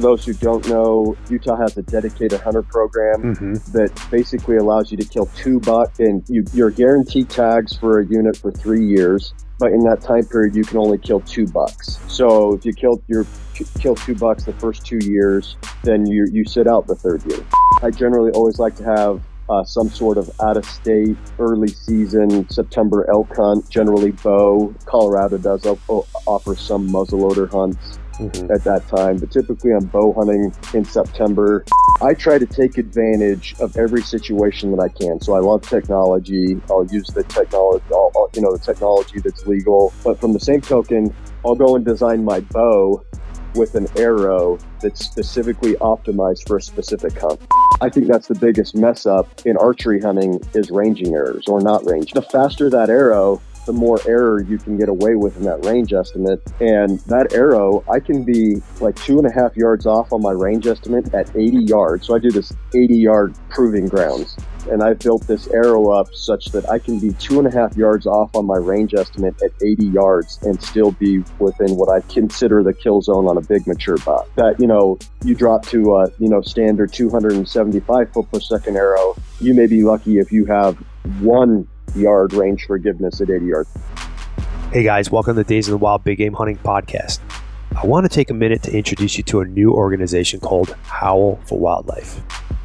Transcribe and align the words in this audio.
for 0.00 0.06
those 0.06 0.24
who 0.24 0.32
don't 0.34 0.66
know, 0.68 1.16
Utah 1.28 1.56
has 1.56 1.76
a 1.76 1.82
dedicated 1.82 2.40
hunter 2.40 2.62
program 2.62 3.00
Mm-hmm. 3.20 3.54
that 3.72 3.90
basically 4.10 4.56
allows 4.56 4.90
you 4.90 4.96
to 4.96 5.04
kill 5.04 5.26
two 5.26 5.60
buck, 5.60 5.92
and 5.98 6.22
you, 6.28 6.44
you're 6.54 6.70
guaranteed 6.70 7.28
tags 7.28 7.76
for 7.76 8.00
a 8.00 8.06
unit 8.06 8.36
for 8.36 8.50
three 8.50 8.84
years. 8.86 9.34
But 9.58 9.72
in 9.72 9.80
that 9.84 10.00
time 10.00 10.24
period, 10.24 10.54
you 10.54 10.64
can 10.64 10.78
only 10.78 10.96
kill 10.96 11.20
two 11.20 11.46
bucks. 11.46 11.98
So 12.08 12.54
if 12.54 12.64
you 12.64 12.72
kill 12.72 13.02
your 13.08 13.26
kill 13.78 13.94
two 13.94 14.14
bucks 14.14 14.44
the 14.44 14.54
first 14.54 14.86
two 14.86 14.98
years, 15.02 15.56
then 15.84 16.06
you 16.06 16.26
you 16.32 16.44
sit 16.44 16.66
out 16.66 16.86
the 16.86 16.94
third 16.94 17.22
year. 17.26 17.44
I 17.82 17.90
generally 17.90 18.30
always 18.32 18.58
like 18.58 18.74
to 18.76 18.84
have 18.84 19.20
uh, 19.50 19.64
some 19.64 19.90
sort 19.90 20.16
of 20.16 20.30
out 20.40 20.56
of 20.56 20.64
state 20.64 21.16
early 21.38 21.68
season 21.68 22.48
September 22.48 23.08
elk 23.10 23.36
hunt. 23.36 23.68
Generally 23.68 24.12
bow. 24.12 24.74
Colorado 24.86 25.36
does 25.36 25.66
op- 25.66 26.06
offer 26.26 26.54
some 26.54 26.88
muzzleloader 26.88 27.50
hunts 27.50 27.98
Mm-hmm. 28.20 28.52
at 28.52 28.64
that 28.64 28.86
time, 28.86 29.16
but 29.16 29.30
typically 29.30 29.72
I'm 29.72 29.86
bow 29.86 30.12
hunting 30.12 30.52
in 30.74 30.84
September. 30.84 31.64
I 32.02 32.12
try 32.12 32.36
to 32.38 32.44
take 32.44 32.76
advantage 32.76 33.54
of 33.60 33.74
every 33.78 34.02
situation 34.02 34.70
that 34.72 34.80
I 34.80 34.88
can. 34.88 35.22
So 35.22 35.32
I 35.32 35.38
love 35.38 35.62
technology. 35.62 36.60
I'll 36.68 36.84
use 36.84 37.06
the 37.06 37.24
technology, 37.24 37.82
I'll, 37.90 38.30
you 38.34 38.42
know, 38.42 38.52
the 38.54 38.62
technology 38.62 39.20
that's 39.20 39.46
legal. 39.46 39.94
But 40.04 40.20
from 40.20 40.34
the 40.34 40.40
same 40.40 40.60
token, 40.60 41.14
I'll 41.46 41.54
go 41.54 41.76
and 41.76 41.84
design 41.84 42.22
my 42.22 42.40
bow 42.40 43.02
with 43.54 43.74
an 43.74 43.86
arrow 43.96 44.58
that's 44.80 45.02
specifically 45.02 45.74
optimized 45.76 46.46
for 46.46 46.58
a 46.58 46.62
specific 46.62 47.18
hunt. 47.18 47.40
I 47.80 47.88
think 47.88 48.06
that's 48.06 48.28
the 48.28 48.34
biggest 48.34 48.74
mess 48.74 49.06
up 49.06 49.28
in 49.46 49.56
archery 49.56 50.00
hunting 50.00 50.40
is 50.52 50.70
ranging 50.70 51.14
errors 51.14 51.48
or 51.48 51.60
not 51.60 51.86
range. 51.86 52.12
The 52.12 52.22
faster 52.22 52.68
that 52.68 52.90
arrow, 52.90 53.40
the 53.66 53.72
more 53.72 53.98
error 54.06 54.42
you 54.42 54.58
can 54.58 54.76
get 54.76 54.88
away 54.88 55.14
with 55.14 55.36
in 55.36 55.44
that 55.44 55.64
range 55.64 55.92
estimate. 55.92 56.40
And 56.60 56.98
that 57.00 57.32
arrow, 57.32 57.84
I 57.90 58.00
can 58.00 58.24
be 58.24 58.62
like 58.80 58.96
two 58.96 59.18
and 59.18 59.26
a 59.26 59.32
half 59.32 59.56
yards 59.56 59.86
off 59.86 60.12
on 60.12 60.22
my 60.22 60.32
range 60.32 60.66
estimate 60.66 61.12
at 61.14 61.34
80 61.36 61.64
yards. 61.64 62.06
So 62.06 62.14
I 62.14 62.18
do 62.18 62.30
this 62.30 62.52
80 62.74 62.96
yard 62.96 63.34
proving 63.48 63.88
grounds. 63.88 64.36
And 64.70 64.82
I 64.82 64.92
built 64.92 65.26
this 65.26 65.48
arrow 65.48 65.90
up 65.90 66.14
such 66.14 66.46
that 66.46 66.68
I 66.68 66.78
can 66.78 66.98
be 66.98 67.12
two 67.14 67.38
and 67.38 67.48
a 67.48 67.50
half 67.50 67.76
yards 67.76 68.06
off 68.06 68.36
on 68.36 68.46
my 68.46 68.56
range 68.56 68.94
estimate 68.94 69.40
at 69.42 69.50
80 69.62 69.86
yards 69.86 70.38
and 70.42 70.62
still 70.62 70.92
be 70.92 71.24
within 71.38 71.76
what 71.76 71.88
I 71.88 72.00
consider 72.12 72.62
the 72.62 72.74
kill 72.74 73.00
zone 73.00 73.26
on 73.26 73.38
a 73.38 73.40
big 73.40 73.66
mature 73.66 73.96
buck. 73.98 74.28
That, 74.34 74.60
you 74.60 74.66
know, 74.66 74.98
you 75.24 75.34
drop 75.34 75.66
to 75.68 75.96
a, 75.96 76.10
you 76.18 76.28
know, 76.28 76.42
standard 76.42 76.92
275 76.92 78.12
foot 78.12 78.30
per 78.30 78.40
second 78.40 78.76
arrow. 78.76 79.16
You 79.40 79.54
may 79.54 79.66
be 79.66 79.82
lucky 79.82 80.18
if 80.18 80.30
you 80.30 80.44
have 80.44 80.76
one 81.20 81.66
yard 81.94 82.32
range 82.32 82.66
forgiveness 82.66 83.20
at 83.20 83.30
80 83.30 83.46
yards. 83.46 83.70
Hey 84.72 84.82
guys, 84.82 85.10
welcome 85.10 85.36
to 85.36 85.44
Days 85.44 85.68
of 85.68 85.72
the 85.72 85.78
Wild 85.78 86.04
Big 86.04 86.18
Game 86.18 86.32
Hunting 86.32 86.58
Podcast. 86.58 87.20
I 87.76 87.86
want 87.86 88.04
to 88.04 88.14
take 88.14 88.30
a 88.30 88.34
minute 88.34 88.62
to 88.64 88.76
introduce 88.76 89.16
you 89.16 89.24
to 89.24 89.40
a 89.40 89.44
new 89.44 89.72
organization 89.72 90.40
called 90.40 90.76
Howl 90.84 91.40
for 91.46 91.58
Wildlife. 91.58 92.20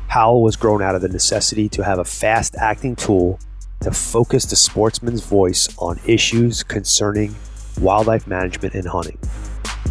Howl 0.08 0.42
was 0.42 0.56
grown 0.56 0.82
out 0.82 0.96
of 0.96 1.02
the 1.02 1.10
necessity 1.10 1.68
to 1.70 1.84
have 1.84 2.00
a 2.00 2.06
fast 2.06 2.56
acting 2.56 2.96
tool 2.96 3.40
to 3.82 3.92
focus 3.92 4.46
the 4.46 4.56
sportsman's 4.56 5.26
voice 5.26 5.70
on 5.78 6.00
issues 6.06 6.64
concerning 6.64 7.36
wildlife 7.80 8.26
management 8.28 8.74
and 8.74 8.88
hunting. 8.88 9.18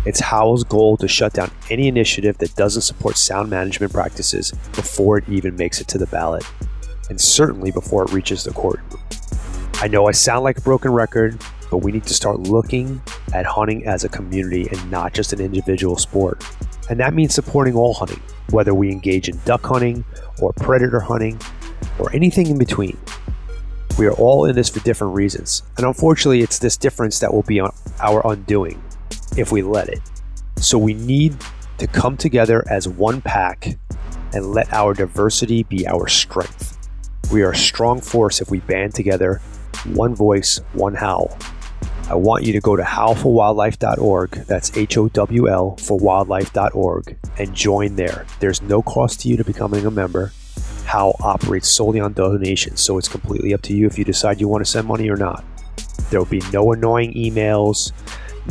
It's 0.07 0.21
Howl's 0.21 0.65
goal 0.65 0.97
to 0.99 1.09
shut 1.09 1.33
down 1.33 1.51
any 1.71 1.89
initiative 1.89 2.39
that 2.39 2.55
doesn't 2.57 2.83
support 2.83 3.17
sound 3.17 3.51
management 3.51 3.93
practices 3.93 4.53
before 4.75 5.19
it 5.19 5.29
even 5.29 5.57
makes 5.57 5.81
it 5.81 5.89
to 5.89 5.99
the 5.99 6.07
ballot, 6.07 6.45
and 7.09 7.21
certainly 7.21 7.71
before 7.71 8.05
it 8.05 8.13
reaches 8.13 8.45
the 8.45 8.53
courtroom. 8.53 9.04
I 9.81 9.89
know 9.89 10.07
I 10.07 10.13
sound 10.13 10.45
like 10.45 10.59
a 10.59 10.63
broken 10.63 10.93
record, 10.93 11.43
but 11.71 11.79
we 11.79 11.93
need 11.93 12.05
to 12.05 12.15
start 12.15 12.41
looking 12.41 13.03
at 13.35 13.45
hunting 13.45 13.85
as 13.87 14.05
a 14.05 14.09
community 14.09 14.69
and 14.71 14.91
not 14.91 15.13
just 15.13 15.33
an 15.33 15.41
individual 15.41 15.97
sport. 15.97 16.45
And 16.89 16.99
that 17.01 17.13
means 17.13 17.35
supporting 17.35 17.75
all 17.75 17.93
hunting, 17.93 18.23
whether 18.51 18.73
we 18.73 18.91
engage 18.91 19.29
in 19.29 19.39
duck 19.45 19.67
hunting 19.67 20.05
or 20.41 20.53
predator 20.53 21.01
hunting 21.01 21.39
or 21.99 22.11
anything 22.15 22.47
in 22.47 22.59
between. 22.59 22.97
We 23.99 24.07
are 24.07 24.13
all 24.13 24.47
in 24.47 24.57
this 24.57 24.71
for 24.71 24.81
different 24.81 25.15
reasons, 25.15 25.63
and 25.77 25.87
unfortunately, 25.87 26.41
it's 26.41 26.59
this 26.59 26.77
difference 26.77 27.19
that 27.21 27.33
will 27.33 27.43
be 27.43 27.61
our 27.61 28.27
undoing 28.27 28.83
if 29.37 29.53
we 29.53 29.63
let 29.63 29.89
it. 29.89 30.01
So 30.57 30.79
we 30.79 30.95
need 30.95 31.37
to 31.79 31.87
come 31.87 32.17
together 32.17 32.65
as 32.71 32.89
one 32.89 33.21
pack 33.21 33.77
and 34.33 34.53
let 34.53 34.73
our 34.73 34.95
diversity 34.95 35.63
be 35.65 35.87
our 35.87 36.09
strength. 36.09 36.79
We 37.33 37.43
are 37.43 37.51
a 37.51 37.57
strong 37.57 38.01
force 38.01 38.41
if 38.41 38.51
we 38.51 38.61
band 38.61 38.95
together, 38.95 39.41
one 39.87 40.15
voice, 40.15 40.61
one 40.73 40.95
howl. 40.95 41.37
I 42.09 42.15
want 42.17 42.45
you 42.45 42.53
to 42.53 42.61
go 42.61 42.77
to 42.77 42.83
howlforwildlife.org, 42.83 44.31
that's 44.47 44.77
H 44.77 44.99
O 44.99 45.09
W 45.09 45.49
L 45.49 45.77
for 45.77 45.99
wildlife.org, 45.99 47.17
and 47.39 47.55
join 47.55 47.97
there. 47.97 48.27
There's 48.41 48.61
no 48.61 48.83
cost 48.83 49.21
to 49.21 49.29
you 49.29 49.39
to 49.39 49.45
becoming 49.45 49.87
a 49.87 49.91
member. 49.91 50.33
Howl 50.85 51.17
operates 51.21 51.69
solely 51.69 52.01
on 52.01 52.13
donations, 52.13 52.83
so 52.83 52.99
it's 52.99 53.09
completely 53.09 53.55
up 53.55 53.63
to 53.63 53.75
you 53.75 53.87
if 53.87 53.99
you 53.99 54.05
decide 54.05 54.39
you 54.39 54.49
want 54.49 54.65
to 54.65 54.71
send 54.71 54.87
money 54.87 55.09
or 55.09 55.17
not. 55.17 55.43
There 56.11 56.21
will 56.21 56.27
be 56.27 56.43
no 56.53 56.73
annoying 56.73 57.15
emails, 57.15 57.93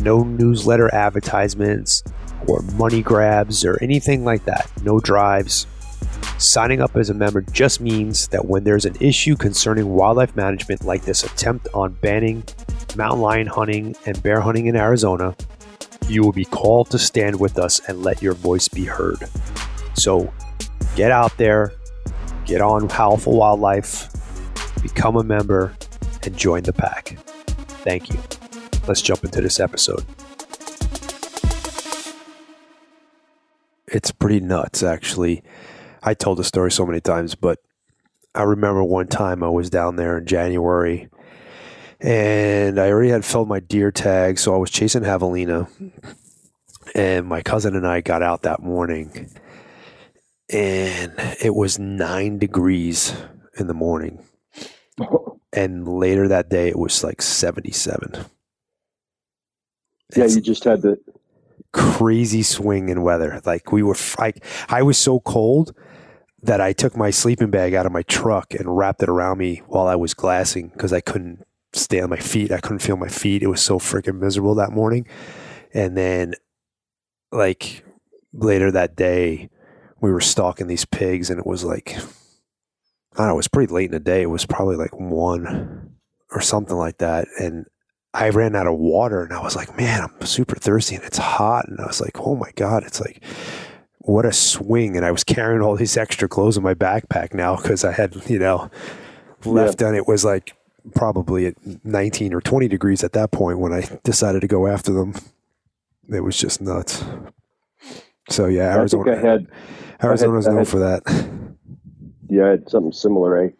no 0.02 0.24
newsletter 0.24 0.94
advertisements, 0.94 2.04
or 2.48 2.62
money 2.74 3.04
grabs, 3.04 3.64
or 3.64 3.78
anything 3.84 4.26
like 4.26 4.46
that. 4.46 4.70
No 4.82 5.00
drives. 5.00 5.68
Signing 6.38 6.81
up 6.81 6.95
as 6.95 7.09
a 7.09 7.13
member 7.13 7.41
just 7.41 7.79
means 7.79 8.28
that 8.29 8.45
when 8.45 8.63
there's 8.63 8.85
an 8.85 8.95
issue 9.00 9.35
concerning 9.35 9.89
wildlife 9.89 10.35
management, 10.35 10.84
like 10.84 11.03
this 11.03 11.23
attempt 11.23 11.67
on 11.73 11.94
banning 11.94 12.44
mountain 12.95 13.22
lion 13.22 13.47
hunting 13.47 13.95
and 14.06 14.22
bear 14.22 14.41
hunting 14.41 14.66
in 14.67 14.75
Arizona, 14.75 15.35
you 16.07 16.22
will 16.22 16.31
be 16.31 16.45
called 16.45 16.89
to 16.91 17.00
stand 17.00 17.39
with 17.39 17.57
us 17.57 17.79
and 17.88 18.03
let 18.03 18.22
your 18.22 18.34
voice 18.34 18.67
be 18.67 18.85
heard. 18.85 19.19
So 19.95 20.31
get 20.95 21.11
out 21.11 21.35
there, 21.38 21.73
get 22.45 22.61
on 22.61 22.90
Howl 22.90 23.17
for 23.17 23.38
Wildlife, 23.38 24.09
become 24.81 25.16
a 25.16 25.23
member, 25.23 25.75
and 26.23 26.38
join 26.38 26.63
the 26.63 26.73
pack. 26.73 27.17
Thank 27.84 28.09
you. 28.09 28.19
Let's 28.88 29.01
jump 29.01 29.23
into 29.23 29.41
this 29.41 29.59
episode. 29.59 30.05
It's 33.88 34.11
pretty 34.11 34.40
nuts, 34.40 34.84
actually. 34.84 35.44
I 36.03 36.14
told 36.14 36.38
the 36.38 36.44
story 36.44 36.72
so 36.72 36.86
many 36.86 37.02
times, 37.02 37.36
but 37.36 37.59
I 38.36 38.44
remember 38.44 38.84
one 38.84 39.08
time 39.08 39.44
I 39.44 39.50
was 39.50 39.69
down 39.69 39.96
there 39.96 40.18
in 40.18 40.25
January 40.25 41.09
and 42.03 42.80
I 42.80 42.90
already 42.90 43.09
had 43.09 43.24
filled 43.24 43.47
my 43.47 43.62
deer 43.62 43.90
tag, 43.91 44.38
so 44.38 44.53
I 44.53 44.58
was 44.58 44.69
chasing 44.69 45.03
javelina. 45.03 45.69
And 46.94 47.25
my 47.25 47.41
cousin 47.41 47.75
and 47.75 47.88
I 47.88 48.02
got 48.02 48.22
out 48.22 48.41
that 48.41 48.62
morning, 48.62 49.30
and 50.52 51.14
it 51.41 51.56
was 51.56 51.80
nine 51.80 52.38
degrees 52.38 53.16
in 53.58 53.68
the 53.68 53.74
morning. 53.74 54.24
And 55.56 55.88
later 55.88 56.28
that 56.30 56.50
day, 56.50 56.68
it 56.68 56.80
was 56.80 57.03
like 57.03 57.22
77. 57.22 58.25
Yeah, 60.16 60.24
It's 60.24 60.35
you 60.35 60.41
just 60.41 60.64
had 60.64 60.81
the 60.81 60.97
crazy 61.74 62.41
swing 62.41 62.90
in 62.90 63.03
weather. 63.03 63.40
Like 63.46 63.72
we 63.72 63.84
were, 63.84 63.96
I, 64.18 64.34
I 64.68 64.81
was 64.81 64.97
so 64.97 65.20
cold 65.20 65.75
that 66.44 66.62
I 66.62 66.74
took 66.74 66.96
my 66.96 67.09
sleeping 67.09 67.50
bag 67.50 67.74
out 67.74 67.86
of 67.86 67.92
my 67.92 68.04
truck 68.04 68.54
and 68.54 68.78
wrapped 68.78 69.02
it 69.02 69.09
around 69.09 69.38
me 69.38 69.62
while 69.68 69.88
I 69.88 69.96
was 69.96 70.14
glassing 70.14 70.68
because 70.70 70.92
I 70.94 71.00
couldn't 71.00 71.46
stay 71.72 72.02
on 72.02 72.09
my 72.09 72.18
feet. 72.18 72.52
I 72.52 72.59
couldn't 72.59 72.80
feel 72.80 72.98
my 72.98 73.08
feet. 73.08 73.42
It 73.42 73.48
was 73.48 73.62
so 73.62 73.80
freaking 73.80 74.20
miserable 74.20 74.56
that 74.56 74.72
morning. 74.72 75.08
And 75.74 75.98
then, 75.98 76.34
like 77.32 77.84
later 78.34 78.72
that 78.72 78.96
day, 78.96 79.50
we 80.02 80.12
were 80.12 80.22
stalking 80.22 80.68
these 80.68 80.86
pigs, 80.86 81.30
and 81.30 81.40
it 81.40 81.48
was 81.48 81.64
like, 81.64 81.96
I 81.96 83.20
don't 83.20 83.28
know, 83.28 83.34
it 83.34 83.38
was 83.38 83.48
pretty 83.48 83.74
late 83.74 83.86
in 83.86 83.92
the 83.92 84.00
day. 84.00 84.22
It 84.22 84.30
was 84.30 84.46
probably 84.46 84.76
like 84.76 85.00
one 85.00 85.96
or 86.32 86.42
something 86.42 86.76
like 86.76 86.98
that. 86.98 87.28
And 87.40 87.66
I 88.14 88.29
ran 88.29 88.56
out 88.56 88.67
of 88.67 88.78
water 88.78 89.23
and 89.23 89.34
I 89.34 89.41
was 89.41 89.56
like, 89.56 89.78
man, 89.78 90.02
I'm 90.02 90.26
super 90.26 90.56
thirsty 90.56 90.96
and 90.96 91.03
it's 91.03 91.17
hot. 91.17 91.67
And 91.67 91.79
I 91.79 91.85
was 91.85 92.02
like, 92.02 92.20
oh 92.20 92.35
my 92.35 92.52
God, 92.56 92.84
it's 92.84 93.00
like, 93.00 93.23
what 94.03 94.26
a 94.26 94.32
swing. 94.34 94.96
And 94.96 95.05
I 95.05 95.11
was 95.11 95.23
carrying 95.23 95.61
all 95.61 95.76
these 95.76 95.97
extra 95.97 96.28
clothes 96.28 96.58
in 96.58 96.64
my 96.64 96.73
backpack 96.73 97.34
now 97.34 97.55
because 97.55 97.84
I 97.84 97.91
had, 97.91 98.16
you 98.29 98.40
know, 98.40 98.70
left 99.46 99.82
and 99.82 99.96
it 99.96 100.08
was 100.08 100.23
like 100.23 100.55
probably 100.96 101.47
at 101.47 101.55
19 101.85 102.34
or 102.34 102.41
20 102.41 102.67
degrees 102.67 103.03
at 103.03 103.14
that 103.14 103.32
point 103.32 103.59
when 103.59 103.73
I 103.73 103.90
decided 104.03 104.41
to 104.41 104.47
go 104.47 104.67
after 104.67 104.91
them. 104.94 105.14
It 106.09 106.22
was 106.22 106.38
just 106.38 106.61
nuts. 106.61 107.03
So 108.29 108.47
yeah, 108.47 108.70
I 108.70 108.78
Arizona, 108.78 109.11
I 109.14 109.16
had. 109.16 109.47
Arizona's 110.03 110.47
I 110.47 110.52
known 110.52 110.59
had- 110.59 110.67
for 110.67 110.79
that. 110.79 111.29
Yeah, 112.29 112.46
I 112.46 112.50
had 112.50 112.70
something 112.70 112.91
similar. 112.91 113.41
I, 113.41 113.53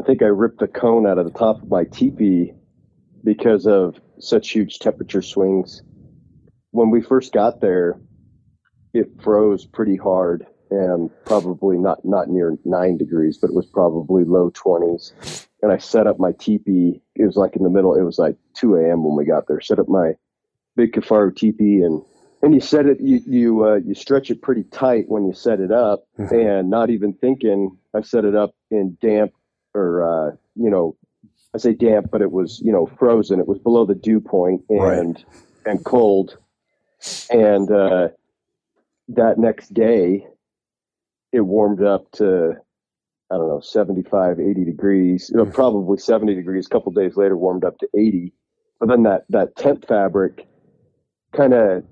I 0.00 0.04
think 0.04 0.22
I 0.22 0.26
ripped 0.26 0.58
the 0.58 0.66
cone 0.66 1.06
out 1.06 1.18
of 1.18 1.24
the 1.24 1.38
top 1.38 1.62
of 1.62 1.68
my 1.68 1.84
teepee 1.84 2.52
because 3.22 3.66
of 3.66 4.00
such 4.18 4.50
huge 4.50 4.80
temperature 4.80 5.22
swings. 5.22 5.82
When 6.72 6.90
we 6.90 7.00
first 7.00 7.32
got 7.32 7.60
there, 7.60 8.00
it 8.94 9.08
froze 9.22 9.64
pretty 9.64 9.96
hard 9.96 10.46
and 10.70 11.10
probably 11.26 11.76
not 11.78 12.04
not 12.04 12.28
near 12.28 12.56
nine 12.64 12.96
degrees, 12.96 13.38
but 13.38 13.50
it 13.50 13.54
was 13.56 13.66
probably 13.66 14.24
low 14.24 14.50
twenties. 14.54 15.12
And 15.62 15.70
I 15.70 15.78
set 15.78 16.06
up 16.06 16.18
my 16.18 16.32
teepee. 16.32 17.00
It 17.14 17.24
was 17.26 17.36
like 17.36 17.54
in 17.56 17.62
the 17.62 17.70
middle. 17.70 17.94
It 17.94 18.02
was 18.02 18.18
like 18.18 18.36
two 18.54 18.74
a.m. 18.76 19.04
when 19.04 19.16
we 19.16 19.24
got 19.24 19.46
there. 19.46 19.60
Set 19.60 19.78
up 19.78 19.88
my 19.88 20.12
big 20.76 20.92
Kifaru 20.92 21.34
teepee 21.36 21.82
and 21.82 22.02
and 22.42 22.54
you 22.54 22.60
set 22.60 22.86
it 22.86 23.00
you 23.00 23.20
you 23.26 23.64
uh, 23.64 23.74
you 23.76 23.94
stretch 23.94 24.30
it 24.30 24.40
pretty 24.42 24.64
tight 24.64 25.04
when 25.08 25.26
you 25.26 25.32
set 25.34 25.60
it 25.60 25.70
up 25.70 26.06
and 26.16 26.70
not 26.70 26.88
even 26.90 27.12
thinking 27.12 27.76
i 27.94 28.00
set 28.00 28.24
it 28.24 28.34
up 28.34 28.54
in 28.70 28.96
damp 29.02 29.32
or 29.74 30.02
uh, 30.02 30.34
you 30.56 30.70
know 30.70 30.96
i 31.54 31.58
say 31.58 31.72
damp 31.74 32.06
but 32.10 32.22
it 32.22 32.32
was 32.32 32.58
you 32.64 32.72
know 32.72 32.86
frozen 32.98 33.38
it 33.38 33.46
was 33.46 33.58
below 33.58 33.84
the 33.84 33.94
dew 33.94 34.18
point 34.18 34.62
Right. 34.70 34.98
and 34.98 35.22
and 35.66 35.84
cold 35.84 36.38
and 37.30 37.70
uh, 37.70 38.08
that 39.08 39.38
next 39.38 39.72
day 39.74 40.26
it 41.32 41.40
warmed 41.40 41.82
up 41.82 42.10
to 42.12 42.52
i 43.30 43.36
don't 43.36 43.48
know 43.48 43.60
75 43.60 44.38
80 44.40 44.64
degrees. 44.64 45.30
You 45.30 45.38
know, 45.38 45.46
Mhm. 45.46 45.54
probably 45.54 45.98
70 45.98 46.34
degrees. 46.34 46.66
A 46.66 46.70
couple 46.70 46.92
days 46.92 47.16
later 47.16 47.36
warmed 47.36 47.64
up 47.64 47.78
to 47.78 47.88
80 47.94 48.32
but 48.78 48.88
then 48.88 49.02
that 49.04 49.24
that 49.30 49.56
tent 49.56 49.86
fabric 49.86 50.46
kind 51.32 51.54
of 51.54 51.84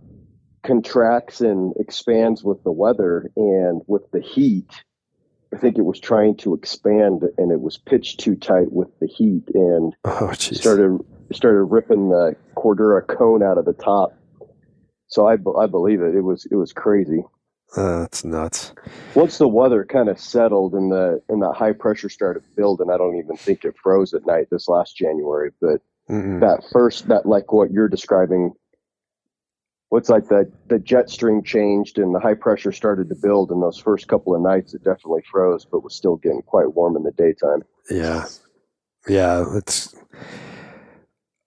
contracts 0.62 1.41
and 1.41 1.73
expands 1.79 2.45
with 2.45 2.62
the 2.65 2.73
weather 2.73 3.31
and 3.37 3.81
with 3.87 4.11
the 4.11 4.21
heat. 4.21 4.69
I 5.55 5.56
think 5.56 5.79
it 5.79 5.85
was 5.87 5.99
trying 5.99 6.37
to 6.39 6.53
expand 6.55 7.23
and 7.39 7.51
it 7.51 7.61
was 7.61 7.79
pitched 7.79 8.21
too 8.21 8.37
tight 8.37 8.71
with 8.71 8.89
the 9.01 9.06
heat 9.06 9.51
and 9.55 9.95
Oh, 10.05 10.31
started 10.33 10.99
started 11.33 11.65
ripping 11.65 12.11
the 12.11 12.37
cordura 12.56 13.06
cone 13.06 13.43
out 13.43 13.56
of 13.56 13.65
the 13.65 13.73
top 13.73 14.13
so 15.11 15.27
i, 15.27 15.35
I 15.35 15.67
believe 15.67 16.01
it 16.01 16.15
it 16.15 16.23
was 16.23 16.47
it 16.51 16.57
was 16.57 16.73
crazy 16.73 17.23
Uh, 17.77 18.01
that's 18.01 18.25
nuts. 18.25 18.73
once 19.15 19.39
the 19.39 19.47
weather 19.47 19.85
kind 19.85 20.09
of 20.09 20.19
settled 20.19 20.73
and 20.75 20.91
the 20.91 21.21
and 21.29 21.41
the 21.43 21.53
high 21.53 21.73
pressure 21.73 22.09
started 22.09 22.43
building 22.57 22.91
i 22.91 22.97
don't 22.97 23.17
even 23.19 23.37
think 23.37 23.65
it 23.65 23.75
froze 23.83 24.15
at 24.15 24.27
night 24.27 24.49
this 24.51 24.67
last 24.69 24.97
january 24.97 25.51
but 25.61 25.81
Mm-mm. 26.09 26.41
that 26.41 26.65
first 26.73 27.07
that 27.09 27.27
like 27.27 27.53
what 27.53 27.71
you're 27.71 27.89
describing 27.89 28.53
what's 29.91 30.09
like 30.09 30.27
the 30.29 30.51
the 30.69 30.79
jet 30.79 31.11
stream 31.11 31.43
changed 31.43 31.99
and 31.99 32.15
the 32.15 32.21
high 32.21 32.35
pressure 32.35 32.73
started 32.73 33.09
to 33.09 33.15
build 33.15 33.51
in 33.53 33.61
those 33.61 33.79
first 33.79 34.09
couple 34.09 34.35
of 34.35 34.41
nights 34.43 34.75
it 34.75 34.83
definitely 34.85 35.23
froze 35.31 35.65
but 35.65 35.85
was 35.85 35.95
still 35.95 36.17
getting 36.17 36.43
quite 36.43 36.75
warm 36.75 36.97
in 36.97 37.03
the 37.05 37.13
daytime 37.13 37.63
Yeah. 37.91 38.25
Yeah. 39.09 39.45
It's, 39.56 39.95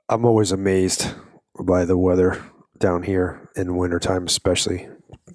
I'm 0.10 0.26
always 0.26 0.52
amazed 0.52 1.08
by 1.60 1.86
the 1.86 1.98
weather 1.98 2.42
down 2.84 3.02
here 3.04 3.50
in 3.56 3.76
wintertime, 3.78 4.26
especially. 4.26 4.88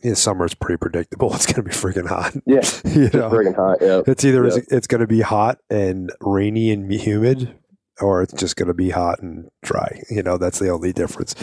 In 0.02 0.14
summer, 0.14 0.44
it's 0.44 0.54
pretty 0.54 0.76
predictable. 0.76 1.34
It's 1.34 1.46
going 1.46 1.56
to 1.56 1.62
be 1.62 1.70
freaking 1.70 2.06
hot. 2.06 2.34
yeah 2.46 2.60
you 2.84 3.10
know, 3.18 3.30
friggin' 3.30 3.56
hot 3.56 3.78
yeah 3.80 4.02
it's 4.06 4.24
either 4.24 4.46
Yeah. 4.46 4.58
it's 4.70 4.86
going 4.86 5.00
to 5.00 5.06
be 5.08 5.22
hot 5.22 5.58
and 5.70 6.12
rainy 6.20 6.70
and 6.70 6.92
humid, 6.92 7.54
or 8.00 8.22
it's 8.22 8.34
just 8.34 8.54
going 8.56 8.68
to 8.68 8.74
be 8.74 8.90
hot 8.90 9.20
and 9.22 9.48
dry. 9.62 10.02
You 10.10 10.22
know, 10.22 10.36
that's 10.38 10.60
the 10.60 10.68
only 10.68 10.92
difference. 10.92 11.34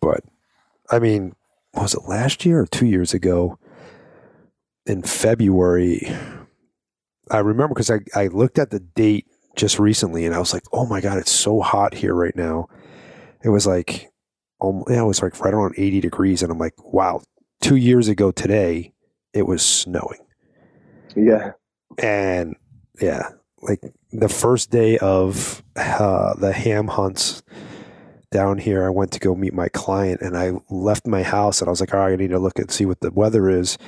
But 0.00 0.20
I 0.90 0.98
mean, 0.98 1.34
was 1.74 1.94
it 1.94 2.08
last 2.08 2.44
year 2.44 2.60
or 2.60 2.66
two 2.66 2.86
years 2.86 3.14
ago? 3.14 3.58
In 4.84 5.02
February, 5.02 6.10
I 7.30 7.38
remember 7.38 7.74
because 7.74 7.90
I, 7.90 8.00
I 8.16 8.26
looked 8.26 8.58
at 8.58 8.70
the 8.70 8.80
date 8.80 9.26
just 9.54 9.78
recently 9.78 10.26
and 10.26 10.34
I 10.34 10.40
was 10.40 10.52
like, 10.52 10.64
oh 10.72 10.86
my 10.86 11.00
God, 11.00 11.18
it's 11.18 11.30
so 11.30 11.60
hot 11.60 11.94
here 11.94 12.14
right 12.14 12.34
now. 12.34 12.66
It 13.44 13.50
was 13.50 13.64
like, 13.66 14.10
um, 14.62 14.84
yeah, 14.88 15.02
it 15.02 15.06
was 15.06 15.22
like 15.22 15.38
right 15.40 15.52
around 15.52 15.74
80 15.76 16.00
degrees. 16.00 16.42
And 16.42 16.52
I'm 16.52 16.58
like, 16.58 16.74
wow, 16.84 17.22
two 17.60 17.76
years 17.76 18.08
ago 18.08 18.30
today, 18.30 18.92
it 19.32 19.46
was 19.46 19.64
snowing. 19.64 20.20
yeah 21.16 21.52
And 21.98 22.56
yeah, 23.00 23.30
like 23.62 23.80
the 24.12 24.28
first 24.28 24.70
day 24.70 24.98
of 24.98 25.62
uh, 25.76 26.34
the 26.34 26.52
ham 26.52 26.88
hunts 26.88 27.42
down 28.30 28.58
here, 28.58 28.84
I 28.84 28.90
went 28.90 29.12
to 29.12 29.20
go 29.20 29.34
meet 29.34 29.52
my 29.52 29.68
client 29.68 30.20
and 30.20 30.36
I 30.36 30.52
left 30.70 31.06
my 31.06 31.22
house 31.22 31.60
and 31.60 31.68
I 31.68 31.70
was 31.70 31.80
like, 31.80 31.92
all 31.92 32.00
right, 32.00 32.12
I 32.12 32.16
need 32.16 32.30
to 32.30 32.38
look 32.38 32.58
and 32.58 32.70
see 32.70 32.86
what 32.86 33.00
the 33.00 33.10
weather 33.10 33.48
is. 33.48 33.78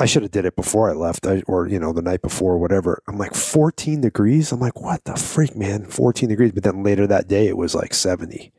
I 0.00 0.06
should 0.06 0.22
have 0.22 0.30
did 0.30 0.44
it 0.44 0.54
before 0.54 0.88
I 0.88 0.92
left 0.92 1.26
I, 1.26 1.42
or, 1.48 1.66
you 1.66 1.80
know, 1.80 1.92
the 1.92 2.02
night 2.02 2.22
before 2.22 2.52
or 2.52 2.58
whatever. 2.58 3.02
I'm 3.08 3.18
like 3.18 3.34
14 3.34 4.00
degrees. 4.00 4.52
I'm 4.52 4.60
like, 4.60 4.80
what 4.80 5.02
the 5.04 5.16
freak, 5.16 5.56
man? 5.56 5.86
14 5.86 6.28
degrees. 6.28 6.52
But 6.52 6.62
then 6.62 6.84
later 6.84 7.06
that 7.08 7.26
day, 7.26 7.48
it 7.48 7.56
was 7.56 7.74
like 7.74 7.92
70. 7.92 8.52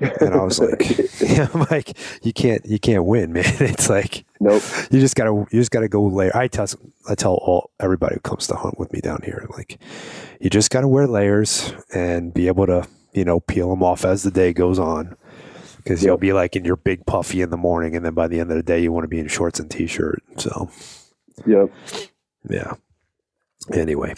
And 0.00 0.34
I 0.34 0.42
was 0.42 0.58
like, 0.58 0.98
yeah, 1.20 1.48
I'm 1.54 1.66
like, 1.70 1.96
you 2.22 2.32
can't, 2.32 2.64
you 2.64 2.78
can't 2.78 3.04
win, 3.04 3.32
man. 3.32 3.44
It's 3.60 3.88
like, 3.88 4.24
nope 4.40 4.62
you 4.90 5.00
just 5.00 5.16
gotta 5.16 5.32
you 5.32 5.60
just 5.60 5.70
gotta 5.70 5.88
go 5.88 6.02
layer. 6.04 6.34
I 6.34 6.48
tell 6.48 6.66
I 7.08 7.14
tell 7.14 7.34
all 7.34 7.70
everybody 7.78 8.14
who 8.14 8.20
comes 8.20 8.46
to 8.48 8.56
hunt 8.56 8.78
with 8.78 8.92
me 8.92 9.00
down 9.00 9.20
here, 9.24 9.46
like 9.50 9.78
you 10.40 10.50
just 10.50 10.70
gotta 10.70 10.88
wear 10.88 11.06
layers 11.06 11.72
and 11.94 12.32
be 12.32 12.46
able 12.46 12.66
to 12.66 12.88
you 13.12 13.24
know 13.24 13.40
peel 13.40 13.70
them 13.70 13.82
off 13.82 14.04
as 14.04 14.22
the 14.22 14.30
day 14.30 14.52
goes 14.52 14.78
on. 14.78 15.16
Because 15.76 16.04
you'll 16.04 16.18
be 16.18 16.34
like 16.34 16.56
in 16.56 16.64
your 16.66 16.76
big 16.76 17.06
puffy 17.06 17.40
in 17.40 17.48
the 17.48 17.56
morning, 17.56 17.96
and 17.96 18.04
then 18.04 18.12
by 18.12 18.28
the 18.28 18.38
end 18.38 18.50
of 18.50 18.56
the 18.56 18.62
day, 18.62 18.80
you 18.80 18.92
want 18.92 19.04
to 19.04 19.08
be 19.08 19.18
in 19.18 19.28
shorts 19.28 19.58
and 19.60 19.70
t-shirt. 19.70 20.22
So 20.36 20.70
yep 21.46 21.70
yeah. 22.48 22.74
Anyway, 23.72 24.14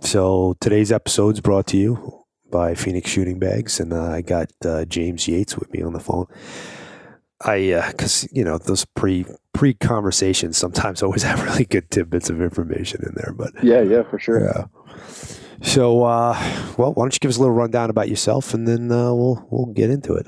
so 0.00 0.56
today's 0.60 0.92
episode 0.92 1.34
is 1.34 1.40
brought 1.40 1.66
to 1.68 1.76
you 1.76 2.21
by 2.52 2.76
Phoenix 2.76 3.10
Shooting 3.10 3.40
Bags, 3.40 3.80
and 3.80 3.92
uh, 3.92 4.12
I 4.12 4.20
got 4.20 4.52
uh, 4.64 4.84
James 4.84 5.26
Yates 5.26 5.58
with 5.58 5.72
me 5.72 5.82
on 5.82 5.92
the 5.92 6.00
phone. 6.00 6.26
I, 7.44 7.82
because 7.90 8.28
you 8.30 8.44
know 8.44 8.58
those 8.58 8.84
pre 8.84 9.26
pre 9.52 9.74
conversations 9.74 10.56
sometimes 10.56 11.02
always 11.02 11.22
have 11.24 11.42
really 11.42 11.64
good 11.64 11.90
tidbits 11.90 12.30
of 12.30 12.40
information 12.40 13.02
in 13.04 13.14
there, 13.16 13.32
but 13.32 13.52
yeah 13.64 13.80
yeah 13.80 14.04
for 14.04 14.20
sure 14.20 14.44
yeah. 14.44 14.66
So, 15.62 16.02
uh, 16.02 16.34
well, 16.76 16.92
why 16.92 17.04
don't 17.04 17.14
you 17.14 17.20
give 17.20 17.28
us 17.28 17.36
a 17.36 17.40
little 17.40 17.54
rundown 17.54 17.88
about 17.88 18.08
yourself, 18.08 18.52
and 18.52 18.66
then 18.66 18.90
uh, 18.90 19.14
we'll 19.14 19.46
we'll 19.50 19.72
get 19.72 19.90
into 19.90 20.14
it. 20.14 20.26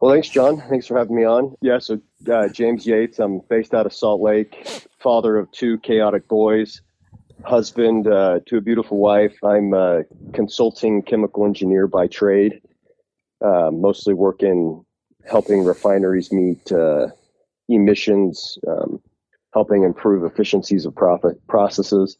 Well, 0.00 0.10
thanks, 0.10 0.28
John. 0.30 0.60
Thanks 0.68 0.86
for 0.86 0.98
having 0.98 1.14
me 1.14 1.24
on. 1.24 1.54
Yeah, 1.60 1.78
so 1.78 2.00
uh, 2.32 2.48
James 2.48 2.86
Yates. 2.86 3.18
I'm 3.18 3.40
based 3.48 3.74
out 3.74 3.86
of 3.86 3.92
Salt 3.92 4.20
Lake, 4.20 4.88
father 4.98 5.36
of 5.36 5.50
two 5.52 5.78
chaotic 5.78 6.26
boys, 6.28 6.80
husband 7.44 8.06
uh, 8.06 8.40
to 8.46 8.56
a 8.56 8.60
beautiful 8.60 8.98
wife. 8.98 9.36
I'm 9.44 9.74
a 9.74 10.04
consulting 10.32 11.02
chemical 11.02 11.44
engineer 11.44 11.86
by 11.86 12.06
trade, 12.06 12.60
uh, 13.44 13.70
mostly 13.72 14.14
working 14.14 14.84
helping 15.28 15.64
refineries 15.64 16.32
meet 16.32 16.72
uh, 16.72 17.08
emissions, 17.68 18.58
um, 18.66 19.00
helping 19.52 19.84
improve 19.84 20.24
efficiencies 20.24 20.84
of 20.84 20.94
profit 20.94 21.44
processes. 21.46 22.16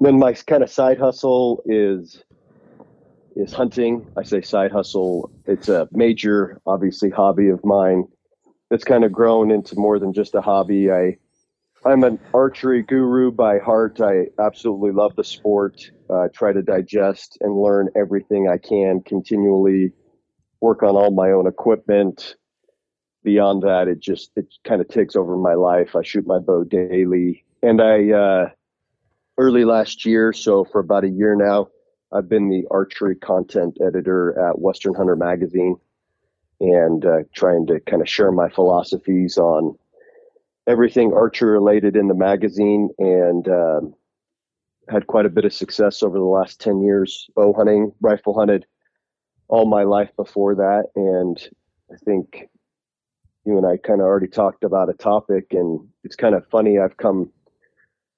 Then 0.00 0.18
my 0.18 0.32
kind 0.32 0.62
of 0.62 0.70
side 0.70 0.98
hustle 0.98 1.62
is 1.66 2.22
is 3.36 3.52
hunting. 3.52 4.06
I 4.16 4.22
say 4.22 4.40
side 4.40 4.72
hustle. 4.72 5.30
It's 5.46 5.68
a 5.68 5.88
major, 5.92 6.60
obviously, 6.66 7.10
hobby 7.10 7.48
of 7.48 7.64
mine. 7.64 8.08
It's 8.70 8.84
kind 8.84 9.04
of 9.04 9.12
grown 9.12 9.50
into 9.50 9.76
more 9.76 9.98
than 9.98 10.12
just 10.12 10.34
a 10.34 10.40
hobby. 10.40 10.90
I, 10.90 11.16
I'm 11.84 12.04
an 12.04 12.18
archery 12.34 12.82
guru 12.82 13.30
by 13.30 13.58
heart. 13.58 14.00
I 14.02 14.26
absolutely 14.38 14.92
love 14.92 15.16
the 15.16 15.24
sport. 15.24 15.90
Uh, 16.10 16.28
try 16.32 16.52
to 16.52 16.62
digest 16.62 17.38
and 17.40 17.56
learn 17.56 17.88
everything 17.96 18.48
I 18.48 18.58
can 18.58 19.00
continually. 19.00 19.92
Work 20.60 20.82
on 20.82 20.90
all 20.90 21.10
my 21.10 21.30
own 21.30 21.46
equipment. 21.46 22.36
Beyond 23.22 23.62
that, 23.62 23.88
it 23.88 24.00
just 24.00 24.30
it 24.36 24.46
kind 24.64 24.82
of 24.82 24.88
takes 24.88 25.16
over 25.16 25.36
my 25.36 25.54
life. 25.54 25.96
I 25.96 26.02
shoot 26.02 26.26
my 26.26 26.38
bow 26.38 26.64
daily, 26.64 27.44
and 27.62 27.80
I 27.80 28.10
uh, 28.10 28.50
early 29.38 29.64
last 29.64 30.04
year, 30.04 30.34
so 30.34 30.64
for 30.64 30.80
about 30.80 31.04
a 31.04 31.08
year 31.08 31.34
now, 31.34 31.68
I've 32.12 32.28
been 32.28 32.48
the 32.50 32.66
archery 32.70 33.16
content 33.16 33.78
editor 33.86 34.38
at 34.38 34.58
Western 34.58 34.94
Hunter 34.94 35.16
Magazine 35.16 35.76
and 36.60 37.04
uh, 37.04 37.18
trying 37.34 37.66
to 37.68 37.80
kind 37.80 38.02
of 38.02 38.08
share 38.08 38.32
my 38.32 38.50
philosophies 38.50 39.38
on 39.38 39.78
everything 40.70 41.12
archer 41.12 41.46
related 41.46 41.96
in 41.96 42.06
the 42.06 42.14
magazine 42.14 42.88
and 42.98 43.48
um, 43.48 43.94
had 44.88 45.06
quite 45.08 45.26
a 45.26 45.30
bit 45.30 45.44
of 45.44 45.52
success 45.52 46.02
over 46.02 46.16
the 46.16 46.24
last 46.24 46.60
10 46.60 46.80
years 46.80 47.26
bow 47.34 47.52
hunting, 47.52 47.92
rifle 48.00 48.38
hunted 48.38 48.64
all 49.48 49.66
my 49.66 49.82
life 49.82 50.10
before 50.16 50.54
that. 50.54 50.84
And 50.94 51.36
I 51.92 51.96
think 52.04 52.48
you 53.44 53.56
and 53.56 53.66
I 53.66 53.78
kind 53.78 54.00
of 54.00 54.06
already 54.06 54.28
talked 54.28 54.62
about 54.62 54.88
a 54.88 54.94
topic, 54.94 55.46
and 55.50 55.80
it's 56.04 56.14
kind 56.14 56.36
of 56.36 56.46
funny. 56.48 56.78
I've 56.78 56.96
come 56.96 57.32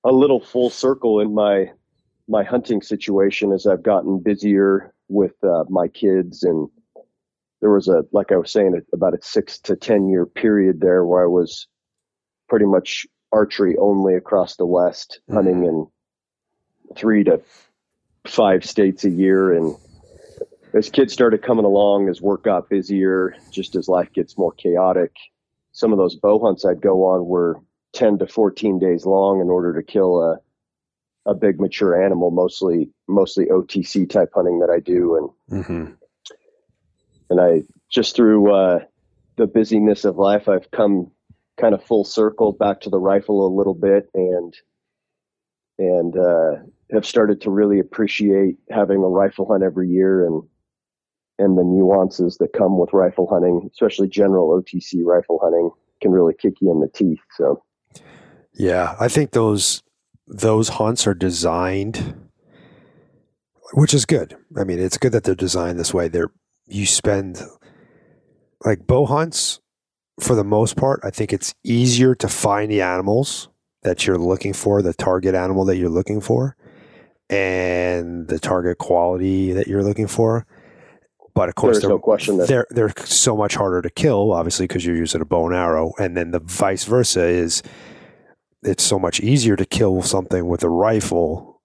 a 0.04 0.12
little 0.12 0.40
full 0.40 0.68
circle 0.68 1.21
in 1.21 1.35
my 1.35 1.71
my 2.28 2.44
hunting 2.44 2.82
situation 2.82 3.52
as 3.52 3.66
I've 3.66 3.82
gotten 3.82 4.21
busier 4.21 4.94
with 5.09 5.32
uh, 5.42 5.64
my 5.68 5.88
kids 5.88 6.44
and 6.44 6.68
there 7.61 7.71
was 7.71 7.88
a 7.88 8.04
like 8.12 8.30
I 8.30 8.37
was 8.37 8.52
saying 8.52 8.80
about 8.92 9.14
a 9.14 9.18
6 9.21 9.59
to 9.61 9.76
10 9.76 10.09
year 10.09 10.25
period 10.25 10.80
there 10.80 11.04
where 11.04 11.25
I 11.25 11.26
was 11.26 11.66
pretty 12.49 12.66
much 12.66 13.06
archery 13.32 13.76
only 13.78 14.14
across 14.14 14.56
the 14.56 14.66
west 14.66 15.20
Mhm. 15.28 15.34
hunting 15.34 15.64
in 15.64 15.87
3 16.96 17.25
to 17.25 17.40
5 18.26 18.64
states 18.64 19.04
a 19.04 19.11
year 19.11 19.52
and 19.52 19.75
as 20.75 20.90
kids 20.90 21.12
started 21.12 21.42
coming 21.42 21.64
along 21.64 22.08
as 22.08 22.20
work 22.20 22.44
got 22.44 22.68
busier 22.68 23.34
just 23.50 23.75
as 23.75 23.88
life 23.88 24.12
gets 24.12 24.38
more 24.38 24.52
chaotic 24.52 25.12
some 25.72 25.92
of 25.92 25.99
those 25.99 26.16
bow 26.16 26.38
hunts 26.38 26.64
I'd 26.64 26.82
go 26.82 27.04
on 27.04 27.26
were 27.26 27.61
10 27.94 28.18
to 28.18 28.26
14 28.26 28.78
days 28.78 29.06
long 29.06 29.40
in 29.40 29.49
order 29.49 29.75
to 29.75 29.82
kill 29.82 30.22
a 30.22 30.38
a 31.25 31.34
big 31.34 31.61
mature 31.61 32.02
animal, 32.02 32.32
mostly 32.32 32.90
mostly 33.06 33.46
OTC 33.46 34.11
type 34.11 34.30
hunting 34.34 34.58
that 34.58 34.70
I 34.70 34.80
do, 34.80 35.16
and 35.49 35.62
Mm-hmm. 35.64 35.92
and 37.30 37.40
I 37.40 37.62
just 37.90 38.16
through 38.16 38.52
uh, 38.52 38.80
the 39.37 39.46
busyness 39.46 40.04
of 40.04 40.16
life, 40.16 40.49
I've 40.49 40.70
come 40.72 41.12
kind 41.61 41.75
of 41.75 41.85
full 41.85 42.04
circle 42.04 42.52
back 42.52 42.80
to 42.80 42.90
the 42.90 42.99
rifle 42.99 43.47
a 43.47 43.54
little 43.54 43.75
bit 43.75 44.09
and 44.14 44.54
and 45.78 46.16
uh, 46.16 46.52
have 46.92 47.06
started 47.06 47.40
to 47.40 47.50
really 47.50 47.78
appreciate 47.78 48.56
having 48.71 48.99
a 48.99 49.09
rifle 49.09 49.47
hunt 49.47 49.62
every 49.62 49.88
year 49.88 50.26
and 50.26 50.42
and 51.38 51.59
the 51.59 51.64
nuances 51.64 52.37
that 52.38 52.52
come 52.52 52.78
with 52.78 52.92
rifle 52.92 53.26
hunting, 53.26 53.68
especially 53.73 54.06
general 54.09 54.49
OTC 54.50 55.02
rifle 55.04 55.40
hunting, 55.42 55.71
can 56.00 56.12
really 56.12 56.35
kick 56.35 56.54
you 56.61 56.71
in 56.71 56.80
the 56.80 56.88
teeth. 56.88 57.18
So, 57.37 57.62
yeah, 58.54 58.94
I 59.00 59.09
think 59.09 59.32
those 59.32 59.82
those 60.26 60.68
hunts 60.68 61.06
are 61.06 61.14
designed, 61.14 62.28
which 63.73 63.94
is 63.94 64.04
good. 64.04 64.37
I 64.56 64.64
mean, 64.64 64.78
it's 64.78 64.99
good 64.99 65.12
that 65.12 65.25
they're 65.25 65.35
designed 65.35 65.78
this 65.78 65.94
way. 65.94 66.09
They're 66.09 66.30
you 66.66 66.87
spend 66.87 67.42
like 68.64 68.87
bow 68.87 69.06
hunts 69.06 69.62
for 70.21 70.35
the 70.35 70.45
most 70.45 70.76
part. 70.76 71.00
I 71.02 71.11
think 71.11 71.33
it's 71.33 71.54
easier 71.64 72.14
to 72.16 72.28
find 72.28 72.71
the 72.71 72.83
animals 72.83 73.49
that 73.83 74.07
you're 74.07 74.19
looking 74.19 74.52
for, 74.52 74.83
the 74.83 74.95
target 74.95 75.35
animal 75.35 75.64
that 75.66 75.76
you're 75.76 75.88
looking 75.88 76.21
for, 76.21 76.57
and 77.28 78.28
the 78.28 78.38
target 78.38 78.78
quality 78.78 79.52
that 79.52 79.66
you're 79.66 79.83
looking 79.83 80.07
for. 80.07 80.47
But 81.35 81.49
of 81.49 81.54
course, 81.54 81.81
There's 81.81 81.88
no 81.88 81.99
question 81.99 82.37
that 82.37 82.49
they're 82.49 82.66
they're 82.71 82.92
so 83.04 83.37
much 83.37 83.54
harder 83.54 83.81
to 83.81 83.90
kill, 83.90 84.33
obviously, 84.33 84.66
because 84.66 84.85
you're 84.85 84.97
using 84.97 85.23
a 85.23 85.25
bow 85.25 85.47
and 85.47 85.57
arrow, 85.57 85.92
and 85.99 86.16
then 86.16 86.31
the 86.31 86.40
vice 86.40 86.85
versa 86.85 87.25
is 87.25 87.62
it's 88.62 88.83
so 88.85 88.99
much 88.99 89.21
easier 89.21 89.57
to 89.57 89.64
kill 89.64 90.02
something 90.02 90.47
with 90.47 90.62
a 90.62 90.69
rifle, 90.69 91.62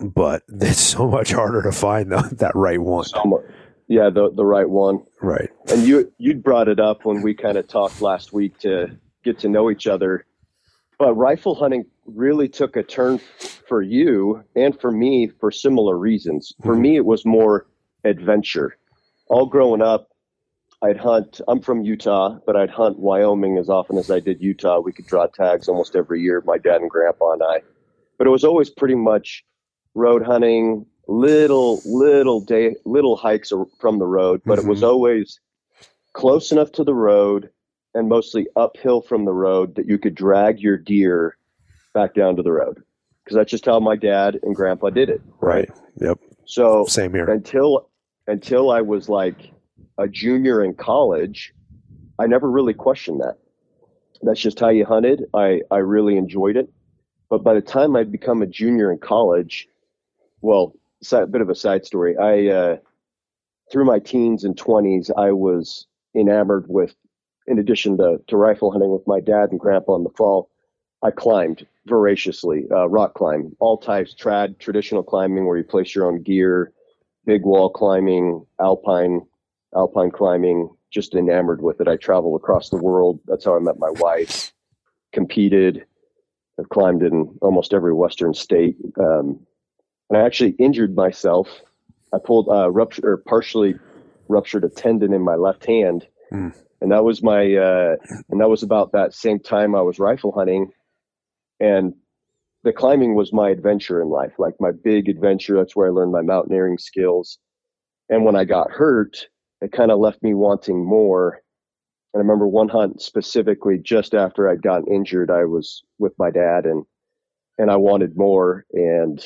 but 0.00 0.42
it's 0.48 0.78
so 0.78 1.08
much 1.08 1.32
harder 1.32 1.62
to 1.62 1.72
find 1.72 2.12
the, 2.12 2.28
that 2.38 2.54
right 2.54 2.80
one. 2.80 3.04
so 3.04 3.24
much, 3.24 3.42
yeah, 3.88 4.10
the 4.10 4.30
the 4.30 4.44
right 4.44 4.68
one. 4.68 5.04
Right. 5.22 5.48
And 5.70 5.82
you 5.86 6.12
you'd 6.18 6.42
brought 6.42 6.68
it 6.68 6.80
up 6.80 7.04
when 7.04 7.22
we 7.22 7.34
kind 7.34 7.56
of 7.58 7.66
talked 7.68 8.00
last 8.02 8.32
week 8.32 8.58
to 8.60 8.96
get 9.24 9.38
to 9.40 9.48
know 9.48 9.70
each 9.70 9.86
other. 9.86 10.26
But 10.98 11.14
rifle 11.14 11.54
hunting 11.54 11.84
really 12.06 12.48
took 12.48 12.76
a 12.76 12.82
turn 12.82 13.18
for 13.68 13.82
you 13.82 14.42
and 14.54 14.78
for 14.80 14.90
me 14.90 15.28
for 15.40 15.50
similar 15.50 15.96
reasons. 15.98 16.54
For 16.62 16.74
Mhm. 16.74 16.80
me, 16.80 16.96
it 16.96 17.04
was 17.04 17.24
more 17.26 17.66
adventure. 18.04 18.76
All 19.28 19.46
growing 19.46 19.82
up, 19.82 20.08
I'd 20.82 20.96
hunt. 20.96 21.40
I'm 21.48 21.60
from 21.60 21.82
Utah, 21.82 22.38
but 22.46 22.56
I'd 22.56 22.70
hunt 22.70 22.98
Wyoming 22.98 23.58
as 23.58 23.68
often 23.68 23.98
as 23.98 24.10
I 24.10 24.20
did 24.20 24.40
Utah. 24.40 24.80
We 24.80 24.92
could 24.92 25.06
draw 25.06 25.26
tags 25.26 25.68
almost 25.68 25.96
every 25.96 26.20
year, 26.22 26.42
my 26.46 26.58
dad 26.58 26.80
and 26.80 26.88
grandpa 26.90 27.32
and 27.32 27.42
I. 27.42 27.62
But 28.18 28.26
it 28.26 28.30
was 28.30 28.44
always 28.44 28.70
pretty 28.70 28.94
much 28.94 29.44
road 29.94 30.22
hunting, 30.22 30.86
little 31.08 31.80
little 31.84 32.40
day 32.40 32.74
little 32.84 33.16
hikes 33.16 33.52
from 33.78 33.98
the 33.98 34.06
road, 34.06 34.40
but 34.44 34.58
it 34.58 34.64
was 34.66 34.80
Mhm. 34.82 34.88
always 34.88 35.40
close 36.12 36.50
enough 36.52 36.72
to 36.72 36.84
the 36.84 36.94
road 36.94 37.50
and 37.94 38.08
mostly 38.08 38.46
uphill 38.56 39.00
from 39.02 39.24
the 39.24 39.32
road 39.32 39.74
that 39.76 39.86
you 39.86 39.98
could 39.98 40.14
drag 40.14 40.60
your 40.60 40.76
deer 40.76 41.36
back 41.94 42.14
down 42.14 42.36
to 42.36 42.42
the 42.42 42.52
road. 42.52 42.82
Because 43.24 43.36
that's 43.36 43.50
just 43.50 43.66
how 43.66 43.80
my 43.80 43.96
dad 43.96 44.38
and 44.42 44.54
grandpa 44.54 44.90
did 44.90 45.08
it. 45.08 45.20
Right. 45.40 45.68
Yep. 45.96 46.18
So 46.44 46.84
Same 46.86 47.12
here. 47.14 47.28
until 47.28 47.88
until 48.28 48.70
I 48.70 48.80
was 48.80 49.08
like 49.08 49.52
a 49.98 50.08
junior 50.08 50.62
in 50.62 50.74
college, 50.74 51.54
I 52.18 52.26
never 52.26 52.50
really 52.50 52.74
questioned 52.74 53.20
that. 53.20 53.36
That's 54.22 54.40
just 54.40 54.58
how 54.60 54.68
you 54.70 54.84
hunted. 54.84 55.24
I, 55.34 55.62
I 55.70 55.78
really 55.78 56.16
enjoyed 56.16 56.56
it. 56.56 56.68
But 57.28 57.42
by 57.42 57.54
the 57.54 57.60
time 57.60 57.96
I'd 57.96 58.10
become 58.12 58.42
a 58.42 58.46
junior 58.46 58.90
in 58.90 58.98
college, 58.98 59.68
well, 60.40 60.74
a 61.12 61.26
bit 61.26 61.40
of 61.40 61.50
a 61.50 61.54
side 61.54 61.84
story. 61.86 62.16
I 62.16 62.48
uh, 62.48 62.76
through 63.70 63.84
my 63.84 63.98
teens 63.98 64.44
and 64.44 64.56
twenties, 64.56 65.10
I 65.16 65.32
was 65.32 65.86
enamored 66.14 66.66
with, 66.68 66.94
in 67.46 67.58
addition 67.58 67.98
to, 67.98 68.18
to 68.26 68.36
rifle 68.36 68.70
hunting 68.70 68.90
with 68.90 69.06
my 69.06 69.20
dad 69.20 69.50
and 69.50 69.60
grandpa 69.60 69.96
in 69.96 70.04
the 70.04 70.10
fall, 70.10 70.50
I 71.02 71.10
climbed 71.10 71.66
voraciously, 71.86 72.64
uh, 72.70 72.88
rock 72.88 73.14
climb, 73.14 73.54
all 73.60 73.76
types, 73.76 74.14
trad, 74.14 74.58
traditional 74.58 75.02
climbing 75.02 75.46
where 75.46 75.58
you 75.58 75.64
place 75.64 75.94
your 75.94 76.06
own 76.06 76.22
gear, 76.22 76.72
big 77.26 77.42
wall 77.42 77.70
climbing, 77.70 78.44
alpine, 78.60 79.20
alpine 79.74 80.10
climbing, 80.10 80.70
just 80.90 81.14
enamored 81.14 81.62
with 81.62 81.80
it. 81.80 81.88
I 81.88 81.96
traveled 81.96 82.40
across 82.40 82.70
the 82.70 82.78
world. 82.78 83.20
That's 83.26 83.44
how 83.44 83.56
I 83.56 83.60
met 83.60 83.78
my 83.78 83.90
wife, 83.90 84.52
competed, 85.12 85.84
I've 86.58 86.68
climbed 86.70 87.02
in 87.02 87.36
almost 87.42 87.74
every 87.74 87.92
Western 87.92 88.32
state. 88.32 88.76
Um, 88.98 89.45
and 90.10 90.18
I 90.18 90.24
actually 90.24 90.50
injured 90.52 90.94
myself. 90.94 91.48
I 92.12 92.18
pulled, 92.18 92.48
uh, 92.48 92.70
ruptured 92.70 93.04
or 93.04 93.16
partially 93.16 93.74
ruptured 94.28 94.64
a 94.64 94.68
tendon 94.68 95.12
in 95.12 95.22
my 95.22 95.34
left 95.34 95.66
hand. 95.66 96.06
Hmm. 96.30 96.48
And 96.80 96.92
that 96.92 97.04
was 97.04 97.22
my, 97.22 97.54
uh, 97.54 97.96
and 98.28 98.40
that 98.40 98.50
was 98.50 98.62
about 98.62 98.92
that 98.92 99.14
same 99.14 99.40
time 99.40 99.74
I 99.74 99.80
was 99.80 99.98
rifle 99.98 100.32
hunting. 100.32 100.70
And 101.58 101.94
the 102.64 102.72
climbing 102.72 103.14
was 103.14 103.32
my 103.32 103.50
adventure 103.50 104.02
in 104.02 104.08
life, 104.08 104.32
like 104.38 104.54
my 104.60 104.72
big 104.72 105.08
adventure. 105.08 105.56
That's 105.56 105.74
where 105.74 105.88
I 105.88 105.90
learned 105.90 106.12
my 106.12 106.22
mountaineering 106.22 106.78
skills. 106.78 107.38
And 108.08 108.24
when 108.24 108.36
I 108.36 108.44
got 108.44 108.70
hurt, 108.70 109.28
it 109.60 109.72
kind 109.72 109.90
of 109.90 109.98
left 109.98 110.22
me 110.22 110.34
wanting 110.34 110.84
more. 110.84 111.40
And 112.12 112.20
I 112.20 112.22
remember 112.22 112.46
one 112.46 112.68
hunt 112.68 113.00
specifically 113.00 113.78
just 113.78 114.14
after 114.14 114.48
I'd 114.48 114.62
gotten 114.62 114.92
injured, 114.92 115.30
I 115.30 115.44
was 115.44 115.82
with 115.98 116.12
my 116.18 116.30
dad 116.30 116.66
and 116.66 116.84
and 117.58 117.70
I 117.70 117.76
wanted 117.76 118.18
more 118.18 118.66
and 118.72 119.18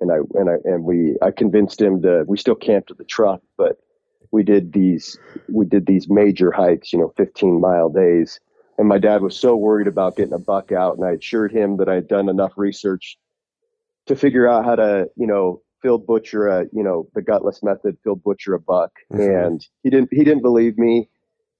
and 0.00 0.12
I 0.12 0.16
and 0.34 0.50
I 0.50 0.54
and 0.64 0.84
we 0.84 1.16
I 1.22 1.30
convinced 1.30 1.80
him 1.80 2.02
to 2.02 2.24
we 2.26 2.36
still 2.38 2.54
camped 2.54 2.90
at 2.90 2.98
the 2.98 3.04
truck, 3.04 3.40
but 3.56 3.78
we 4.30 4.42
did 4.42 4.72
these 4.72 5.18
we 5.48 5.64
did 5.66 5.86
these 5.86 6.08
major 6.08 6.50
hikes, 6.50 6.92
you 6.92 6.98
know, 6.98 7.12
15 7.16 7.60
mile 7.60 7.88
days. 7.88 8.40
And 8.78 8.88
my 8.88 8.98
dad 8.98 9.22
was 9.22 9.34
so 9.38 9.56
worried 9.56 9.86
about 9.86 10.16
getting 10.16 10.34
a 10.34 10.38
buck 10.38 10.70
out, 10.70 10.96
and 10.96 11.06
I 11.06 11.12
assured 11.12 11.50
him 11.50 11.78
that 11.78 11.88
I 11.88 11.94
had 11.94 12.08
done 12.08 12.28
enough 12.28 12.52
research 12.56 13.16
to 14.06 14.14
figure 14.14 14.46
out 14.46 14.66
how 14.66 14.76
to, 14.76 15.08
you 15.16 15.26
know, 15.26 15.62
field 15.80 16.06
butcher 16.06 16.46
a, 16.46 16.64
you 16.72 16.82
know, 16.82 17.08
the 17.14 17.22
gutless 17.22 17.62
method, 17.62 17.96
field 18.04 18.22
butcher 18.22 18.54
a 18.54 18.60
buck. 18.60 18.92
Mhm. 19.12 19.46
And 19.46 19.66
he 19.82 19.90
didn't 19.90 20.10
he 20.12 20.24
didn't 20.24 20.42
believe 20.42 20.76
me. 20.76 21.08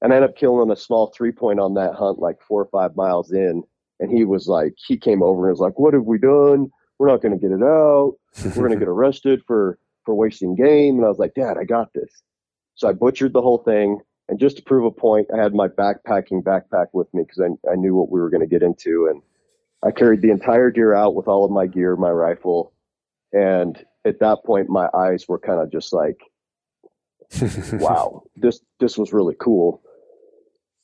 And 0.02 0.12
I 0.12 0.16
ended 0.16 0.31
up 0.31 0.37
killing 0.37 0.71
a 0.71 0.76
small 0.76 1.07
three 1.16 1.33
point 1.33 1.59
on 1.59 1.75
that 1.75 1.95
hunt, 1.95 2.19
like 2.19 2.40
four 2.43 2.61
or 2.61 2.66
five 2.66 2.95
miles 2.97 3.33
in. 3.33 3.62
And 3.99 4.11
he 4.11 4.26
was 4.26 4.47
like, 4.47 4.75
he 4.76 4.99
came 4.99 5.23
over 5.23 5.47
and 5.47 5.52
was 5.52 5.61
like, 5.61 5.78
"What 5.78 5.95
have 5.95 6.05
we 6.05 6.19
done? 6.19 6.71
We're 6.99 7.09
not 7.09 7.23
going 7.23 7.38
to 7.38 7.41
get 7.41 7.55
it 7.55 7.62
out. 7.62 8.15
We're 8.45 8.69
going 8.69 8.73
to 8.73 8.79
get 8.79 8.88
arrested 8.97 9.43
for 9.47 9.79
for 10.05 10.15
wasting 10.15 10.55
game." 10.55 10.97
And 10.97 11.05
I 11.05 11.09
was 11.09 11.19
like, 11.19 11.35
"Dad, 11.35 11.59
I 11.59 11.65
got 11.65 11.93
this." 11.93 12.23
So 12.75 12.88
I 12.88 12.93
butchered 12.93 13.33
the 13.33 13.43
whole 13.43 13.59
thing. 13.59 14.00
And 14.29 14.41
just 14.41 14.57
to 14.57 14.62
prove 14.62 14.85
a 14.85 14.91
point, 14.91 15.29
I 15.33 15.41
had 15.41 15.55
my 15.55 15.69
backpacking 15.69 16.43
backpack 16.43 16.87
with 16.93 17.12
me 17.15 17.23
because 17.23 17.41
I, 17.41 17.71
I 17.71 17.76
knew 17.76 17.95
what 17.95 18.11
we 18.11 18.21
were 18.21 18.29
going 18.31 18.41
to 18.41 18.47
get 18.47 18.62
into. 18.62 19.07
And 19.07 19.23
I 19.85 19.93
carried 19.93 20.21
the 20.21 20.31
entire 20.31 20.71
deer 20.71 20.95
out 20.95 21.15
with 21.15 21.29
all 21.29 21.45
of 21.45 21.50
my 21.50 21.67
gear, 21.67 21.97
my 21.97 22.11
rifle. 22.11 22.73
And 23.33 23.83
at 24.05 24.19
that 24.21 24.45
point, 24.45 24.69
my 24.69 24.88
eyes 24.95 25.26
were 25.29 25.38
kind 25.38 25.61
of 25.61 25.71
just 25.71 25.93
like, 25.93 26.21
wow, 27.75 28.23
this 28.37 28.61
this 28.79 28.97
was 28.97 29.12
really 29.12 29.35
cool. 29.38 29.83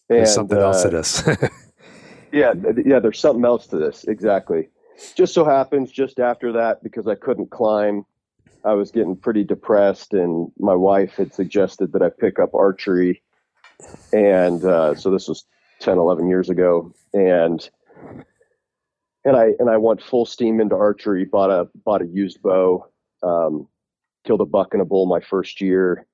There's 0.09 0.29
And, 0.29 0.35
something 0.35 0.59
else 0.59 0.85
uh, 0.85 0.91
to 0.91 0.97
this. 0.97 1.23
yeah, 2.33 2.53
yeah, 2.85 2.99
there's 2.99 3.19
something 3.19 3.45
else 3.45 3.67
to 3.69 3.77
this. 3.77 4.05
Exactly. 4.05 4.69
Just 5.15 5.35
so 5.35 5.45
happens, 5.45 5.91
just 5.91 6.19
after 6.19 6.53
that, 6.53 6.83
because 6.83 7.07
I 7.07 7.15
couldn't 7.15 7.51
climb, 7.51 8.05
I 8.65 8.75
was 8.75 8.91
getting 8.91 9.17
pretty 9.17 9.45
depressed, 9.45 10.13
and 10.15 10.51
my 10.59 10.75
wife 10.75 11.15
had 11.15 11.35
suggested 11.35 11.93
that 11.93 12.03
I 12.03 12.11
pick 12.11 12.39
up 12.39 12.55
archery. 12.55 13.23
And 14.13 14.65
uh, 14.65 14.95
so 14.95 15.11
this 15.11 15.29
was 15.29 15.45
10, 15.81 15.99
11 15.99 16.29
years 16.29 16.49
ago. 16.49 16.95
And 17.13 17.69
and 19.25 19.37
I 19.37 19.53
and 19.59 19.71
I 19.71 19.77
went 19.77 20.03
full 20.03 20.27
steam 20.27 20.61
into 20.61 20.77
archery. 20.77 21.25
Bought 21.25 21.51
a 21.51 21.69
bought 21.85 22.03
a 22.03 22.07
used 22.07 22.43
bow. 22.43 22.89
Um, 23.23 23.69
killed 24.25 24.41
a 24.41 24.47
buck 24.47 24.73
and 24.73 24.83
a 24.83 24.85
bull 24.85 25.07
my 25.07 25.21
first 25.21 25.61
year, 25.61 26.07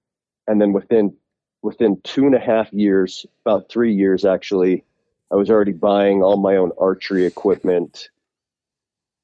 and 0.46 0.60
then 0.60 0.72
within 0.72 1.14
within 1.62 2.00
two 2.04 2.26
and 2.26 2.34
a 2.34 2.38
half 2.38 2.72
years, 2.72 3.26
about 3.44 3.70
three 3.70 3.94
years 3.94 4.24
actually, 4.24 4.84
I 5.32 5.36
was 5.36 5.50
already 5.50 5.72
buying 5.72 6.22
all 6.22 6.36
my 6.36 6.56
own 6.56 6.70
archery 6.78 7.24
equipment 7.24 8.10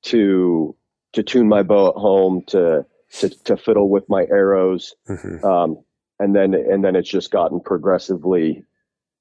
to 0.05 0.75
to 1.13 1.23
tune 1.23 1.49
my 1.49 1.63
bow 1.63 1.89
at 1.91 1.95
home, 1.97 2.43
to 2.49 2.85
to, 3.21 3.29
to 3.45 3.57
fiddle 3.57 3.89
with 3.89 4.09
my 4.09 4.25
arrows, 4.31 4.95
Mhm. 5.09 5.45
um, 5.45 5.79
and 6.19 6.35
then 6.35 6.55
and 6.55 6.85
then 6.85 6.97
it's 6.97 7.09
just 7.09 7.31
gotten 7.31 7.61
progressively 7.61 8.65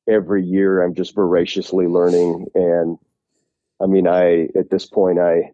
every 0.07 0.43
year. 0.43 0.81
I'm 0.81 0.95
just 0.95 1.15
voraciously 1.15 1.87
learning, 1.87 2.47
and 2.55 2.97
I 3.81 3.85
mean, 3.85 4.07
I 4.07 4.49
at 4.55 4.69
this 4.69 4.85
point 4.85 5.19
I 5.19 5.51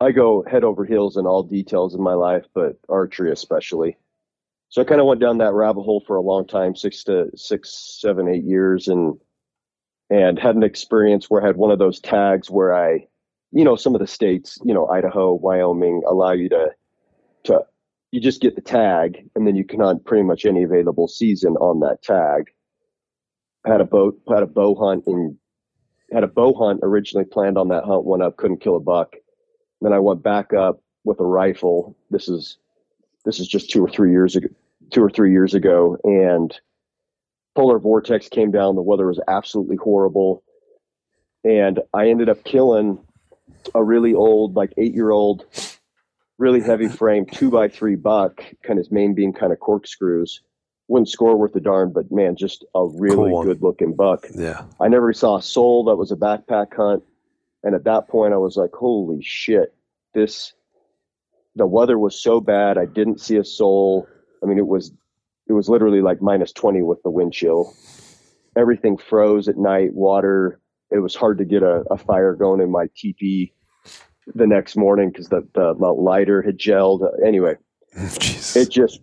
I 0.00 0.12
go 0.12 0.42
head 0.42 0.64
over 0.64 0.84
heels 0.84 1.16
in 1.16 1.26
all 1.26 1.42
details 1.42 1.94
in 1.94 2.02
my 2.02 2.12
life, 2.14 2.44
but 2.54 2.76
archery 2.88 3.32
especially. 3.32 3.96
So 4.68 4.82
I 4.82 4.84
kind 4.84 5.00
of 5.00 5.06
went 5.06 5.20
down 5.20 5.38
that 5.38 5.54
rabbit 5.54 5.82
hole 5.82 6.02
for 6.06 6.16
a 6.16 6.20
long 6.22 6.46
time, 6.46 6.74
six 6.74 7.04
to 7.04 7.30
six, 7.36 7.98
seven, 8.00 8.28
eight 8.28 8.44
years, 8.44 8.88
and 8.88 9.18
and 10.10 10.38
had 10.38 10.54
an 10.56 10.62
experience 10.64 11.30
where 11.30 11.42
I 11.42 11.46
had 11.46 11.56
one 11.56 11.70
of 11.70 11.78
those 11.78 11.98
tags 11.98 12.50
where 12.50 12.74
I, 12.74 13.06
you 13.56 13.64
know, 13.64 13.74
some 13.74 13.94
of 13.94 14.02
the 14.02 14.06
states, 14.06 14.58
you 14.66 14.74
know, 14.74 14.86
Idaho, 14.86 15.32
Wyoming, 15.32 16.02
allow 16.06 16.32
you 16.32 16.50
to 16.50 16.72
to 17.44 17.60
you 18.12 18.20
just 18.20 18.42
get 18.42 18.54
the 18.54 18.60
tag, 18.60 19.26
and 19.34 19.46
then 19.46 19.56
you 19.56 19.64
can 19.64 19.80
hunt 19.80 20.04
pretty 20.04 20.24
much 20.24 20.44
any 20.44 20.62
available 20.62 21.08
season 21.08 21.56
on 21.56 21.80
that 21.80 22.02
tag. 22.02 22.50
had 23.64 23.80
a 23.80 23.86
bow 23.86 24.12
had 24.28 24.42
a 24.42 24.46
bow 24.46 24.74
hunt 24.74 25.06
and 25.06 25.38
had 26.12 26.22
a 26.22 26.26
bow 26.26 26.52
hunt 26.52 26.80
originally 26.82 27.24
planned 27.24 27.56
on 27.56 27.68
that 27.68 27.84
hunt. 27.84 28.04
Went 28.04 28.22
up, 28.22 28.36
couldn't 28.36 28.60
kill 28.60 28.76
a 28.76 28.80
buck. 28.80 29.16
Then 29.80 29.94
I 29.94 30.00
went 30.00 30.22
back 30.22 30.52
up 30.52 30.82
with 31.04 31.18
a 31.20 31.24
rifle. 31.24 31.96
This 32.10 32.28
is 32.28 32.58
this 33.24 33.40
is 33.40 33.48
just 33.48 33.70
two 33.70 33.82
or 33.82 33.88
three 33.88 34.10
years 34.10 34.36
ago. 34.36 34.48
Two 34.90 35.02
or 35.02 35.10
three 35.10 35.32
years 35.32 35.54
ago, 35.54 35.96
and 36.04 36.54
polar 37.54 37.78
vortex 37.78 38.28
came 38.28 38.50
down. 38.50 38.74
The 38.74 38.82
weather 38.82 39.06
was 39.06 39.18
absolutely 39.26 39.76
horrible, 39.76 40.44
and 41.42 41.80
I 41.94 42.10
ended 42.10 42.28
up 42.28 42.44
killing 42.44 42.98
a 43.74 43.82
really 43.82 44.14
old, 44.14 44.54
like 44.56 44.72
eight 44.76 44.94
year 44.94 45.10
old, 45.10 45.44
really 46.38 46.60
heavy 46.60 46.88
frame 46.88 47.26
two 47.26 47.50
by 47.50 47.68
three 47.68 47.96
buck, 47.96 48.38
kind 48.62 48.78
of 48.78 48.84
his 48.86 48.90
main 48.92 49.14
being 49.14 49.32
kind 49.32 49.52
of 49.52 49.60
corkscrews. 49.60 50.40
Wouldn't 50.88 51.08
score 51.08 51.36
worth 51.36 51.56
a 51.56 51.60
darn, 51.60 51.92
but 51.92 52.12
man, 52.12 52.36
just 52.36 52.64
a 52.74 52.86
really 52.86 53.30
Cool. 53.30 53.42
good 53.44 53.62
looking 53.62 53.94
buck. 53.94 54.26
Yeah. 54.34 54.64
I 54.80 54.86
never 54.88 55.12
saw 55.12 55.36
a 55.36 55.42
soul 55.42 55.84
that 55.84 55.96
was 55.96 56.12
a 56.12 56.16
backpack 56.16 56.74
hunt. 56.74 57.02
And 57.64 57.74
at 57.74 57.84
that 57.84 58.06
point, 58.08 58.32
I 58.34 58.36
was 58.36 58.56
like, 58.56 58.70
holy 58.72 59.20
shit, 59.20 59.74
this, 60.14 60.52
the 61.56 61.66
weather 61.66 61.98
was 61.98 62.20
so 62.22 62.40
bad. 62.40 62.78
I 62.78 62.84
didn't 62.84 63.20
see 63.20 63.36
a 63.36 63.44
soul. 63.44 64.06
I 64.42 64.46
mean, 64.46 64.58
it 64.58 64.68
was, 64.68 64.92
it 65.48 65.54
was 65.54 65.68
literally 65.68 66.02
like 66.02 66.22
minus 66.22 66.52
20 66.52 66.82
with 66.82 67.02
the 67.02 67.10
wind 67.10 67.32
chill. 67.32 67.74
Everything 68.56 68.96
froze 68.96 69.48
at 69.48 69.56
night, 69.56 69.92
water. 69.92 70.60
It 70.90 70.98
was 70.98 71.14
hard 71.14 71.38
to 71.38 71.44
get 71.44 71.62
a, 71.62 71.84
a 71.90 71.98
fire 71.98 72.34
going 72.34 72.60
in 72.60 72.70
my 72.70 72.88
teepee 72.96 73.52
the 74.34 74.46
next 74.46 74.76
morning 74.76 75.10
because 75.10 75.28
the, 75.28 75.46
the, 75.54 75.74
the 75.74 75.92
lighter 75.92 76.42
had 76.42 76.58
gelled. 76.58 77.06
Anyway, 77.24 77.56
it 77.94 78.70
just 78.70 79.00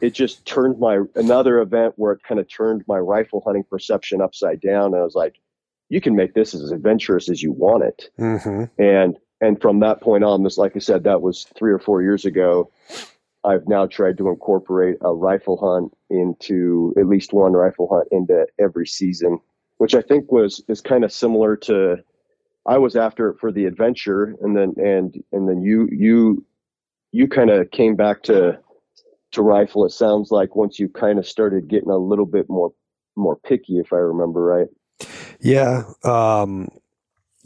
it 0.00 0.10
just 0.10 0.44
turned 0.46 0.78
my 0.78 1.00
another 1.14 1.60
event 1.60 1.94
where 1.96 2.12
it 2.12 2.22
kind 2.22 2.40
of 2.40 2.48
turned 2.48 2.84
my 2.86 2.98
rifle 2.98 3.42
hunting 3.44 3.64
perception 3.64 4.20
upside 4.20 4.60
down. 4.60 4.86
And 4.86 4.96
i 4.96 5.04
was 5.04 5.14
like 5.14 5.36
you 5.88 6.00
can 6.02 6.14
make 6.14 6.34
this 6.34 6.54
as 6.54 6.70
adventurous 6.70 7.30
as 7.30 7.42
you 7.42 7.52
want 7.52 7.84
it. 7.84 8.10
Hmm 8.16 8.64
and 8.78 9.16
and 9.40 9.60
from 9.60 9.80
that 9.80 10.00
point 10.00 10.24
on 10.24 10.42
this 10.42 10.58
like 10.58 10.74
i 10.76 10.80
said 10.80 11.04
that 11.04 11.22
was 11.22 11.46
three 11.56 11.72
or 11.72 11.78
four 11.78 12.02
years 12.02 12.24
ago. 12.24 12.70
I've 13.44 13.68
now 13.68 13.86
tried 13.86 14.18
to 14.18 14.28
incorporate 14.28 14.96
a 15.00 15.14
rifle 15.14 15.56
hunt 15.56 15.96
into 16.10 16.92
at 16.98 17.06
least 17.06 17.32
one 17.32 17.52
rifle 17.52 17.88
hunt 17.88 18.08
into 18.10 18.46
every 18.58 18.86
season 18.86 19.38
which 19.78 19.94
i 19.94 20.02
think 20.02 20.30
was 20.30 20.62
is 20.68 20.80
kind 20.80 21.04
of 21.04 21.12
similar 21.12 21.56
to 21.56 21.96
i 22.66 22.78
was 22.78 22.94
after 22.94 23.30
it 23.30 23.38
for 23.40 23.50
the 23.50 23.64
adventure 23.64 24.36
and 24.42 24.56
then 24.56 24.74
and 24.76 25.22
and 25.32 25.48
then 25.48 25.62
you 25.62 25.88
you 25.90 26.44
you 27.12 27.26
kind 27.26 27.50
of 27.50 27.70
came 27.70 27.96
back 27.96 28.22
to 28.22 28.58
to 29.30 29.42
rifle 29.42 29.84
it 29.84 29.90
sounds 29.90 30.30
like 30.30 30.54
once 30.54 30.78
you 30.78 30.88
kind 30.88 31.18
of 31.18 31.26
started 31.26 31.68
getting 31.68 31.90
a 31.90 31.96
little 31.96 32.26
bit 32.26 32.48
more 32.48 32.72
more 33.16 33.36
picky 33.36 33.78
if 33.78 33.92
i 33.92 33.96
remember 33.96 34.42
right 34.42 34.68
Yeah. 35.40 35.84
Um, 36.04 36.68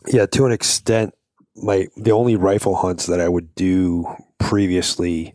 yeah. 0.08 0.26
To 0.26 0.46
an 0.46 0.52
extent, 0.52 1.14
my 1.56 1.88
the 1.96 2.12
only 2.12 2.36
rifle 2.36 2.74
hunts 2.74 3.06
that 3.06 3.20
I 3.20 3.28
would 3.28 3.54
do 3.54 4.06
previously 4.38 5.34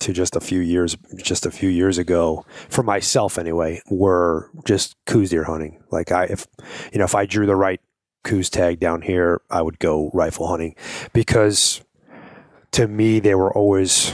to 0.00 0.12
just 0.12 0.34
a 0.36 0.40
few 0.40 0.60
years, 0.60 0.96
just 1.16 1.46
a 1.46 1.50
few 1.50 1.68
years 1.68 1.98
ago, 1.98 2.44
for 2.68 2.82
myself 2.82 3.38
anyway, 3.38 3.80
were 3.90 4.50
just 4.66 4.96
Coues 5.06 5.30
deer 5.30 5.44
hunting. 5.44 5.82
Like 5.90 6.10
I, 6.12 6.24
if 6.24 6.46
you 6.92 6.98
know, 6.98 7.04
if 7.04 7.14
I 7.14 7.26
drew 7.26 7.46
the 7.46 7.56
right 7.56 7.80
Coues 8.24 8.50
tag 8.50 8.80
down 8.80 9.02
here, 9.02 9.40
I 9.50 9.62
would 9.62 9.78
go 9.78 10.10
rifle 10.12 10.48
hunting 10.48 10.74
because 11.12 11.82
to 12.72 12.86
me 12.86 13.18
they 13.20 13.34
were 13.34 13.52
always 13.52 14.12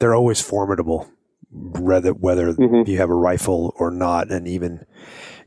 they're 0.00 0.14
always 0.14 0.40
formidable, 0.40 1.08
whether 1.52 2.12
whether 2.12 2.52
Mhm. 2.52 2.88
you 2.88 2.98
have 2.98 3.10
a 3.10 3.14
rifle 3.14 3.72
or 3.78 3.90
not, 3.92 4.30
and 4.32 4.48
even 4.48 4.84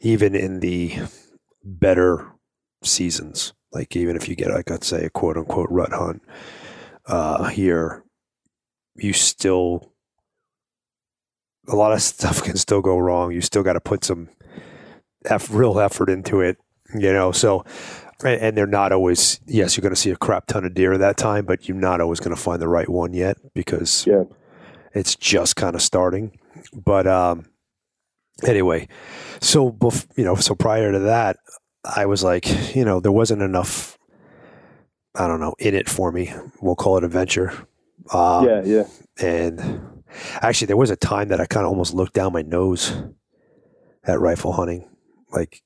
even 0.02 0.36
in 0.36 0.60
the 0.62 0.96
better 1.64 2.32
seasons, 2.84 3.54
like 3.74 3.96
even 3.96 4.16
if 4.16 4.30
you 4.30 4.36
get 4.36 4.52
like 4.52 4.70
let's 4.70 4.88
say 4.88 5.06
a 5.06 5.10
quote 5.10 5.36
unquote 5.38 5.70
rut 5.70 5.92
hunt 5.92 6.22
uh, 7.08 7.46
here, 7.50 8.04
you 8.96 9.14
still 9.14 9.92
a 11.68 11.76
lot 11.76 11.92
of 11.94 12.02
stuff 12.14 12.44
can 12.44 12.58
still 12.58 12.82
go 12.82 12.98
wrong. 12.98 13.32
You 13.32 13.42
still 13.42 13.64
got 13.64 13.74
to 13.74 13.82
put 13.82 14.04
some 14.04 14.30
eff- 15.26 15.52
real 15.54 15.80
effort 15.80 16.10
into 16.10 16.42
it, 16.42 16.58
you 16.94 17.12
know. 17.14 17.32
So, 17.32 17.66
and, 18.24 18.40
and 18.42 18.58
they're 18.58 18.68
not 18.68 18.92
always. 18.92 19.40
Yes, 19.46 19.76
you're 19.76 19.82
going 19.82 19.94
to 19.96 20.00
see 20.00 20.12
a 20.12 20.16
crap 20.16 20.48
ton 20.48 20.66
of 20.66 20.74
deer 20.74 20.94
at 20.94 21.00
that 21.00 21.18
time, 21.18 21.46
but 21.46 21.68
you're 21.68 21.78
not 21.78 22.02
always 22.02 22.20
going 22.20 22.36
to 22.36 22.42
find 22.42 22.62
the 22.62 22.68
right 22.68 22.90
one 22.90 23.14
yet 23.14 23.38
because 23.54 24.06
Yeah. 24.08 24.24
it's 24.94 25.16
just 25.16 25.56
kind 25.56 25.76
of 25.76 25.82
starting. 25.82 26.38
But 26.74 27.08
um, 27.08 27.46
anyway, 28.44 28.88
so 29.42 29.72
bef- 29.72 30.08
you 30.18 30.24
know, 30.24 30.36
so 30.36 30.56
prior 30.56 30.92
to 30.92 31.00
that, 31.00 31.38
I 31.84 32.06
was 32.06 32.24
like, 32.24 32.76
you 32.76 32.86
know, 32.86 33.00
there 33.00 33.12
wasn't 33.12 33.42
enough. 33.42 33.98
I 35.18 35.28
don't 35.28 35.40
know 35.40 35.56
in 35.60 35.74
it 35.76 35.88
for 35.90 36.12
me. 36.12 36.34
We'll 36.62 36.76
call 36.76 36.98
it 36.98 37.04
adventure. 37.04 37.54
Um, 38.14 38.46
yeah 38.48 38.62
yeah. 38.64 38.84
and 39.20 40.04
actually, 40.42 40.68
there 40.68 40.78
was 40.78 40.92
a 40.92 40.96
time 40.96 41.30
that 41.30 41.40
I 41.42 41.46
kind 41.46 41.66
of 41.66 41.70
almost 41.70 41.94
looked 41.94 42.14
down 42.14 42.34
my 42.34 42.42
nose 42.44 42.94
at 44.04 44.20
rifle 44.20 44.52
hunting, 44.54 44.88
like 45.32 45.62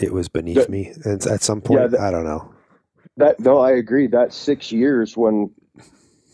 it 0.00 0.12
was 0.12 0.28
beneath 0.28 0.56
That- 0.56 0.70
me. 0.70 0.92
And 1.04 1.24
at 1.26 1.42
some 1.42 1.60
point, 1.60 1.80
Yeah, 1.80 1.86
that- 1.88 2.00
I 2.00 2.10
don't 2.10 2.24
know. 2.24 2.50
that 3.16 3.38
no 3.38 3.58
i 3.58 3.70
agree. 3.70 4.08
That 4.08 4.32
six 4.32 4.72
years 4.72 5.16
when 5.16 5.50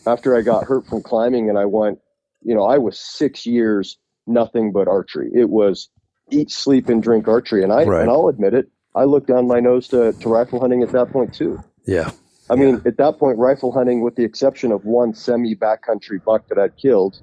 after 0.07 0.35
i 0.35 0.41
got 0.41 0.65
hurt 0.65 0.87
from 0.87 1.03
climbing 1.03 1.51
and 1.51 1.59
i 1.59 1.67
went 1.67 1.99
you 2.43 2.55
know 2.55 2.65
i 2.65 2.79
was 2.79 2.99
six 2.99 3.45
years 3.45 3.99
nothing 4.27 4.73
but 4.73 4.89
archery. 4.89 5.31
It 5.35 5.51
was 5.51 5.91
eat 6.31 6.51
sleep 6.51 6.89
and 6.89 7.03
drink 7.03 7.29
archery. 7.29 7.63
And 7.63 7.71
i 7.73 7.85
Right. 7.85 8.01
and 8.01 8.11
i'll 8.11 8.29
admit 8.29 8.55
it 8.55 8.71
i 8.95 9.05
looked 9.05 9.27
down 9.29 9.47
my 9.47 9.61
nose 9.61 9.89
to, 9.89 10.15
to 10.15 10.29
rifle 10.31 10.59
hunting 10.59 10.83
at 10.83 10.91
that 10.93 11.11
point 11.13 11.35
too. 11.35 11.63
Yeah, 11.87 12.11
I 12.51 12.57
mean, 12.57 12.83
at 12.85 12.97
that 12.97 13.19
point, 13.19 13.39
rifle 13.39 13.73
hunting, 13.73 14.03
with 14.03 14.17
the 14.17 14.25
exception 14.25 14.73
of 14.73 14.85
one 14.85 15.15
semi 15.15 15.55
backcountry 15.55 16.23
buck 16.25 16.49
that 16.49 16.59
I'd 16.59 16.77
killed, 16.77 17.21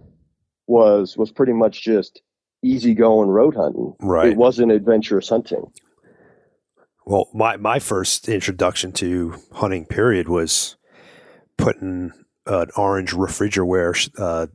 was 0.68 1.18
was 1.18 1.32
pretty 1.32 1.54
much 1.54 1.84
just 1.84 2.22
easy 2.63 2.94
going 2.94 3.30
road 3.30 3.56
hunting. 3.56 3.94
Right. 4.00 4.30
It 4.30 4.38
wasn't 4.38 4.72
adventurous 4.72 5.30
hunting. 5.30 5.72
Well, 7.06 7.28
my 7.34 7.58
my 7.58 7.80
first 7.80 8.30
introduction 8.30 8.92
to 8.94 9.36
hunting 9.52 9.86
period 9.86 10.30
was 10.30 10.78
putting 11.58 12.12
an 12.46 12.68
orange 12.78 13.13
refrigerator, 13.13 13.96
uh, 14.18 14.48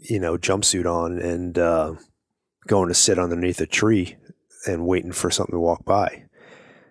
you 0.00 0.18
know, 0.18 0.36
jumpsuit 0.36 0.86
on 0.86 1.18
and 1.18 1.58
uh, 1.58 1.94
going 2.66 2.88
to 2.88 2.94
sit 2.94 3.18
underneath 3.18 3.60
a 3.60 3.66
tree 3.66 4.16
and 4.66 4.86
waiting 4.86 5.12
for 5.12 5.30
something 5.30 5.54
to 5.54 5.60
walk 5.60 5.84
by. 5.84 6.24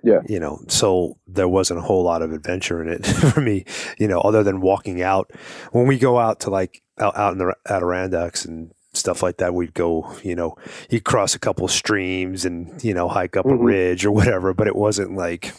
Yeah. 0.04 0.22
You 0.28 0.40
know, 0.40 0.62
so 0.68 1.18
there 1.28 1.48
wasn't 1.50 1.80
a 1.80 1.84
whole 1.84 2.04
lot 2.04 2.22
of 2.22 2.32
adventure 2.32 2.82
in 2.82 2.88
it 2.90 3.06
for 3.34 3.42
me, 3.42 3.66
you 3.98 4.08
know, 4.08 4.20
other 4.22 4.44
than 4.44 4.62
walking 4.62 5.02
out. 5.02 5.32
When 5.72 5.88
we 5.88 5.98
go 5.98 6.18
out 6.18 6.40
to 6.42 6.50
like 6.50 6.82
out, 6.98 7.18
out 7.18 7.34
in 7.34 7.38
the 7.40 7.54
Adirondacks 7.68 8.46
and 8.46 8.72
stuff 8.94 9.22
like 9.22 9.38
that, 9.38 9.54
we'd 9.54 9.74
go, 9.74 10.14
you 10.24 10.36
know, 10.36 10.56
you'd 10.90 11.04
cross 11.04 11.36
a 11.36 11.40
couple 11.40 11.68
streams 11.68 12.46
and, 12.46 12.84
you 12.84 12.94
know, 12.94 13.08
hike 13.08 13.36
up 13.38 13.46
a 13.46 13.50
Mhm. 13.50 13.64
ridge 13.64 14.06
or 14.06 14.12
whatever, 14.12 14.54
but 14.54 14.68
it 14.68 14.76
wasn't 14.76 15.16
like, 15.16 15.54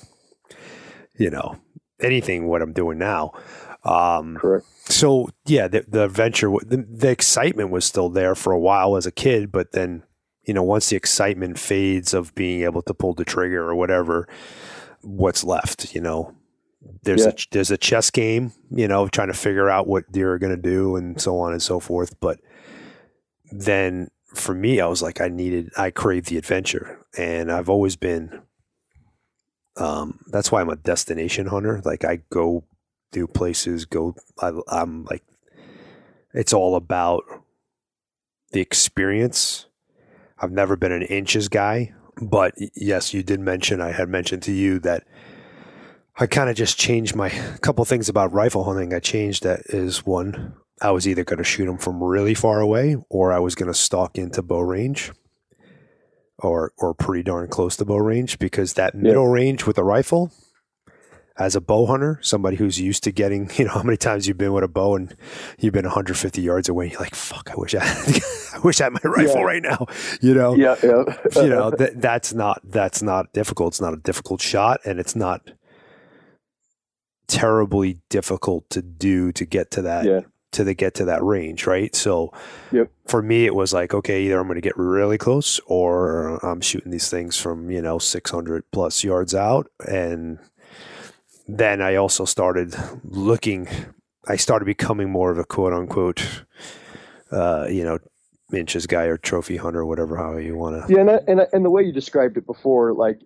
you 1.18 1.30
know, 1.30 1.56
anything 2.00 2.48
what 2.48 2.62
I'm 2.62 2.72
doing 2.72 2.98
now. 2.98 3.32
Um, 3.84 4.36
Correct. 4.36 4.66
so 4.84 5.28
yeah, 5.46 5.68
the, 5.68 5.84
the 5.88 6.04
adventure, 6.04 6.50
the, 6.66 6.84
the 6.88 7.10
excitement 7.10 7.70
was 7.70 7.84
still 7.84 8.08
there 8.10 8.34
for 8.34 8.52
a 8.52 8.58
while 8.60 8.96
as 8.96 9.06
a 9.06 9.12
kid, 9.12 9.50
but 9.52 9.72
then 9.72 10.02
you 10.50 10.54
know 10.54 10.64
once 10.64 10.88
the 10.88 10.96
excitement 10.96 11.60
fades 11.60 12.12
of 12.12 12.34
being 12.34 12.62
able 12.62 12.82
to 12.82 12.92
pull 12.92 13.14
the 13.14 13.24
trigger 13.24 13.62
or 13.70 13.76
whatever, 13.76 14.26
what's 15.02 15.44
left? 15.44 15.94
You 15.94 16.00
know, 16.00 16.34
there's 17.04 17.22
Yeah. 17.24 17.28
a 17.28 17.34
there's 17.52 17.70
a 17.70 17.78
chess 17.78 18.10
game, 18.10 18.50
you 18.68 18.88
know, 18.88 19.06
trying 19.06 19.28
to 19.28 19.38
figure 19.46 19.70
out 19.70 19.86
what 19.86 20.10
deer 20.10 20.32
are 20.32 20.40
going 20.40 20.56
to 20.56 20.60
do 20.60 20.96
and 20.96 21.20
so 21.20 21.38
on 21.38 21.52
and 21.52 21.62
so 21.62 21.78
forth. 21.78 22.18
But 22.18 22.40
then 23.52 24.10
for 24.34 24.56
me, 24.56 24.80
I 24.80 24.86
was 24.88 25.02
like, 25.02 25.20
I 25.20 25.28
needed, 25.28 25.70
I 25.76 25.92
craved 25.92 26.30
the 26.30 26.38
adventure, 26.38 26.98
and 27.16 27.52
I've 27.52 27.70
always 27.70 27.94
been. 27.94 28.42
Um, 29.76 30.18
that's 30.32 30.50
why 30.50 30.60
I'm 30.60 30.68
a 30.68 30.74
destination 30.76 31.46
hunter. 31.46 31.80
Like 31.84 32.04
I 32.04 32.22
go 32.30 32.64
do 33.12 33.28
places, 33.28 33.84
go. 33.84 34.16
I, 34.42 34.50
I'm 34.66 35.04
like, 35.04 35.22
it's 36.34 36.52
all 36.52 36.74
about 36.74 37.22
the 38.50 38.60
experience. 38.60 39.66
I've 40.40 40.52
never 40.52 40.76
been 40.76 40.92
an 40.92 41.02
inches 41.02 41.48
guy, 41.48 41.92
but 42.20 42.54
yes, 42.74 43.12
you 43.12 43.22
did 43.22 43.40
mention. 43.40 43.80
I 43.80 43.92
had 43.92 44.08
mentioned 44.08 44.42
to 44.44 44.52
you 44.52 44.78
that 44.80 45.06
I 46.18 46.26
kind 46.26 46.50
of 46.50 46.56
just 46.56 46.78
changed 46.78 47.14
my 47.14 47.28
couple 47.60 47.84
things 47.84 48.08
about 48.08 48.32
rifle 48.32 48.64
hunting. 48.64 48.94
I 48.94 49.00
changed 49.00 49.42
that 49.42 49.60
is 49.66 50.06
one. 50.06 50.54
I 50.82 50.92
was 50.92 51.06
either 51.06 51.24
going 51.24 51.38
to 51.38 51.44
shoot 51.44 51.66
them 51.66 51.78
from 51.78 52.02
really 52.02 52.34
far 52.34 52.60
away, 52.60 52.96
or 53.10 53.32
I 53.32 53.38
was 53.38 53.54
going 53.54 53.70
to 53.70 53.78
stalk 53.78 54.16
into 54.16 54.42
bow 54.42 54.60
range, 54.60 55.12
or 56.38 56.72
or 56.78 56.94
pretty 56.94 57.22
darn 57.22 57.48
close 57.48 57.76
to 57.76 57.84
bow 57.84 57.98
range, 57.98 58.38
because 58.38 58.74
that 58.74 58.94
middle 58.94 59.28
range 59.28 59.66
with 59.66 59.76
a 59.76 59.84
rifle, 59.84 60.32
as 61.40 61.56
a 61.56 61.60
bow 61.60 61.86
hunter, 61.86 62.18
somebody 62.22 62.56
who's 62.56 62.78
used 62.78 63.02
to 63.02 63.10
getting, 63.10 63.50
you 63.56 63.64
know, 63.64 63.72
how 63.72 63.82
many 63.82 63.96
times 63.96 64.28
you've 64.28 64.38
been 64.38 64.52
with 64.52 64.62
a 64.62 64.68
bow 64.68 64.94
and 64.94 65.16
you've 65.58 65.72
been 65.72 65.84
150 65.86 66.40
yards 66.42 66.68
away. 66.68 66.84
and 66.84 66.92
You're 66.92 67.00
like, 67.00 67.14
fuck, 67.14 67.50
I 67.50 67.54
wish 67.56 67.74
I, 67.74 67.82
had, 67.82 68.20
I 68.54 68.58
wish 68.58 68.80
I 68.80 68.84
had 68.84 68.92
my 68.92 69.00
rifle 69.04 69.36
Yeah. 69.38 69.42
right 69.42 69.62
now. 69.62 69.86
You 70.20 70.34
know, 70.34 70.54
Yeah, 70.54 70.76
yeah. 70.82 71.04
you 71.36 71.48
know 71.48 71.70
that 71.70 72.00
that's 72.00 72.32
not 72.34 72.60
that's 72.64 73.02
not 73.02 73.32
difficult. 73.32 73.72
It's 73.72 73.80
not 73.80 73.94
a 73.94 73.98
difficult 73.98 74.40
shot, 74.42 74.80
and 74.84 75.00
it's 75.00 75.16
not 75.16 75.50
terribly 77.26 78.00
difficult 78.08 78.68
to 78.70 78.82
do 78.82 79.32
to 79.32 79.44
get 79.44 79.70
to 79.72 79.82
that 79.82 80.04
Yeah. 80.04 80.20
to 80.52 80.64
the 80.64 80.74
get 80.74 80.94
to 80.94 81.04
that 81.04 81.22
range, 81.22 81.64
right? 81.66 81.94
So, 81.94 82.32
Yep. 82.72 82.90
for 83.06 83.22
me, 83.22 83.46
it 83.46 83.54
was 83.54 83.72
like, 83.72 83.94
okay, 83.94 84.22
either 84.24 84.38
I'm 84.40 84.48
going 84.48 84.56
to 84.56 84.60
get 84.60 84.76
really 84.76 85.16
close, 85.16 85.60
or 85.66 86.44
I'm 86.44 86.60
shooting 86.60 86.90
these 86.90 87.08
things 87.08 87.36
from 87.36 87.70
you 87.70 87.80
know 87.80 87.98
600 87.98 88.64
plus 88.72 89.04
yards 89.04 89.34
out, 89.34 89.68
and 89.86 90.38
then 91.58 91.80
I 91.82 91.96
also 91.96 92.24
started 92.24 92.74
looking. 93.04 93.68
I 94.28 94.36
started 94.36 94.64
becoming 94.66 95.10
more 95.10 95.30
of 95.30 95.38
a 95.38 95.44
quote 95.44 95.72
unquote, 95.72 96.44
uh, 97.32 97.66
you 97.70 97.84
know, 97.84 97.98
inches 98.52 98.84
guy 98.88 99.04
or 99.04 99.16
trophy 99.16 99.56
hunter, 99.56 99.86
whatever 99.86 100.16
how 100.16 100.36
you 100.36 100.56
want 100.56 100.84
to. 100.86 100.92
Yeah, 100.92 101.00
and, 101.00 101.10
I- 101.10 101.20
and 101.28 101.40
I- 101.42 101.46
and 101.52 101.64
the 101.64 101.70
way 101.70 101.82
you 101.84 101.92
described 101.92 102.36
it 102.36 102.44
before, 102.46 102.92
like 102.94 103.20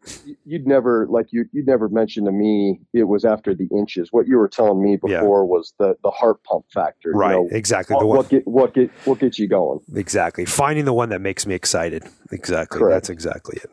you'd 0.45 0.67
never 0.67 1.07
like 1.09 1.27
you 1.31 1.47
you'd 1.53 1.67
never 1.67 1.89
mentioned 1.89 2.27
to 2.27 2.33
me 2.33 2.81
it 2.93 3.05
was 3.05 3.25
after 3.25 3.55
the 3.55 3.67
inches. 3.77 4.09
What 4.13 4.27
you 4.29 4.37
were 4.37 4.49
telling 4.49 4.83
me 4.85 4.99
Yeah. 5.07 5.21
before 5.21 5.47
was 5.47 5.73
the 5.79 5.97
the 6.05 6.11
heart 6.11 6.43
pump 6.45 6.67
factor. 6.73 7.09
you 7.11 7.17
Right, 7.19 7.33
know, 7.33 7.49
exactly. 7.51 7.95
what, 7.95 8.01
The 8.03 8.07
one, 8.07 8.17
what 8.19 8.29
get 8.29 8.47
what 8.47 8.75
get 8.75 8.91
what 9.07 9.19
gets 9.19 9.39
you 9.39 9.49
going? 9.49 9.81
exactly. 9.97 10.45
Finding 10.45 10.85
the 10.85 10.93
one 10.93 11.09
that 11.09 11.21
makes 11.23 11.47
me 11.47 11.55
excited. 11.55 12.05
Exactly. 12.31 12.79
Correct. 12.81 12.95
That's 12.95 13.11
exactly 13.11 13.59
it. 13.65 13.71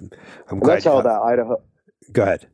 I'm 0.00 0.10
And 0.48 0.60
glad. 0.62 0.76
that's 0.76 0.84
how 0.86 0.96
you- 0.96 1.02
that 1.04 1.20
Idaho 1.22 1.56
Go 2.12 2.22
ahead. 2.22 2.48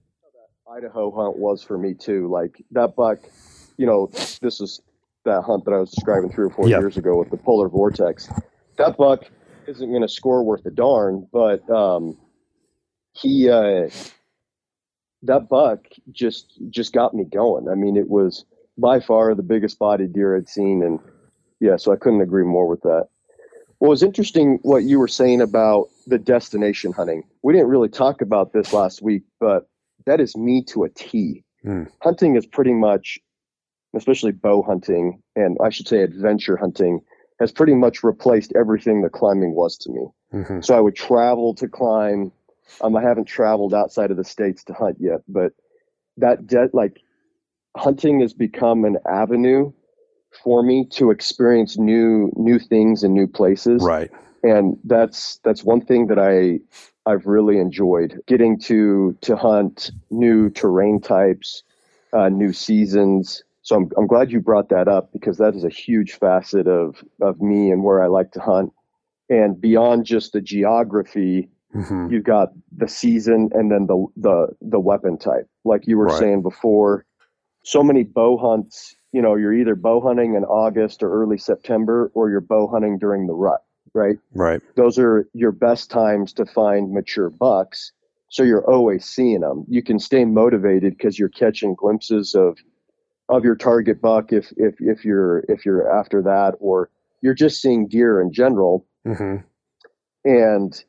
Idaho 0.76 1.10
hunt 1.10 1.38
was 1.38 1.62
for 1.62 1.78
me 1.78 1.94
too. 1.94 2.28
Like 2.28 2.62
that 2.72 2.96
buck, 2.96 3.18
you 3.78 3.86
know, 3.86 4.10
this 4.42 4.60
is 4.60 4.82
that 5.24 5.42
hunt 5.42 5.64
that 5.64 5.72
I 5.72 5.78
was 5.78 5.90
describing 5.90 6.30
three 6.30 6.46
or 6.46 6.50
four 6.50 6.68
Yeah. 6.68 6.78
years 6.78 6.96
ago 6.96 7.18
with 7.18 7.30
the 7.30 7.36
polar 7.38 7.68
vortex. 7.68 8.28
That 8.76 8.96
buck 8.96 9.24
isn't 9.66 9.88
going 9.88 10.02
to 10.02 10.08
score 10.08 10.42
worth 10.44 10.66
a 10.66 10.70
darn, 10.70 11.26
but 11.32 11.68
um, 11.70 12.18
he 13.12 13.48
uh, 13.48 13.88
that 15.22 15.48
buck 15.48 15.86
just 16.12 16.60
just 16.68 16.92
got 16.92 17.14
me 17.14 17.24
going. 17.24 17.68
I 17.68 17.74
mean, 17.74 17.96
it 17.96 18.08
was 18.08 18.44
by 18.76 19.00
far 19.00 19.34
the 19.34 19.42
biggest 19.42 19.78
body 19.78 20.06
deer 20.06 20.36
I'd 20.36 20.48
seen, 20.48 20.82
and 20.82 21.00
yeah, 21.58 21.76
so 21.76 21.90
I 21.92 21.96
couldn't 21.96 22.20
agree 22.20 22.44
more 22.44 22.68
with 22.68 22.82
that. 22.82 23.08
Well, 23.80 23.88
it 23.88 23.96
was 23.96 24.02
interesting 24.02 24.58
what 24.62 24.84
you 24.84 24.98
were 24.98 25.08
saying 25.08 25.40
about 25.40 25.88
the 26.06 26.18
destination 26.18 26.92
hunting. 26.92 27.24
We 27.42 27.54
didn't 27.54 27.68
really 27.68 27.88
talk 27.88 28.20
about 28.20 28.52
this 28.52 28.72
last 28.74 29.00
week, 29.02 29.22
but 29.40 29.68
that 30.06 30.20
is 30.20 30.36
me 30.36 30.62
to 30.64 30.84
a 30.84 30.88
T. 30.88 31.44
Hmm. 31.62 31.84
Hunting 32.00 32.36
is 32.36 32.46
pretty 32.46 32.72
much, 32.72 33.18
especially 33.94 34.32
bow 34.32 34.62
hunting, 34.62 35.22
and 35.34 35.56
I 35.62 35.70
should 35.70 35.88
say 35.88 36.02
adventure 36.02 36.56
hunting, 36.56 37.00
has 37.40 37.52
pretty 37.52 37.74
much 37.74 38.02
replaced 38.02 38.52
everything 38.56 39.02
that 39.02 39.12
climbing 39.12 39.54
was 39.54 39.76
to 39.78 39.90
me. 39.90 40.06
hmm 40.44 40.60
So 40.60 40.76
I 40.76 40.80
would 40.80 40.96
travel 40.96 41.54
to 41.56 41.68
climb. 41.68 42.32
Um, 42.80 42.96
I 42.96 43.02
haven't 43.02 43.26
traveled 43.26 43.74
outside 43.74 44.10
of 44.10 44.16
the 44.16 44.24
states 44.24 44.64
to 44.64 44.72
hunt 44.72 44.96
yet, 44.98 45.20
but 45.28 45.52
that 46.16 46.46
de- 46.46 46.70
like 46.72 47.00
hunting 47.76 48.20
has 48.20 48.32
become 48.32 48.84
an 48.84 48.96
avenue 49.06 49.70
for 50.42 50.62
me 50.62 50.86
to 50.90 51.10
experience 51.10 51.78
new 51.78 52.32
new 52.36 52.58
things 52.58 53.02
and 53.02 53.14
new 53.14 53.26
places 53.26 53.82
Right. 53.82 54.10
And 54.46 54.78
that's 54.85 55.40
that's 55.44 55.64
one 55.64 55.80
thing 55.80 56.06
that 56.09 56.18
I 56.18 56.61
I've 57.11 57.26
really 57.26 57.59
enjoyed 57.59 58.20
getting 58.26 58.59
to 58.61 59.16
to 59.22 59.37
hunt 59.37 59.90
new 60.11 60.50
terrain 60.50 61.00
types, 61.00 61.62
uh, 62.12 62.28
new 62.28 62.52
seasons. 62.52 63.42
So 63.62 63.76
I'm 63.76 63.90
I'm 63.98 64.06
glad 64.06 64.30
you 64.32 64.40
brought 64.40 64.68
that 64.70 64.88
up 64.88 65.12
because 65.12 65.38
that 65.38 65.54
is 65.56 65.64
a 65.64 65.68
huge 65.70 66.12
facet 66.14 66.68
of 66.68 67.04
of 67.20 67.40
me 67.40 67.70
and 67.72 67.85
where 67.85 68.02
I 68.02 68.06
like 68.09 68.32
to 68.32 68.40
hunt. 68.40 68.72
And 69.28 69.61
beyond 69.61 70.06
just 70.06 70.32
the 70.32 70.40
geography, 70.40 71.48
hmm 71.72 72.09
you've 72.09 72.24
got 72.24 72.50
the 72.76 72.88
season 72.88 73.50
and 73.54 73.70
then 73.72 73.87
the 73.87 74.06
the 74.16 74.48
the 74.62 74.80
weapon 74.80 75.18
type. 75.18 75.48
Like 75.64 75.87
you 75.88 75.98
were 75.98 76.09
Right. 76.09 76.18
saying 76.18 76.42
before, 76.42 77.04
so 77.64 77.82
many 77.82 78.04
bow 78.04 78.38
hunts. 78.38 78.96
You 79.12 79.22
know, 79.22 79.37
you're 79.37 79.54
either 79.54 79.76
bow 79.76 80.00
hunting 80.00 80.37
in 80.37 80.44
August 80.44 81.02
or 81.02 81.11
early 81.12 81.38
September, 81.38 82.12
or 82.14 82.30
you're 82.30 82.40
bow 82.42 82.68
hunting 82.68 82.98
during 82.98 83.26
the 83.26 83.35
rut, 83.35 83.62
right? 83.96 84.18
Right. 84.35 84.61
those 84.76 84.98
are 84.98 85.28
your 85.32 85.52
best 85.52 85.90
times 85.90 86.32
to 86.35 86.46
find 86.46 86.92
mature 86.92 87.30
bucks. 87.30 87.92
So 88.28 88.42
you're 88.42 88.68
always 88.70 89.04
seeing 89.04 89.40
them. 89.40 89.64
You 89.68 89.82
can 89.82 89.98
stay 89.98 90.24
motivated 90.24 90.96
because 90.96 91.18
you're 91.18 91.28
catching 91.28 91.74
glimpses 91.74 92.35
of 92.35 92.59
of 93.28 93.44
your 93.44 93.56
target 93.56 94.00
buck 94.00 94.32
if 94.32 94.52
if 94.56 94.74
if 94.80 95.04
you're 95.04 95.44
if 95.48 95.64
you're 95.64 95.90
after 95.90 96.22
that, 96.22 96.54
or 96.61 96.90
you're 97.22 97.35
just 97.35 97.61
seeing 97.61 97.88
deer 97.88 98.20
in 98.20 98.32
general. 98.32 98.87
hmm 99.04 99.37
And 100.24 100.85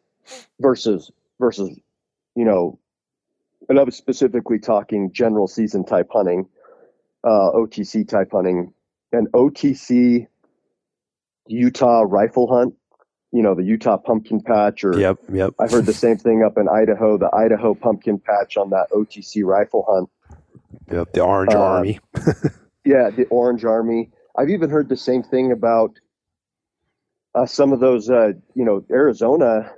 versus 0.60 1.12
versus, 1.39 1.70
you 2.36 2.43
know, 2.43 2.80
and 3.70 3.80
I 3.80 3.84
was 3.84 3.96
specifically 3.96 4.60
talking 4.60 5.12
general 5.13 5.48
season 5.48 5.86
type 5.86 6.10
hunting, 6.12 6.48
uh, 7.24 7.52
OTC 7.54 8.08
type 8.08 8.32
hunting, 8.32 8.74
and 9.12 9.32
OTC 9.34 10.28
Utah 11.48 12.04
rifle 12.08 12.48
hunt. 12.48 12.74
You 13.32 13.42
know, 13.44 13.56
the 13.56 13.63
Utah 13.63 13.98
pumpkin 13.98 14.42
patch, 14.42 14.84
or 14.84 14.98
Yep. 14.98 15.18
Yep. 15.32 15.54
I've 15.60 15.72
heard 15.72 15.86
the 15.86 15.94
same 15.94 16.18
thing 16.18 16.44
up 16.44 16.58
in 16.58 16.70
Idaho, 16.70 17.18
the 17.18 17.30
Idaho 17.36 17.74
pumpkin 17.74 18.20
patch 18.20 18.56
on 18.58 18.70
that 18.70 18.88
OTC 18.92 19.44
rifle 19.44 19.86
hunt. 19.88 20.10
Yep. 20.92 21.13
The 21.13 21.22
Orange 21.22 21.54
Uh, 21.54 21.62
Army. 21.62 22.00
Yeah, 22.86 23.10
the 23.10 23.26
Orange 23.26 23.66
Army. 23.66 24.12
I've 24.38 24.50
even 24.50 24.70
heard 24.70 24.88
the 24.88 24.96
same 24.96 25.22
thing 25.22 25.52
about 25.52 26.00
uh, 27.36 27.46
some 27.46 27.74
of 27.74 27.82
those, 27.82 28.10
uh, 28.10 28.32
you 28.56 28.63
know, 28.63 28.86
Arizona 28.90 29.74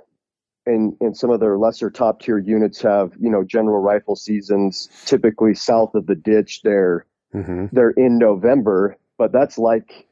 and, 0.64 0.96
and 1.00 1.16
some 1.16 1.30
of 1.30 1.40
their 1.40 1.58
lesser 1.58 1.90
top 1.90 2.20
tier 2.20 2.38
units 2.38 2.80
have, 2.82 3.12
you 3.18 3.28
know, 3.28 3.42
general 3.42 3.80
rifle 3.80 4.14
seasons 4.14 4.88
typically 5.06 5.54
south 5.54 5.96
of 5.96 6.06
the 6.06 6.14
ditch. 6.14 6.60
They're, 6.62 7.04
hmm 7.32 7.66
they're 7.72 7.90
in 7.90 8.18
November, 8.18 8.96
but 9.18 9.32
that's 9.32 9.58
like, 9.58 10.06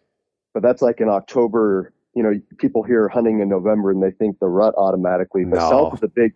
but 0.52 0.62
that's 0.64 0.82
like 0.82 1.00
in 1.00 1.08
October. 1.08 1.92
You 2.18 2.24
know, 2.24 2.40
people 2.58 2.82
hear 2.82 3.06
hunting 3.06 3.38
in 3.38 3.48
November 3.48 3.92
and 3.92 4.02
they 4.02 4.10
think 4.10 4.40
the 4.40 4.48
rut 4.48 4.74
automatically, 4.76 5.44
but 5.44 5.60
No. 5.60 5.70
south 5.70 5.92
of 5.92 6.00
the 6.00 6.08
big, 6.08 6.32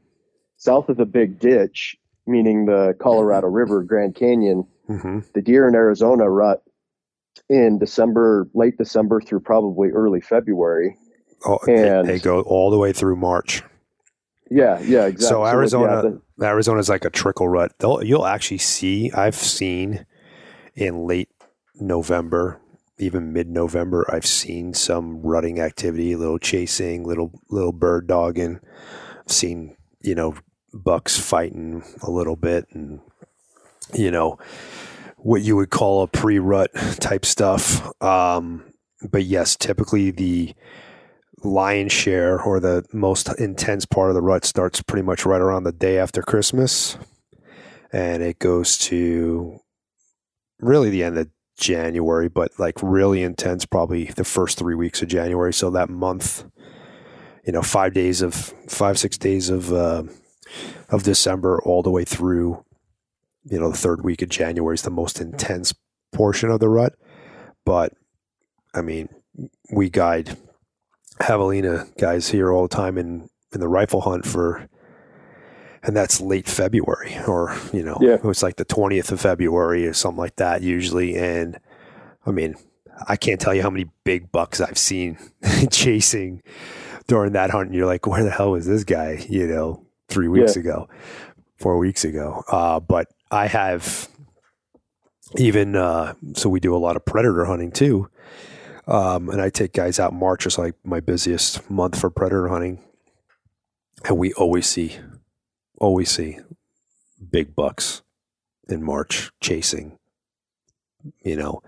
south 0.57 0.88
of 0.88 0.97
the 0.97 1.05
big 1.05 1.40
ditch, 1.40 1.97
meaning 2.25 2.66
the 2.66 2.95
Colorado 3.01 3.49
River, 3.49 3.83
Grand 3.83 4.14
Canyon, 4.14 4.64
hmm 4.87 5.18
the 5.35 5.42
deer 5.42 5.66
in 5.66 5.75
Arizona 5.75 6.31
rut 6.31 6.62
in 7.49 7.81
December, 7.81 8.47
late 8.55 8.79
December 8.79 9.21
through 9.21 9.40
probably 9.40 9.88
early 9.90 10.21
February. 10.21 10.97
Oh, 11.45 11.59
And- 11.66 12.09
they 12.09 12.21
go 12.21 12.42
all 12.42 12.71
the 12.71 12.79
way 12.79 12.92
through 12.92 13.16
March. 13.16 13.64
Yeah, 14.49 14.79
yeah, 14.83 15.07
exactly. 15.07 15.27
So 15.27 15.45
yeah, 15.45 15.51
Arizona, 15.51 16.21
Arizona's 16.40 16.88
like 16.88 17.05
a 17.05 17.11
trickle 17.11 17.49
rut. 17.49 17.73
They'll, 17.81 18.05
you'll 18.05 18.27
actually 18.27 18.59
see. 18.59 19.11
I've 19.11 19.35
seen 19.35 20.07
in 20.77 21.09
late 21.09 21.31
November, 21.81 22.61
even 23.03 23.33
mid-November, 23.33 24.07
I've 24.12 24.27
seen 24.27 24.75
some 24.75 25.21
rutting 25.23 25.61
activity, 25.61 26.15
little 26.15 26.38
chasing, 26.38 27.05
little 27.05 27.33
little 27.51 27.73
bird 27.73 28.07
dogging. 28.07 28.61
I've 29.21 29.33
seen 29.33 29.77
you 30.01 30.15
know 30.15 30.37
bucks 30.73 31.19
fighting 31.19 31.83
a 32.03 32.11
little 32.11 32.37
bit, 32.37 32.67
and 32.73 33.01
you 33.93 34.11
know 34.11 34.38
what 35.19 35.43
you 35.43 35.57
would 35.57 35.71
call 35.71 36.03
a 36.03 36.09
pre-rut 36.09 36.71
type 37.01 37.25
stuff. 37.25 37.83
Um, 38.03 38.65
but 39.11 39.25
yes, 39.25 39.57
typically 39.57 40.11
the 40.11 40.55
lion's 41.45 41.93
share 41.93 42.41
or 42.41 42.61
the 42.61 42.85
most 42.93 43.29
intense 43.41 43.85
part 43.85 44.11
of 44.11 44.15
the 44.15 44.23
rut 44.23 44.45
starts 44.45 44.81
pretty 44.81 45.05
much 45.05 45.27
right 45.27 45.41
around 45.41 45.65
the 45.65 45.73
day 45.73 45.99
after 45.99 46.23
Christmas, 46.23 46.97
and 47.93 48.23
it 48.23 48.38
goes 48.38 48.79
to 48.79 49.59
really 50.61 50.91
the 50.91 51.03
end 51.03 51.19
of 51.19 51.29
January, 51.59 52.29
but 52.29 52.59
like 52.59 52.83
really 52.83 53.23
intense, 53.23 53.65
probably 53.67 54.07
the 54.07 54.25
first 54.25 54.59
three 54.59 54.75
weeks 54.75 55.03
of 55.03 55.09
January. 55.09 55.53
So 55.53 55.71
that 55.71 55.91
month, 55.91 56.45
you 57.45 57.53
know, 57.53 57.62
five 57.62 57.95
days 57.95 58.23
of 58.23 58.35
five 58.35 58.99
six 58.99 59.19
days 59.19 59.49
of 59.49 59.73
uh, 59.73 60.05
of 60.88 61.03
December 61.03 61.61
all 61.62 61.83
the 61.83 61.91
way 61.91 62.05
through, 62.05 62.65
you 63.45 63.59
know, 63.59 63.71
the 63.71 63.77
third 63.77 64.05
week 64.05 64.23
of 64.23 64.29
January 64.29 64.75
is 64.75 64.83
the 64.83 64.91
most 64.91 65.21
intense 65.21 65.75
portion 66.12 66.51
of 66.51 66.61
the 66.61 66.69
rut. 66.69 66.95
But 67.65 67.93
I 68.75 68.83
mean, 68.83 69.09
we 69.73 69.91
guide 69.91 70.37
javelina 71.21 71.97
guys 71.99 72.29
here 72.29 72.51
all 72.51 72.62
the 72.62 72.75
time 72.75 72.99
in 72.99 73.29
in 73.53 73.61
the 73.61 73.69
rifle 73.69 74.01
hunt 74.01 74.27
for 74.27 74.69
and 75.83 75.97
that's 75.97 76.21
late 76.21 76.49
February 76.49 77.16
or 77.27 77.57
you 77.73 77.83
know 77.83 77.99
Yeah. 78.01 78.18
it's 78.25 78.42
like 78.42 78.57
the 78.57 78.64
20th 78.64 79.11
of 79.12 79.21
February 79.21 79.87
or 79.87 79.92
something 79.92 80.18
like 80.21 80.37
that 80.37 80.62
usually 80.62 81.16
and 81.16 81.59
I 82.27 82.31
mean 82.31 82.55
I 83.09 83.16
can't 83.16 83.40
tell 83.40 83.55
you 83.55 83.62
how 83.62 83.71
many 83.71 83.87
big 84.05 84.31
bucks 84.33 84.61
I've 84.61 84.79
seen 84.79 85.18
chasing 85.71 86.42
during 87.09 87.33
that 87.33 87.51
hunt 87.51 87.66
and 87.68 87.75
you're 87.75 87.87
like 87.87 88.07
where 88.07 88.23
the 88.23 88.31
hell 88.31 88.53
was 88.53 88.66
this 88.66 88.85
guy 88.85 89.25
you 89.29 89.47
know 89.47 89.85
3 90.09 90.29
weeks 90.29 90.57
Yeah. 90.57 90.61
ago 90.61 90.88
4 91.59 91.79
weeks 91.79 92.05
ago 92.05 92.45
uh 92.49 92.79
but 92.81 93.09
I 93.31 93.47
have 93.47 94.09
even 95.37 95.75
uh, 95.77 96.12
so 96.35 96.49
we 96.51 96.61
do 96.61 96.77
a 96.77 96.79
lot 96.79 96.95
of 96.97 97.05
predator 97.07 97.47
hunting 97.47 97.71
too. 97.73 98.09
Um, 98.87 99.31
and 99.31 99.40
I 99.40 99.49
take 99.49 99.73
guys 99.73 99.99
out 99.99 100.12
March 100.12 100.45
is 100.45 100.59
like 100.59 100.75
my 100.85 101.01
busiest 101.01 101.71
month 101.71 101.99
for 101.99 102.11
predator 102.11 102.49
hunting. 102.49 102.81
And 104.05 104.18
we 104.18 104.35
always 104.35 104.66
see 104.66 104.99
always 105.83 106.11
see 106.11 106.38
big 107.31 107.55
bucks 107.55 108.03
in 108.68 108.83
March 108.83 109.31
chasing. 109.40 109.99
You 111.23 111.37
know, 111.37 111.62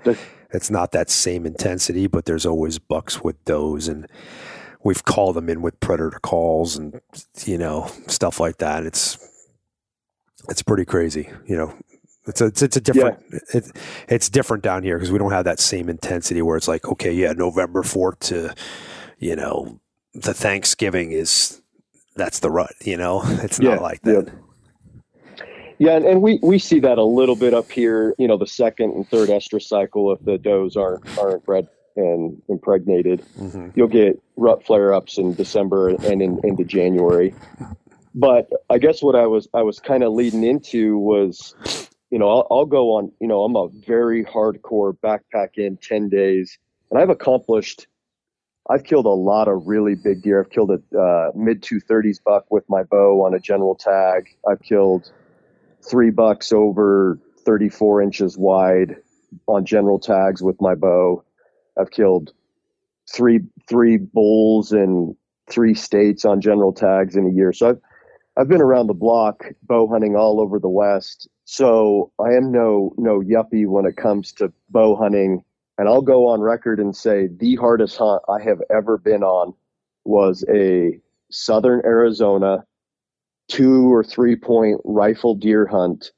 it's 0.51 0.71
not 0.71 0.93
that 0.93 1.11
same 1.11 1.45
intensity, 1.45 2.07
but 2.07 2.25
there's 2.25 2.47
always 2.47 2.79
bucks 2.79 3.23
with 3.23 3.45
does 3.45 3.89
and 3.89 4.07
we've 4.85 5.05
called 5.05 5.35
them 5.35 5.49
in 5.49 5.61
with 5.61 5.81
predator 5.81 6.21
calls 6.23 6.77
and 6.77 7.01
you 7.45 7.59
know, 7.59 7.91
stuff 8.07 8.39
like 8.39 8.59
that. 8.59 8.87
It's 8.87 9.19
it's 10.49 10.63
pretty 10.63 10.85
crazy, 10.85 11.29
you 11.47 11.57
know. 11.57 11.75
It's 12.27 12.41
a, 12.41 12.47
it's, 12.47 12.63
it's 12.63 12.77
a 12.77 12.81
different 12.81 13.19
yeah. 13.31 13.39
it, 13.53 13.73
it's 14.09 14.31
different 14.31 14.63
down 14.63 14.83
here 14.83 14.97
because 14.97 15.11
we 15.11 15.19
don't 15.19 15.33
have 15.33 15.45
that 15.45 15.59
same 15.59 15.91
intensity 15.91 16.41
where 16.41 16.57
it's 16.57 16.69
like 16.69 16.87
okay 16.87 17.13
yeah 17.13 17.33
November 17.33 17.83
4th 17.83 18.19
to 18.21 18.55
you 19.19 19.37
know 19.37 19.79
the 20.15 20.33
Thanksgiving 20.33 21.13
is 21.13 21.61
that's 22.17 22.41
the 22.41 22.51
rut 22.51 22.75
you 22.85 22.97
know? 22.97 23.23
It's 23.43 23.61
not 23.61 23.77
yeah, 23.77 23.81
like 23.81 24.03
that. 24.03 24.27
Yeah, 24.27 25.45
yeah 25.79 25.97
and, 25.97 26.05
and, 26.07 26.23
we 26.23 26.39
we 26.43 26.59
see 26.59 26.81
that 26.81 26.99
a 26.99 27.05
little 27.05 27.37
bit 27.37 27.55
up 27.55 27.71
here 27.71 28.15
you 28.19 28.29
know 28.29 28.37
the 28.37 28.47
second 28.47 28.93
and 28.93 29.09
third 29.09 29.29
estrus 29.29 29.63
cycle 29.63 30.13
if 30.13 30.25
the 30.25 30.39
does 30.39 30.77
aren't 30.77 31.19
aren't 31.19 31.45
bred 31.45 31.69
and 31.97 32.41
impregnated. 32.49 33.23
Mm-hmm. 33.39 33.69
you'll 33.77 33.89
get 33.89 34.21
rut 34.37 34.65
flare 34.65 34.93
ups 34.93 35.17
in 35.17 35.35
December 35.35 35.91
and 35.91 36.21
in, 36.21 36.41
into 36.43 36.65
January. 36.65 37.35
But 38.17 38.49
I 38.71 38.79
guess 38.79 39.03
what 39.03 39.15
I 39.17 39.27
was 39.27 39.49
I 39.55 39.63
was 39.63 39.79
kind 39.81 40.03
of 40.03 40.13
leading 40.13 40.45
into 40.45 40.99
was 40.99 41.55
you 42.15 42.21
know, 42.21 42.29
I'll, 42.29 42.47
I'll, 42.49 42.65
go 42.65 42.93
on, 42.93 43.11
you 43.21 43.27
know, 43.27 43.43
I'm 43.43 43.57
a 43.57 43.67
very 43.85 44.25
hardcore 44.25 44.97
backpack 44.97 45.57
in 45.57 45.77
10 45.79 46.11
days 46.11 46.57
and 46.91 47.01
I've 47.01 47.11
accomplished, 47.11 47.89
I've 48.71 48.85
killed 48.85 49.07
a 49.07 49.11
lot 49.11 49.49
of 49.49 49.67
really 49.67 49.95
big 49.95 50.23
deer. 50.23 50.41
I've 50.41 50.51
killed 50.51 50.71
a 50.71 50.99
uh, 50.99 51.31
mid 51.35 51.63
230s 51.63 52.23
buck 52.23 52.47
with 52.51 52.65
my 52.69 52.83
bow 52.83 53.25
on 53.25 53.35
a 53.35 53.41
general 53.41 53.75
tag. 53.75 54.29
I've 54.49 54.63
killed 54.63 55.13
three 55.89 56.11
bucks 56.11 56.53
over 56.53 57.19
34 57.45 58.03
inches 58.03 58.39
wide 58.39 58.97
on 59.47 59.67
general 59.67 59.99
tags 59.99 60.43
with 60.43 60.61
my 60.61 60.75
bow. 60.75 61.23
I've 61.79 61.91
killed 61.91 62.33
three, 63.13 63.41
three 63.69 63.99
bulls 63.99 64.73
in 64.73 65.15
three 65.51 65.75
states 65.75 66.25
on 66.25 66.41
general 66.41 66.73
tags 66.73 67.17
in 67.17 67.27
a 67.27 67.31
year. 67.31 67.53
So 67.53 67.71
I've, 67.71 67.81
I've 68.39 68.49
been 68.49 68.63
around 68.63 68.87
the 68.87 68.95
block 68.95 69.45
bow 69.63 69.87
hunting 69.87 70.17
all 70.17 70.41
over 70.41 70.59
the 70.59 70.71
West 70.71 71.29
so 71.45 72.11
I 72.19 72.33
am 72.33 72.51
no 72.51 72.95
no 72.97 73.21
yuppie 73.21 73.67
when 73.67 73.85
it 73.85 73.97
comes 73.97 74.33
to 74.35 74.53
bow 74.71 74.97
hunting, 74.97 75.45
and 75.79 75.89
I'll 75.89 76.03
go 76.03 76.29
on 76.29 76.41
record 76.41 76.79
and 76.79 76.95
say 76.95 77.29
the 77.29 77.57
hardest 77.57 77.97
hunt 77.97 78.23
I 78.29 78.43
have 78.43 78.61
ever 78.71 78.99
been 78.99 79.23
on 79.23 79.55
was 80.05 80.45
a 80.49 81.01
southern 81.31 81.83
Arizona 81.85 82.65
two 83.49 83.93
or 83.93 84.03
three 84.03 84.37
point 84.37 84.81
rifle 84.85 85.35
deer 85.35 85.67
hunt 85.67 86.13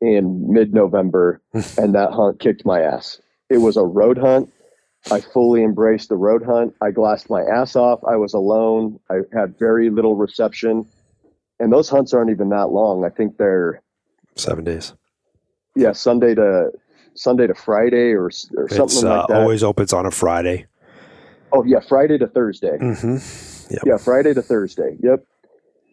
in 0.00 0.52
mid 0.52 0.72
November, 0.72 1.40
and 1.52 1.94
that 1.94 2.12
hunt 2.12 2.40
kicked 2.40 2.64
my 2.64 2.80
ass. 2.80 3.20
It 3.48 3.58
was 3.58 3.76
a 3.76 3.84
road 3.84 4.18
hunt. 4.18 4.52
I 5.10 5.20
fully 5.20 5.62
embraced 5.64 6.10
the 6.10 6.16
road 6.16 6.44
hunt. 6.44 6.74
I 6.80 6.90
glassed 6.90 7.30
my 7.30 7.42
ass 7.42 7.74
off. 7.74 8.00
I 8.06 8.16
was 8.16 8.34
alone. 8.34 9.00
I 9.10 9.20
had 9.32 9.58
very 9.58 9.88
little 9.88 10.14
reception. 10.14 10.86
And 11.58 11.72
those 11.72 11.88
hunts 11.88 12.12
aren't 12.12 12.30
even 12.30 12.50
that 12.50 12.68
long. 12.68 13.04
I 13.04 13.08
think 13.08 13.38
they're 13.38 13.82
Seven 14.36 14.64
days. 14.64 14.94
Yeah, 15.76 15.92
Sunday 15.92 16.34
to 16.34 16.70
Sunday 17.14 17.46
to 17.46 17.54
Friday 17.54 18.12
or, 18.12 18.26
or 18.26 18.30
something 18.30 18.82
it's, 18.84 19.02
uh, 19.04 19.18
like 19.18 19.26
that. 19.28 19.40
Always 19.40 19.62
opens 19.62 19.92
on 19.92 20.06
a 20.06 20.10
Friday. 20.10 20.66
Oh 21.52 21.64
yeah, 21.64 21.80
Friday 21.80 22.18
to 22.18 22.26
Thursday. 22.26 22.78
Mm-hmm. 22.78 23.74
Yep. 23.74 23.82
Yeah, 23.86 23.96
Friday 23.98 24.34
to 24.34 24.42
Thursday. 24.42 24.96
Yep. 25.00 25.24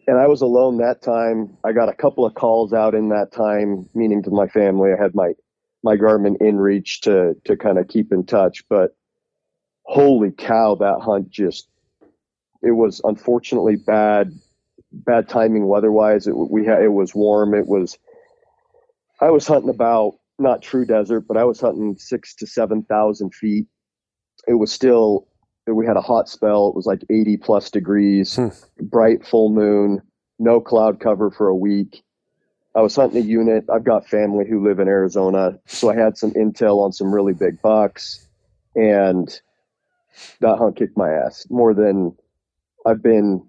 And 0.06 0.18
I 0.18 0.26
was 0.26 0.40
alone 0.40 0.78
that 0.78 1.02
time. 1.02 1.56
I 1.64 1.72
got 1.72 1.88
a 1.88 1.94
couple 1.94 2.24
of 2.24 2.34
calls 2.34 2.72
out 2.72 2.94
in 2.94 3.10
that 3.10 3.30
time, 3.32 3.88
meaning 3.94 4.22
to 4.22 4.30
my 4.30 4.48
family. 4.48 4.90
I 4.92 5.00
had 5.00 5.14
my 5.14 5.34
my 5.82 5.96
Garmin 5.96 6.38
inReach 6.38 7.00
to 7.00 7.34
to 7.44 7.56
kind 7.56 7.78
of 7.78 7.88
keep 7.88 8.12
in 8.12 8.24
touch. 8.24 8.64
But 8.68 8.96
holy 9.82 10.30
cow, 10.30 10.76
that 10.76 11.00
hunt 11.00 11.30
just 11.30 11.68
it 12.62 12.72
was 12.72 13.00
unfortunately 13.04 13.76
bad 13.76 14.32
bad 14.92 15.28
timing 15.28 15.66
weather 15.66 15.92
wise. 15.92 16.26
It 16.26 16.36
we 16.36 16.64
had 16.64 16.82
it 16.82 16.92
was 16.92 17.14
warm. 17.14 17.54
It 17.54 17.66
was 17.66 17.98
I 19.20 19.30
was 19.30 19.46
hunting 19.46 19.70
about 19.70 20.14
not 20.38 20.62
true 20.62 20.84
desert, 20.84 21.26
but 21.26 21.36
I 21.36 21.44
was 21.44 21.60
hunting 21.60 21.96
six 21.98 22.34
to 22.36 22.46
seven 22.46 22.82
thousand 22.84 23.34
feet. 23.34 23.66
It 24.46 24.54
was 24.54 24.72
still 24.72 25.26
we 25.66 25.86
had 25.86 25.96
a 25.96 26.02
hot 26.02 26.28
spell. 26.28 26.68
It 26.68 26.74
was 26.74 26.86
like 26.86 27.02
eighty 27.10 27.36
plus 27.36 27.70
degrees, 27.70 28.36
hmm. 28.36 28.48
bright 28.80 29.26
full 29.26 29.50
moon, 29.50 30.00
no 30.38 30.60
cloud 30.60 31.00
cover 31.00 31.30
for 31.30 31.48
a 31.48 31.56
week. 31.56 32.02
I 32.74 32.80
was 32.80 32.94
hunting 32.94 33.22
a 33.22 33.26
unit. 33.26 33.64
I've 33.72 33.84
got 33.84 34.06
family 34.06 34.46
who 34.48 34.64
live 34.64 34.78
in 34.78 34.88
Arizona, 34.88 35.58
so 35.66 35.90
I 35.90 35.96
had 35.96 36.16
some 36.16 36.30
intel 36.32 36.84
on 36.84 36.92
some 36.92 37.12
really 37.12 37.32
big 37.32 37.60
bucks, 37.60 38.26
and 38.74 39.28
that 40.40 40.58
hunt 40.58 40.76
kicked 40.76 40.96
my 40.96 41.10
ass 41.10 41.46
more 41.50 41.74
than 41.74 42.16
I've 42.86 43.02
been. 43.02 43.44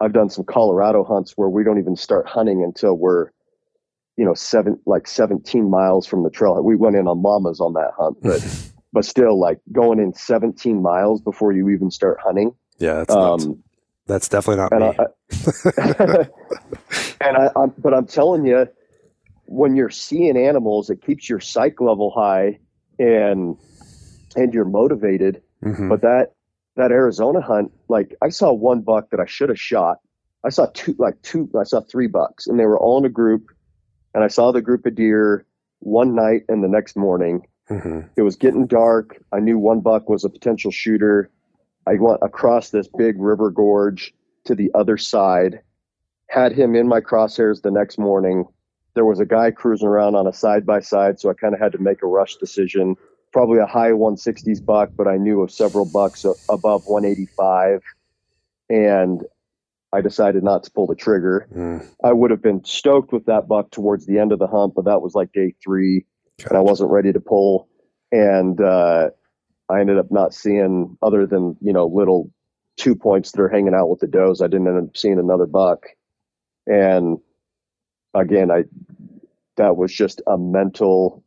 I've 0.00 0.12
done 0.12 0.28
some 0.28 0.44
Colorado 0.44 1.04
hunts 1.04 1.34
where 1.36 1.48
we 1.48 1.62
don't 1.62 1.78
even 1.78 1.96
start 1.96 2.26
hunting 2.26 2.64
until 2.64 2.94
we're 2.94 3.30
you 4.16 4.24
know, 4.24 4.34
seven 4.34 4.78
like 4.86 5.08
17 5.08 5.68
miles 5.68 6.06
from 6.06 6.22
the 6.22 6.30
trail. 6.30 6.62
We 6.62 6.76
went 6.76 6.96
in 6.96 7.08
on 7.08 7.22
llamas 7.22 7.60
on 7.60 7.72
that 7.74 7.92
hunt, 7.98 8.18
but 8.22 8.72
but 8.92 9.04
still, 9.04 9.38
like 9.38 9.60
going 9.72 9.98
in 9.98 10.14
17 10.14 10.80
miles 10.80 11.20
before 11.20 11.52
you 11.52 11.68
even 11.70 11.90
start 11.90 12.18
hunting. 12.22 12.54
Yeah, 12.78 12.94
that's 12.94 13.14
um, 13.14 13.62
that's 14.06 14.28
definitely 14.28 14.62
not 14.62 14.72
and 14.72 14.80
me. 14.80 15.04
I, 15.78 16.28
and 17.26 17.36
I, 17.36 17.50
I'm, 17.56 17.72
but 17.78 17.94
I'm 17.94 18.06
telling 18.06 18.46
you, 18.46 18.68
when 19.46 19.76
you're 19.76 19.90
seeing 19.90 20.36
animals, 20.36 20.90
it 20.90 21.02
keeps 21.02 21.28
your 21.28 21.40
psych 21.40 21.80
level 21.80 22.10
high, 22.10 22.58
and 22.98 23.56
and 24.36 24.54
you're 24.54 24.64
motivated. 24.64 25.42
Mm-hmm. 25.64 25.88
But 25.88 26.02
that 26.02 26.34
that 26.76 26.92
Arizona 26.92 27.40
hunt, 27.40 27.72
like 27.88 28.14
I 28.22 28.28
saw 28.28 28.52
one 28.52 28.80
buck 28.80 29.10
that 29.10 29.20
I 29.20 29.26
should 29.26 29.48
have 29.48 29.60
shot. 29.60 29.98
I 30.44 30.50
saw 30.50 30.66
two, 30.74 30.94
like 30.98 31.20
two, 31.22 31.48
I 31.58 31.64
saw 31.64 31.80
three 31.80 32.06
bucks, 32.06 32.46
and 32.46 32.60
they 32.60 32.66
were 32.66 32.78
all 32.78 32.98
in 32.98 33.04
a 33.06 33.08
group 33.08 33.50
and 34.14 34.24
I 34.24 34.28
saw 34.28 34.52
the 34.52 34.62
group 34.62 34.86
of 34.86 34.94
deer 34.94 35.44
one 35.80 36.14
night 36.14 36.42
and 36.48 36.62
the 36.62 36.68
next 36.68 36.96
morning. 36.96 37.46
Mm-hmm. 37.70 38.00
It 38.16 38.22
was 38.22 38.36
getting 38.36 38.66
dark. 38.66 39.22
I 39.32 39.40
knew 39.40 39.58
one 39.58 39.80
buck 39.80 40.08
was 40.08 40.24
a 40.24 40.28
potential 40.28 40.70
shooter. 40.70 41.30
I 41.86 41.94
went 41.94 42.18
across 42.22 42.70
this 42.70 42.88
big 42.96 43.16
river 43.18 43.50
gorge 43.50 44.14
to 44.44 44.54
the 44.54 44.70
other 44.74 44.96
side, 44.96 45.60
had 46.28 46.52
him 46.52 46.74
in 46.74 46.88
my 46.88 47.00
crosshairs 47.00 47.62
the 47.62 47.70
next 47.70 47.98
morning. 47.98 48.46
There 48.94 49.04
was 49.04 49.20
a 49.20 49.26
guy 49.26 49.50
cruising 49.50 49.88
around 49.88 50.14
on 50.14 50.26
a 50.26 50.32
side 50.32 50.64
by 50.64 50.80
side, 50.80 51.18
so 51.18 51.30
I 51.30 51.34
kind 51.34 51.54
of 51.54 51.60
had 51.60 51.72
to 51.72 51.78
make 51.78 52.02
a 52.02 52.06
rush 52.06 52.36
decision. 52.36 52.96
Probably 53.32 53.58
a 53.58 53.66
high 53.66 53.90
160s 53.90 54.64
buck, 54.64 54.90
but 54.96 55.08
I 55.08 55.16
knew 55.16 55.42
of 55.42 55.50
several 55.50 55.84
bucks 55.84 56.24
above 56.48 56.84
185. 56.86 57.82
And 58.70 59.24
I 59.94 60.00
decided 60.00 60.42
not 60.42 60.64
to 60.64 60.70
pull 60.72 60.88
the 60.88 60.96
trigger. 60.96 61.46
Mm. 61.54 61.86
I 62.02 62.12
would 62.12 62.32
have 62.32 62.42
been 62.42 62.64
stoked 62.64 63.12
with 63.12 63.26
that 63.26 63.46
buck 63.46 63.70
towards 63.70 64.06
the 64.06 64.18
end 64.18 64.32
of 64.32 64.40
the 64.40 64.48
hunt, 64.48 64.74
but 64.74 64.86
that 64.86 65.00
was 65.00 65.14
like 65.14 65.32
day 65.32 65.54
three, 65.62 66.04
gotcha. 66.38 66.48
and 66.48 66.58
I 66.58 66.60
wasn't 66.62 66.90
ready 66.90 67.12
to 67.12 67.20
pull. 67.20 67.68
And 68.10 68.60
uh, 68.60 69.10
I 69.68 69.80
ended 69.80 69.98
up 69.98 70.10
not 70.10 70.34
seeing 70.34 70.98
other 71.00 71.26
than 71.26 71.56
you 71.60 71.72
know 71.72 71.86
little 71.86 72.30
two 72.76 72.96
points 72.96 73.30
that 73.32 73.40
are 73.40 73.48
hanging 73.48 73.74
out 73.74 73.88
with 73.88 74.00
the 74.00 74.08
does. 74.08 74.42
I 74.42 74.48
didn't 74.48 74.66
end 74.66 74.88
up 74.88 74.96
seeing 74.96 75.20
another 75.20 75.46
buck. 75.46 75.86
And 76.66 77.18
again, 78.14 78.50
I 78.50 78.64
that 79.56 79.76
was 79.76 79.92
just 79.92 80.22
a 80.26 80.36
mental. 80.36 81.22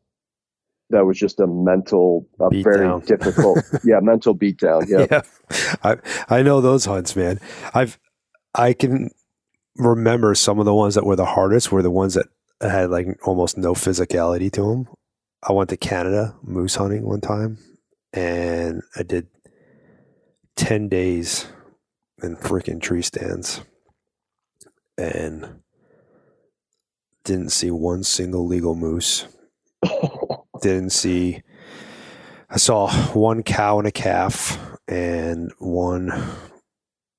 That 0.89 1.05
was 1.05 1.17
just 1.17 1.39
a 1.41 1.47
mental, 1.47 2.27
a 2.39 2.49
beat 2.49 2.63
very 2.63 2.87
down. 2.87 3.01
difficult, 3.01 3.59
yeah, 3.83 3.99
mental 4.01 4.33
beatdown. 4.35 4.87
Yeah, 4.87 5.05
yeah. 5.09 5.21
I 5.83 5.97
I 6.29 6.41
know 6.43 6.59
those 6.59 6.85
hunts, 6.85 7.15
man. 7.15 7.39
I've 7.73 7.97
I 8.57 8.73
can 8.73 9.11
remember 9.75 10.33
some 10.33 10.59
of 10.59 10.65
the 10.65 10.73
ones 10.73 10.95
that 10.95 11.05
were 11.05 11.15
the 11.15 11.25
hardest 11.25 11.71
were 11.71 11.83
the 11.83 11.91
ones 11.91 12.15
that 12.15 12.25
had 12.59 12.89
like 12.89 13.07
almost 13.23 13.57
no 13.57 13.73
physicality 13.73 14.51
to 14.53 14.61
them. 14.61 14.87
I 15.47 15.51
went 15.53 15.69
to 15.69 15.77
Canada 15.77 16.35
moose 16.41 16.75
hunting 16.75 17.05
one 17.05 17.21
time 17.21 17.59
and 18.11 18.81
I 18.95 19.03
did 19.03 19.27
10 20.55 20.89
days 20.89 21.45
in 22.23 22.35
freaking 22.35 22.81
tree 22.81 23.03
stands 23.03 23.61
and 24.97 25.61
didn't 27.23 27.51
see 27.51 27.69
one 27.69 28.03
single 28.03 28.47
legal 28.47 28.73
moose. 28.73 29.27
didn't 30.61 30.89
see, 30.89 31.43
I 32.49 32.57
saw 32.57 32.91
one 33.13 33.43
cow 33.43 33.77
and 33.77 33.87
a 33.87 33.91
calf 33.91 34.57
and 34.87 35.51
one 35.59 36.11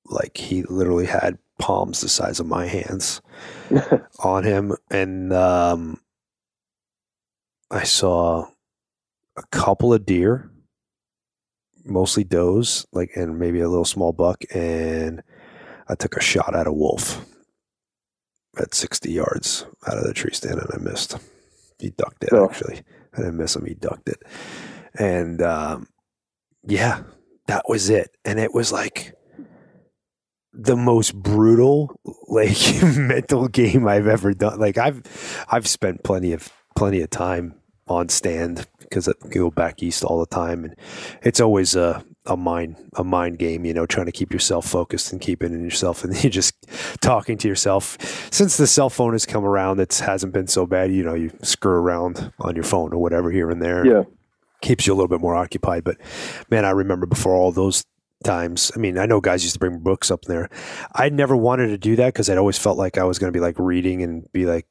like 0.09 0.37
he 0.37 0.63
literally 0.63 1.05
had 1.05 1.37
palms 1.59 2.01
the 2.01 2.09
size 2.09 2.39
of 2.39 2.47
my 2.47 2.65
hands 2.65 3.21
on 4.23 4.43
him 4.43 4.75
and 4.89 5.31
um, 5.33 5.99
I 7.71 7.83
saw 7.83 8.47
a 9.37 9.43
couple 9.51 9.93
of 9.93 10.05
deer, 10.05 10.49
mostly 11.85 12.23
does, 12.23 12.85
like, 12.91 13.11
and 13.15 13.37
maybe 13.39 13.59
a 13.59 13.69
little 13.69 13.85
small 13.85 14.11
buck, 14.11 14.43
and 14.53 15.21
I 15.87 15.95
took 15.95 16.17
a 16.17 16.21
shot 16.21 16.55
at 16.55 16.67
a 16.67 16.73
wolf 16.73 17.23
at 18.57 18.73
60 18.73 19.11
yards 19.11 19.65
out 19.87 19.97
of 19.97 20.03
the 20.03 20.13
tree 20.13 20.33
stand, 20.33 20.59
and 20.59 20.69
I 20.73 20.77
missed. 20.77 21.17
He 21.77 21.91
ducked 21.91 22.23
it, 22.23 22.29
Oh. 22.33 22.45
actually. 22.49 22.81
I 23.13 23.17
didn't 23.17 23.37
miss 23.37 23.55
him, 23.55 23.65
he 23.65 23.75
ducked 23.75 24.09
it. 24.09 24.21
And 24.95 25.41
um, 25.41 25.87
yeah, 26.63 27.03
that 27.47 27.69
was 27.69 27.89
it. 27.89 28.15
And 28.25 28.39
it 28.39 28.53
was 28.53 28.71
like 28.71 29.13
the 30.53 30.75
most 30.75 31.15
brutal, 31.15 31.99
like 32.27 32.57
mental 32.97 33.47
game 33.47 33.87
I've 33.87 34.07
ever 34.07 34.33
done. 34.33 34.59
Like 34.59 34.77
I've 34.77 35.01
I've 35.49 35.67
spent 35.67 36.03
plenty 36.03 36.33
of 36.33 36.51
plenty 36.75 37.01
of 37.01 37.09
time 37.09 37.55
on 37.87 38.07
stand 38.09 38.67
because 38.79 39.07
I 39.07 39.13
go 39.29 39.49
back 39.51 39.81
east 39.83 40.03
all 40.03 40.19
the 40.19 40.25
time, 40.25 40.63
and 40.65 40.75
it's 41.21 41.39
always 41.39 41.75
a 41.75 42.03
a 42.25 42.35
mind 42.37 42.75
a 42.95 43.03
mind 43.03 43.39
game. 43.39 43.65
You 43.65 43.73
know, 43.73 43.85
trying 43.85 44.05
to 44.07 44.11
keep 44.11 44.31
yourself 44.33 44.67
focused 44.67 45.11
and 45.11 45.21
keeping 45.21 45.53
in 45.53 45.63
yourself, 45.63 46.03
and 46.03 46.13
you're 46.23 46.29
just 46.31 46.53
talking 47.01 47.37
to 47.39 47.47
yourself. 47.47 47.97
Since 48.31 48.57
the 48.57 48.67
cell 48.67 48.89
phone 48.89 49.13
has 49.13 49.25
come 49.25 49.45
around, 49.45 49.79
it 49.79 49.93
hasn't 49.99 50.33
been 50.33 50.47
so 50.47 50.65
bad. 50.65 50.91
You 50.91 51.03
know, 51.03 51.15
you 51.15 51.31
screw 51.41 51.71
around 51.73 52.31
on 52.39 52.55
your 52.55 52.63
phone 52.63 52.93
or 52.93 52.97
whatever 52.97 53.31
here 53.31 53.49
and 53.49 53.61
there 53.61 53.85
Yeah. 53.85 54.03
keeps 54.61 54.85
you 54.87 54.93
a 54.93 54.95
little 54.95 55.07
bit 55.07 55.21
more 55.21 55.35
occupied. 55.35 55.83
But 55.83 55.97
man, 56.49 56.65
I 56.65 56.71
remember 56.71 57.05
before 57.05 57.33
all 57.35 57.51
those 57.51 57.83
times. 58.23 58.71
I 58.75 58.79
mean, 58.79 58.97
I 58.97 59.05
know 59.05 59.21
guys 59.21 59.43
used 59.43 59.53
to 59.53 59.59
bring 59.59 59.79
books 59.79 60.11
up 60.11 60.23
there. 60.23 60.49
I 60.93 61.09
never 61.09 61.35
wanted 61.35 61.67
to 61.67 61.77
do 61.77 61.95
that 61.97 62.13
because 62.13 62.29
I'd 62.29 62.37
always 62.37 62.57
felt 62.57 62.77
like 62.77 62.97
I 62.97 63.03
was 63.03 63.19
going 63.19 63.31
to 63.31 63.37
be 63.37 63.41
like 63.41 63.57
reading 63.57 64.03
and 64.03 64.31
be 64.31 64.45
like, 64.45 64.67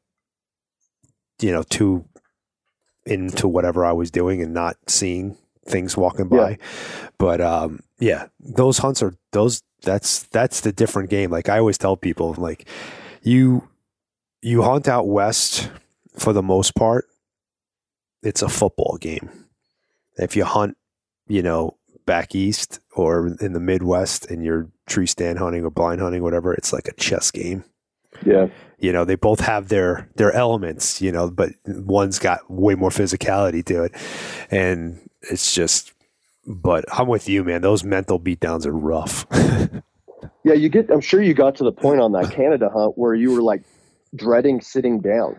you 1.40 1.52
know, 1.52 1.62
too 1.62 2.04
into 3.06 3.48
whatever 3.48 3.84
I 3.84 3.92
was 3.92 4.10
doing 4.10 4.42
and 4.42 4.52
not 4.52 4.76
seeing 4.86 5.36
things 5.66 5.96
walking 5.96 6.28
by. 6.28 6.58
But 7.18 7.40
um, 7.40 7.80
yeah, 7.98 8.26
those 8.40 8.78
hunts 8.78 9.02
are 9.02 9.14
those. 9.32 9.62
That's 9.82 10.24
that's 10.24 10.60
the 10.60 10.72
different 10.72 11.08
game. 11.08 11.30
Like 11.30 11.48
I 11.48 11.58
always 11.58 11.78
tell 11.78 11.96
people, 11.96 12.34
like 12.36 12.68
you 13.22 13.68
you 14.42 14.62
hunt 14.62 14.88
out 14.88 15.06
west 15.06 15.70
for 16.16 16.32
the 16.32 16.42
most 16.42 16.74
part. 16.74 17.06
It's 18.22 18.42
a 18.42 18.48
football 18.48 18.98
game. 19.00 19.30
If 20.16 20.36
you 20.36 20.44
hunt, 20.44 20.76
you 21.28 21.42
know, 21.42 21.77
back 22.08 22.34
east 22.34 22.80
or 22.96 23.28
in 23.40 23.52
the 23.52 23.60
Midwest 23.60 24.26
and 24.30 24.42
you're 24.42 24.68
tree 24.88 25.06
stand 25.06 25.38
hunting 25.38 25.62
or 25.64 25.70
blind 25.70 26.00
hunting, 26.00 26.22
whatever, 26.24 26.52
it's 26.54 26.72
like 26.72 26.88
a 26.88 26.94
chess 26.94 27.30
game. 27.30 27.62
Yeah. 28.26 28.48
You 28.78 28.90
know, 28.92 29.04
they 29.04 29.14
both 29.14 29.40
have 29.40 29.68
their 29.68 30.08
their 30.16 30.32
elements, 30.32 31.00
you 31.00 31.12
know, 31.12 31.30
but 31.30 31.50
one's 31.66 32.18
got 32.18 32.40
way 32.50 32.74
more 32.74 32.90
physicality 32.90 33.64
to 33.66 33.84
it. 33.84 33.92
And 34.50 34.98
it's 35.30 35.54
just 35.54 35.92
but 36.46 36.84
I'm 36.90 37.06
with 37.08 37.28
you, 37.28 37.44
man. 37.44 37.60
Those 37.60 37.84
mental 37.84 38.18
beatdowns 38.18 38.66
are 38.66 38.72
rough. 38.72 39.26
Yeah. 40.44 40.54
You 40.54 40.68
get, 40.68 40.90
I'm 40.90 41.00
sure 41.02 41.22
you 41.22 41.34
got 41.34 41.54
to 41.56 41.64
the 41.64 41.72
point 41.72 42.00
on 42.00 42.12
that 42.12 42.30
Canada 42.38 42.70
hunt 42.70 42.96
where 42.96 43.14
you 43.14 43.32
were 43.32 43.42
like 43.42 43.62
dreading 44.16 44.60
sitting 44.60 45.00
down. 45.00 45.36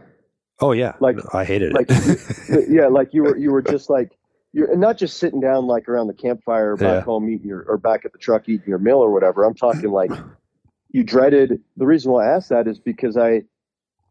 oh 0.61 0.71
yeah. 0.71 0.93
Like- 0.99 1.17
I 1.33 1.43
hated 1.43 1.73
like 1.73 1.87
it. 1.89 2.69
yeah, 2.69 2.87
like 2.87 3.13
you 3.13 3.23
were 3.23 3.35
you 3.37 3.51
were 3.51 3.61
just 3.61 3.89
like 3.89 4.11
you're 4.53 4.75
not 4.75 4.97
just 4.97 5.17
sitting 5.17 5.39
down 5.39 5.67
like 5.67 5.87
around 5.87 6.07
the 6.07 6.13
campfire 6.13 6.75
back 6.75 6.85
Yeah. 6.85 7.01
home 7.01 7.29
eating 7.29 7.47
your 7.47 7.63
or 7.67 7.77
back 7.77 8.05
at 8.05 8.11
the 8.13 8.17
truck 8.17 8.47
eating 8.49 8.67
your 8.67 8.79
meal 8.79 8.97
or 8.97 9.11
whatever. 9.11 9.43
I'm 9.43 9.53
talking 9.55 9.91
like 9.91 10.11
you 10.91 11.03
dreaded 11.03 11.61
the 11.77 11.85
reason 11.85 12.11
why 12.11 12.27
I 12.27 12.35
asked 12.35 12.49
that 12.49 12.67
is 12.67 12.79
because 12.79 13.15
I 13.17 13.43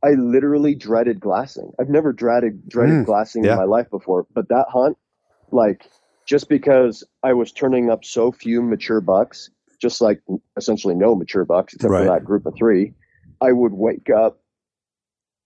I 0.05 0.11
literally 0.13 0.77
dreaded 0.77 1.19
glassing. 1.19 1.73
I've 1.81 1.89
never 1.89 2.13
dreaded 2.13 2.69
dreaded 2.69 2.97
Mm, 3.03 3.05
glassing 3.07 3.45
yeah. 3.45 3.53
in 3.53 3.57
my 3.57 3.65
life 3.65 3.91
before. 3.91 4.27
But 4.33 4.49
that 4.49 4.67
hunt, 4.69 4.97
like 5.51 5.87
just 6.25 6.49
because 6.49 7.03
I 7.25 7.33
was 7.33 7.51
turning 7.53 7.91
up 7.91 8.05
so 8.05 8.31
few 8.31 8.63
mature 8.63 9.01
bucks, 9.01 9.51
just 9.81 10.01
like 10.01 10.21
essentially 10.57 10.95
no 10.95 11.17
mature 11.17 11.45
bucks 11.45 11.75
except 11.75 11.91
Right. 11.91 12.07
for 12.07 12.13
that 12.13 12.25
group 12.25 12.47
of 12.47 12.55
three, 12.57 12.95
I 13.41 13.51
would 13.53 13.73
wake 13.73 14.09
up 14.11 14.41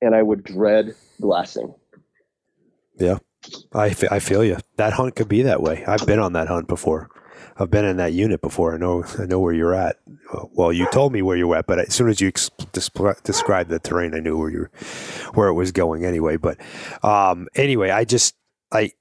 and 0.02 0.14
I 0.14 0.22
would 0.22 0.42
dread 0.44 0.94
glassing. 1.20 1.74
I, 3.74 3.94
I 4.10 4.18
feel 4.18 4.44
you. 4.44 4.58
That 4.76 4.92
hunt 4.94 5.16
could 5.16 5.28
be 5.28 5.42
that 5.42 5.62
way. 5.62 5.84
I've 5.86 6.06
been 6.06 6.18
on 6.18 6.32
that 6.34 6.48
hunt 6.48 6.68
before. 6.68 7.08
I've 7.56 7.70
been 7.70 7.84
in 7.84 7.98
that 7.98 8.12
unit 8.12 8.40
before. 8.40 8.74
I 8.74 8.78
know 8.78 9.04
I 9.18 9.26
know 9.26 9.38
where 9.38 9.52
you're 9.52 9.74
at. 9.74 9.96
Well, 10.52 10.72
you 10.72 10.88
told 10.90 11.12
me 11.12 11.22
where 11.22 11.36
you 11.36 11.48
were 11.48 11.56
at, 11.56 11.66
but 11.66 11.78
as 11.78 11.94
soon 11.94 12.08
as 12.08 12.20
you 12.20 12.28
ex- 12.28 12.50
descri- 12.72 13.22
described 13.22 13.68
the 13.68 13.78
terrain, 13.78 14.14
I 14.14 14.20
knew 14.20 14.38
where 14.38 14.50
you 14.50 14.68
where 15.34 15.48
it 15.48 15.54
was 15.54 15.70
going 15.72 16.04
anyway. 16.04 16.36
But 16.36 16.58
um, 17.04 17.48
anyway, 17.54 17.90
I 17.90 18.04
just 18.04 18.34
I 18.72 18.92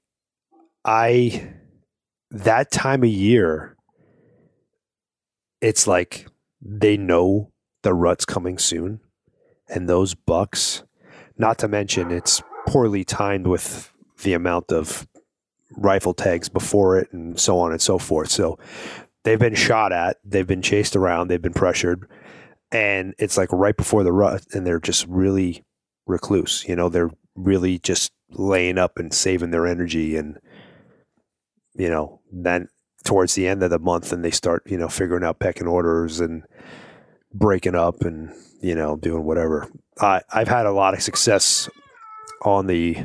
I 0.84 1.54
that 2.30 2.70
time 2.70 3.02
of 3.02 3.08
year, 3.08 3.76
it's 5.60 5.86
like 5.86 6.26
they 6.60 6.96
know 6.96 7.52
the 7.82 7.94
rut's 7.94 8.24
coming 8.24 8.58
soon, 8.58 9.00
and 9.68 9.88
those 9.88 10.14
bucks. 10.14 10.82
Not 11.38 11.58
to 11.58 11.68
mention, 11.68 12.10
it's 12.10 12.42
poorly 12.66 13.04
timed 13.04 13.46
with 13.46 13.91
the 14.22 14.32
amount 14.34 14.72
of 14.72 15.06
rifle 15.76 16.14
tags 16.14 16.48
before 16.48 16.98
it 16.98 17.12
and 17.12 17.38
so 17.38 17.58
on 17.58 17.72
and 17.72 17.80
so 17.80 17.98
forth. 17.98 18.30
So 18.30 18.58
they've 19.24 19.38
been 19.38 19.54
shot 19.54 19.92
at, 19.92 20.18
they've 20.24 20.46
been 20.46 20.62
chased 20.62 20.96
around, 20.96 21.28
they've 21.28 21.42
been 21.42 21.52
pressured, 21.52 22.08
and 22.70 23.14
it's 23.18 23.36
like 23.36 23.52
right 23.52 23.76
before 23.76 24.02
the 24.02 24.12
rut, 24.12 24.44
and 24.52 24.66
they're 24.66 24.80
just 24.80 25.06
really 25.06 25.64
recluse. 26.06 26.64
You 26.66 26.76
know, 26.76 26.88
they're 26.88 27.10
really 27.34 27.78
just 27.78 28.12
laying 28.30 28.78
up 28.78 28.98
and 28.98 29.12
saving 29.12 29.50
their 29.50 29.66
energy, 29.66 30.16
and 30.16 30.38
you 31.74 31.88
know, 31.88 32.20
then 32.30 32.68
towards 33.04 33.34
the 33.34 33.46
end 33.46 33.62
of 33.62 33.70
the 33.70 33.78
month, 33.78 34.12
and 34.12 34.24
they 34.24 34.30
start 34.30 34.62
you 34.66 34.78
know 34.78 34.88
figuring 34.88 35.24
out 35.24 35.38
pecking 35.38 35.66
orders 35.66 36.20
and 36.20 36.44
breaking 37.34 37.74
up 37.74 38.02
and 38.02 38.32
you 38.60 38.74
know 38.74 38.96
doing 38.96 39.24
whatever. 39.24 39.70
I 40.00 40.22
I've 40.32 40.48
had 40.48 40.66
a 40.66 40.72
lot 40.72 40.94
of 40.94 41.02
success 41.02 41.68
on 42.42 42.66
the 42.66 42.96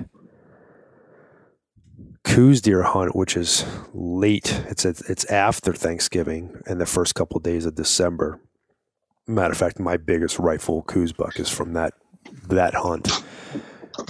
Coues 2.28 2.62
deer 2.62 2.84
hunt, 2.84 3.16
which 3.16 3.36
is 3.38 3.66
late. 3.94 4.62
It's 4.68 4.86
it's 4.86 5.26
after 5.26 5.74
Thanksgiving 5.74 6.62
and 6.66 6.80
the 6.80 6.86
first 6.86 7.16
couple 7.16 7.40
days 7.40 7.66
of 7.66 7.76
December. 7.76 8.40
Matter 9.26 9.52
of 9.52 9.58
fact, 9.58 9.80
my 9.80 9.98
biggest 9.98 10.38
rifle 10.38 10.84
Coues 10.84 11.14
buck 11.14 11.40
is 11.40 11.50
from 11.50 11.74
that 11.74 11.94
that 12.50 12.74
hunt. 12.74 13.24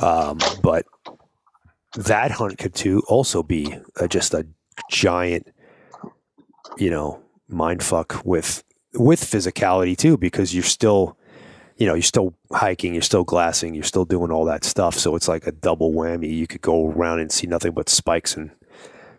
Um, 0.02 0.40
but 0.62 0.86
that 1.96 2.32
hunt 2.32 2.58
could 2.58 2.74
too 2.76 3.02
also 3.08 3.44
be 3.44 3.78
a, 3.98 4.08
just 4.08 4.34
a 4.34 4.48
giant, 4.92 5.48
you 6.78 6.90
know, 6.90 7.22
mind 7.48 7.84
fuck 7.84 8.22
with 8.26 8.64
with 8.94 9.22
physicality 9.22 9.96
too, 9.96 10.18
because 10.18 10.54
you're 10.54 10.64
still, 10.64 11.17
you 11.78 11.86
know, 11.86 11.94
you're 11.94 12.02
still 12.02 12.34
hiking, 12.52 12.94
you're 12.94 13.02
still 13.02 13.24
glassing, 13.24 13.74
you're 13.74 13.84
still 13.84 14.06
doing 14.06 14.32
all 14.32 14.46
that 14.46 14.64
stuff. 14.64 14.96
So 14.96 15.16
it's 15.16 15.28
like 15.28 15.46
a 15.46 15.52
double 15.52 15.94
whammy. 15.94 16.36
You 16.36 16.48
could 16.48 16.62
go 16.62 16.90
around 16.90 17.20
and 17.20 17.32
see 17.32 17.48
nothing 17.48 17.72
but 17.72 17.88
spikes 17.88 18.36
and 18.36 18.52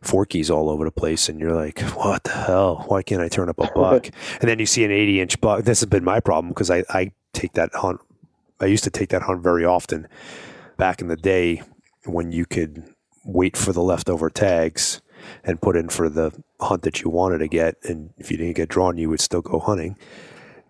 forkies 0.02 0.50
all 0.50 0.68
over 0.68 0.84
the 0.84 0.90
place, 0.90 1.28
and 1.28 1.40
you're 1.40 1.54
like, 1.54 1.80
what 1.80 2.24
the 2.24 2.30
hell? 2.30 2.84
Why 2.88 3.02
can't 3.02 3.22
I 3.22 3.28
turn 3.28 3.48
up 3.48 3.58
a 3.58 3.70
buck? 3.74 4.06
and 4.40 4.48
then 4.48 4.58
you 4.58 4.66
see 4.66 4.84
an 4.84 4.90
80 4.90 5.20
inch 5.20 5.40
buck. 5.40 5.64
This 5.64 5.80
has 5.80 5.88
been 5.88 6.04
my 6.04 6.20
problem 6.20 6.48
because 6.50 6.70
I, 6.70 6.84
I 6.90 7.12
take 7.32 7.52
that 7.54 7.74
hunt. 7.74 8.00
I 8.60 8.66
used 8.66 8.84
to 8.84 8.90
take 8.90 9.10
that 9.10 9.22
hunt 9.22 9.42
very 9.42 9.64
often 9.64 10.08
back 10.76 11.00
in 11.00 11.08
the 11.08 11.16
day 11.16 11.62
when 12.04 12.32
you 12.32 12.44
could 12.44 12.84
wait 13.24 13.56
for 13.56 13.72
the 13.72 13.82
leftover 13.82 14.30
tags 14.30 15.00
and 15.44 15.60
put 15.60 15.76
in 15.76 15.88
for 15.88 16.08
the 16.08 16.32
hunt 16.60 16.82
that 16.82 17.02
you 17.02 17.10
wanted 17.10 17.38
to 17.38 17.48
get. 17.48 17.76
And 17.84 18.10
if 18.18 18.30
you 18.30 18.36
didn't 18.36 18.56
get 18.56 18.68
drawn, 18.68 18.98
you 18.98 19.10
would 19.10 19.20
still 19.20 19.42
go 19.42 19.58
hunting, 19.58 19.96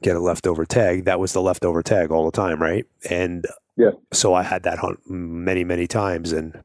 get 0.03 0.17
a 0.17 0.21
leftover 0.21 0.65
tag. 0.65 1.05
That 1.05 1.21
was 1.21 1.33
the 1.33 1.43
leftover 1.43 1.83
tag 1.83 2.11
all 2.11 2.25
the 2.25 2.37
time, 2.37 2.61
right? 2.61 2.87
And 3.09 3.47
Yeah. 3.77 3.91
so 4.13 4.35
I 4.35 4.43
had 4.43 4.63
that 4.65 4.79
hunt 4.79 5.01
many, 5.09 5.65
many 5.65 5.87
times. 5.87 6.33
And, 6.33 6.63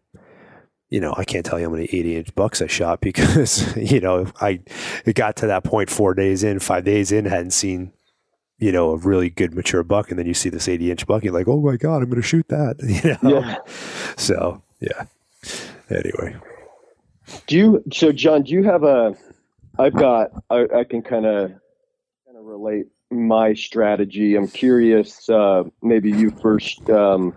you 0.89 0.99
know, 0.99 1.13
I 1.17 1.23
can't 1.25 1.45
tell 1.45 1.59
you 1.59 1.65
how 1.65 1.71
many 1.71 1.85
80 1.85 2.15
inch 2.15 2.35
bucks 2.35 2.61
I 2.61 2.67
shot 2.67 3.01
because, 3.09 3.75
you 3.75 3.99
know, 3.99 4.27
I, 4.41 4.59
it 5.05 5.15
got 5.15 5.35
to 5.37 5.47
that 5.47 5.63
point 5.63 5.89
four 5.89 6.13
days 6.13 6.43
in, 6.43 6.59
five 6.59 6.83
days 6.85 7.11
in, 7.11 7.25
hadn't 7.25 7.51
seen, 7.51 7.91
you 8.59 8.71
know, 8.71 8.91
a 8.91 8.97
really 8.97 9.29
good 9.29 9.53
mature 9.55 9.83
buck. 9.83 10.09
And 10.09 10.19
then 10.19 10.27
you 10.27 10.33
see 10.33 10.49
this 10.49 10.67
80 10.69 10.91
inch 10.91 11.07
buck, 11.07 11.23
you're 11.23 11.33
like, 11.33 11.47
oh 11.47 11.59
my 11.61 11.75
God, 11.77 11.97
I'm 12.03 12.09
going 12.09 12.21
to 12.21 12.27
shoot 12.27 12.47
that. 12.49 12.77
You 13.03 13.17
know? 13.29 13.39
Yeah. 13.39 13.57
So, 14.17 14.61
yeah. 14.79 15.05
Anyway. 15.89 16.35
Do 17.47 17.57
you 17.57 17.83
so 17.91 18.11
John, 18.11 18.43
do 18.43 18.51
you 18.51 18.63
have 18.63 18.83
a 18.83 19.15
I've 19.79 19.93
got 19.93 20.31
I, 20.49 20.67
I 20.75 20.83
can 20.83 21.01
kind 21.01 21.25
of 21.25 21.51
kind 22.25 22.37
of 22.37 22.43
relate 22.45 22.87
my 23.13 23.53
strategy. 23.53 24.35
I'm 24.35 24.47
curious 24.47 25.29
uh 25.29 25.63
maybe 25.81 26.09
you 26.11 26.31
first 26.41 26.89
um 26.89 27.33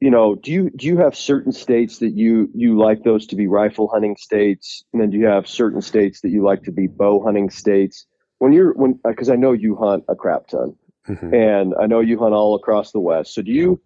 you 0.00 0.10
know, 0.10 0.34
do 0.34 0.50
you 0.50 0.70
do 0.70 0.86
you 0.86 0.96
have 0.98 1.14
certain 1.14 1.52
states 1.52 1.98
that 1.98 2.10
you 2.16 2.48
you 2.54 2.78
like 2.78 3.02
those 3.04 3.26
to 3.26 3.36
be 3.36 3.46
rifle 3.46 3.88
hunting 3.88 4.16
states 4.16 4.82
and 4.92 5.00
then 5.02 5.10
do 5.10 5.18
you 5.18 5.26
have 5.26 5.46
certain 5.46 5.82
states 5.82 6.20
that 6.22 6.30
you 6.30 6.42
like 6.42 6.62
to 6.64 6.72
be 6.72 6.86
bow 6.86 7.22
hunting 7.22 7.50
states? 7.50 8.06
When 8.38 8.52
you're 8.52 8.72
when 8.74 8.98
because 9.04 9.28
I 9.28 9.36
know 9.36 9.52
you 9.52 9.76
hunt 9.76 10.04
a 10.08 10.14
crap 10.14 10.46
ton 10.48 10.74
Mhm. 11.08 11.32
and 11.34 11.74
I 11.80 11.86
know 11.86 12.00
you 12.00 12.18
hunt 12.18 12.34
all 12.34 12.54
across 12.54 12.92
the 12.92 13.00
west. 13.00 13.34
So 13.34 13.42
do 13.42 13.50
you 13.52 13.80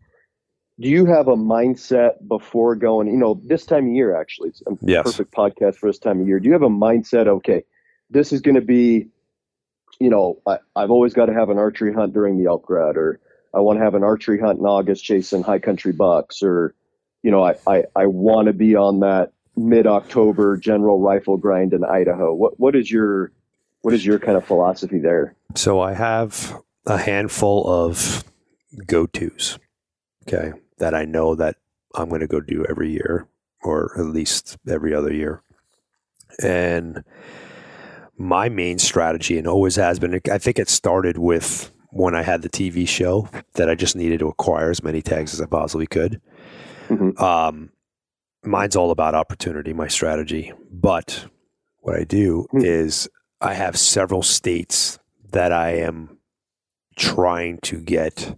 do 0.81 0.89
you 0.89 1.07
have 1.07 1.29
a 1.29 1.37
mindset 1.37 2.15
before 2.27 2.75
going? 2.75 3.07
You 3.09 3.17
know, 3.17 3.41
this 3.45 3.65
time 3.65 3.87
of 3.89 3.93
year 3.93 4.17
actually, 4.21 4.49
it's 4.51 4.63
a 4.67 4.73
Yes. 4.83 5.05
perfect 5.05 5.33
podcast 5.33 5.77
for 5.77 5.89
this 5.89 5.99
time 5.99 6.21
of 6.21 6.27
year. 6.27 6.41
Do 6.41 6.47
you 6.49 6.53
have 6.53 6.63
a 6.63 6.69
mindset? 6.69 7.29
Okay, 7.29 7.63
this 8.11 8.33
is 8.33 8.41
going 8.41 8.57
to 8.57 8.61
be, 8.61 9.09
you 10.01 10.11
know, 10.11 10.41
I, 10.47 10.59
I've 10.77 10.91
always 10.91 11.15
got 11.15 11.27
to 11.27 11.35
have 11.35 11.51
an 11.51 11.59
archery 11.59 11.93
hunt 11.93 12.13
during 12.13 12.39
the 12.39 12.47
elk 12.47 12.69
rut, 12.69 12.97
or 12.97 13.21
I 13.55 13.61
want 13.61 13.79
to 13.79 13.85
have 13.85 13.95
an 13.95 14.03
archery 14.03 14.41
hunt 14.41 14.59
in 14.59 14.67
August 14.67 15.05
chasing 15.05 15.43
high 15.43 15.59
country 15.59 15.93
bucks, 15.93 16.43
or 16.43 16.75
you 17.23 17.31
know, 17.31 17.45
I 17.45 17.57
I, 17.67 17.85
I 17.97 18.07
want 18.07 18.47
to 18.47 18.53
be 18.53 18.75
on 18.77 19.01
that 19.01 19.33
mid 19.57 19.87
October 19.87 20.57
general 20.57 21.01
rifle 21.01 21.37
grind 21.37 21.73
in 21.73 21.85
Idaho. 21.85 22.35
What 22.35 22.59
what 22.59 22.75
is 22.75 22.91
your 22.91 23.33
what 23.83 23.95
is 23.95 24.05
your 24.05 24.19
kind 24.19 24.37
of 24.37 24.45
philosophy 24.45 24.99
there? 24.99 25.37
So 25.55 25.81
I 25.81 25.93
have 25.95 26.61
a 26.87 26.99
handful 26.99 27.67
of 27.67 28.25
go 28.87 29.07
tos, 29.07 29.59
okay, 30.27 30.53
that 30.79 30.95
I 30.95 31.05
know 31.05 31.35
that 31.35 31.57
I'm 31.95 32.09
going 32.09 32.21
to 32.21 32.27
go 32.27 32.41
do 32.41 32.65
every 32.69 32.91
year 32.91 33.29
or 33.63 33.99
at 33.99 34.07
least 34.07 34.59
every 34.69 34.95
other 34.95 35.13
year. 35.13 35.43
And 36.43 37.05
my 38.17 38.49
main 38.49 38.79
strategy, 38.79 39.39
and 39.39 39.47
always 39.47 39.77
has 39.77 39.99
been, 39.99 40.21
I 40.31 40.39
think 40.39 40.59
it 40.59 40.69
started 40.69 41.19
with 41.19 41.71
when 41.91 42.15
I 42.15 42.23
had 42.23 42.43
the 42.43 42.49
TV 42.49 42.87
show 42.89 43.29
that 43.55 43.69
I 43.71 43.75
just 43.75 43.97
needed 43.97 44.19
to 44.21 44.29
acquire 44.29 44.71
as 44.71 44.83
many 44.83 45.03
tags 45.03 45.33
as 45.35 45.41
I 45.41 45.47
possibly 45.47 45.87
could. 45.87 46.21
Mhm. 46.89 47.19
Um, 47.21 47.71
mine's 48.43 48.77
all 48.77 48.91
about 48.91 49.15
opportunity, 49.15 49.73
my 49.73 49.89
strategy. 49.89 50.53
But 50.73 51.27
what 51.81 51.97
I 51.97 52.05
do 52.05 52.47
Hmm. 52.51 52.65
is 52.65 53.09
I 53.41 53.55
have 53.55 53.77
several 53.79 54.23
states 54.23 54.99
that 55.33 55.53
I 55.53 55.71
am 55.77 56.19
trying 56.97 57.59
to 57.63 57.81
get 57.81 58.37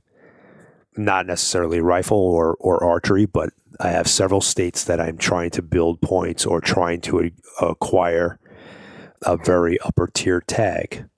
not 0.97 1.27
necessarily 1.27 1.81
rifle 1.81 2.16
or, 2.18 2.57
or 2.59 2.83
archery, 2.83 3.27
but 3.27 3.51
I 3.81 3.89
have 3.89 4.09
several 4.09 4.41
states 4.41 4.85
that 4.85 5.01
I'm 5.01 5.18
trying 5.18 5.51
to 5.51 5.62
build 5.62 6.01
points 6.01 6.47
or 6.47 6.61
trying 6.61 7.03
to 7.03 7.31
acquire 7.61 8.39
a 9.23 9.37
very 9.37 9.79
upper 9.81 10.07
tier 10.07 10.41
tag. 10.41 11.09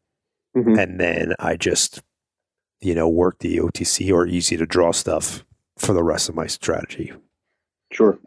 Mhm. 0.56 0.78
And 0.78 1.00
then 1.00 1.34
I 1.38 1.56
just, 1.56 2.02
you 2.80 2.94
know, 2.94 3.08
work 3.08 3.38
the 3.40 3.58
OTC 3.60 4.12
or 4.12 4.26
easy 4.26 4.56
to 4.56 4.66
draw 4.66 4.92
stuff 4.92 5.44
for 5.76 5.92
the 5.92 6.02
rest 6.02 6.28
of 6.28 6.34
my 6.34 6.46
strategy. 6.46 7.12
Sure. 7.92 8.18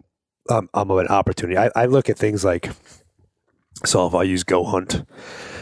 Um, 0.50 0.70
I'm 0.74 0.90
of 0.90 0.98
an 0.98 1.08
opportunity. 1.08 1.58
I, 1.58 1.70
I 1.76 1.86
look 1.86 2.10
at 2.10 2.18
things 2.18 2.44
like, 2.44 2.70
so 3.86 4.08
if 4.08 4.16
I 4.16 4.24
use 4.24 4.44
Go 4.44 4.64
Hunt 4.64 5.06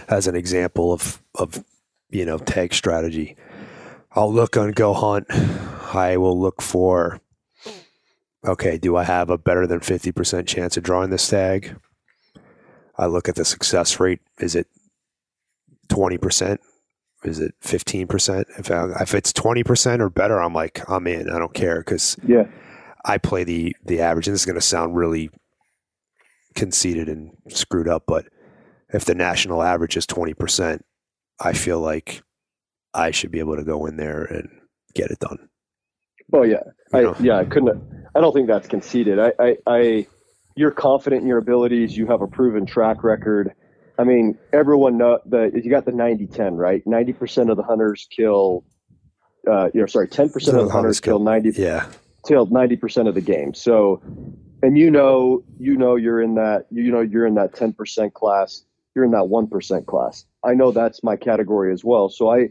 as 0.08 0.28
an 0.28 0.36
example 0.36 0.94
of, 0.94 1.22
of, 1.36 1.64
you 2.10 2.26
know, 2.26 2.38
tag 2.38 2.74
strategy, 2.74 3.36
I'll 4.14 4.32
look 4.34 4.58
on 4.58 4.72
Go 4.72 4.94
Hunt. 4.94 5.28
I 5.94 6.18
will 6.18 6.40
look 6.40 6.62
for, 6.62 7.20
okay, 8.46 8.78
do 8.78 8.96
I 8.96 9.04
have 9.04 9.30
a 9.30 9.38
better 9.38 9.68
than 9.68 9.80
50% 9.80 10.48
chance 10.48 10.78
of 10.78 10.84
drawing 10.84 11.10
this 11.10 11.28
tag? 11.28 11.76
I 13.00 13.06
look 13.08 13.28
at 13.30 13.36
the 13.36 13.46
success 13.46 14.00
rate. 14.00 14.20
Is 14.40 14.56
it 14.56 14.68
20%? 15.90 16.58
Is 17.24 17.40
it 17.40 17.54
15%? 17.64 18.46
If, 18.60 18.70
I, 18.72 19.02
if 19.02 19.16
it's 19.16 19.34
20% 19.34 20.00
or 20.02 20.10
better, 20.10 20.40
I'm 20.40 20.54
like, 20.54 20.82
I'm 20.90 21.08
in. 21.08 21.30
I 21.30 21.40
don't 21.40 21.54
care 21.54 21.80
because 21.80 22.16
Yeah. 22.28 22.44
I 23.06 23.18
play 23.18 23.46
the 23.46 23.74
the 23.86 24.02
average, 24.02 24.28
and 24.28 24.34
this 24.34 24.42
is 24.42 24.46
going 24.46 24.56
to 24.60 24.62
sound 24.62 24.94
really 24.94 25.30
conceited 26.54 27.08
and 27.08 27.32
screwed 27.48 27.88
up, 27.88 28.04
but 28.06 28.26
if 28.90 29.06
the 29.06 29.16
national 29.16 29.64
average 29.64 29.96
is 29.96 30.06
twenty 30.06 30.34
percent, 30.34 30.84
I 31.40 31.54
feel 31.54 31.80
like 31.80 32.22
I 32.94 33.12
should 33.12 33.32
be 33.32 33.40
able 33.40 33.56
to 33.56 33.64
go 33.64 33.86
in 33.86 33.96
there 33.96 34.24
and 34.26 34.50
get 34.96 35.12
it 35.12 35.20
done. 35.20 35.48
Oh 36.34 36.44
yeah, 36.44 36.60
You 36.92 37.00
I, 37.00 37.02
know? 37.04 37.16
yeah. 37.22 37.38
I 37.38 37.46
couldn't. 37.46 37.82
I 38.14 38.20
don't 38.20 38.34
think 38.34 38.48
that's 38.48 38.68
conceited. 38.68 39.18
I, 39.18 39.32
I, 39.40 39.58
I, 39.66 40.08
you're 40.60 40.72
confident 40.72 41.22
in 41.22 41.28
your 41.28 41.38
abilities. 41.38 41.96
You 41.96 42.06
have 42.08 42.22
a 42.22 42.28
proven 42.28 42.66
track 42.66 43.02
record. 43.06 43.54
I 43.98 44.04
mean, 44.04 44.38
everyone 44.52 44.98
know 44.98 45.20
that 45.28 45.54
you 45.64 45.72
got 45.72 45.86
the 45.86 45.94
90-10, 45.94 46.58
right? 46.58 46.86
Ninety 46.86 47.14
percent 47.14 47.50
of 47.50 47.56
the 47.56 47.64
hunters 47.64 48.08
kill. 48.14 48.66
Uh, 49.50 49.70
you 49.74 49.80
know, 49.80 49.86
sorry, 49.88 50.10
ten 50.10 50.30
percent 50.30 50.58
of 50.58 50.66
the 50.68 50.74
hunters 50.74 51.00
kill 51.00 51.20
ninety 51.20 51.54
Yeah, 51.54 51.86
kill 52.28 52.46
ninety 52.48 52.76
percent 52.76 53.08
of 53.08 53.16
the 53.16 53.22
game. 53.22 53.54
So, 53.54 54.02
and 54.62 54.78
you 54.78 54.92
know, 54.92 55.46
you 55.60 55.78
know, 55.78 55.96
you're 55.96 56.22
in 56.22 56.36
that. 56.36 56.66
You 56.72 56.92
know, 56.92 57.00
you're 57.00 57.26
in 57.26 57.36
that 57.36 57.56
ten 57.56 57.72
percent 57.72 58.14
class. 58.14 58.66
You're 58.96 59.06
in 59.06 59.12
that 59.12 59.30
one 59.30 59.48
percent 59.48 59.88
class. 59.88 60.26
I 60.44 60.56
know 60.56 60.74
that's 60.74 61.04
my 61.04 61.16
category 61.16 61.72
as 61.72 61.86
well. 61.86 62.10
So 62.10 62.30
I, 62.34 62.50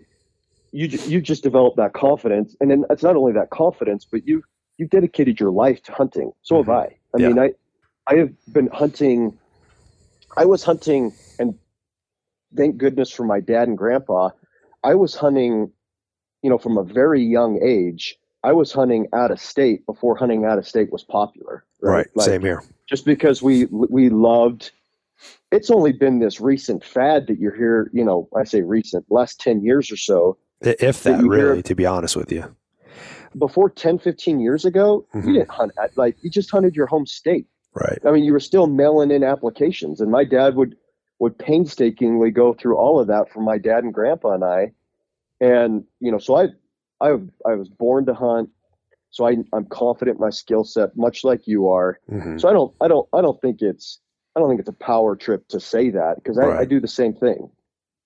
you 0.73 0.89
you 1.05 1.21
just 1.21 1.43
develop 1.43 1.77
that 1.77 1.93
confidence, 1.93 2.57
and 2.59 2.71
then 2.71 2.87
it's 2.89 3.03
not 3.03 3.17
only 3.17 3.33
that 3.33 3.51
confidence, 3.51 4.07
but 4.11 4.27
you 4.27 4.43
you 4.79 4.87
dedicated 4.87 5.39
your 5.39 5.51
life 5.51 5.83
to 5.83 5.93
hunting. 5.93 6.33
So 6.41 6.57
have 6.57 6.71
I. 6.71 6.97
I 7.15 7.19
Yeah. 7.19 7.29
mean, 7.29 7.39
I 7.39 7.51
I 8.09 8.15
have 8.17 8.31
been 8.53 8.69
hunting. 8.69 9.37
I 10.37 10.45
was 10.47 10.63
hunting, 10.63 11.13
and 11.39 11.55
thank 12.57 12.77
goodness 12.79 13.11
for 13.11 13.25
my 13.25 13.41
dad 13.41 13.69
and 13.69 13.77
grandpa. 13.77 14.31
I 14.83 14.95
was 14.95 15.15
hunting, 15.15 15.71
you 16.43 16.51
know, 16.51 16.59
from 16.59 16.79
a 16.79 16.85
very 16.85 17.23
young 17.23 17.61
age. 17.63 18.17
I 18.45 18.53
was 18.53 18.73
hunting 18.73 19.09
out 19.13 19.31
of 19.31 19.41
state 19.41 19.85
before 19.85 20.17
hunting 20.17 20.45
out 20.45 20.59
of 20.59 20.67
state 20.67 20.91
was 20.93 21.03
popular. 21.05 21.65
right. 21.83 21.93
Right. 21.93 22.07
Like, 22.15 22.27
Same 22.27 22.43
here. 22.43 22.63
just 22.89 23.05
because 23.05 23.43
we 23.43 23.67
we 23.67 24.09
loved 24.09 24.71
it's 25.51 25.69
only 25.71 25.91
been 25.93 26.21
this 26.21 26.41
recent 26.41 26.85
fad 26.85 27.27
that 27.27 27.39
you're 27.41 27.55
here 27.57 27.91
you 27.93 28.05
know 28.05 28.29
i 28.37 28.45
say 28.45 28.63
recent 28.63 29.05
last 29.11 29.41
10 29.41 29.63
years 29.65 29.91
or 29.91 29.97
so 29.97 30.39
If 30.61 31.03
that 31.03 31.11
that, 31.11 31.25
you 31.25 31.31
hear- 31.33 31.49
really, 31.51 31.63
to 31.65 31.75
be 31.75 31.85
honest 31.87 32.15
with 32.15 32.31
you. 32.31 32.45
before 33.37 33.69
10 33.69 33.99
15 33.99 34.39
years 34.39 34.65
ago 34.65 35.05
Mhm. 35.13 35.27
you 35.27 35.33
didn't 35.35 35.51
hunt 35.51 35.73
at, 35.83 35.97
like 35.97 36.17
you 36.23 36.31
just 36.31 36.51
hunted 36.53 36.77
your 36.77 36.87
home 36.87 37.05
state 37.07 37.47
Right. 37.75 37.99
i 38.05 38.11
mean 38.11 38.25
you 38.25 38.33
were 38.33 38.41
still 38.41 38.67
mailing 38.67 39.11
in 39.11 39.23
applications 39.23 40.01
and 40.01 40.11
my 40.11 40.25
dad 40.25 40.55
would 40.57 40.77
would 41.21 41.39
painstakingly 41.39 42.31
go 42.31 42.55
through 42.55 42.77
all 42.77 43.01
of 43.01 43.09
that 43.09 43.31
for 43.31 43.41
my 43.41 43.59
dad 43.59 43.85
and 43.85 43.95
grandpa 43.95 44.33
and 44.33 44.45
i 44.45 44.73
and 45.41 45.85
you 46.01 46.11
know 46.11 46.19
so 46.19 46.37
i 46.37 46.47
i, 47.01 47.11
I 47.47 47.55
was 47.55 47.69
born 47.69 48.07
to 48.07 48.15
hunt 48.15 48.51
so 49.11 49.27
I, 49.27 49.37
i'm 49.53 49.67
confident 49.67 50.17
in 50.17 50.21
my 50.21 50.31
skill 50.31 50.65
set 50.65 50.97
much 50.97 51.25
like 51.25 51.47
you 51.47 51.69
are 51.69 52.01
hmm 52.09 52.39
So 52.39 52.49
I 52.49 52.53
don't, 52.53 52.75
I 52.81 52.89
don't, 52.89 53.09
I 53.13 53.21
don't 53.21 53.41
think 53.41 53.63
it's, 53.63 54.01
I 54.37 54.41
don't 54.41 54.49
think 54.49 54.61
it's 54.61 54.69
a 54.69 54.85
power 54.85 55.17
trip 55.17 55.49
to 55.49 55.61
say 55.61 55.91
that 55.91 56.17
because 56.17 56.39
I, 56.39 56.61
I 56.61 56.65
do 56.65 56.81
the 56.81 56.89
same 56.89 57.15
thing. 57.15 57.51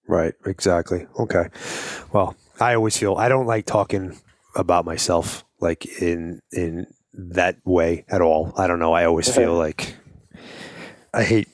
Right. 0.08 0.34
Exactly. 0.46 1.06
Okay. 1.18 1.48
Well, 2.12 2.34
I 2.60 2.74
always 2.74 2.96
feel 2.96 3.16
I 3.16 3.28
don't 3.28 3.46
like 3.46 3.66
talking 3.66 4.18
about 4.54 4.84
myself 4.84 5.44
like 5.60 5.84
in 6.00 6.40
in 6.52 6.86
that 7.14 7.58
way 7.64 8.04
at 8.08 8.20
all. 8.20 8.52
I 8.56 8.66
don't 8.66 8.78
know. 8.78 8.92
I 8.92 9.04
always 9.04 9.32
feel 9.34 9.54
like 9.54 9.94
I 11.12 11.24
hate 11.24 11.48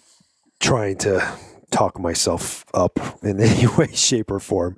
trying 0.61 0.99
to 0.99 1.37
talk 1.71 1.99
myself 1.99 2.65
up 2.75 2.99
in 3.23 3.41
any 3.43 3.67
way, 3.67 3.89
shape, 3.93 4.31
or 4.31 4.41
form. 4.41 4.77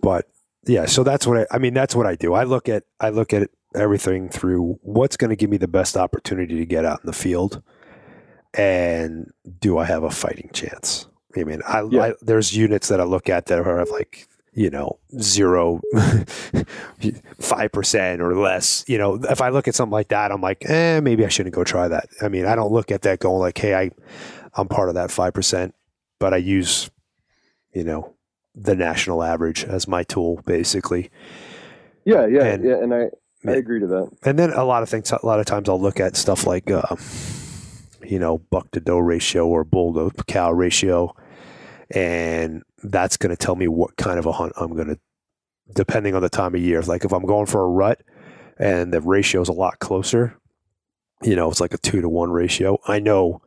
But 0.00 0.26
yeah, 0.66 0.86
so 0.86 1.02
that's 1.02 1.26
what 1.26 1.38
I, 1.38 1.46
I 1.52 1.58
mean. 1.58 1.74
That's 1.74 1.94
what 1.94 2.06
I 2.06 2.14
do. 2.14 2.34
I 2.34 2.44
look 2.44 2.68
at 2.68 2.84
I 3.00 3.10
look 3.10 3.32
at 3.32 3.50
everything 3.74 4.28
through 4.28 4.78
what's 4.82 5.16
going 5.16 5.30
to 5.30 5.36
give 5.36 5.50
me 5.50 5.56
the 5.56 5.68
best 5.68 5.96
opportunity 5.96 6.56
to 6.58 6.66
get 6.66 6.84
out 6.84 7.00
in 7.00 7.06
the 7.06 7.12
field, 7.12 7.62
and 8.54 9.30
do 9.60 9.78
I 9.78 9.84
have 9.84 10.02
a 10.02 10.10
fighting 10.10 10.50
chance? 10.52 11.06
I 11.36 11.44
mean, 11.44 11.62
I, 11.66 11.82
Yeah. 11.82 12.02
I 12.02 12.14
there's 12.20 12.56
units 12.56 12.88
that 12.88 13.00
I 13.00 13.04
look 13.04 13.28
at 13.28 13.46
that 13.46 13.60
are 13.60 13.84
like 13.86 14.26
you 14.52 14.70
know 14.70 14.98
zero 15.20 15.80
five 17.40 17.72
percent 17.72 18.20
or 18.22 18.36
less. 18.36 18.84
You 18.88 18.98
know, 18.98 19.14
if 19.16 19.40
I 19.40 19.48
look 19.50 19.68
at 19.68 19.74
something 19.74 19.92
like 19.92 20.08
that, 20.08 20.30
I'm 20.32 20.40
like, 20.40 20.68
eh, 20.68 21.00
maybe 21.00 21.24
I 21.24 21.28
shouldn't 21.28 21.54
go 21.54 21.64
try 21.64 21.88
that. 21.88 22.08
I 22.22 22.28
mean, 22.28 22.46
I 22.46 22.54
don't 22.54 22.72
look 22.72 22.90
at 22.90 23.02
that 23.02 23.18
going 23.20 23.40
like, 23.40 23.58
hey, 23.58 23.74
I 23.74 23.90
I'm 24.54 24.68
part 24.68 24.88
of 24.88 24.94
that 24.96 25.10
five 25.10 25.34
percent, 25.34 25.74
but 26.18 26.32
I 26.34 26.38
use 26.38 26.90
you 27.72 27.84
know 27.84 28.14
the 28.54 28.74
national 28.74 29.22
average 29.22 29.64
as 29.64 29.86
my 29.86 30.02
tool 30.02 30.40
basically. 30.44 31.10
Yeah, 32.04 32.26
yeah, 32.26 32.44
And- 32.44 32.64
yeah. 32.64 32.76
And 32.82 32.94
I, 32.94 33.08
I 33.46 33.52
agree 33.52 33.78
to 33.80 33.86
that. 33.86 34.10
And 34.24 34.38
then 34.38 34.52
a 34.52 34.64
lot 34.64 34.82
of 34.82 34.88
things, 34.88 35.12
a 35.12 35.24
lot 35.24 35.38
of 35.38 35.46
times 35.46 35.68
I'll 35.68 35.80
look 35.80 36.00
at 36.00 36.16
stuff 36.16 36.44
like, 36.46 36.68
uh, 36.70 36.96
you 38.02 38.18
know, 38.18 38.38
buck 38.50 38.70
to 38.72 38.80
doe 38.80 38.98
ratio 38.98 39.46
or 39.46 39.62
bull 39.62 40.10
to 40.10 40.24
cow 40.24 40.50
ratio. 40.50 41.14
And 41.90 42.64
that's 42.82 43.16
going 43.16 43.30
to 43.30 43.36
tell 43.36 43.56
me 43.56 43.68
what 43.68 43.96
kind 43.96 44.18
of 44.18 44.26
a 44.26 44.32
hunt 44.32 44.52
I'm 44.56 44.74
going 44.74 44.88
to, 44.88 44.98
depending 45.74 46.14
on 46.14 46.22
the 46.22 46.28
time 46.28 46.54
of 46.54 46.60
year. 46.60 46.80
Like 46.82 47.04
if 47.04 47.12
I'm 47.12 47.26
going 47.26 47.46
for 47.46 47.62
a 47.62 47.68
rut 47.68 48.02
and 48.58 48.92
the 48.92 49.00
ratio 49.00 49.40
is 49.40 49.48
a 49.48 49.52
lot 49.52 49.78
closer, 49.78 50.36
you 51.22 51.34
know, 51.36 51.50
it's 51.50 51.60
like 51.60 51.74
a 51.74 51.78
two 51.78 52.00
to 52.00 52.08
one 52.08 52.30
ratio. 52.30 52.78
I 52.86 52.98
know 53.00 53.42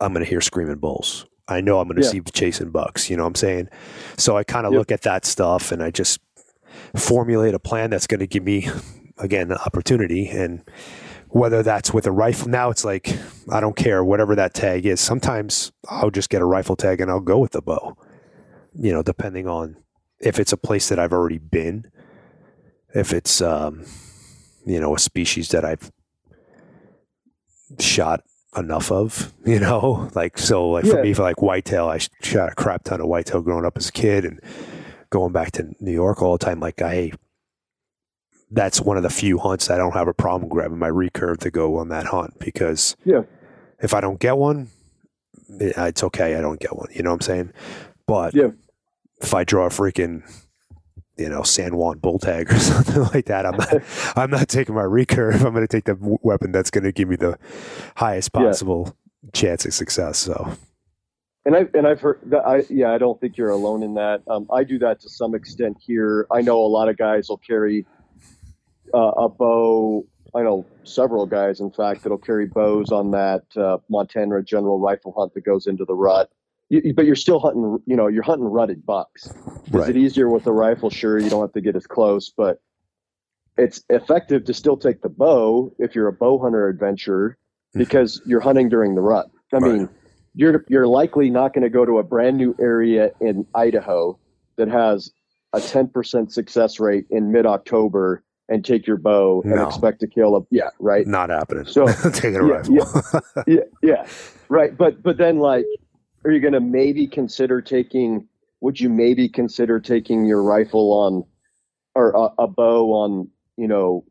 I'm 0.00 0.12
going 0.12 0.24
to 0.24 0.28
hear 0.30 0.40
screaming 0.40 0.78
bulls. 0.78 1.26
I 1.48 1.60
know 1.60 1.78
I'm 1.80 1.86
going 1.88 1.96
to 2.00 2.02
Yeah. 2.02 2.10
see 2.10 2.20
chasing 2.32 2.70
bucks. 2.70 3.10
You 3.10 3.16
know 3.16 3.24
what 3.24 3.28
I'm 3.30 3.34
saying? 3.36 3.68
So 4.16 4.36
I 4.36 4.44
kind 4.44 4.66
of 4.66 4.72
Yep. 4.72 4.78
look 4.78 4.92
at 4.92 5.02
that 5.02 5.24
stuff 5.24 5.70
and 5.72 5.82
I 5.82 5.90
just 5.90 6.20
formulate 6.96 7.54
a 7.54 7.58
plan 7.58 7.90
that's 7.90 8.06
going 8.06 8.20
to 8.20 8.26
give 8.26 8.42
me 8.42 8.68
again 9.18 9.48
the 9.48 9.60
opportunity 9.64 10.26
and 10.28 10.62
whether 11.28 11.62
that's 11.62 11.92
with 11.92 12.06
a 12.06 12.10
rifle 12.12 12.48
now 12.48 12.70
it's 12.70 12.84
like 12.84 13.14
i 13.50 13.60
don't 13.60 13.76
care 13.76 14.02
whatever 14.02 14.34
that 14.34 14.54
tag 14.54 14.86
is 14.86 15.00
sometimes 15.00 15.70
i'll 15.90 16.10
just 16.10 16.30
get 16.30 16.40
a 16.40 16.44
rifle 16.46 16.74
tag 16.76 16.98
and 17.00 17.10
i'll 17.10 17.20
go 17.20 17.38
with 17.38 17.52
the 17.52 17.60
bow 17.60 17.94
you 18.78 18.92
know 18.92 19.02
depending 19.02 19.46
on 19.46 19.76
if 20.20 20.38
it's 20.38 20.52
a 20.52 20.56
place 20.56 20.88
that 20.88 20.98
i've 20.98 21.12
already 21.12 21.38
been 21.38 21.90
if 22.94 23.12
it's 23.12 23.40
um 23.40 23.84
you 24.64 24.78
know, 24.78 24.94
a 24.94 24.98
species 25.00 25.48
that 25.48 25.64
I've 25.64 25.90
shot 27.80 28.22
enough 28.56 28.92
of, 28.92 29.32
you 29.44 29.58
know, 29.58 30.08
like 30.14 30.38
so 30.38 30.68
like 30.70 30.84
for 30.86 31.02
me 31.02 31.12
for 31.14 31.22
like 31.22 31.42
whitetail, 31.42 31.88
I 31.88 31.98
shot 32.22 32.52
a 32.52 32.54
crap 32.54 32.84
ton 32.84 33.00
of 33.00 33.08
whitetail 33.08 33.42
growing 33.42 33.64
up 33.64 33.76
as 33.76 33.88
a 33.88 33.92
kid 33.92 34.24
and 34.24 34.40
going 35.10 35.32
back 35.32 35.50
to 35.52 35.74
New 35.80 35.90
York 35.92 36.22
all 36.22 36.38
the 36.38 36.44
time. 36.44 36.60
Like 36.60 36.80
I, 36.80 37.10
that's 38.50 38.80
one 38.80 38.96
of 38.96 39.02
the 39.02 39.10
few 39.10 39.38
hunts 39.38 39.68
I 39.70 39.76
don't 39.76 39.94
have 39.94 40.06
a 40.06 40.14
problem 40.14 40.48
grabbing 40.48 40.78
my 40.78 40.90
recurve 40.90 41.38
to 41.38 41.50
go 41.50 41.78
on 41.78 41.88
that 41.88 42.06
hunt 42.06 42.38
because 42.38 42.96
Yeah. 43.04 43.22
if 43.80 43.94
I 43.94 44.00
don't 44.00 44.20
get 44.20 44.36
one, 44.36 44.68
it's 45.58 46.04
okay. 46.04 46.36
I 46.36 46.40
don't 46.40 46.60
get 46.60 46.76
one. 46.76 46.88
You 46.92 47.02
know 47.02 47.10
what 47.10 47.16
I'm 47.16 47.20
saying? 47.22 47.52
But 48.06 48.34
Yeah. 48.34 48.50
If 49.22 49.34
I 49.34 49.44
draw 49.44 49.66
a 49.66 49.70
freaking, 49.70 50.22
you 51.16 51.28
know, 51.28 51.42
San 51.42 51.76
Juan 51.76 51.98
bull 51.98 52.18
tag 52.18 52.50
or 52.52 52.58
something 52.58 53.02
like 53.14 53.26
that, 53.26 53.46
I'm 53.46 53.56
not, 53.56 53.74
I'm 54.16 54.30
not 54.30 54.48
taking 54.48 54.74
my 54.74 54.82
recurve. 54.82 55.44
I'm 55.44 55.54
going 55.54 55.66
to 55.66 55.68
take 55.68 55.84
the 55.84 55.96
weapon 56.22 56.52
that's 56.52 56.70
going 56.70 56.84
to 56.84 56.92
give 56.92 57.08
me 57.08 57.16
the 57.16 57.38
highest 57.96 58.30
Yeah. 58.34 58.46
possible 58.46 58.96
chance 59.32 59.64
of 59.64 59.72
success. 59.74 60.18
So, 60.18 60.56
And 61.44 61.54
I 61.56 61.66
and 61.74 61.86
I've 61.86 62.00
heard 62.00 62.20
that 62.26 62.44
I 62.46 62.64
yeah 62.68 62.92
I 62.92 62.98
don't 62.98 63.20
think 63.20 63.36
you're 63.36 63.50
alone 63.50 63.82
in 63.82 63.94
that. 63.94 64.22
Um, 64.28 64.46
I 64.52 64.64
do 64.64 64.78
that 64.80 65.00
to 65.00 65.08
some 65.08 65.34
extent 65.34 65.76
here. 65.80 66.26
I 66.30 66.40
know 66.40 66.58
a 66.60 66.66
lot 66.66 66.88
of 66.88 66.96
guys 66.96 67.28
will 67.28 67.38
carry 67.38 67.86
uh, 68.94 69.12
a 69.16 69.28
bow. 69.28 70.06
I 70.34 70.42
know 70.42 70.64
several 70.84 71.26
guys, 71.26 71.60
in 71.60 71.70
fact, 71.70 72.02
that'll 72.02 72.16
carry 72.18 72.46
bows 72.46 72.90
on 72.90 73.10
that 73.10 73.42
uh, 73.56 73.78
Montana 73.90 74.42
General 74.42 74.78
Rifle 74.80 75.12
hunt 75.16 75.34
that 75.34 75.44
goes 75.44 75.66
into 75.66 75.84
the 75.84 75.94
rut. 75.94 76.30
You, 76.72 76.94
but 76.94 77.04
you're 77.04 77.14
still 77.16 77.38
hunting. 77.38 77.78
You 77.84 77.96
know, 77.96 78.06
you're 78.08 78.22
hunting 78.22 78.46
rutted 78.46 78.86
bucks. 78.86 79.26
Is 79.26 79.32
Right. 79.72 79.90
it 79.90 79.96
easier 79.98 80.30
with 80.30 80.46
a 80.46 80.52
rifle? 80.52 80.88
Sure, 80.88 81.18
you 81.18 81.28
don't 81.28 81.42
have 81.42 81.52
to 81.52 81.60
get 81.60 81.76
as 81.76 81.86
close, 81.86 82.32
but 82.34 82.62
it's 83.58 83.82
effective 83.90 84.44
to 84.46 84.54
still 84.54 84.78
take 84.78 85.02
the 85.02 85.10
bow 85.10 85.70
if 85.78 85.94
you're 85.94 86.08
a 86.08 86.12
bow 86.14 86.38
hunter 86.38 86.68
adventurer 86.68 87.36
mm-hmm. 87.36 87.78
because 87.78 88.22
you're 88.24 88.40
hunting 88.40 88.70
during 88.70 88.94
the 88.94 89.02
rut. 89.02 89.26
I 89.52 89.58
Right. 89.58 89.72
mean, 89.72 89.88
you're 90.34 90.64
you're 90.68 90.86
likely 90.86 91.28
not 91.28 91.52
going 91.52 91.62
to 91.62 91.68
go 91.68 91.84
to 91.84 91.98
a 91.98 92.02
brand 92.02 92.38
new 92.38 92.56
area 92.58 93.10
in 93.20 93.46
Idaho 93.54 94.18
that 94.56 94.68
has 94.68 95.10
a 95.52 95.58
10% 95.58 96.32
success 96.32 96.80
rate 96.80 97.04
in 97.10 97.30
mid 97.30 97.44
October 97.44 98.24
and 98.48 98.64
take 98.64 98.86
your 98.86 98.96
bow 98.96 99.42
and 99.44 99.56
No. 99.56 99.68
expect 99.68 100.00
to 100.00 100.06
kill 100.06 100.36
a 100.36 100.40
yeah 100.50 100.70
right 100.80 101.06
not 101.06 101.28
happening. 101.28 101.66
So, 101.66 101.86
taking 102.14 102.36
a 102.40 102.46
yeah, 102.46 102.54
rifle. 102.54 103.12
yeah, 103.46 103.60
yeah, 103.82 104.06
right. 104.48 104.74
But 104.74 105.02
but 105.02 105.18
then 105.18 105.38
like, 105.38 105.66
are 106.24 106.30
you 106.30 106.40
going 106.40 106.52
to 106.54 106.60
maybe 106.60 107.06
consider 107.06 107.60
taking? 107.60 108.26
Would 108.60 108.80
you 108.80 108.88
maybe 108.88 109.28
consider 109.28 109.80
taking 109.80 110.24
your 110.24 110.42
rifle 110.42 110.92
on, 110.92 111.24
or 111.94 112.10
a, 112.12 112.42
a 112.44 112.46
bow 112.46 112.92
on? 112.92 113.28
You 113.56 113.68
know, 113.68 114.04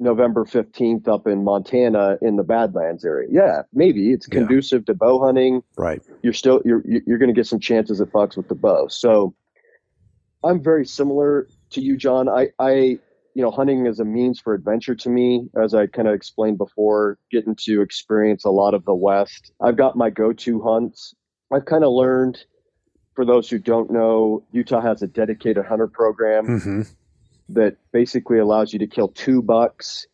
November 0.00 0.44
fifteenth 0.44 1.06
up 1.08 1.26
in 1.26 1.44
Montana 1.44 2.18
in 2.22 2.36
the 2.36 2.42
Badlands 2.42 3.04
area. 3.04 3.28
Yeah, 3.30 3.62
maybe 3.72 4.12
it's 4.12 4.26
Yeah. 4.28 4.40
conducive 4.40 4.84
to 4.86 4.94
bow 4.94 5.24
hunting. 5.24 5.62
right. 5.76 6.02
You're 6.22 6.32
still 6.32 6.60
you're 6.64 6.82
you're 6.84 7.18
going 7.18 7.28
to 7.28 7.34
get 7.34 7.46
some 7.46 7.60
chances 7.60 8.00
at 8.00 8.12
bucks 8.12 8.36
with 8.36 8.48
the 8.48 8.54
bow. 8.54 8.88
So, 8.88 9.34
I'm 10.44 10.62
very 10.62 10.84
similar 10.86 11.48
to 11.70 11.80
you, 11.80 11.96
John. 11.96 12.28
I 12.28 12.48
I 12.58 12.98
you 13.34 13.42
know, 13.44 13.50
hunting 13.52 13.86
is 13.86 14.00
a 14.00 14.04
means 14.04 14.40
for 14.40 14.52
adventure 14.54 14.96
to 14.96 15.08
me, 15.10 15.48
as 15.62 15.72
I 15.72 15.86
kind 15.86 16.08
of 16.08 16.14
explained 16.14 16.58
before, 16.58 17.18
getting 17.30 17.54
to 17.66 17.82
experience 17.82 18.44
a 18.44 18.50
lot 18.50 18.74
of 18.74 18.84
the 18.84 18.94
West. 18.94 19.52
I've 19.60 19.76
got 19.76 19.96
my 19.96 20.10
go 20.10 20.32
to 20.32 20.60
hunts. 20.60 21.14
I've 21.52 21.64
kind 21.64 21.84
of 21.84 21.92
learned, 21.92 22.44
for 23.14 23.24
those 23.24 23.48
who 23.48 23.58
don't 23.58 23.90
know, 23.90 24.44
Utah 24.52 24.80
has 24.80 25.02
a 25.02 25.06
dedicated 25.06 25.64
hunter 25.64 25.88
program 25.88 26.60
hmm 26.60 26.82
that 27.50 27.78
basically 27.92 28.38
allows 28.38 28.74
you 28.74 28.78
to 28.78 28.86
kill 28.86 29.08
two 29.08 29.40
bucks 29.40 30.06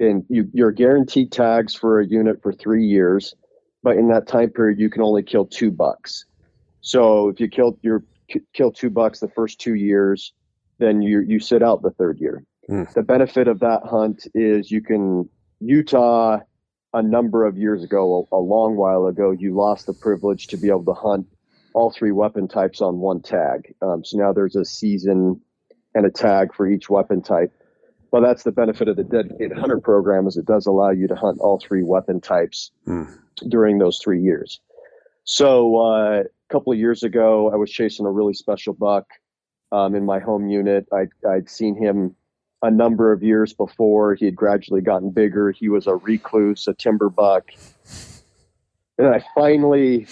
and 0.00 0.24
you, 0.28 0.48
you're 0.52 0.72
guaranteed 0.72 1.30
tags 1.30 1.74
for 1.74 2.00
a 2.00 2.06
unit 2.06 2.42
for 2.42 2.52
three 2.52 2.86
years. 2.86 3.34
But 3.82 3.96
in 3.96 4.08
that 4.08 4.26
time 4.26 4.50
period, 4.50 4.78
you 4.78 4.90
can 4.90 5.02
only 5.02 5.22
kill 5.22 5.44
two 5.44 5.70
bucks. 5.70 6.24
So 6.80 7.28
if 7.28 7.40
you 7.40 7.48
kill 7.48 7.78
your 7.82 8.04
kill 8.52 8.72
two 8.72 8.90
bucks 8.90 9.20
the 9.20 9.28
first 9.28 9.60
two 9.60 9.74
years, 9.74 10.32
then 10.78 11.02
you 11.02 11.20
you 11.20 11.38
sit 11.40 11.62
out 11.62 11.82
the 11.82 11.90
third 11.90 12.18
year. 12.18 12.44
Hmm. 12.66 12.84
The 12.94 13.02
benefit 13.02 13.48
of 13.48 13.60
that 13.60 13.82
hunt 13.84 14.26
is 14.34 14.70
you 14.70 14.82
can 14.82 15.28
Utah 15.60 16.38
a 16.94 17.02
number 17.02 17.44
of 17.46 17.56
years 17.58 17.84
ago, 17.84 18.26
a, 18.32 18.36
a 18.36 18.40
long 18.40 18.76
while 18.76 19.06
ago, 19.06 19.30
you 19.30 19.54
lost 19.54 19.86
the 19.86 19.92
privilege 19.92 20.46
to 20.48 20.56
be 20.56 20.68
able 20.68 20.84
to 20.84 20.94
hunt 20.94 21.26
all 21.74 21.90
three 21.90 22.12
weapon 22.12 22.48
types 22.48 22.80
on 22.80 22.98
one 22.98 23.20
tag. 23.20 23.74
Um, 23.82 24.04
so 24.04 24.16
now 24.18 24.32
there's 24.32 24.56
a 24.56 24.64
season 24.64 25.40
and 25.94 26.06
a 26.06 26.10
tag 26.10 26.54
for 26.54 26.66
each 26.66 26.88
weapon 26.88 27.22
type. 27.22 27.52
Well, 28.10 28.22
that's 28.22 28.42
the 28.42 28.52
benefit 28.52 28.88
of 28.88 28.96
the 28.96 29.04
dedicated 29.04 29.58
hunter 29.58 29.78
program 29.80 30.26
is 30.26 30.36
it 30.38 30.46
does 30.46 30.66
allow 30.66 30.90
you 30.90 31.06
to 31.08 31.14
hunt 31.14 31.38
all 31.40 31.60
three 31.60 31.82
weapon 31.82 32.20
types 32.20 32.70
Hmm. 32.86 33.04
during 33.48 33.78
those 33.78 33.98
three 34.02 34.22
years. 34.22 34.60
So 35.24 35.76
uh, 35.76 36.20
a 36.20 36.52
couple 36.52 36.72
of 36.72 36.78
years 36.78 37.02
ago, 37.02 37.50
I 37.52 37.56
was 37.56 37.70
chasing 37.70 38.06
a 38.06 38.10
really 38.10 38.32
special 38.32 38.72
buck 38.72 39.04
um, 39.72 39.94
in 39.94 40.06
my 40.06 40.20
home 40.20 40.48
unit. 40.48 40.86
I, 40.90 41.08
I'd 41.28 41.50
seen 41.50 41.76
him 41.76 42.16
a 42.62 42.70
number 42.70 43.12
of 43.12 43.22
years 43.22 43.52
before. 43.52 44.14
He 44.14 44.24
had 44.24 44.36
gradually 44.36 44.80
gotten 44.80 45.10
bigger. 45.10 45.52
He 45.52 45.68
was 45.68 45.86
a 45.86 45.96
recluse, 45.96 46.66
a 46.66 46.74
timber 46.74 47.08
buck. 47.08 47.50
And 48.98 49.08
I 49.08 49.24
finally, 49.34 50.06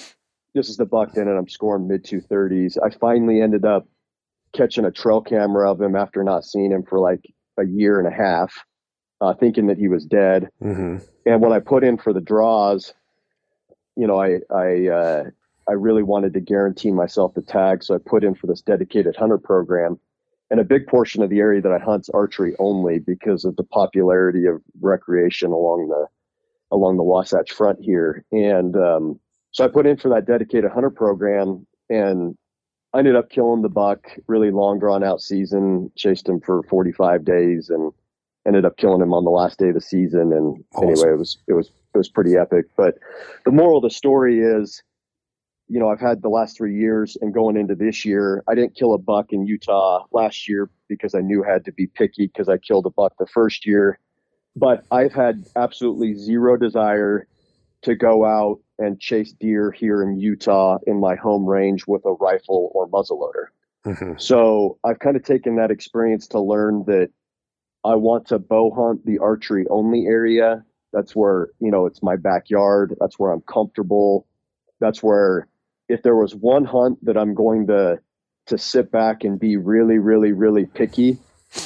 this 0.54 0.68
is 0.68 0.76
the 0.76 0.86
buck 0.86 1.12
then, 1.12 1.28
and 1.28 1.36
I'm 1.36 1.48
scoring 1.48 1.88
mid 1.88 2.04
230s. 2.04 2.76
I 2.82 2.90
finally 2.90 3.40
ended 3.40 3.64
up 3.64 3.86
catching 4.52 4.84
a 4.84 4.90
trail 4.90 5.20
camera 5.20 5.70
of 5.70 5.80
him 5.80 5.96
after 5.96 6.22
not 6.22 6.44
seeing 6.44 6.70
him 6.70 6.84
for 6.84 6.98
like 7.00 7.20
a 7.58 7.64
year 7.66 7.98
and 7.98 8.06
a 8.06 8.16
half, 8.16 8.54
uh, 9.20 9.34
thinking 9.34 9.66
that 9.66 9.78
he 9.78 9.88
was 9.88 10.04
dead. 10.04 10.48
hmm 10.60 10.98
And 11.26 11.40
when 11.40 11.52
I 11.52 11.58
put 11.58 11.82
in 11.82 11.98
for 11.98 12.12
the 12.12 12.20
draws, 12.20 12.94
you 13.96 14.06
know, 14.06 14.20
I 14.20 14.40
I 14.54 14.88
uh, 14.88 15.24
I 15.68 15.72
really 15.72 16.02
wanted 16.02 16.32
to 16.34 16.40
guarantee 16.40 16.92
myself 16.92 17.34
the 17.34 17.42
tag, 17.42 17.82
so 17.82 17.94
I 17.94 17.98
put 17.98 18.22
in 18.22 18.34
for 18.34 18.46
this 18.46 18.60
dedicated 18.60 19.16
hunter 19.16 19.38
program. 19.38 19.98
And 20.50 20.60
a 20.60 20.64
big 20.64 20.86
portion 20.86 21.22
of 21.22 21.30
the 21.30 21.40
area 21.40 21.60
that 21.60 21.72
I 21.72 21.78
hunt's 21.78 22.08
archery 22.10 22.54
only 22.58 23.00
because 23.00 23.44
of 23.44 23.56
the 23.56 23.64
popularity 23.64 24.46
of 24.46 24.62
recreation 24.80 25.50
along 25.50 25.88
the 25.88 26.06
along 26.72 26.96
the 26.96 27.02
Wasatch 27.02 27.52
Front 27.52 27.78
here. 27.80 28.24
And 28.32 28.76
um, 28.76 29.20
so 29.50 29.64
I 29.64 29.68
put 29.68 29.86
in 29.86 29.96
for 29.96 30.08
that 30.10 30.26
dedicated 30.26 30.70
hunter 30.70 30.90
program, 30.90 31.66
and 31.90 32.36
I 32.94 32.98
ended 33.00 33.16
up 33.16 33.30
killing 33.30 33.62
the 33.62 33.68
buck. 33.68 34.06
Really 34.28 34.50
long, 34.50 34.78
drawn 34.78 35.02
out 35.02 35.20
season. 35.20 35.90
Chased 35.96 36.28
him 36.28 36.40
for 36.40 36.62
45 36.64 37.24
days, 37.24 37.68
and 37.68 37.92
ended 38.46 38.64
up 38.64 38.76
killing 38.76 39.02
him 39.02 39.12
on 39.12 39.24
the 39.24 39.30
last 39.30 39.58
day 39.58 39.68
of 39.68 39.74
the 39.74 39.80
season. 39.80 40.32
And 40.32 40.62
Awesome. 40.74 40.90
anyway, 40.90 41.10
it 41.14 41.18
was 41.18 41.38
it 41.48 41.52
was 41.54 41.70
it 41.94 41.98
was 41.98 42.08
pretty 42.08 42.36
epic. 42.36 42.66
But 42.76 42.98
the 43.44 43.50
moral 43.50 43.78
of 43.78 43.82
the 43.82 43.90
story 43.90 44.40
is, 44.40 44.82
you 45.68 45.80
know, 45.80 45.88
I've 45.88 46.00
had 46.00 46.22
the 46.22 46.28
last 46.28 46.56
three 46.56 46.78
years, 46.78 47.16
and 47.20 47.34
going 47.34 47.56
into 47.56 47.74
this 47.74 48.04
year, 48.04 48.44
I 48.48 48.54
didn't 48.54 48.76
kill 48.76 48.94
a 48.94 48.98
buck 48.98 49.32
in 49.32 49.46
Utah 49.46 50.04
last 50.12 50.48
year 50.48 50.70
because 50.88 51.14
I 51.14 51.20
knew 51.20 51.44
I 51.44 51.50
had 51.50 51.64
to 51.64 51.72
be 51.72 51.86
picky 51.88 52.28
because 52.28 52.48
I 52.48 52.58
killed 52.58 52.86
a 52.86 52.90
buck 52.90 53.14
the 53.18 53.26
first 53.26 53.66
year. 53.66 53.98
But 54.54 54.84
I've 54.90 55.12
had 55.12 55.44
absolutely 55.56 56.14
zero 56.14 56.56
desire 56.56 57.26
to 57.82 57.94
go 57.94 58.24
out 58.24 58.60
and 58.78 59.00
chase 59.00 59.32
deer 59.32 59.70
here 59.70 60.02
in 60.02 60.18
Utah 60.18 60.78
in 60.86 61.00
my 61.00 61.16
home 61.16 61.44
range 61.44 61.86
with 61.86 62.04
a 62.04 62.12
rifle 62.12 62.70
or 62.74 62.88
muzzleloader. 62.88 63.46
hmm 63.84 64.12
So 64.18 64.78
I've 64.84 64.98
kind 64.98 65.16
of 65.16 65.24
taken 65.24 65.56
that 65.56 65.70
experience 65.70 66.26
to 66.28 66.40
learn 66.40 66.84
that 66.86 67.10
I 67.84 67.96
want 67.96 68.26
to 68.28 68.38
bow 68.38 68.72
hunt 68.74 69.04
the 69.04 69.18
archery 69.18 69.66
only 69.68 70.06
area. 70.06 70.64
That's 70.92 71.14
where, 71.14 71.48
you 71.60 71.70
know, 71.70 71.86
it's 71.86 72.02
my 72.02 72.16
backyard. 72.16 72.96
That's 73.00 73.18
where 73.18 73.32
I'm 73.32 73.42
comfortable. 73.42 74.26
That's 74.80 75.02
where 75.02 75.48
if 75.88 76.02
there 76.02 76.16
was 76.16 76.34
one 76.34 76.64
hunt 76.64 77.04
that 77.04 77.16
I'm 77.16 77.34
going 77.34 77.66
to 77.68 77.98
to 78.46 78.58
sit 78.58 78.92
back 78.92 79.24
and 79.24 79.40
be 79.40 79.56
really, 79.56 79.98
really, 79.98 80.30
really 80.30 80.66
picky, 80.66 81.18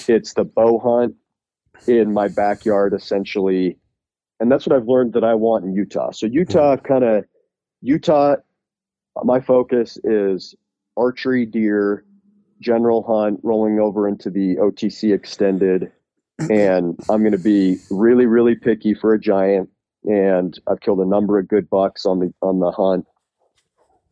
it's 0.08 0.32
the 0.32 0.44
bow 0.44 0.78
hunt 0.78 1.14
in 1.86 2.12
my 2.12 2.28
backyard 2.28 2.94
essentially. 2.94 3.76
And 4.38 4.50
that's 4.50 4.66
what 4.66 4.74
I've 4.74 4.88
learned 4.88 5.12
that 5.12 5.24
I 5.24 5.34
want 5.34 5.64
in 5.64 5.74
Utah. 5.74 6.12
So 6.12 6.26
Utah 6.26 6.76
mm-hmm. 6.76 6.86
kind 6.86 7.04
of 7.04 7.24
Utah 7.82 8.36
my 9.24 9.40
focus 9.40 9.98
is 10.04 10.54
archery 10.96 11.46
deer 11.46 12.04
general 12.60 13.02
hunt 13.02 13.40
rolling 13.42 13.80
over 13.80 14.06
into 14.06 14.30
the 14.30 14.56
OTC 14.56 15.14
extended. 15.14 15.90
And 16.38 16.98
I'm 17.10 17.20
going 17.20 17.32
to 17.32 17.38
be 17.38 17.78
really, 17.90 18.26
really 18.26 18.54
picky 18.54 18.94
for 18.94 19.12
a 19.12 19.20
giant. 19.20 19.68
And 20.04 20.58
I've 20.66 20.80
killed 20.80 21.00
a 21.00 21.06
number 21.06 21.38
of 21.38 21.48
good 21.48 21.68
bucks 21.68 22.06
on 22.06 22.20
the 22.20 22.32
on 22.40 22.60
the 22.60 22.70
hunt. 22.70 23.04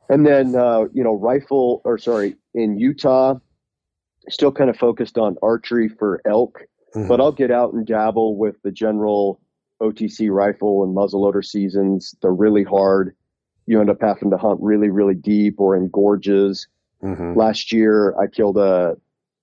And 0.09 0.27
then 0.27 0.55
uh, 0.57 0.85
you 0.93 1.03
know, 1.05 1.15
rifle 1.15 1.83
or 1.85 1.99
sorry, 1.99 2.37
in 2.55 2.79
Utah, 2.79 3.35
still 4.29 4.53
kind 4.53 4.71
of 4.71 4.77
focused 4.77 5.19
on 5.19 5.37
archery 5.43 5.89
for 5.89 6.21
elk, 6.25 6.61
Mm-hmm. 6.95 7.07
but 7.07 7.21
I'll 7.21 7.33
get 7.33 7.51
out 7.51 7.75
and 7.75 7.87
dabble 7.87 8.37
with 8.39 8.57
the 8.63 8.71
general 8.73 9.41
OTC 9.83 10.31
rifle 10.31 10.83
and 10.85 10.97
muzzleloader 10.97 11.45
seasons. 11.45 12.15
They're 12.23 12.33
really 12.33 12.65
hard. 12.65 13.15
You 13.67 13.81
end 13.83 13.91
up 13.91 13.99
having 14.01 14.31
to 14.31 14.39
hunt 14.39 14.59
really, 14.63 14.89
really 14.89 15.15
deep 15.15 15.61
or 15.61 15.77
in 15.77 15.89
gorges 15.91 16.67
hmm 17.01 17.35
last 17.37 17.71
year 17.73 18.19
I 18.19 18.27
killed 18.27 18.57
a 18.57 18.97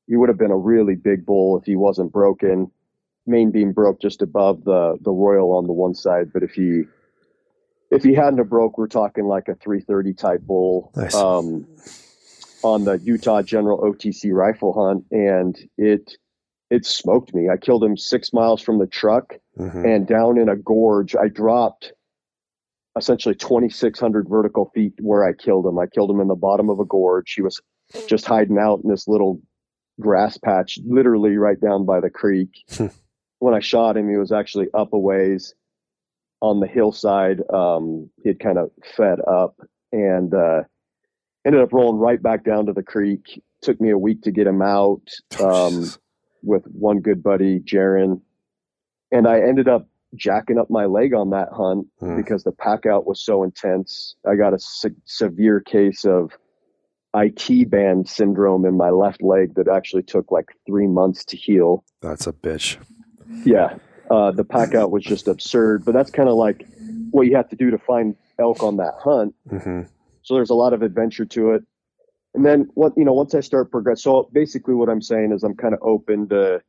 he 0.08 0.16
would 0.18 0.28
have 0.30 0.38
been 0.38 0.52
a 0.52 0.58
really 0.58 0.96
big 0.96 1.26
bull 1.26 1.58
if 1.58 1.64
he 1.66 1.76
wasn't 1.76 2.12
broken. 2.12 2.70
main 3.28 3.52
beam 3.52 3.72
broke 3.72 4.02
just 4.02 4.22
above 4.22 4.64
the 4.66 4.98
the 5.02 5.12
royal 5.12 5.52
on 5.54 5.68
the 5.68 5.74
one 5.74 5.94
side, 5.96 6.34
but 6.34 6.44
if 6.44 6.52
he 6.52 6.84
if 7.92 8.04
he 8.04 8.14
hadn't 8.14 8.38
have 8.40 8.50
broke, 8.50 8.78
we're 8.78 8.88
talking 8.88 9.26
like 9.26 9.48
a 9.48 9.56
330 9.56 10.14
type 10.14 10.42
bull 10.42 10.92
Nice. 10.96 11.16
um, 11.16 11.66
on 12.64 12.84
the 12.84 12.94
Utah 13.04 13.42
General 13.42 13.80
OTC 13.80 14.32
rifle 14.34 14.74
hunt, 14.74 15.06
and 15.12 15.58
it 15.78 16.18
it 16.72 16.84
smoked 16.86 17.34
me. 17.36 17.48
I 17.48 17.58
killed 17.58 17.84
him 17.84 17.96
six 17.96 18.34
miles 18.34 18.60
from 18.62 18.80
the 18.80 18.88
truck 18.88 19.36
Mhm. 19.58 19.86
and 19.86 20.08
down 20.08 20.38
in 20.40 20.50
a 20.50 20.56
gorge. 20.56 21.16
I 21.16 21.28
dropped 21.28 21.94
essentially 22.98 23.36
2,600 23.36 24.28
vertical 24.28 24.72
feet 24.74 24.94
where 25.00 25.24
I 25.24 25.34
killed 25.34 25.68
him. 25.68 25.78
I 25.78 25.86
killed 25.86 26.10
him 26.10 26.20
in 26.22 26.28
the 26.28 26.36
bottom 26.36 26.70
of 26.70 26.80
a 26.80 26.86
gorge. 26.86 27.34
He 27.34 27.42
was 27.44 27.62
just 28.08 28.26
hiding 28.26 28.58
out 28.58 28.80
in 28.84 28.90
this 28.90 29.08
little 29.08 29.40
grass 30.00 30.38
patch, 30.38 30.80
literally 30.86 31.38
right 31.38 31.60
down 31.62 31.86
by 31.86 32.00
the 32.00 32.10
creek. 32.10 32.50
Hmm. 32.72 32.88
when 33.40 33.54
I 33.54 33.60
shot 33.60 33.96
him, 33.98 34.10
he 34.10 34.18
was 34.18 34.32
actually 34.32 34.68
up 34.74 34.92
a 34.94 34.98
ways 35.00 35.54
on 36.42 36.60
the 36.60 36.68
hillside. 36.68 37.42
Um, 37.52 38.10
he 38.24 38.30
had 38.30 38.40
kind 38.40 38.58
of 38.58 38.72
fed 38.96 39.20
up 39.28 39.56
and 39.92 40.34
uh, 40.34 40.64
ended 41.46 41.62
up 41.62 41.74
rolling 41.74 42.00
right 42.00 42.22
back 42.22 42.44
down 42.44 42.66
to 42.68 42.74
the 42.74 42.84
creek. 42.84 43.42
Took 43.62 43.80
me 43.82 43.90
a 43.92 43.98
week 43.98 44.22
to 44.24 44.32
get 44.32 44.48
him 44.48 44.62
out 44.62 45.02
um, 45.44 45.90
with 46.44 46.64
one 46.66 47.00
good 47.00 47.24
buddy, 47.24 47.60
Jaron. 47.60 48.22
And 49.12 49.28
I 49.28 49.40
ended 49.40 49.68
up 49.68 49.88
jacking 50.16 50.58
up 50.58 50.70
my 50.70 50.86
leg 50.86 51.14
on 51.14 51.32
that 51.32 51.50
hunt 51.52 51.88
Hmm. 52.00 52.16
because 52.16 52.44
the 52.44 52.52
pack 52.52 52.86
out 52.86 53.06
was 53.06 53.22
so 53.24 53.44
intense. 53.44 54.16
I 54.28 54.36
got 54.36 54.54
a 54.54 54.60
se- 54.60 54.96
severe 55.06 55.60
case 55.62 56.06
of 56.06 56.32
IT 57.16 57.70
band 57.70 58.08
syndrome 58.10 58.66
in 58.66 58.76
my 58.78 58.90
left 58.90 59.22
leg 59.22 59.56
that 59.56 59.68
actually 59.70 60.04
took 60.04 60.32
like 60.32 60.50
three 60.66 60.88
months 60.88 61.24
to 61.26 61.38
heal. 61.38 61.84
That's 62.02 62.28
a 62.28 62.34
bitch. 62.34 62.78
Yeah. 63.46 63.78
Uh, 64.10 64.32
the 64.32 64.44
pack 64.44 64.76
out 64.76 64.92
was 64.92 65.04
just 65.04 65.28
absurd, 65.28 65.84
but 65.86 65.94
that's 65.94 66.12
kind 66.12 66.30
of 66.30 66.36
like 66.36 66.68
what 67.12 67.28
you 67.28 67.36
have 67.36 67.50
to 67.50 67.56
do 67.56 67.72
to 67.72 67.78
find 67.78 68.16
elk 68.40 68.62
on 68.64 68.78
that 68.78 68.94
hunt. 69.00 69.34
hmm 69.50 69.82
So 70.24 70.36
there's 70.36 70.50
a 70.50 70.56
lot 70.56 70.74
of 70.74 70.82
adventure 70.82 71.26
to 71.26 71.52
it. 71.52 71.64
And 72.34 72.46
then 72.46 72.70
what 72.74 72.94
you 72.98 73.06
know, 73.06 73.14
once 73.14 73.34
I 73.34 73.40
start 73.40 73.72
progress, 73.72 74.04
so 74.04 74.30
basically 74.34 74.76
what 74.76 74.90
I'm 74.90 75.02
saying 75.02 75.32
is 75.32 75.44
I'm 75.44 75.56
kind 75.56 75.74
of 75.74 75.80
open 75.82 76.28
to 76.30 76.62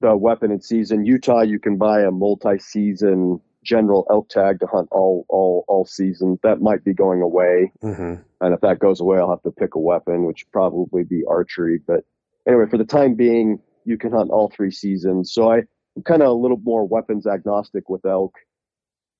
the 0.00 0.16
weapon 0.16 0.50
and 0.50 0.62
season. 0.62 1.06
Utah, 1.06 1.42
you 1.42 1.58
can 1.60 1.76
buy 1.76 2.02
a 2.02 2.10
multi-season 2.10 3.40
general 3.64 4.04
elk 4.10 4.28
tag 4.28 4.58
to 4.58 4.66
hunt 4.66 4.88
all 4.90 5.24
all 5.28 5.64
all 5.68 5.84
season. 5.86 6.38
That 6.42 6.60
might 6.60 6.84
be 6.84 6.92
going 6.92 7.22
away, 7.22 7.72
hmm 7.80 8.14
and 8.40 8.52
if 8.54 8.60
that 8.62 8.80
goes 8.80 9.00
away, 9.00 9.18
I'll 9.18 9.30
have 9.30 9.42
to 9.42 9.52
pick 9.52 9.76
a 9.76 9.78
weapon, 9.78 10.24
which 10.24 10.44
probably 10.52 11.04
be 11.04 11.22
archery. 11.28 11.78
But 11.86 12.00
anyway, 12.48 12.64
for 12.68 12.76
the 12.76 12.84
time 12.84 13.14
being, 13.14 13.60
you 13.84 13.96
can 13.96 14.10
hunt 14.10 14.30
all 14.32 14.50
three 14.54 14.72
seasons. 14.72 15.32
So 15.32 15.52
I, 15.52 15.62
kind 16.04 16.22
of 16.22 16.28
a 16.28 16.32
little 16.32 16.60
more 16.62 16.86
weapons 16.86 17.26
agnostic 17.26 17.88
with 17.88 18.04
elk. 18.04 18.34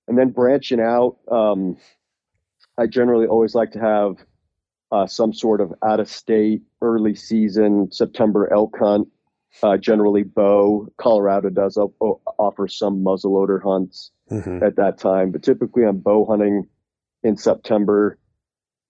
And 0.08 0.18
then 0.18 0.30
branching 0.30 0.80
out, 0.80 1.18
um, 1.30 1.76
I 2.78 2.86
generally 2.86 3.26
always 3.26 3.54
like 3.54 3.72
to 3.72 3.78
have 3.80 4.16
uh, 4.90 5.06
some 5.06 5.32
sort 5.32 5.60
of 5.60 5.72
out 5.84 6.00
of 6.00 6.08
state 6.08 6.62
early 6.80 7.14
season 7.14 7.90
September 7.92 8.52
elk 8.52 8.76
hunt. 8.78 9.08
Uh, 9.62 9.76
generally, 9.76 10.22
bow. 10.22 10.88
Colorado 10.96 11.50
does 11.50 11.76
o- 11.76 11.94
o- 12.00 12.20
offer 12.38 12.66
some 12.68 13.04
muzzleloader 13.04 13.62
hunts 13.62 14.10
hmm 14.30 14.62
at 14.62 14.76
that 14.76 14.96
time, 14.96 15.30
but 15.30 15.42
typically 15.42 15.84
I'm 15.84 15.98
bow 15.98 16.24
hunting 16.24 16.66
in 17.22 17.36
September. 17.36 18.18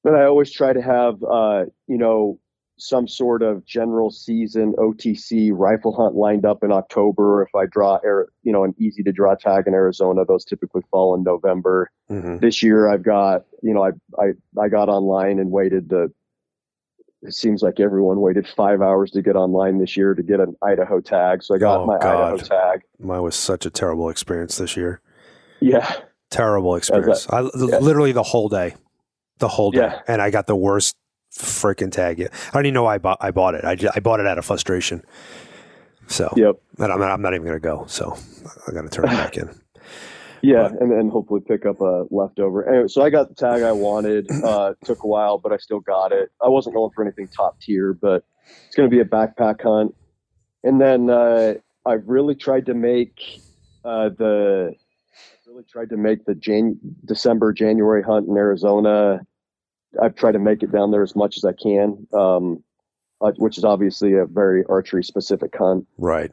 Then 0.05 0.15
I 0.15 0.25
always 0.25 0.53
try 0.53 0.73
to 0.73 0.81
have, 0.81 1.23
uh, 1.23 1.65
you 1.89 1.99
know, 1.99 2.39
some 2.83 3.07
sort 3.07 3.43
of 3.43 3.65
general 3.65 4.11
season 4.11 4.75
OTC 4.77 5.51
rifle 5.55 5.95
hunt 5.95 6.17
lined 6.17 6.45
up 6.45 6.65
in 6.65 6.73
October. 6.73 7.43
If 7.43 7.55
I 7.55 7.67
draw, 7.67 8.01
you 8.43 8.53
know, 8.53 8.65
an 8.65 8.75
easy 8.77 9.05
to 9.05 9.13
draw 9.13 9.37
tag 9.37 9.69
in 9.69 9.75
Arizona, 9.75 10.25
those 10.25 10.45
typically 10.45 10.83
fall 10.91 11.15
in 11.15 11.23
November. 11.23 11.91
hmm 12.09 12.39
This 12.39 12.61
year 12.63 12.89
I've 12.89 13.05
got, 13.05 13.45
you 13.63 13.73
know, 13.73 13.85
I 13.85 13.91
I 14.21 14.33
I 14.61 14.69
got 14.69 14.89
online 14.89 15.39
and 15.39 15.51
waited 15.53 15.91
to. 15.91 16.13
It 17.25 17.35
seems 17.35 17.63
like 17.63 17.79
everyone 17.79 18.21
waited 18.21 18.49
five 18.49 18.83
hours 18.83 19.13
to 19.13 19.23
get 19.23 19.37
online 19.37 19.79
this 19.79 19.97
year 19.97 20.13
to 20.15 20.23
get 20.25 20.41
an 20.41 20.57
Idaho 20.61 21.01
tag. 21.01 21.45
So 21.45 21.55
I 21.55 21.59
got 21.59 21.83
Oh, 21.83 21.87
my 21.87 21.99
God. 21.99 22.35
Idaho 22.35 22.37
tag. 22.39 22.83
Mine 22.99 23.23
was 23.23 23.37
such 23.37 23.65
a 23.65 23.71
terrible 23.71 24.09
experience 24.09 24.57
this 24.59 24.77
year. 24.77 25.01
Yeah. 25.61 25.89
Terrible 26.31 26.75
experience. 26.75 27.29
I 27.31 27.43
yeah. 27.43 27.79
literally 27.79 28.11
the 28.11 28.25
whole 28.25 28.49
day, 28.49 28.75
the 29.39 29.47
whole 29.47 29.71
day, 29.71 29.83
Yeah. 29.83 30.01
and 30.09 30.21
I 30.21 30.31
got 30.31 30.49
the 30.49 30.57
worst 30.57 30.97
freaking 31.37 31.91
tag. 31.91 32.19
yet. 32.19 32.33
I 32.49 32.53
don't 32.55 32.67
even 32.67 32.75
know 32.75 32.83
why 32.85 32.95
I 32.95 32.99
bought. 32.99 33.19
I 33.21 33.31
bought 33.31 33.55
it. 33.55 33.65
I, 33.65 33.75
ju- 33.75 33.91
I 33.95 34.01
bought 34.01 34.21
it 34.21 34.27
out 34.27 34.39
of 34.39 34.45
frustration. 34.45 35.03
So 36.09 36.33
Yep. 36.37 36.57
and 36.79 36.93
I'm 36.93 36.99
not, 36.99 37.11
I'm 37.11 37.23
not 37.23 37.33
even 37.35 37.47
going 37.47 37.57
to 37.57 37.61
go. 37.61 37.85
So 37.87 38.17
I 38.69 38.73
got 38.73 38.83
to 38.83 38.89
turn 38.89 39.07
it 39.07 39.09
back 39.09 39.37
in. 39.37 39.49
Yeah, 40.45 40.71
But- 40.73 40.83
and 40.83 40.91
then 40.91 41.09
hopefully 41.09 41.41
pick 41.47 41.65
up 41.67 41.81
a 41.81 42.05
leftover. 42.11 42.69
Anyway, 42.69 42.89
so 42.89 43.01
I 43.03 43.11
got 43.11 43.29
the 43.29 43.35
tag 43.37 43.63
I 43.63 43.71
wanted. 43.71 44.27
Uh, 44.45 44.75
took 44.85 45.05
a 45.05 45.07
while, 45.07 45.39
but 45.39 45.53
I 45.53 45.57
still 45.57 45.79
got 45.79 46.11
it. 46.11 46.31
I 46.45 46.49
wasn't 46.49 46.75
going 46.75 46.91
for 46.97 47.05
anything 47.05 47.29
top 47.29 47.61
tier, 47.61 47.93
but 47.95 48.25
it's 48.67 48.75
going 48.75 48.91
to 48.91 48.93
be 48.93 49.01
a 49.01 49.05
backpack 49.05 49.63
hunt. 49.63 49.95
And 50.65 50.81
then 50.81 51.09
uh, 51.11 51.55
I've 51.87 52.03
really 52.09 52.35
tried 52.35 52.67
to 52.67 52.75
make 52.75 53.21
uh, 53.85 54.09
the 54.19 54.75
really 55.47 55.63
tried 55.71 55.91
to 55.91 55.97
make 55.97 56.25
the 56.25 56.35
Jan- 56.35 56.81
December 57.05 57.53
January 57.53 58.03
hunt 58.03 58.27
in 58.27 58.37
Arizona. 58.37 59.21
I've 60.01 60.15
tried 60.15 60.33
to 60.33 60.39
make 60.39 60.63
it 60.63 60.73
down 60.73 60.91
there 60.91 61.03
as 61.03 61.15
much 61.17 61.37
as 61.37 61.45
I 61.45 61.53
can, 61.53 62.07
um, 62.15 62.63
uh, 63.21 63.33
which 63.37 63.59
is 63.59 63.65
obviously 63.65 64.15
a 64.15 64.27
very 64.27 64.65
archery 64.69 65.05
specific 65.05 65.55
hunt. 65.57 65.87
Right. 65.99 66.31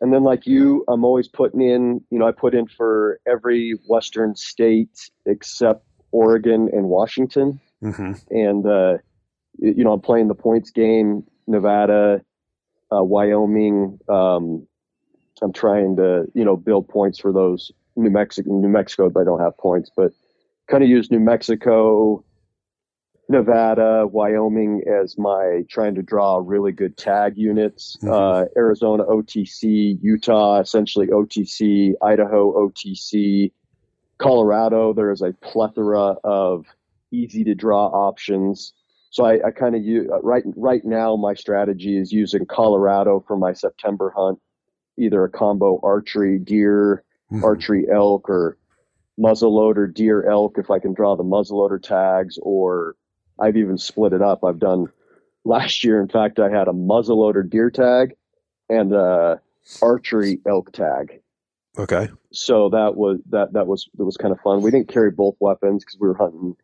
And 0.00 0.12
then, 0.12 0.22
like 0.22 0.46
you, 0.46 0.84
I'm 0.88 1.04
always 1.04 1.28
putting 1.28 1.62
in, 1.62 2.02
you 2.10 2.18
know, 2.18 2.26
I 2.26 2.32
put 2.32 2.54
in 2.54 2.66
for 2.66 3.20
every 3.26 3.78
Western 3.88 4.36
state 4.36 5.10
except 5.24 5.86
Oregon 6.12 6.68
and 6.72 6.88
Washington. 6.88 7.60
hmm 7.80 8.12
And, 8.30 8.66
uh, 8.66 8.98
you 9.58 9.84
know, 9.84 9.92
I'm 9.92 10.00
playing 10.00 10.28
the 10.28 10.34
points 10.34 10.70
game, 10.70 11.24
Nevada, 11.46 12.20
uh, 12.92 13.02
Wyoming. 13.02 13.98
Um, 14.08 14.66
I'm 15.42 15.52
trying 15.52 15.96
to, 15.96 16.26
you 16.34 16.44
know, 16.44 16.56
build 16.56 16.88
points 16.88 17.18
for 17.18 17.32
those 17.32 17.72
New 17.96 18.10
Mexico, 18.10 18.50
New 18.50 18.68
Mexico, 18.68 19.10
I 19.16 19.24
don't 19.24 19.40
have 19.40 19.56
points, 19.58 19.90
but 19.96 20.12
kind 20.68 20.82
of 20.82 20.88
use 20.88 21.10
New 21.10 21.20
Mexico, 21.20 22.24
Nevada, 23.28 24.06
Wyoming 24.06 24.82
as 24.86 25.16
my 25.16 25.62
trying 25.70 25.94
to 25.94 26.02
draw 26.02 26.40
really 26.44 26.72
good 26.72 26.96
tag 26.96 27.36
units. 27.36 27.96
Mhm. 28.02 28.10
Uh, 28.12 28.46
Arizona 28.56 29.04
OTC, 29.04 29.98
Utah 30.02 30.60
essentially 30.60 31.08
OTC, 31.08 31.94
Idaho 32.02 32.52
OTC, 32.52 33.52
Colorado. 34.18 34.92
There 34.92 35.10
is 35.10 35.22
a 35.22 35.32
plethora 35.40 36.16
of 36.22 36.66
easy 37.10 37.44
to 37.44 37.54
draw 37.54 37.86
options. 37.86 38.74
So 39.10 39.24
I, 39.24 39.46
I 39.46 39.50
kind 39.52 39.74
of 39.74 39.82
use 39.82 40.08
right 40.22 40.44
right 40.56 40.84
now. 40.84 41.16
My 41.16 41.34
strategy 41.34 41.96
is 41.96 42.12
using 42.12 42.44
Colorado 42.46 43.24
for 43.26 43.36
my 43.36 43.52
September 43.52 44.12
hunt, 44.14 44.38
either 44.98 45.24
a 45.24 45.30
combo 45.30 45.80
archery 45.82 46.38
deer, 46.38 47.04
Mhm. 47.32 47.42
archery 47.42 47.86
elk, 47.90 48.28
or 48.28 48.58
muzzleloader 49.18 49.92
deer 49.94 50.24
elk 50.28 50.58
if 50.58 50.70
I 50.70 50.78
can 50.78 50.92
draw 50.92 51.14
the 51.16 51.22
muzzleloader 51.24 51.80
tags, 51.80 52.38
or 52.42 52.96
I've 53.40 53.56
even 53.56 53.78
split 53.78 54.12
it 54.12 54.22
up. 54.22 54.44
I've 54.44 54.58
done 54.58 54.86
last 55.44 55.84
year. 55.84 56.00
In 56.00 56.08
fact, 56.08 56.38
I 56.38 56.48
had 56.48 56.68
a 56.68 56.72
muzzleloader 56.72 57.48
deer 57.48 57.70
tag 57.70 58.14
and 58.68 58.92
a 58.92 59.40
archery 59.82 60.40
elk 60.46 60.72
tag. 60.72 61.20
Okay. 61.76 62.08
So 62.32 62.68
that 62.70 62.96
was 62.96 63.18
that 63.30 63.52
that 63.52 63.66
was 63.66 63.88
that 63.96 64.04
was 64.04 64.16
kind 64.16 64.32
of 64.32 64.40
fun. 64.40 64.62
We 64.62 64.70
didn't 64.70 64.88
carry 64.88 65.10
both 65.10 65.34
weapons 65.40 65.84
because 65.84 65.98
we 66.00 66.08
were 66.08 66.16
hunting 66.16 66.56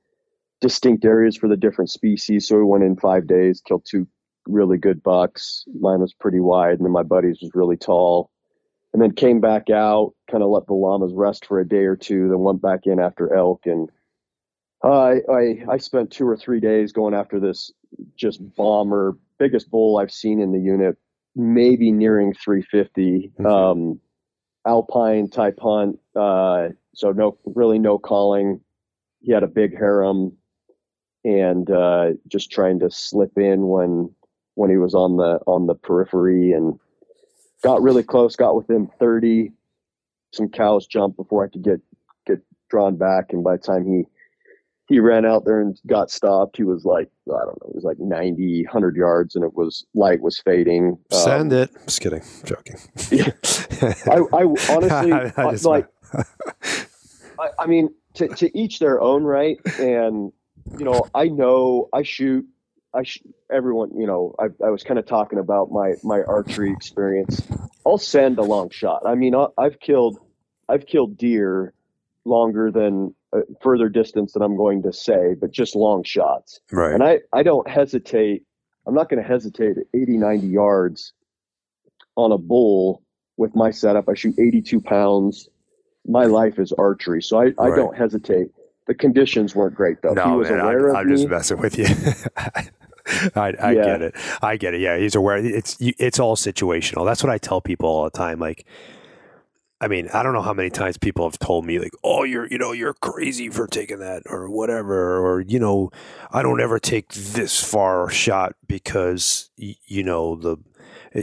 distinct 0.61 1.05
areas 1.05 1.37
for 1.37 1.49
the 1.49 1.57
different 1.57 1.91
species. 1.91 2.47
So 2.47 2.57
we 2.57 2.65
went 2.65 2.85
in 2.85 2.97
five 2.97 3.27
days, 3.27 3.61
killed 3.61 3.87
two 3.89 4.07
really 4.47 4.79
good 4.79 5.03
bucks. 5.03 5.65
Mine 5.81 6.01
was 6.01 6.15
pretty 6.15 6.41
wide, 6.41 6.75
and 6.75 6.85
then 6.85 6.93
my 6.93 7.03
buddy's 7.03 7.41
was 7.41 7.51
really 7.55 7.77
tall. 7.77 8.31
And 8.93 9.01
then 9.01 9.13
came 9.13 9.41
back 9.41 9.71
out, 9.71 10.15
kind 10.29 10.43
of 10.43 10.51
let 10.51 10.67
the 10.67 10.75
llamas 10.75 11.13
rest 11.15 11.47
for 11.47 11.61
a 11.61 11.69
day 11.69 11.85
or 11.85 11.97
two, 11.97 12.29
then 12.29 12.41
went 12.41 12.61
back 12.61 12.81
in 12.85 12.99
after 12.99 13.33
elk. 13.35 13.63
And 13.65 13.89
I 14.83 15.21
I 15.31 15.59
I 15.69 15.77
spent 15.77 16.11
two 16.11 16.27
or 16.27 16.37
three 16.37 16.61
days 16.61 16.93
going 16.93 17.15
after 17.15 17.39
this 17.39 17.71
just 18.17 18.41
bomber, 18.57 19.17
biggest 19.39 19.71
bull 19.71 19.99
I've 19.99 20.13
seen 20.13 20.41
in 20.41 20.53
the 20.53 20.61
unit, 20.61 20.97
maybe 21.37 21.91
nearing 21.93 22.33
350. 22.35 23.33
Mhm. 23.39 23.47
Um, 23.47 24.01
alpine 24.67 25.29
type 25.29 25.59
hunt. 25.61 25.99
Uh, 26.15 26.69
so 26.95 27.13
no, 27.13 27.37
really 27.45 27.79
no 27.79 27.99
calling. 27.99 28.61
He 29.21 29.33
had 29.33 29.43
a 29.43 29.49
big 29.49 29.77
harem, 29.77 30.33
and 31.25 31.71
uh, 31.71 32.13
just 32.29 32.51
trying 32.51 32.79
to 32.81 32.91
slip 32.91 33.37
in 33.37 33.69
when 33.69 34.11
when 34.55 34.71
he 34.71 34.77
was 34.77 34.95
on 34.95 35.17
the 35.17 35.41
on 35.47 35.67
the 35.67 35.75
periphery, 35.75 36.53
and 36.53 36.79
got 37.63 37.83
really 37.83 38.03
close. 38.03 38.35
Got 38.37 38.57
within 38.57 38.89
thirty. 38.99 39.53
Some 40.33 40.49
cows 40.49 40.87
jumped 40.87 41.17
before 41.17 41.45
I 41.45 41.49
could 41.49 41.63
get 41.63 41.81
get 42.27 42.41
drawn 42.71 42.97
back, 42.97 43.33
and 43.33 43.45
by 43.45 43.57
the 43.57 43.63
time 43.63 43.85
he 43.85 44.07
he 44.91 44.99
ran 44.99 45.25
out 45.25 45.45
there 45.45 45.61
and 45.61 45.81
got 45.87 46.11
stopped. 46.11 46.57
He 46.57 46.65
was 46.65 46.85
like, 46.85 47.09
I 47.29 47.39
don't 47.39 47.63
know, 47.63 47.69
it 47.69 47.77
was 47.77 47.85
like 47.85 48.01
90, 48.01 48.65
100 48.65 48.97
yards 48.97 49.37
and 49.37 49.45
it 49.45 49.55
was 49.55 49.87
light 49.95 50.21
was 50.21 50.41
fading. 50.41 50.99
Send 51.13 51.53
um, 51.53 51.61
it. 51.61 51.71
Just 51.85 52.01
kidding. 52.01 52.21
I'm 52.23 52.45
joking. 52.45 52.77
yeah. 53.13 53.31
I, 54.11 54.23
I 54.37 54.43
honestly, 54.75 55.13
I, 55.13 55.33
I 55.37 55.51
just, 55.53 55.65
like, 55.65 55.87
I, 57.39 57.51
I 57.61 57.67
mean, 57.67 57.91
to, 58.15 58.27
to 58.27 58.59
each 58.59 58.81
their 58.81 59.01
own, 59.01 59.23
right? 59.23 59.59
And, 59.79 60.33
you 60.77 60.85
know, 60.85 61.07
I 61.15 61.29
know 61.29 61.89
I 61.93 62.03
shoot, 62.03 62.45
I 62.93 63.05
sh- 63.05 63.23
everyone, 63.49 63.97
you 63.97 64.09
know, 64.09 64.35
I, 64.41 64.47
I 64.67 64.71
was 64.71 64.83
kind 64.83 64.99
of 64.99 65.07
talking 65.07 65.39
about 65.39 65.71
my, 65.71 65.95
my 66.03 66.23
archery 66.23 66.73
experience. 66.73 67.41
I'll 67.87 67.97
send 67.97 68.41
a 68.41 68.43
long 68.43 68.71
shot. 68.71 69.03
I 69.07 69.15
mean, 69.15 69.37
I, 69.37 69.47
I've 69.57 69.79
killed, 69.79 70.19
I've 70.69 70.85
killed 70.85 71.17
deer 71.17 71.75
longer 72.25 72.73
than 72.73 73.15
further 73.61 73.89
distance 73.89 74.33
than 74.33 74.43
I'm 74.43 74.57
going 74.57 74.83
to 74.83 74.93
say, 74.93 75.35
but 75.41 75.51
just 75.51 75.77
long 75.77 76.03
shots. 76.03 76.61
Right. 76.73 76.93
And 76.93 77.03
I, 77.03 77.21
I 77.33 77.43
don't 77.43 77.69
hesitate. 77.69 78.45
I'm 78.87 78.95
not 78.95 79.09
going 79.09 79.23
to 79.23 79.29
hesitate 79.29 79.79
at 79.79 79.85
80, 79.95 80.17
90 80.19 80.47
yards 80.47 81.13
on 82.17 82.33
a 82.33 82.39
bull 82.39 83.03
with 83.37 83.55
my 83.55 83.71
setup. 83.71 84.09
I 84.09 84.15
shoot 84.15 84.39
82 84.39 84.81
pounds. 84.81 85.49
My 86.07 86.25
life 86.25 86.59
is 86.59 86.73
archery, 86.73 87.23
so 87.23 87.39
I, 87.39 87.53
I 87.59 87.69
right. 87.69 87.77
don't 87.77 87.97
hesitate. 87.97 88.49
The 88.87 88.95
conditions 88.95 89.55
weren't 89.55 89.75
great 89.75 90.03
though. 90.03 90.15
No, 90.15 90.31
he 90.31 90.37
was 90.37 90.51
man, 90.51 90.61
aware 90.61 90.89
I, 90.89 90.91
of 90.91 90.97
I'm 90.97 91.07
me. 91.09 91.17
just 91.17 91.29
messing 91.29 91.59
with 91.59 91.79
you. 91.79 91.87
I, 93.37 93.55
I 93.61 93.73
yeah. 93.73 93.85
get 93.85 94.03
it. 94.03 94.15
I 94.43 94.57
get 94.57 94.75
it. 94.75 94.81
Yeah, 94.81 94.99
he's 94.99 95.15
aware. 95.15 95.37
It's 95.37 95.77
it's 95.81 96.19
all 96.19 96.37
situational. 96.37 97.05
That's 97.05 97.23
what 97.23 97.31
I 97.31 97.39
tell 97.39 97.61
people 97.61 97.89
all 97.89 98.05
the 98.05 98.11
time. 98.11 98.39
Like, 98.39 98.67
I 99.81 99.89
mean, 99.89 100.09
I 100.13 100.23
don't 100.23 100.35
know 100.35 100.43
how 100.43 100.53
many 100.53 100.69
times 100.69 100.99
people 100.99 101.25
have 101.25 101.39
told 101.39 101.65
me 101.65 101.79
like, 101.79 101.95
"Oh, 102.05 102.25
you're, 102.25 102.47
you 102.47 102.59
know, 102.59 102.73
you're 102.73 102.95
crazy 102.95 103.49
for 103.49 103.67
taking 103.67 103.99
that 104.01 104.23
or 104.27 104.51
whatever," 104.51 105.19
or 105.19 105.41
you 105.41 105.59
know, 105.59 105.91
I 106.31 106.43
don't 106.43 106.61
ever 106.61 106.79
take 106.79 107.13
this 107.13 107.63
far 107.63 108.11
shot 108.11 108.55
because 108.67 109.51
you 109.57 110.03
know 110.03 110.37
the 110.37 110.59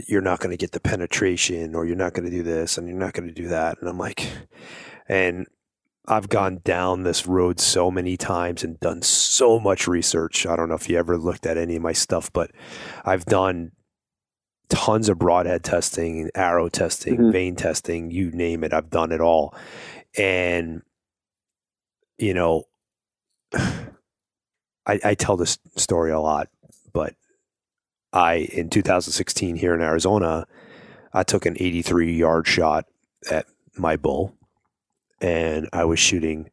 you're 0.06 0.20
not 0.20 0.40
going 0.40 0.50
to 0.50 0.56
get 0.56 0.72
the 0.72 0.80
penetration 0.80 1.74
or 1.74 1.86
you're 1.86 1.96
not 1.96 2.12
going 2.14 2.28
to 2.28 2.36
do 2.36 2.42
this 2.42 2.76
and 2.76 2.88
you're 2.88 2.98
not 2.98 3.14
going 3.14 3.28
to 3.28 3.34
do 3.34 3.48
that. 3.48 3.78
And 3.80 3.88
I'm 3.88 3.98
like, 3.98 4.28
and 5.08 5.46
I've 6.06 6.28
gone 6.28 6.60
down 6.64 7.02
this 7.02 7.26
road 7.26 7.60
so 7.60 7.90
many 7.90 8.16
times 8.16 8.64
and 8.64 8.80
done 8.80 9.02
so 9.02 9.58
much 9.58 9.86
research. 9.86 10.46
I 10.46 10.56
don't 10.56 10.68
know 10.68 10.74
if 10.74 10.88
you 10.88 10.98
ever 10.98 11.16
looked 11.16 11.46
at 11.46 11.56
any 11.56 11.76
of 11.76 11.82
my 11.82 11.92
stuff, 11.92 12.32
but 12.32 12.50
I've 13.04 13.24
done 13.24 13.72
tons 14.68 15.08
of 15.08 15.18
broadhead 15.18 15.64
testing, 15.64 16.30
arrow 16.34 16.68
testing, 16.68 17.16
mm-hmm. 17.16 17.30
vane 17.30 17.56
testing, 17.56 18.10
you 18.10 18.30
name 18.30 18.64
it. 18.64 18.72
I've 18.72 18.90
done 18.90 19.12
it 19.12 19.20
all. 19.20 19.54
And, 20.16 20.82
you 22.18 22.34
know, 22.34 22.64
I, 23.54 25.00
I 25.04 25.14
tell 25.14 25.36
this 25.36 25.58
story 25.76 26.10
a 26.10 26.20
lot, 26.20 26.48
but 26.92 27.14
I, 28.12 28.48
in 28.52 28.70
2016 28.70 29.56
here 29.56 29.74
in 29.74 29.80
Arizona, 29.80 30.46
I 31.12 31.22
took 31.22 31.46
an 31.46 31.56
83 31.58 32.14
yard 32.14 32.46
shot 32.46 32.86
at 33.30 33.46
my 33.76 33.96
bull 33.96 34.34
and 35.20 35.68
I 35.72 35.84
was 35.84 35.98
shooting. 35.98 36.50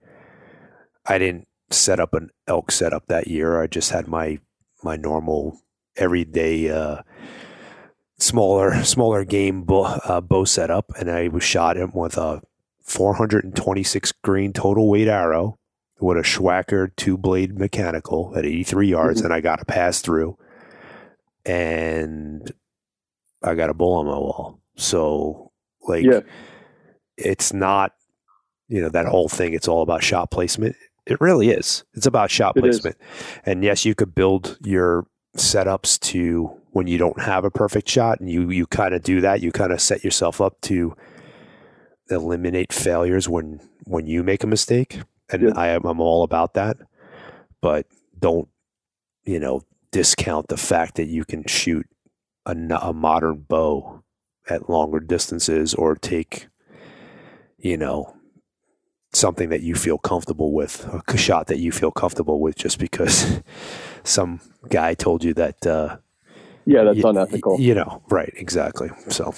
I 1.05 1.17
didn't 1.17 1.47
set 1.69 1.99
up 1.99 2.13
an 2.13 2.29
elk 2.47 2.71
setup 2.71 3.07
that 3.07 3.27
year. 3.27 3.61
I 3.61 3.67
just 3.67 3.91
had 3.91 4.07
my, 4.07 4.39
my 4.83 4.95
normal 4.95 5.59
everyday, 5.95 6.69
uh, 6.69 7.01
smaller 8.17 8.83
smaller 8.83 9.23
game 9.25 9.63
bow, 9.63 9.83
uh, 9.83 10.21
bow 10.21 10.45
setup, 10.45 10.91
and 10.97 11.09
I 11.09 11.27
was 11.27 11.43
shot 11.43 11.77
him 11.77 11.91
with 11.93 12.17
a 12.17 12.41
426 12.83 14.11
grain 14.23 14.53
total 14.53 14.89
weight 14.89 15.07
arrow 15.07 15.57
with 15.99 16.17
a 16.17 16.21
Swhacker 16.21 16.95
two 16.95 17.17
blade 17.17 17.57
mechanical 17.57 18.33
at 18.35 18.45
83 18.45 18.87
yards, 18.87 19.17
mm-hmm. 19.19 19.25
and 19.25 19.33
I 19.33 19.41
got 19.41 19.61
a 19.61 19.65
pass 19.65 20.01
through, 20.01 20.37
and 21.45 22.51
I 23.41 23.55
got 23.55 23.69
a 23.69 23.73
bull 23.73 23.93
on 23.99 24.05
my 24.05 24.17
wall. 24.17 24.59
So 24.75 25.51
like, 25.87 26.05
yeah. 26.05 26.21
it's 27.17 27.53
not 27.53 27.93
you 28.67 28.81
know 28.81 28.89
that 28.89 29.05
whole 29.05 29.29
thing. 29.29 29.53
It's 29.53 29.67
all 29.67 29.81
about 29.81 30.03
shot 30.03 30.31
placement. 30.31 30.75
It 31.05 31.21
really 31.21 31.49
is. 31.49 31.83
It's 31.93 32.07
about 32.07 32.31
shot 32.31 32.55
placement. 32.55 32.97
And 33.45 33.63
yes, 33.63 33.85
you 33.85 33.93
could 33.93 34.15
build 34.15 34.57
your 34.63 35.05
setups 35.37 35.99
to 35.99 36.49
when 36.75 36.87
you 36.87 36.97
don't 36.97 37.21
have 37.21 37.45
a 37.45 37.49
perfect 37.49 37.87
shot 37.87 38.19
and 38.19 38.29
you 38.29 38.49
you 38.49 38.67
kind 38.67 38.93
of 38.93 39.01
do 39.01 39.21
that 39.21 39.39
you 39.39 39.49
kind 39.49 39.71
of 39.71 39.79
set 39.79 40.03
yourself 40.03 40.41
up 40.41 40.59
to 40.59 40.93
eliminate 42.09 42.73
failures 42.73 43.29
when 43.29 43.61
when 43.85 44.07
you 44.07 44.21
make 44.23 44.43
a 44.43 44.47
mistake 44.47 44.99
and 45.29 45.41
yeah. 45.41 45.53
I 45.55 45.67
am 45.69 45.85
I'm 45.85 46.01
all 46.01 46.23
about 46.23 46.53
that 46.55 46.75
but 47.61 47.87
don't 48.19 48.49
you 49.23 49.39
know 49.39 49.61
discount 49.91 50.49
the 50.49 50.57
fact 50.57 50.95
that 50.95 51.05
you 51.05 51.23
can 51.23 51.45
shoot 51.47 51.87
a, 52.45 52.51
a 52.81 52.91
modern 52.91 53.45
bow 53.47 54.03
at 54.49 54.69
longer 54.69 54.99
distances 54.99 55.73
or 55.73 55.95
take 55.95 56.47
you 57.57 57.77
know 57.77 58.17
something 59.13 59.47
that 59.47 59.61
you 59.61 59.75
feel 59.75 59.97
comfortable 59.97 60.51
with, 60.51 60.85
a 61.07 61.17
shot 61.17 61.47
that 61.47 61.59
you 61.59 61.71
feel 61.71 61.89
comfortable 61.89 62.41
with, 62.41 62.57
just 62.57 62.77
because 62.79 63.41
some 64.03 64.41
guy 64.67 64.93
told 64.93 65.23
you 65.23 65.33
that. 65.33 65.65
Uh, 65.65 65.97
yeah, 66.65 66.83
that's 66.83 67.03
unethical. 67.03 67.59
You 67.59 67.75
know, 67.75 68.03
right? 68.09 68.33
Exactly. 68.35 68.89
So. 69.09 69.33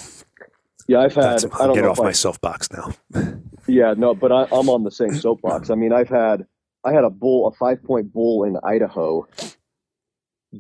Yeah, 0.88 1.00
I've 1.00 1.14
had. 1.14 1.44
I 1.54 1.68
don't 1.68 1.76
get 1.76 1.86
off 1.86 2.00
my 2.00 2.08
I, 2.08 2.12
soapbox 2.14 2.70
now. 2.72 2.94
yeah, 3.68 3.94
no, 3.98 4.16
but 4.16 4.32
I, 4.32 4.44
I'm 4.54 4.70
on 4.70 4.84
the 4.84 4.92
same 4.92 5.14
soapbox. 5.14 5.70
I 5.70 5.76
mean, 5.76 5.92
I've 5.92 6.08
had 6.08 6.46
I 6.86 6.94
had 6.94 7.04
a 7.04 7.10
bull, 7.10 7.48
a 7.48 7.52
five 7.52 7.84
point 7.84 8.14
bull 8.14 8.46
in 8.46 8.58
Idaho, 8.64 9.28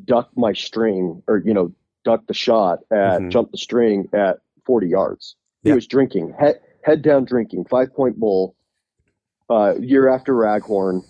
duck 0.04 0.30
my 0.36 0.52
string, 0.52 1.24
or 1.28 1.42
you 1.46 1.54
know, 1.54 1.74
duck 2.04 2.28
the 2.28 2.34
shot 2.34 2.80
at 2.92 2.98
mm-hmm. 3.20 3.30
jump 3.30 3.52
the 3.52 3.58
string 3.58 4.10
at 4.14 4.40
40 4.66 4.88
yards. 4.88 5.36
He 5.64 5.72
was 5.74 5.88
drinking 5.88 6.34
head 6.40 6.60
head 6.84 7.02
down 7.02 7.26
drinking, 7.26 7.66
five 7.66 7.94
point 7.94 8.18
bull, 8.18 8.56
uh, 9.50 9.76
year 9.80 10.08
after 10.08 10.34
raghorn. 10.34 11.04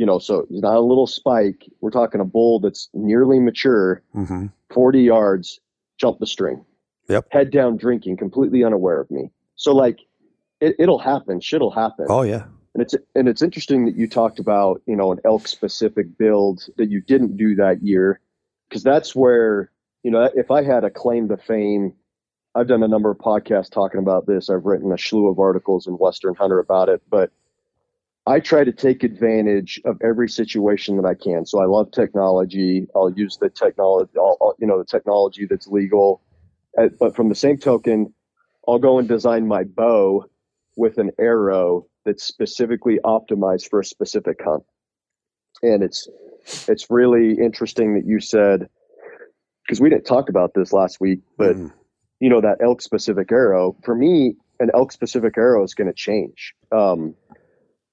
You 0.00 0.06
know, 0.06 0.18
so 0.18 0.46
it's 0.48 0.62
not 0.62 0.76
a 0.76 0.80
little 0.80 1.06
spike. 1.06 1.70
We're 1.82 1.90
talking 1.90 2.22
a 2.22 2.24
bull 2.24 2.58
that's 2.58 2.88
nearly 2.94 3.38
mature, 3.38 4.02
mm-hmm. 4.16 4.46
40 4.72 5.02
yards, 5.02 5.60
jump 5.98 6.20
the 6.20 6.26
string. 6.26 6.64
Yep. 7.10 7.26
Head 7.30 7.50
down 7.50 7.76
drinking, 7.76 8.16
completely 8.16 8.64
unaware 8.64 8.98
of 8.98 9.10
me. 9.10 9.30
So 9.56 9.74
like 9.74 9.98
it, 10.58 10.74
it'll 10.78 10.98
happen. 10.98 11.40
Shit'll 11.40 11.70
happen. 11.70 12.06
Oh 12.08 12.22
yeah. 12.22 12.44
And 12.72 12.82
it's 12.82 12.94
and 13.14 13.28
it's 13.28 13.42
interesting 13.42 13.84
that 13.84 13.94
you 13.94 14.08
talked 14.08 14.38
about, 14.38 14.80
you 14.86 14.96
know, 14.96 15.12
an 15.12 15.18
elk 15.26 15.46
specific 15.46 16.16
build 16.16 16.66
that 16.78 16.88
you 16.88 17.02
didn't 17.02 17.36
do 17.36 17.54
that 17.56 17.82
year. 17.82 18.20
Cause 18.72 18.82
that's 18.82 19.14
where, 19.14 19.70
you 20.02 20.10
know, 20.10 20.30
if 20.34 20.50
I 20.50 20.62
had 20.62 20.82
a 20.82 20.90
claim 20.90 21.28
to 21.28 21.36
fame 21.36 21.92
I've 22.54 22.68
done 22.68 22.82
a 22.82 22.88
number 22.88 23.10
of 23.10 23.18
podcasts 23.18 23.70
talking 23.70 24.00
about 24.00 24.26
this. 24.26 24.50
I've 24.50 24.64
written 24.64 24.90
a 24.92 24.98
slew 24.98 25.28
of 25.28 25.38
articles 25.38 25.86
in 25.86 25.94
Western 25.94 26.34
Hunter 26.34 26.58
about 26.58 26.88
it, 26.88 27.00
but 27.08 27.30
I 28.26 28.38
try 28.40 28.64
to 28.64 28.72
take 28.72 29.02
advantage 29.02 29.80
of 29.84 29.98
every 30.02 30.28
situation 30.28 30.96
that 30.96 31.06
I 31.06 31.14
can. 31.14 31.46
So 31.46 31.60
I 31.60 31.66
love 31.66 31.90
technology. 31.90 32.86
I'll 32.94 33.10
use 33.10 33.38
the 33.38 33.50
technology, 33.50 34.12
I'll, 34.16 34.54
you 34.58 34.66
know, 34.66 34.78
the 34.78 34.84
technology 34.84 35.46
that's 35.46 35.66
legal. 35.66 36.22
Uh, 36.78 36.88
but 36.98 37.16
from 37.16 37.28
the 37.28 37.34
same 37.34 37.56
token, 37.56 38.12
I'll 38.68 38.78
go 38.78 38.98
and 38.98 39.08
design 39.08 39.48
my 39.48 39.64
bow 39.64 40.26
with 40.76 40.98
an 40.98 41.10
arrow 41.18 41.86
that's 42.04 42.22
specifically 42.22 42.98
optimized 43.04 43.68
for 43.68 43.80
a 43.80 43.84
specific 43.84 44.40
hunt. 44.44 44.62
And 45.62 45.82
it's 45.82 46.08
it's 46.68 46.90
really 46.90 47.32
interesting 47.32 47.94
that 47.94 48.06
you 48.06 48.20
said 48.20 48.68
because 49.66 49.80
we 49.80 49.90
didn't 49.90 50.06
talk 50.06 50.28
about 50.28 50.52
this 50.54 50.72
last 50.72 51.00
week, 51.00 51.20
but 51.36 51.56
mm 51.56 51.72
you 52.20 52.28
know, 52.28 52.40
that 52.40 52.58
elk 52.62 52.82
specific 52.82 53.32
arrow, 53.32 53.74
for 53.82 53.94
me, 53.94 54.34
an 54.60 54.70
elk 54.74 54.92
specific 54.92 55.36
arrow 55.38 55.64
is 55.64 55.74
going 55.74 55.88
to 55.88 55.94
change. 55.94 56.54
Um, 56.70 57.14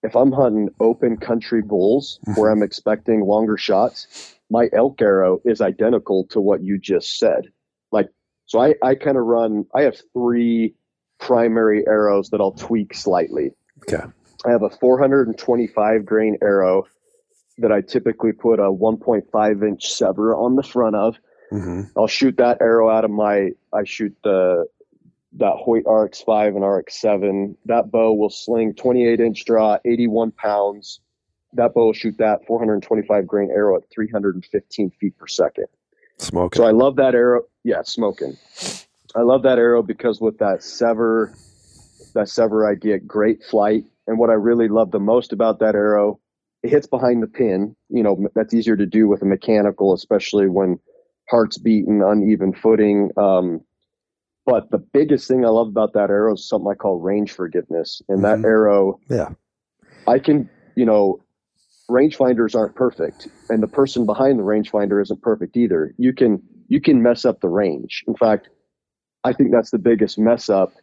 if 0.03 0.15
I'm 0.15 0.31
hunting 0.31 0.69
open 0.79 1.17
country 1.17 1.61
bulls 1.61 2.19
where 2.35 2.51
I'm 2.51 2.63
expecting 2.63 3.21
longer 3.21 3.57
shots, 3.57 4.35
my 4.49 4.69
elk 4.73 5.01
arrow 5.01 5.39
is 5.45 5.61
identical 5.61 6.25
to 6.27 6.39
what 6.39 6.63
you 6.63 6.77
just 6.77 7.19
said. 7.19 7.47
Like, 7.91 8.09
so 8.45 8.59
I, 8.59 8.75
I 8.83 8.95
kind 8.95 9.17
of 9.17 9.23
run, 9.25 9.65
I 9.75 9.81
have 9.81 9.97
three 10.13 10.75
primary 11.19 11.85
arrows 11.87 12.29
that 12.29 12.39
I'll 12.39 12.51
tweak 12.51 12.93
slightly. 12.93 13.51
Okay. 13.87 14.03
I 14.45 14.51
have 14.51 14.63
a 14.63 14.69
425 14.69 16.05
grain 16.05 16.37
arrow 16.41 16.85
that 17.57 17.71
I 17.71 17.81
typically 17.81 18.31
put 18.31 18.59
a 18.59 18.71
1.5 18.71 19.67
inch 19.67 19.89
SEVR 19.89 20.37
on 20.37 20.55
the 20.55 20.63
front 20.63 20.95
of. 20.95 21.17
Mm-hmm. 21.51 21.81
I'll 21.97 22.07
shoot 22.07 22.37
that 22.37 22.61
arrow 22.61 22.89
out 22.89 23.03
of 23.03 23.11
my. 23.11 23.49
I 23.73 23.83
shoot 23.83 24.15
the 24.23 24.67
that 25.33 25.53
Hoyt 25.57 25.83
RX5 25.85 26.47
and 26.47 26.59
RX7. 26.59 27.55
That 27.65 27.91
bow 27.91 28.13
will 28.13 28.29
sling 28.29 28.73
28 28.73 29.19
inch 29.19 29.45
draw, 29.45 29.77
81 29.85 30.31
pounds. 30.31 30.99
That 31.53 31.73
bow 31.73 31.87
will 31.87 31.93
shoot 31.93 32.17
that 32.17 32.45
425 32.45 33.27
grain 33.27 33.49
arrow 33.51 33.77
at 33.77 33.83
315 33.93 34.91
feet 34.91 35.17
per 35.17 35.27
second. 35.27 35.67
Smoking. 36.17 36.57
So 36.57 36.65
I 36.65 36.71
love 36.71 36.95
that 36.95 37.13
arrow. 37.13 37.43
Yeah, 37.63 37.81
smoking. 37.83 38.37
I 39.15 39.21
love 39.21 39.43
that 39.43 39.57
arrow 39.57 39.83
because 39.83 40.19
with 40.19 40.37
that 40.39 40.59
SEVR, 40.59 41.33
that 42.13 42.27
SEVR, 42.27 42.69
I 42.69 42.75
get 42.75 43.07
great 43.07 43.43
flight. 43.43 43.85
And 44.07 44.17
what 44.17 44.29
I 44.29 44.33
really 44.33 44.67
love 44.67 44.91
the 44.91 44.99
most 44.99 45.33
about 45.33 45.59
that 45.59 45.75
arrow, 45.75 46.19
it 46.63 46.69
hits 46.69 46.87
behind 46.87 47.21
the 47.21 47.27
pin. 47.27 47.75
You 47.89 48.03
know, 48.03 48.27
that's 48.35 48.53
easier 48.53 48.75
to 48.75 48.85
do 48.85 49.07
with 49.07 49.21
a 49.21 49.25
mechanical, 49.25 49.93
especially 49.93 50.47
when 50.47 50.79
heart's 51.29 51.57
beating, 51.57 52.01
uneven 52.01 52.53
footing. 52.53 53.11
Um, 53.17 53.61
but 54.47 54.71
the 54.71 54.77
biggest 54.79 55.27
thing 55.27 55.45
I 55.45 55.49
love 55.49 55.67
about 55.67 55.93
that 55.93 56.09
arrow 56.09 56.33
is 56.33 56.47
something 56.47 56.71
I 56.71 56.73
call 56.73 56.99
range 56.99 57.33
forgiveness. 57.33 58.01
And 58.07 58.19
Mhm. 58.19 58.41
that 58.41 58.47
arrow, 58.47 58.99
Yeah. 59.09 59.31
I 60.07 60.17
can, 60.19 60.49
you 60.75 60.85
know, 60.85 61.19
rangefinders 61.91 62.55
aren't 62.55 62.73
perfect, 62.75 63.27
and 63.49 63.61
the 63.61 63.67
person 63.67 64.05
behind 64.05 64.39
the 64.39 64.43
rangefinder 64.43 65.01
isn't 65.01 65.21
perfect 65.21 65.55
either. 65.57 65.93
You 65.97 66.13
can 66.13 66.41
you 66.69 66.81
can 66.81 67.01
mess 67.01 67.23
up 67.23 67.39
the 67.39 67.47
range. 67.47 68.03
In 68.09 68.15
fact, 68.15 68.49
I 69.23 69.31
think 69.31 69.51
that's 69.53 69.71
the 69.71 69.77
biggest 69.79 70.19
mess 70.19 70.49
up 70.49 70.73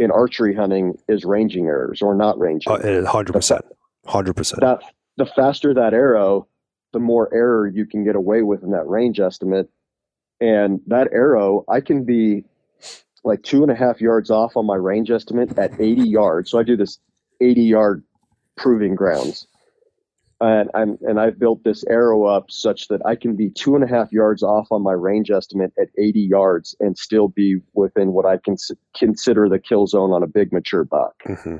in 0.00 0.10
archery 0.10 0.52
hunting 0.54 0.98
is 1.08 1.24
ranging 1.24 1.66
errors 1.66 2.02
or 2.02 2.16
not 2.16 2.36
ranging. 2.36 2.72
Uh, 2.72 3.04
Hundred 3.06 3.32
percent. 3.34 3.64
Hundred 4.06 4.34
percent. 4.34 4.60
that 4.62 4.80
the 5.18 5.26
faster 5.26 5.72
that 5.74 5.94
arrow, 5.94 6.48
the 6.92 6.98
more 6.98 7.32
error 7.32 7.68
you 7.68 7.86
can 7.86 8.02
get 8.02 8.16
away 8.16 8.42
with 8.42 8.62
in 8.64 8.70
that 8.72 8.88
range 8.88 9.20
estimate. 9.20 9.68
And 10.40 10.80
that 10.88 11.12
arrow, 11.12 11.64
I 11.68 11.80
can 11.80 12.02
be 12.04 12.44
like 13.24 13.42
two 13.42 13.62
and 13.62 13.70
a 13.70 13.74
half 13.74 14.00
yards 14.00 14.30
off 14.30 14.56
on 14.56 14.66
my 14.66 14.76
range 14.76 15.10
estimate 15.10 15.56
at 15.58 15.78
80 15.78 16.02
yards. 16.02 16.50
So 16.50 16.58
I 16.58 16.62
do 16.62 16.76
this 16.76 16.98
80 17.40 17.62
yard 17.62 18.04
proving 18.56 18.94
grounds. 18.94 19.46
And 20.42 20.70
I'm 20.74 20.96
and 21.02 21.20
I've 21.20 21.38
built 21.38 21.64
this 21.64 21.84
arrow 21.84 22.24
up 22.24 22.50
such 22.50 22.88
that 22.88 23.04
I 23.04 23.14
can 23.14 23.36
be 23.36 23.50
two 23.50 23.74
and 23.74 23.84
a 23.84 23.86
half 23.86 24.10
yards 24.10 24.42
off 24.42 24.68
on 24.70 24.82
my 24.82 24.92
range 24.92 25.30
estimate 25.30 25.72
at 25.78 25.88
80 25.98 26.20
yards 26.20 26.74
and 26.80 26.96
still 26.96 27.28
be 27.28 27.58
within 27.74 28.12
what 28.12 28.24
I 28.24 28.38
can 28.38 28.56
consider 28.96 29.50
the 29.50 29.58
kill 29.58 29.86
zone 29.86 30.12
on 30.12 30.22
a 30.22 30.26
big 30.26 30.50
mature 30.50 30.84
buck 30.84 31.14
hmm 31.26 31.56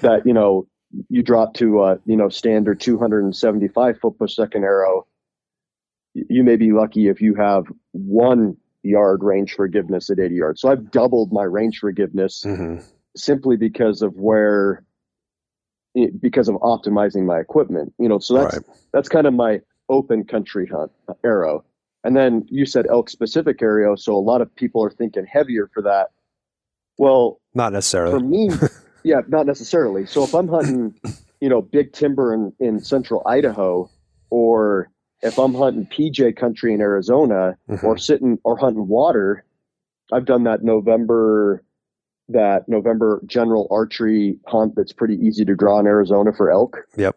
that 0.00 0.26
you 0.26 0.32
know 0.32 0.66
you 1.08 1.22
drop 1.22 1.54
to 1.54 1.82
a 1.82 1.98
you 2.04 2.16
know 2.16 2.28
standard 2.28 2.80
275 2.80 3.98
foot 3.98 4.18
per 4.18 4.28
second 4.28 4.64
arrow 4.64 5.06
you 6.14 6.42
may 6.42 6.56
be 6.56 6.72
lucky 6.72 7.08
if 7.08 7.20
you 7.20 7.34
have 7.34 7.64
one 7.92 8.56
yard 8.82 9.22
range 9.22 9.54
forgiveness 9.54 10.10
at 10.10 10.18
80 10.18 10.34
yards 10.34 10.60
so 10.60 10.68
i've 10.70 10.90
doubled 10.90 11.32
my 11.32 11.44
range 11.44 11.78
forgiveness 11.78 12.42
hmm 12.44 12.76
simply 13.16 13.56
because 13.56 14.00
of 14.02 14.14
where 14.14 14.84
i- 15.96 16.10
because 16.20 16.48
of 16.48 16.56
optimizing 16.56 17.24
my 17.24 17.38
equipment 17.38 17.92
you 17.98 18.08
know 18.08 18.18
so 18.18 18.34
that's 18.34 18.54
Right. 18.56 18.64
that's 18.92 19.08
kind 19.08 19.26
of 19.26 19.34
my 19.34 19.60
open 19.88 20.24
country 20.24 20.66
hunt 20.66 20.90
uh, 21.08 21.14
arrow 21.24 21.64
and 22.04 22.16
then 22.16 22.44
you 22.48 22.64
said 22.66 22.86
elk 22.90 23.10
specific 23.10 23.60
arrow 23.62 23.94
so 23.96 24.16
a 24.16 24.18
lot 24.18 24.40
of 24.40 24.54
people 24.56 24.82
are 24.82 24.90
thinking 24.90 25.26
heavier 25.26 25.68
for 25.72 25.82
that 25.82 26.08
well 26.98 27.40
Not 27.54 27.72
necessarily. 27.72 28.12
for 28.12 28.20
me, 28.20 28.50
yeah, 29.04 29.20
not 29.28 29.46
necessarily. 29.46 30.06
So 30.06 30.24
if 30.24 30.34
I'm 30.34 30.48
hunting, 30.48 30.94
you 31.40 31.48
know, 31.48 31.60
big 31.62 31.92
timber 31.92 32.32
in, 32.34 32.52
in 32.60 32.80
central 32.82 33.22
Idaho, 33.26 33.90
or 34.30 34.90
if 35.22 35.38
I'm 35.38 35.54
hunting 35.54 35.86
PJ 35.86 36.36
country 36.36 36.74
in 36.74 36.80
Arizona, 36.80 37.56
Mhm. 37.68 37.84
or 37.84 37.96
sitting 37.96 38.38
or 38.44 38.56
hunting 38.56 38.88
water, 38.88 39.44
I've 40.12 40.24
done 40.24 40.44
that 40.44 40.62
November, 40.62 41.62
that 42.28 42.68
November 42.68 43.22
general 43.26 43.66
archery 43.70 44.38
hunt 44.46 44.74
that's 44.74 44.92
pretty 44.92 45.16
easy 45.16 45.44
to 45.44 45.54
draw 45.54 45.78
in 45.78 45.86
Arizona 45.86 46.32
for 46.32 46.50
elk. 46.50 46.78
Yep. 46.96 47.16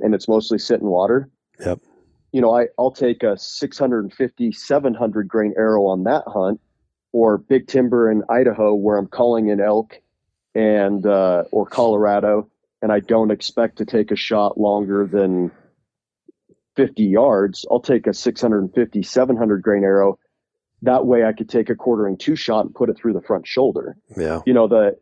And 0.00 0.14
it's 0.14 0.28
mostly 0.28 0.58
sitting 0.58 0.88
water. 0.88 1.28
Yep. 1.64 1.80
You 2.32 2.40
know, 2.40 2.54
I, 2.54 2.68
I'll 2.78 2.90
take 2.90 3.22
a 3.22 3.38
650, 3.38 4.52
700 4.52 5.28
grain 5.28 5.54
arrow 5.56 5.86
on 5.86 6.04
that 6.04 6.24
hunt, 6.26 6.60
or 7.12 7.38
big 7.38 7.66
timber 7.66 8.10
in 8.10 8.22
Idaho 8.28 8.74
where 8.74 8.98
I'm 8.98 9.06
calling 9.06 9.48
in 9.48 9.60
elk 9.60 10.00
and 10.54 11.06
uh, 11.06 11.44
or 11.50 11.66
Colorado, 11.66 12.48
and 12.82 12.92
I 12.92 13.00
don't 13.00 13.30
expect 13.30 13.78
to 13.78 13.84
take 13.84 14.10
a 14.10 14.16
shot 14.16 14.58
longer 14.58 15.06
than 15.06 15.50
50 16.76 17.02
yards. 17.02 17.66
I'll 17.70 17.80
take 17.80 18.06
a 18.06 18.14
650, 18.14 19.02
700 19.02 19.62
grain 19.62 19.84
arrow. 19.84 20.18
That 20.82 21.06
way, 21.06 21.24
I 21.24 21.32
could 21.32 21.48
take 21.48 21.70
a 21.70 21.74
quartering 21.74 22.18
to 22.18 22.36
shot 22.36 22.66
and 22.66 22.74
put 22.74 22.90
it 22.90 22.98
through 22.98 23.14
the 23.14 23.22
front 23.22 23.46
shoulder. 23.46 23.96
Yeah. 24.16 24.40
You 24.46 24.52
know, 24.52 24.68
the 24.68 24.96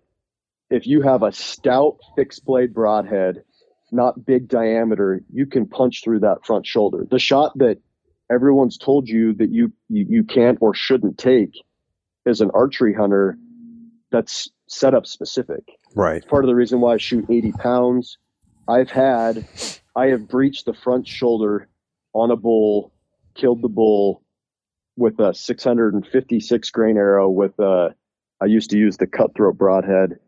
if 0.71 0.87
you 0.87 1.03
have 1.03 1.23
a 1.23 1.33
stout 1.33 1.99
fixed 2.17 2.45
blade 2.45 2.73
broadhead, 2.73 3.43
not 3.93 4.25
big 4.25 4.49
diameter, 4.49 5.21
you 5.33 5.47
can 5.47 5.67
punch 5.67 6.03
through 6.03 6.21
that 6.21 6.45
front 6.45 6.67
shoulder. 6.67 7.07
The 7.11 7.19
shot 7.19 7.53
that 7.59 7.79
everyone's 8.31 8.79
told 8.79 9.09
you 9.09 9.35
that 9.35 9.51
you 9.51 9.73
you, 9.89 10.07
you 10.09 10.25
can't 10.25 10.59
or 10.61 10.75
shouldn't 10.75 11.19
take 11.19 11.55
as 12.27 12.41
an 12.41 12.51
archery 12.55 12.95
hunter, 12.95 13.37
that's 14.11 14.49
setup 14.67 15.07
specific. 15.07 15.65
Right. 15.95 16.27
Part 16.27 16.45
of 16.45 16.49
the 16.49 16.55
reason 16.55 16.81
why 16.81 16.95
I 16.95 16.97
shoot 16.99 17.27
80 17.29 17.53
pounds, 17.53 18.19
I've 18.67 18.91
had, 18.91 19.47
I 19.97 20.07
have 20.07 20.29
breached 20.29 20.67
the 20.67 20.75
front 20.75 21.07
shoulder 21.07 21.69
on 22.13 22.31
a 22.31 22.37
bull, 22.37 22.93
killed 23.35 23.63
the 23.63 23.69
bull 23.69 24.23
with 24.97 25.19
a 25.19 25.35
656 25.35 26.71
grain 26.71 26.97
arrow 26.97 27.29
with 27.29 27.59
a, 27.59 27.95
I 28.41 28.47
used 28.47 28.71
to 28.71 28.79
use 28.79 28.97
the 28.97 29.07
cutthroat 29.07 29.57
broadhead, 29.57 30.19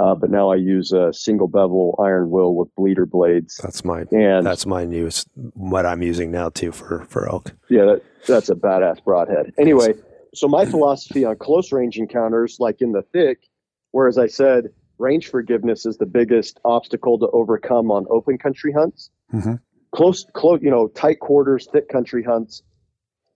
uh, 0.00 0.14
but 0.14 0.30
now 0.30 0.50
I 0.50 0.56
use 0.56 0.92
a 0.92 1.12
single 1.12 1.48
bevel 1.48 1.96
iron 2.02 2.30
will 2.30 2.54
with 2.54 2.74
bleeder 2.76 3.06
blades. 3.06 3.58
That's 3.62 3.84
my 3.84 4.04
And 4.12 4.46
that's 4.46 4.66
my 4.66 4.84
news. 4.84 5.26
What 5.54 5.86
I'm 5.86 6.02
using 6.02 6.30
now 6.30 6.48
too 6.48 6.72
for 6.72 7.04
for 7.08 7.28
elk. 7.28 7.52
Yeah, 7.68 7.84
that, 7.84 8.02
that's 8.26 8.48
a 8.48 8.54
badass 8.54 9.04
broadhead. 9.04 9.52
Anyway, 9.58 9.94
so 10.34 10.48
my 10.48 10.64
philosophy 10.64 11.24
on 11.24 11.36
close 11.36 11.72
range 11.72 11.98
encounters, 11.98 12.56
like 12.58 12.80
in 12.80 12.92
the 12.92 13.02
thick, 13.02 13.48
whereas 13.90 14.18
I 14.18 14.28
said 14.28 14.70
range 14.98 15.28
forgiveness 15.30 15.86
is 15.86 15.96
the 15.96 16.06
biggest 16.06 16.60
obstacle 16.64 17.18
to 17.18 17.28
overcome 17.28 17.90
on 17.90 18.06
open 18.10 18.38
country 18.38 18.72
hunts. 18.72 19.10
Mhm. 19.32 19.60
Close, 19.92 20.24
close, 20.32 20.60
you 20.62 20.70
know, 20.70 20.88
tight 20.88 21.20
quarters, 21.20 21.68
thick 21.72 21.88
country 21.88 22.22
hunts. 22.22 22.62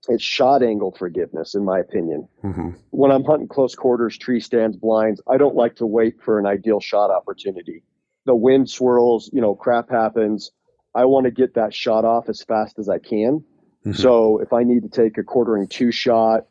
It's 0.09 0.23
shot 0.23 0.63
angle 0.63 0.93
forgiveness, 0.93 1.55
in 1.55 1.65
my 1.65 1.81
opinion. 1.81 2.29
hmm 2.41 2.71
When 2.91 3.11
I'm 3.11 3.25
hunting 3.25 3.49
close 3.49 3.75
quarters, 3.75 4.17
tree 4.17 4.41
stands, 4.41 4.77
blinds, 4.77 5.21
I 5.27 5.37
don't 5.37 5.57
like 5.57 5.75
to 5.77 5.87
wait 5.87 6.21
for 6.23 6.39
an 6.39 6.47
ideal 6.47 6.81
shot 6.81 7.11
opportunity. 7.11 7.83
The 8.25 8.37
wind 8.37 8.71
swirls, 8.71 9.29
you 9.33 9.41
know, 9.41 9.55
crap 9.55 9.91
happens. 9.91 10.53
I 10.95 11.05
want 11.07 11.25
to 11.25 11.31
get 11.31 11.55
that 11.55 11.75
shot 11.75 12.05
off 12.05 12.29
as 12.29 12.43
fast 12.43 12.79
as 12.79 12.89
I 12.89 12.99
can. 12.99 13.45
Mhm. 13.85 13.97
So 13.97 14.39
if 14.39 14.53
I 14.53 14.63
need 14.63 14.83
to 14.85 14.89
take 14.89 15.19
a 15.19 15.25
quartering 15.25 15.67
to 15.69 15.91
shot, 15.91 16.47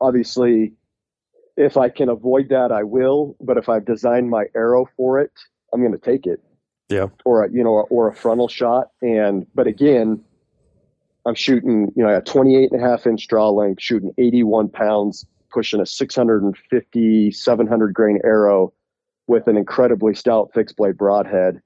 obviously, 0.00 0.74
if 1.56 1.76
I 1.76 1.88
can 1.88 2.08
avoid 2.08 2.48
that, 2.50 2.72
I 2.72 2.82
will. 2.82 3.36
But 3.40 3.56
if 3.56 3.68
I've 3.68 3.84
designed 3.84 4.30
my 4.30 4.46
arrow 4.54 4.86
for 4.96 5.20
it, 5.20 5.32
I'm 5.72 5.80
going 5.80 5.92
to 5.92 5.98
take 5.98 6.26
it. 6.26 6.40
Yeah. 6.88 7.06
Or 7.24 7.44
a, 7.44 7.50
you 7.50 7.64
know, 7.64 7.86
or 7.90 8.08
a 8.08 8.14
frontal 8.14 8.48
shot. 8.48 8.88
And 9.00 9.46
but 9.54 9.66
again, 9.66 10.22
I'm 11.24 11.34
shooting, 11.34 11.92
you 11.96 12.02
know, 12.02 12.16
a 12.16 12.20
28 12.20 12.72
and 12.72 12.82
a 12.82 12.84
half 12.84 13.06
inch 13.06 13.28
draw 13.28 13.50
length, 13.50 13.82
shooting 13.82 14.12
81 14.18 14.68
pounds, 14.68 15.24
pushing 15.50 15.80
a 15.80 15.86
650, 15.86 17.30
700 17.30 17.94
grain 17.94 18.18
arrow 18.24 18.72
with 19.26 19.46
an 19.46 19.56
incredibly 19.56 20.14
stout 20.14 20.50
fixed 20.52 20.76
blade 20.76 20.96
broadhead. 20.98 21.60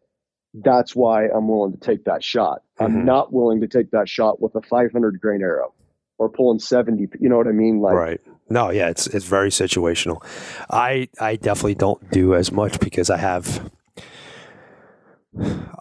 That's 0.54 0.94
why 0.94 1.28
I'm 1.28 1.48
willing 1.48 1.72
to 1.72 1.78
take 1.78 2.04
that 2.04 2.22
shot. 2.22 2.62
Mhm. 2.78 2.84
I'm 2.84 3.04
not 3.04 3.32
willing 3.32 3.60
to 3.62 3.68
take 3.68 3.90
that 3.90 4.08
shot 4.08 4.40
with 4.40 4.54
a 4.54 4.62
500 4.62 5.20
grain 5.20 5.42
arrow 5.42 5.72
or 6.18 6.28
pulling 6.28 6.58
70. 6.58 7.08
You 7.18 7.28
know 7.28 7.36
what 7.36 7.46
I 7.46 7.52
mean? 7.52 7.80
Like, 7.80 7.94
right. 7.94 8.20
No, 8.48 8.70
yeah, 8.70 8.88
it's 8.88 9.06
it's 9.08 9.24
very 9.24 9.50
situational. 9.50 10.24
I 10.70 11.08
I 11.20 11.36
definitely 11.36 11.74
don't 11.74 12.10
do 12.10 12.34
as 12.34 12.52
much 12.52 12.78
because 12.78 13.10
I 13.10 13.16
have 13.16 13.70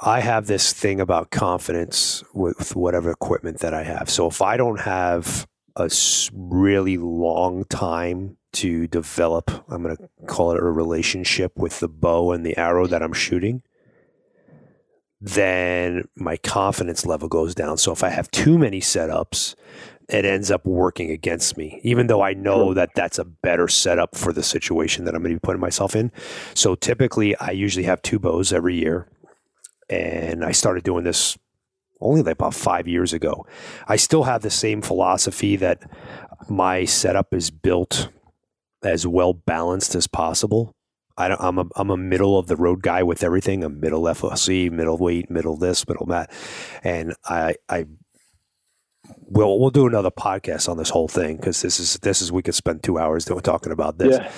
I 0.01 0.19
have 0.19 0.47
this 0.47 0.73
thing 0.73 0.99
about 0.99 1.31
confidence 1.31 2.23
with 2.33 2.75
whatever 2.75 3.11
equipment 3.11 3.59
that 3.59 3.73
I 3.73 3.83
have. 3.83 4.09
So 4.09 4.27
if 4.27 4.41
I 4.41 4.57
don't 4.57 4.81
have 4.81 5.47
a 5.75 5.89
really 6.33 6.97
long 6.97 7.65
time 7.65 8.37
to 8.53 8.87
develop, 8.87 9.51
I'm 9.69 9.83
going 9.83 9.97
to 9.97 10.09
call 10.25 10.51
it 10.51 10.59
a 10.59 10.63
relationship 10.63 11.57
with 11.57 11.79
the 11.79 11.87
bow 11.87 12.31
and 12.31 12.45
the 12.45 12.57
arrow 12.57 12.87
that 12.87 13.03
I'm 13.03 13.13
shooting, 13.13 13.61
then 15.19 16.07
my 16.15 16.37
confidence 16.37 17.05
level 17.05 17.27
goes 17.27 17.55
down. 17.55 17.77
So 17.77 17.91
if 17.91 18.03
I 18.03 18.09
have 18.09 18.31
too 18.31 18.57
many 18.57 18.79
setups, 18.79 19.55
it 20.09 20.25
ends 20.25 20.51
up 20.51 20.65
working 20.65 21.09
against 21.09 21.57
me, 21.57 21.79
even 21.83 22.07
though 22.07 22.21
I 22.21 22.33
know 22.33 22.73
that 22.73 22.91
that's 22.95 23.17
a 23.17 23.25
better 23.25 23.67
setup 23.67 24.15
for 24.15 24.31
the 24.31 24.43
situation 24.43 25.05
that 25.05 25.15
I'm 25.15 25.21
going 25.21 25.33
to 25.33 25.39
be 25.39 25.45
putting 25.45 25.61
myself 25.61 25.95
in. 25.95 26.11
So 26.53 26.75
typically, 26.75 27.35
I 27.37 27.51
usually 27.51 27.85
have 27.85 28.01
two 28.01 28.19
bows 28.19 28.53
every 28.53 28.75
year. 28.75 29.07
And 29.89 30.43
I 30.43 30.51
started 30.51 30.83
doing 30.83 31.03
this 31.03 31.37
only 32.01 32.21
like 32.21 32.33
about 32.33 32.53
five 32.53 32.87
years 32.87 33.13
ago. 33.13 33.45
I 33.87 33.95
still 33.95 34.23
have 34.23 34.41
the 34.41 34.49
same 34.49 34.81
philosophy 34.81 35.55
that 35.57 35.81
my 36.49 36.85
setup 36.85 37.33
is 37.33 37.51
built 37.51 38.09
as 38.83 39.07
well 39.07 39.33
balanced 39.33 39.95
as 39.95 40.07
possible. 40.07 40.75
I 41.17 41.29
don't, 41.29 41.41
I'm 41.41 41.57
a 41.59 41.65
I'm 41.75 41.89
a 41.89 41.97
middle 41.97 42.37
of 42.37 42.47
the 42.47 42.57
road 42.57 42.81
guy 42.81 43.01
with 43.03 43.23
everything. 43.23 43.63
A 43.63 43.69
middle 43.69 44.03
FOC, 44.03 44.69
middle 44.69 44.97
weight, 44.97 45.29
middle 45.29 45.55
this, 45.55 45.87
middle 45.87 46.05
that, 46.07 46.29
and 46.83 47.15
I 47.23 47.55
I 47.69 47.85
will 49.27 49.59
we'll 49.59 49.69
do 49.71 49.87
another 49.87 50.11
podcast 50.11 50.69
on 50.69 50.77
this 50.77 50.89
whole 50.89 51.07
thing 51.07 51.37
because 51.37 51.61
this 51.61 51.79
is 51.79 51.95
this 52.01 52.21
is 52.21 52.31
we 52.31 52.41
could 52.43 52.55
spend 52.55 52.83
two 52.83 52.97
hours 52.97 53.25
doing 53.25 53.41
talking 53.41 53.71
about 53.71 53.97
this, 53.97 54.17
yeah, 54.17 54.31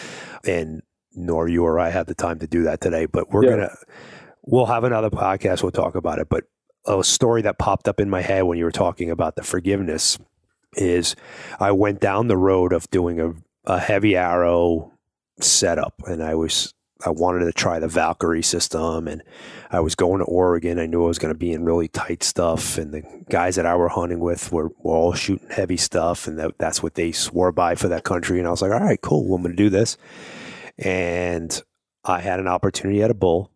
and 0.51 0.81
nor 1.15 1.47
you 1.47 1.63
or 1.63 1.79
I 1.79 1.89
had 1.89 2.07
the 2.07 2.15
time 2.15 2.39
to 2.39 2.47
do 2.47 2.63
that 2.63 2.81
today. 2.81 3.05
But 3.05 3.31
we're 3.31 3.43
Yeah. 3.45 3.49
gonna 3.51 3.75
we'll 4.43 4.65
have 4.67 4.83
another 4.83 5.09
podcast. 5.09 5.63
We'll 5.63 5.71
talk 5.71 5.95
about 5.95 6.19
it, 6.19 6.29
but 6.29 6.45
a 6.85 7.03
story 7.03 7.41
that 7.41 7.59
popped 7.59 7.87
up 7.89 7.99
in 7.99 8.09
my 8.09 8.21
head 8.21 8.43
when 8.43 8.57
you 8.57 8.63
were 8.63 8.71
talking 8.71 9.09
about 9.11 9.35
the 9.35 9.43
forgiveness 9.43 10.17
is 10.77 11.15
I 11.59 11.71
went 11.71 11.99
down 11.99 12.27
the 12.27 12.37
road 12.37 12.71
of 12.71 12.89
doing 12.91 13.19
a, 13.19 13.33
a 13.65 13.79
heavy 13.79 14.15
arrow 14.15 14.93
setup 15.41 15.95
and 16.07 16.23
I 16.23 16.35
was 16.35 16.73
I 17.05 17.09
wanted 17.11 17.45
to 17.45 17.51
try 17.51 17.79
the 17.79 17.87
Valkyrie 17.87 18.41
system 18.41 19.07
and 19.07 19.23
I 19.69 19.79
was 19.79 19.95
going 19.95 20.19
to 20.19 20.25
Oregon. 20.25 20.79
I 20.79 20.87
knew 20.87 21.03
I 21.03 21.07
was 21.07 21.19
going 21.19 21.33
to 21.33 21.37
be 21.37 21.51
in 21.51 21.63
really 21.63 21.87
tight 21.87 22.23
stuff 22.23 22.77
and 22.77 22.93
the 22.93 23.03
guys 23.29 23.55
that 23.55 23.65
I 23.65 23.75
were 23.75 23.89
hunting 23.89 24.19
with 24.19 24.51
were, 24.51 24.71
were 24.79 24.95
all 24.95 25.13
shooting 25.13 25.49
heavy 25.49 25.77
stuff 25.77 26.27
and 26.27 26.39
that, 26.39 26.57
that's 26.57 26.81
what 26.81 26.95
they 26.95 27.11
swore 27.11 27.51
by 27.51 27.75
for 27.75 27.87
that 27.89 28.03
country. 28.03 28.39
And 28.39 28.47
I 28.47 28.51
was 28.51 28.61
like, 28.61 28.71
all 28.71 28.79
right, 28.79 29.01
cool. 29.01 29.35
I'm 29.35 29.43
going 29.43 29.55
to 29.55 29.63
do 29.63 29.69
this. 29.69 29.97
And 30.77 31.61
I 32.03 32.21
had 32.21 32.39
an 32.39 32.47
opportunity 32.47 33.03
at 33.03 33.11
a 33.11 33.15
bull 33.15 33.51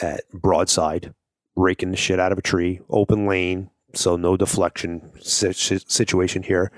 at 0.00 0.28
broadside, 0.30 1.14
raking 1.56 1.90
the 1.90 1.96
shit 1.96 2.20
out 2.20 2.32
of 2.32 2.38
a 2.38 2.42
tree, 2.42 2.80
open 2.88 3.26
lane, 3.26 3.70
so 3.94 4.16
no 4.16 4.36
deflection 4.36 5.10
situation 5.20 6.42
here. 6.42 6.72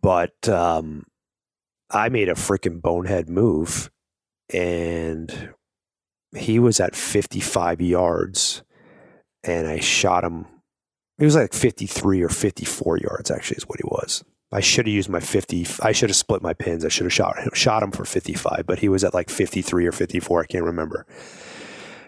But 0.00 0.48
um, 0.48 1.06
I 1.90 2.08
made 2.08 2.28
a 2.28 2.34
freaking 2.34 2.80
bonehead 2.80 3.28
move, 3.28 3.90
and 4.52 5.54
he 6.36 6.58
was 6.58 6.80
at 6.80 6.96
55 6.96 7.80
yards, 7.80 8.62
and 9.42 9.66
I 9.66 9.80
shot 9.80 10.24
him. 10.24 10.46
He 11.18 11.24
was 11.24 11.36
like 11.36 11.52
53 11.52 12.22
or 12.22 12.28
54 12.28 12.98
yards, 12.98 13.30
actually, 13.30 13.58
is 13.58 13.68
what 13.68 13.78
he 13.78 13.86
was. 13.86 14.24
I 14.52 14.60
should 14.60 14.86
have 14.86 14.94
used 14.94 15.08
my 15.08 15.20
50. 15.20 15.66
I 15.82 15.92
should 15.92 16.10
have 16.10 16.16
split 16.16 16.42
my 16.42 16.52
pins. 16.54 16.84
I 16.84 16.88
should 16.88 17.06
have 17.06 17.12
shot 17.12 17.38
him, 17.38 17.50
shot 17.54 17.82
him 17.82 17.90
for 17.90 18.04
55, 18.04 18.64
but 18.66 18.78
he 18.78 18.88
was 18.88 19.04
at 19.04 19.14
like 19.14 19.28
53 19.28 19.86
or 19.86 19.92
54. 19.92 20.42
I 20.42 20.46
can't 20.46 20.64
remember. 20.64 21.06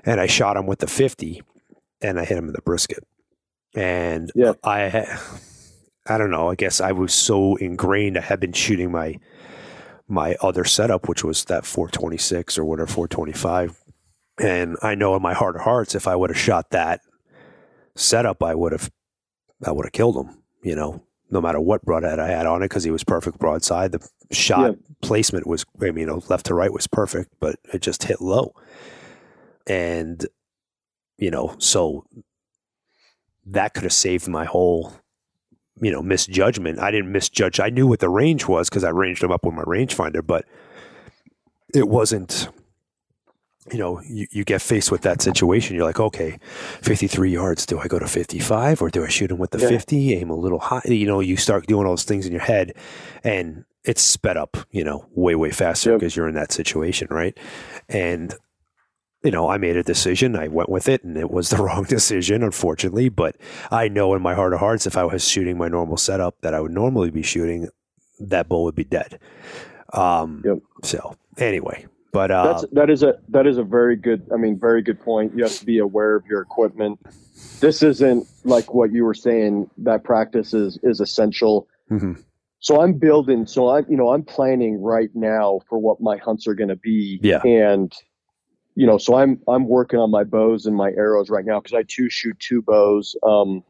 And 0.04 0.20
I 0.20 0.26
shot 0.26 0.56
him 0.56 0.66
with 0.66 0.78
the 0.78 0.86
50, 0.86 1.42
and 2.00 2.20
I 2.20 2.24
hit 2.24 2.38
him 2.38 2.46
in 2.46 2.52
the 2.52 2.62
brisket. 2.62 3.02
And 3.74 4.30
yeah. 4.34 4.52
I, 4.62 5.18
I 6.06 6.18
don't 6.18 6.30
know. 6.30 6.48
I 6.48 6.54
guess 6.54 6.80
I 6.80 6.92
was 6.92 7.12
so 7.12 7.56
ingrained. 7.56 8.16
I 8.16 8.22
had 8.22 8.40
been 8.40 8.52
shooting 8.52 8.92
my 8.92 9.18
my 10.08 10.36
other 10.40 10.64
setup, 10.64 11.08
which 11.08 11.24
was 11.24 11.44
that 11.46 11.66
426 11.66 12.58
or 12.58 12.64
whatever 12.64 12.86
425. 12.86 13.82
And 14.38 14.76
I 14.82 14.94
know 14.94 15.16
in 15.16 15.22
my 15.22 15.34
heart 15.34 15.56
of 15.56 15.62
hearts, 15.62 15.94
if 15.94 16.06
I 16.06 16.14
would 16.14 16.30
have 16.30 16.38
shot 16.38 16.70
that 16.70 17.00
setup, 17.94 18.42
I 18.42 18.54
would 18.54 18.72
have, 18.72 18.90
I 19.64 19.72
would 19.72 19.86
have 19.86 19.92
killed 19.92 20.16
him. 20.16 20.42
You 20.62 20.76
know, 20.76 21.02
no 21.30 21.40
matter 21.40 21.60
what 21.60 21.84
broadhead 21.84 22.18
I 22.18 22.28
had 22.28 22.46
on 22.46 22.62
it, 22.62 22.66
because 22.66 22.84
he 22.84 22.90
was 22.90 23.04
perfect 23.04 23.38
broadside. 23.38 23.92
The 23.92 24.08
shot 24.30 24.72
yeah. 24.72 24.94
placement 25.00 25.46
was, 25.46 25.64
I 25.80 25.86
mean, 25.86 25.98
you 25.98 26.06
know, 26.06 26.22
left 26.28 26.46
to 26.46 26.54
right 26.54 26.72
was 26.72 26.86
perfect, 26.86 27.32
but 27.40 27.56
it 27.72 27.82
just 27.82 28.04
hit 28.04 28.20
low. 28.20 28.54
And, 29.66 30.24
you 31.18 31.30
know, 31.30 31.56
so 31.58 32.04
that 33.46 33.74
could 33.74 33.84
have 33.84 33.92
saved 33.92 34.28
my 34.28 34.44
whole 34.44 34.92
you 35.80 35.90
know 35.90 36.02
misjudgment. 36.02 36.78
I 36.78 36.90
didn't 36.90 37.12
misjudge. 37.12 37.60
I 37.60 37.70
knew 37.70 37.86
what 37.86 38.00
the 38.00 38.08
range 38.08 38.46
was 38.46 38.68
because 38.68 38.84
I 38.84 38.90
ranged 38.90 39.22
them 39.22 39.32
up 39.32 39.44
with 39.44 39.54
my 39.54 39.62
rangefinder, 39.62 40.26
but 40.26 40.44
it 41.74 41.88
wasn't. 41.88 42.48
You 43.72 43.78
know, 43.78 44.00
you, 44.02 44.28
you 44.30 44.44
get 44.44 44.62
faced 44.62 44.92
with 44.92 45.00
that 45.00 45.20
situation. 45.20 45.74
You're 45.74 45.86
like, 45.86 45.98
okay, 45.98 46.38
53 46.82 47.32
yards. 47.32 47.66
Do 47.66 47.80
I 47.80 47.88
go 47.88 47.98
to 47.98 48.06
55 48.06 48.80
or 48.80 48.90
do 48.90 49.04
I 49.04 49.08
shoot 49.08 49.32
him 49.32 49.38
with 49.38 49.50
the 49.50 49.58
yeah. 49.58 49.70
50? 49.70 50.14
Aim 50.14 50.30
a 50.30 50.36
little 50.36 50.60
high. 50.60 50.82
You 50.84 51.04
know, 51.04 51.18
you 51.18 51.36
start 51.36 51.66
doing 51.66 51.84
all 51.84 51.90
those 51.90 52.04
things 52.04 52.26
in 52.26 52.32
your 52.32 52.42
head, 52.42 52.74
and 53.24 53.64
it's 53.82 54.02
sped 54.02 54.36
up. 54.36 54.56
You 54.70 54.84
know, 54.84 55.06
way 55.10 55.34
way 55.34 55.50
faster 55.50 55.94
because 55.94 56.12
yep. 56.12 56.16
you're 56.16 56.28
in 56.28 56.36
that 56.36 56.52
situation, 56.52 57.08
right? 57.10 57.36
And 57.88 58.36
you 59.26 59.32
know, 59.32 59.50
I 59.50 59.58
made 59.58 59.76
a 59.76 59.82
decision. 59.82 60.36
I 60.36 60.46
went 60.46 60.68
with 60.68 60.88
it, 60.88 61.02
and 61.02 61.16
it 61.16 61.32
was 61.32 61.50
the 61.50 61.56
wrong 61.62 61.82
decision, 61.82 62.44
unfortunately. 62.44 63.08
But 63.08 63.36
I 63.72 63.88
know 63.88 64.14
in 64.14 64.22
my 64.22 64.34
heart 64.34 64.54
of 64.54 64.60
hearts, 64.60 64.86
if 64.86 64.96
I 64.96 65.02
was 65.02 65.26
shooting 65.26 65.58
my 65.58 65.66
normal 65.66 65.96
setup 65.96 66.40
that 66.42 66.54
I 66.54 66.60
would 66.60 66.70
normally 66.70 67.10
be 67.10 67.22
shooting, 67.22 67.68
that 68.20 68.48
bull 68.48 68.62
would 68.62 68.76
be 68.76 68.84
dead. 68.84 69.18
Um, 69.92 70.42
yep. 70.44 70.58
So 70.84 71.16
anyway, 71.38 71.86
but 72.12 72.30
uh, 72.30 72.52
that's 72.52 72.64
that 72.72 72.88
is 72.88 73.02
a 73.02 73.14
that 73.30 73.48
is 73.48 73.58
a 73.58 73.64
very 73.64 73.96
good. 73.96 74.22
I 74.32 74.36
mean, 74.36 74.60
very 74.60 74.80
good 74.80 75.00
point. 75.00 75.32
You 75.34 75.42
have 75.42 75.58
to 75.58 75.66
be 75.66 75.78
aware 75.80 76.14
of 76.14 76.24
your 76.26 76.40
equipment. 76.40 77.00
This 77.58 77.82
isn't 77.82 78.28
like 78.44 78.72
what 78.72 78.92
you 78.92 79.04
were 79.04 79.14
saying. 79.14 79.68
That 79.78 80.04
practice 80.04 80.54
is 80.54 80.78
is 80.84 81.00
essential. 81.00 81.66
Mm-hmm. 81.90 82.12
So 82.60 82.80
I'm 82.80 82.92
building. 82.92 83.44
So 83.46 83.70
I'm 83.70 83.86
you 83.88 83.96
know 83.96 84.12
I'm 84.12 84.22
planning 84.22 84.80
right 84.80 85.10
now 85.14 85.62
for 85.68 85.78
what 85.78 86.00
my 86.00 86.16
hunts 86.16 86.46
are 86.46 86.54
going 86.54 86.68
to 86.68 86.76
be. 86.76 87.18
Yeah. 87.24 87.42
And 87.42 87.92
you 88.76 88.86
know, 88.86 88.98
so 88.98 89.16
I'm 89.16 89.40
I'm 89.48 89.66
working 89.66 89.98
on 89.98 90.10
my 90.10 90.22
bows 90.22 90.66
and 90.66 90.76
my 90.76 90.90
arrows 90.90 91.30
right 91.30 91.46
now 91.46 91.60
because 91.60 91.74
I 91.74 91.82
too 91.82 92.10
shoot 92.10 92.38
two 92.38 92.60
bows. 92.60 93.16
Um, 93.22 93.64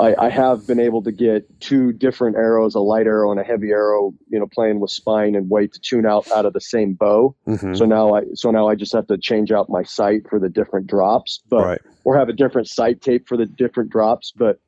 I, 0.00 0.14
I 0.18 0.28
have 0.28 0.66
been 0.66 0.78
able 0.78 1.02
to 1.02 1.12
get 1.12 1.60
two 1.60 1.92
different 1.92 2.36
arrows, 2.36 2.74
a 2.74 2.80
light 2.80 3.06
arrow 3.06 3.30
and 3.30 3.40
a 3.40 3.44
heavy 3.44 3.70
arrow. 3.70 4.12
You 4.28 4.40
know, 4.40 4.48
playing 4.48 4.80
with 4.80 4.90
spine 4.90 5.36
and 5.36 5.48
weight 5.48 5.72
to 5.74 5.80
tune 5.80 6.06
out 6.06 6.28
out 6.32 6.44
of 6.44 6.54
the 6.54 6.60
same 6.60 6.94
bow. 6.94 7.36
Mm-hmm. 7.46 7.74
So 7.74 7.84
now 7.84 8.14
I 8.16 8.22
so 8.34 8.50
now 8.50 8.68
I 8.68 8.74
just 8.74 8.92
have 8.92 9.06
to 9.06 9.16
change 9.16 9.52
out 9.52 9.70
my 9.70 9.84
sight 9.84 10.28
for 10.28 10.40
the 10.40 10.48
different 10.48 10.88
drops, 10.88 11.40
but 11.48 11.64
right. 11.64 11.80
or 12.02 12.18
have 12.18 12.28
a 12.28 12.32
different 12.32 12.68
sight 12.68 13.00
tape 13.00 13.28
for 13.28 13.36
the 13.36 13.46
different 13.46 13.90
drops. 13.90 14.32
But 14.36 14.60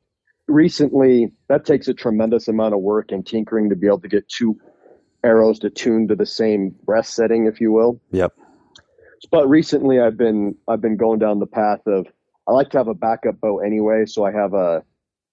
recently, 0.47 1.33
that 1.49 1.65
takes 1.65 1.89
a 1.89 1.93
tremendous 1.93 2.47
amount 2.47 2.75
of 2.75 2.79
work 2.79 3.11
and 3.11 3.27
tinkering 3.27 3.69
to 3.71 3.75
be 3.75 3.87
able 3.87 3.99
to 3.99 4.07
get 4.07 4.29
two 4.29 4.57
arrows 5.21 5.59
to 5.59 5.69
tune 5.69 6.07
to 6.07 6.15
the 6.15 6.25
same 6.25 6.73
breast 6.85 7.13
setting, 7.13 7.45
if 7.45 7.59
you 7.59 7.73
will. 7.73 7.99
Yep 8.11 8.31
but 9.29 9.47
recently 9.47 9.99
I've 9.99 10.17
been 10.17 10.55
I've 10.67 10.81
been 10.81 10.97
going 10.97 11.19
down 11.19 11.39
the 11.39 11.47
path 11.47 11.81
of 11.85 12.07
I 12.47 12.53
like 12.53 12.69
to 12.71 12.77
have 12.77 12.87
a 12.87 12.93
backup 12.93 13.39
bow 13.39 13.59
anyway, 13.59 14.05
so 14.05 14.25
I 14.25 14.31
have 14.31 14.53
a 14.53 14.83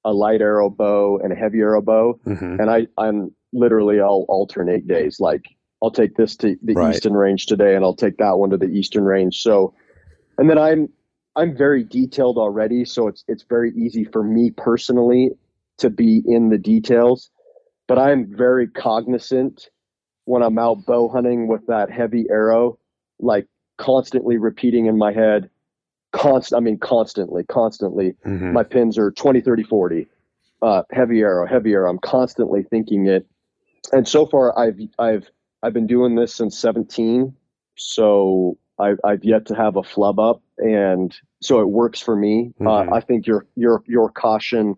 a 0.04 0.12
light 0.12 0.40
arrow 0.40 0.70
bow 0.70 1.18
and 1.22 1.32
a 1.32 1.36
heavy 1.36 1.60
arrow 1.60 1.82
bow, 1.82 2.20
mm-hmm. 2.26 2.60
and 2.60 2.70
I 2.70 2.86
I'm 2.98 3.34
literally 3.52 4.00
I'll 4.00 4.26
alternate 4.28 4.86
days. 4.86 5.20
Like 5.20 5.44
I'll 5.82 5.90
take 5.90 6.16
this 6.16 6.36
to 6.36 6.56
the 6.62 6.74
right. 6.74 6.94
eastern 6.94 7.14
range 7.14 7.46
today, 7.46 7.74
and 7.74 7.84
I'll 7.84 7.94
take 7.94 8.16
that 8.18 8.38
one 8.38 8.50
to 8.50 8.56
the 8.56 8.66
eastern 8.66 9.04
range. 9.04 9.42
So, 9.42 9.74
and 10.36 10.50
then 10.50 10.58
I'm 10.58 10.88
I'm 11.36 11.56
very 11.56 11.84
detailed 11.84 12.36
already, 12.36 12.84
so 12.84 13.08
it's 13.08 13.24
it's 13.28 13.44
very 13.48 13.72
easy 13.74 14.04
for 14.04 14.22
me 14.22 14.50
personally 14.50 15.30
to 15.78 15.90
be 15.90 16.22
in 16.26 16.48
the 16.48 16.58
details. 16.58 17.30
But 17.86 17.98
I'm 17.98 18.34
very 18.36 18.68
cognizant 18.68 19.70
when 20.24 20.42
I'm 20.42 20.58
out 20.58 20.84
bow 20.84 21.08
hunting 21.08 21.48
with 21.48 21.66
that 21.68 21.90
heavy 21.90 22.26
arrow, 22.28 22.78
like 23.18 23.46
constantly 23.78 24.36
repeating 24.36 24.86
in 24.86 24.98
my 24.98 25.12
head 25.12 25.50
const 26.12 26.54
I 26.54 26.60
mean 26.60 26.78
constantly, 26.78 27.44
constantly. 27.44 28.14
Mm-hmm. 28.26 28.52
My 28.52 28.62
pins 28.62 28.98
are 28.98 29.10
20, 29.10 29.40
30, 29.40 29.62
40. 29.64 30.06
Uh, 30.60 30.82
heavy 30.90 31.20
arrow, 31.20 31.46
heavy 31.46 31.72
arrow. 31.72 31.90
I'm 31.90 31.98
constantly 31.98 32.64
thinking 32.64 33.06
it. 33.06 33.26
And 33.92 34.06
so 34.06 34.26
far 34.26 34.58
I've 34.58 34.78
I've 34.98 35.28
I've 35.62 35.72
been 35.72 35.86
doing 35.86 36.14
this 36.14 36.34
since 36.34 36.58
17. 36.58 37.34
So 37.76 38.58
I've 38.78 38.98
I've 39.04 39.24
yet 39.24 39.46
to 39.46 39.54
have 39.54 39.76
a 39.76 39.82
flub 39.82 40.18
up 40.18 40.42
and 40.58 41.14
so 41.40 41.60
it 41.60 41.68
works 41.68 42.00
for 42.00 42.16
me. 42.16 42.52
Uh, 42.60 42.64
mm-hmm. 42.64 42.92
Uh, 42.92 42.96
I 42.96 43.00
think 43.00 43.26
your 43.26 43.46
your 43.54 43.82
your 43.86 44.10
caution 44.10 44.76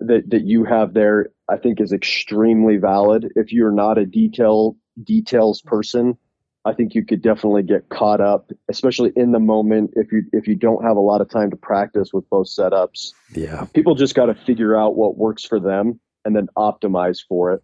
that 0.00 0.28
that 0.30 0.42
you 0.42 0.64
have 0.64 0.94
there 0.94 1.28
I 1.48 1.56
think 1.56 1.80
is 1.80 1.92
extremely 1.92 2.76
valid. 2.76 3.32
If 3.36 3.52
you're 3.52 3.72
not 3.72 3.98
a 3.98 4.06
detail 4.06 4.76
details 5.04 5.62
person, 5.62 6.18
I 6.66 6.74
think 6.74 6.96
you 6.96 7.04
could 7.04 7.22
definitely 7.22 7.62
get 7.62 7.88
caught 7.90 8.20
up, 8.20 8.50
especially 8.68 9.12
in 9.14 9.30
the 9.30 9.38
moment 9.38 9.92
if 9.94 10.10
you 10.10 10.24
if 10.32 10.48
you 10.48 10.56
don't 10.56 10.82
have 10.82 10.96
a 10.96 11.00
lot 11.00 11.20
of 11.20 11.30
time 11.30 11.48
to 11.50 11.56
practice 11.56 12.12
with 12.12 12.28
both 12.28 12.48
setups. 12.48 13.12
Yeah. 13.32 13.66
People 13.72 13.94
just 13.94 14.16
got 14.16 14.26
to 14.26 14.34
figure 14.34 14.76
out 14.76 14.96
what 14.96 15.16
works 15.16 15.44
for 15.44 15.60
them 15.60 16.00
and 16.24 16.34
then 16.34 16.48
optimize 16.56 17.20
for 17.26 17.52
it. 17.52 17.62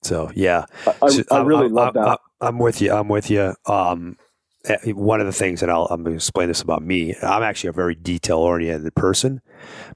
So 0.00 0.32
yeah, 0.34 0.64
I, 1.02 1.10
so, 1.10 1.22
I 1.30 1.42
really 1.42 1.66
I'm, 1.66 1.72
love 1.74 1.94
that. 1.94 2.20
I'm 2.40 2.58
with 2.58 2.80
you. 2.80 2.90
I'm 2.92 3.08
with 3.08 3.30
you. 3.30 3.54
Um, 3.66 4.16
eh, 4.64 4.92
one 4.92 5.20
of 5.20 5.26
the 5.26 5.32
things, 5.32 5.60
that 5.60 5.68
I'll, 5.68 5.84
I'm 5.90 6.02
going 6.02 6.14
to 6.14 6.16
explain 6.16 6.48
this 6.48 6.62
about 6.62 6.82
me. 6.82 7.14
I'm 7.22 7.42
actually 7.42 7.68
a 7.68 7.74
very 7.74 7.94
detail 7.94 8.38
oriented 8.38 8.94
person, 8.94 9.42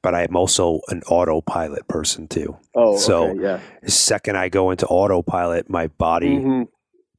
but 0.03 0.15
I 0.15 0.25
am 0.25 0.37
also 0.37 0.81
an 0.89 1.03
autopilot 1.09 1.89
person 1.89 2.29
too. 2.29 2.57
Oh, 2.75 2.99
so 2.99 3.31
okay, 3.31 3.43
yeah. 3.43 3.61
The 3.83 3.91
second 3.91 4.37
I 4.37 4.51
go 4.51 4.71
into 4.71 4.87
autopilot, 4.87 5.71
my 5.71 5.87
body 5.87 6.37
mm-hmm 6.37 6.63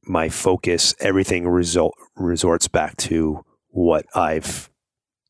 my 0.08 0.28
focus, 0.28 0.94
everything 1.00 1.46
result 1.46 1.94
resorts 2.16 2.68
back 2.68 2.96
to 2.96 3.44
what 3.68 4.06
I've 4.14 4.70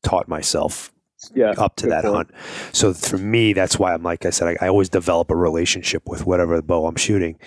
taught 0.03 0.27
myself 0.27 0.91
yeah, 1.33 1.53
up 1.57 1.75
to 1.77 1.87
that 1.87 2.03
point. 2.03 2.31
hunt. 2.31 2.31
So 2.71 2.93
for 2.93 3.17
me, 3.17 3.53
that's 3.53 3.77
why 3.77 3.93
I'm 3.93 4.03
like 4.03 4.25
I 4.25 4.29
said, 4.29 4.57
I, 4.59 4.65
I, 4.65 4.69
always 4.69 4.89
develop 4.89 5.29
a 5.29 5.35
relationship 5.35 6.07
with 6.07 6.25
whatever 6.25 6.61
bow 6.61 6.85
I'm 6.87 6.95
shooting, 6.95 7.37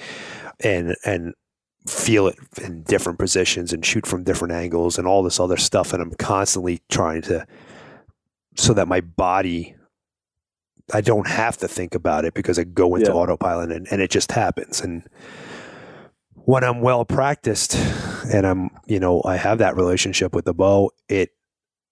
and 0.61 0.95
and 1.05 1.35
feel 1.87 2.29
it 2.29 2.37
in 2.63 2.83
different 2.83 3.19
positions 3.19 3.73
and 3.73 3.85
shoot 3.85 4.07
from 4.07 4.23
different 4.23 4.53
angles 4.53 4.99
and 4.99 5.07
all 5.07 5.23
this 5.23 5.41
other 5.41 5.57
stuff. 5.57 5.93
And 5.93 6.03
I'm 6.03 6.13
constantly 6.13 6.81
trying 6.91 7.23
to 7.23 7.47
so 8.57 8.75
that 8.75 8.89
my 8.89 9.01
body. 9.01 9.77
I 10.93 11.01
don't 11.01 11.29
have 11.29 11.57
to 11.59 11.69
think 11.69 11.95
about 11.95 12.25
it 12.25 12.35
because 12.35 12.59
I 12.59 12.65
go 12.65 12.97
into 12.97 13.13
yeah. 13.13 13.17
autopilot 13.17 13.71
and, 13.71 13.87
and 13.91 14.03
it 14.03 14.11
just 14.11 14.33
happens. 14.33 14.81
And 14.81 15.09
when 16.35 16.65
I'm 16.65 16.81
well 16.81 17.05
practiced 17.05 17.75
and 18.33 18.47
I'm, 18.47 18.71
you 18.87 19.01
know, 19.01 19.23
I 19.25 19.37
have 19.37 19.59
that 19.59 19.77
relationship 19.77 20.35
with 20.35 20.45
the 20.45 20.55
bow, 20.55 20.91
it 21.09 21.31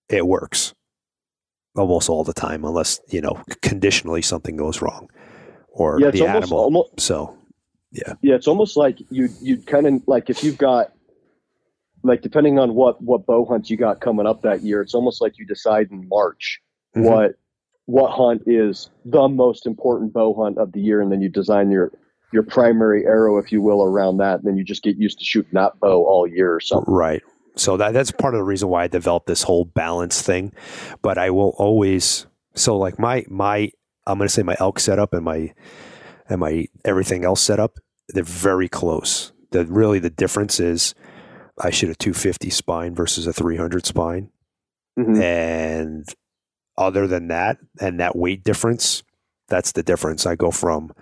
it 0.08 0.26
works. 0.26 0.74
almost 1.76 2.08
all 2.08 2.24
the 2.24 2.32
time, 2.32 2.64
unless 2.64 3.00
you 3.08 3.20
know 3.20 3.40
conditionally 3.62 4.20
something 4.22 4.56
goes 4.56 4.82
wrong 4.82 5.08
or 5.68 6.00
Yeah, 6.00 6.08
it's 6.08 6.18
the 6.18 6.26
almost- 6.26 6.42
animal. 6.44 6.58
almo- 6.64 6.90
so 6.98 7.36
Yeah, 7.92 8.14
yeah, 8.22 8.34
it's 8.34 8.48
almost 8.48 8.76
like 8.76 8.98
you 9.10 9.28
you 9.40 9.56
kind 9.58 9.86
of 9.86 10.02
like 10.08 10.28
if 10.30 10.42
you've 10.42 10.58
got 10.58 10.92
like 12.02 12.22
depending 12.22 12.58
on 12.58 12.74
what 12.74 13.00
what 13.02 13.24
bow 13.24 13.44
hunts 13.44 13.70
you 13.70 13.76
got 13.76 14.00
coming 14.00 14.26
up 14.26 14.42
that 14.42 14.62
year, 14.62 14.80
it's 14.82 14.94
almost 14.94 15.20
like 15.20 15.38
you 15.38 15.46
decide 15.46 15.90
in 15.92 16.08
March 16.08 16.60
Mhm. 16.96 17.04
what 17.08 17.34
what 17.86 18.10
hunt 18.10 18.42
is 18.46 18.90
the 19.04 19.28
most 19.28 19.64
important 19.66 20.12
bow 20.12 20.34
hunt 20.34 20.58
of 20.58 20.72
the 20.72 20.80
year, 20.80 21.00
and 21.00 21.10
then 21.12 21.20
you 21.22 21.28
design 21.28 21.70
your 21.70 21.92
your 22.32 22.42
primary 22.42 23.04
arrow, 23.04 23.38
if 23.38 23.50
you 23.52 23.60
will, 23.60 23.82
around 23.82 24.18
that. 24.18 24.38
And 24.40 24.44
then 24.44 24.56
you 24.56 24.64
just 24.64 24.82
get 24.82 24.96
used 24.96 25.18
to 25.18 25.24
shooting 25.24 25.52
that 25.54 25.78
bow 25.80 26.04
all 26.04 26.26
year 26.26 26.54
or 26.54 26.60
something. 26.60 26.92
Right. 26.92 27.22
So 27.56 27.76
that 27.76 27.92
that's 27.92 28.10
part 28.12 28.34
of 28.34 28.38
the 28.38 28.44
reason 28.44 28.68
why 28.68 28.84
I 28.84 28.88
developed 28.88 29.26
this 29.26 29.42
whole 29.42 29.64
balance 29.64 30.22
thing. 30.22 30.52
But 31.02 31.18
I 31.18 31.30
will 31.30 31.54
always 31.58 32.26
so 32.54 32.76
like 32.78 32.98
my 32.98 33.24
my 33.28 33.70
I'm 34.06 34.18
gonna 34.18 34.28
say 34.28 34.42
my 34.42 34.56
elk 34.60 34.78
setup 34.80 35.12
and 35.12 35.24
my 35.24 35.52
and 36.28 36.40
my 36.40 36.66
everything 36.84 37.24
else 37.24 37.40
setup, 37.40 37.78
they're 38.08 38.22
very 38.22 38.68
close. 38.68 39.32
The 39.50 39.64
really 39.66 39.98
the 39.98 40.10
difference 40.10 40.60
is 40.60 40.94
I 41.60 41.70
shoot 41.70 41.90
a 41.90 41.94
250 41.94 42.48
spine 42.50 42.94
versus 42.94 43.26
a 43.26 43.32
300 43.32 43.84
spine, 43.84 44.30
Mhm. 44.98 45.20
and 45.20 46.06
other 46.78 47.06
than 47.06 47.28
that, 47.28 47.58
and 47.80 48.00
that 48.00 48.16
weight 48.16 48.42
difference, 48.44 49.02
that's 49.48 49.72
the 49.72 49.82
difference. 49.82 50.24
I 50.24 50.36
go 50.36 50.50
from 50.50 50.92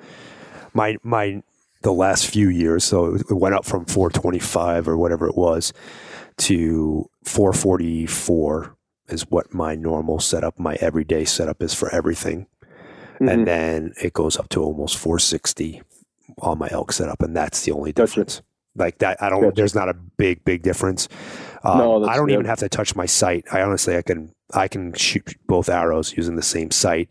my 0.74 0.96
my 1.02 1.42
the 1.82 1.92
last 1.92 2.26
few 2.26 2.48
years, 2.48 2.82
so 2.84 3.14
it 3.14 3.30
went 3.30 3.54
up 3.54 3.64
from 3.64 3.84
425 3.84 4.88
or 4.88 4.96
whatever 4.98 5.28
it 5.28 5.36
was 5.36 5.72
to 6.38 7.08
444 7.24 8.74
is 9.08 9.22
what 9.30 9.54
my 9.54 9.74
normal 9.74 10.18
setup, 10.20 10.58
my 10.58 10.76
everyday 10.80 11.24
setup 11.24 11.62
is 11.62 11.72
for 11.74 11.88
everything, 11.94 12.46
Mhm. 13.20 13.30
and 13.32 13.46
then 13.46 13.92
it 14.02 14.12
goes 14.12 14.36
up 14.38 14.48
to 14.50 14.62
almost 14.62 14.96
460 14.98 15.82
on 16.42 16.58
my 16.58 16.68
elk 16.70 16.92
setup, 16.92 17.22
and 17.22 17.34
that's 17.36 17.62
the 17.62 17.72
only 17.72 17.92
Gotcha. 17.92 18.06
difference. 18.10 18.42
Like 18.76 18.98
that, 18.98 19.20
I 19.22 19.28
don't. 19.30 19.40
Gotcha. 19.42 19.54
There's 19.56 19.74
not 19.74 19.88
a 19.88 19.94
big, 19.94 20.44
big 20.44 20.62
difference. 20.62 21.08
Um, 21.64 21.78
No, 21.78 22.04
I 22.04 22.16
don't 22.16 22.30
even 22.30 22.44
have 22.44 22.58
to 22.60 22.68
touch 22.68 22.94
my 22.94 23.06
sight. 23.06 23.44
I 23.52 23.62
honestly, 23.62 23.96
I 23.96 24.02
can, 24.02 24.32
I 24.54 24.68
can 24.68 24.92
shoot 24.92 25.34
both 25.46 25.68
arrows 25.68 26.14
using 26.16 26.36
the 26.36 26.42
same 26.42 26.70
sight. 26.70 27.08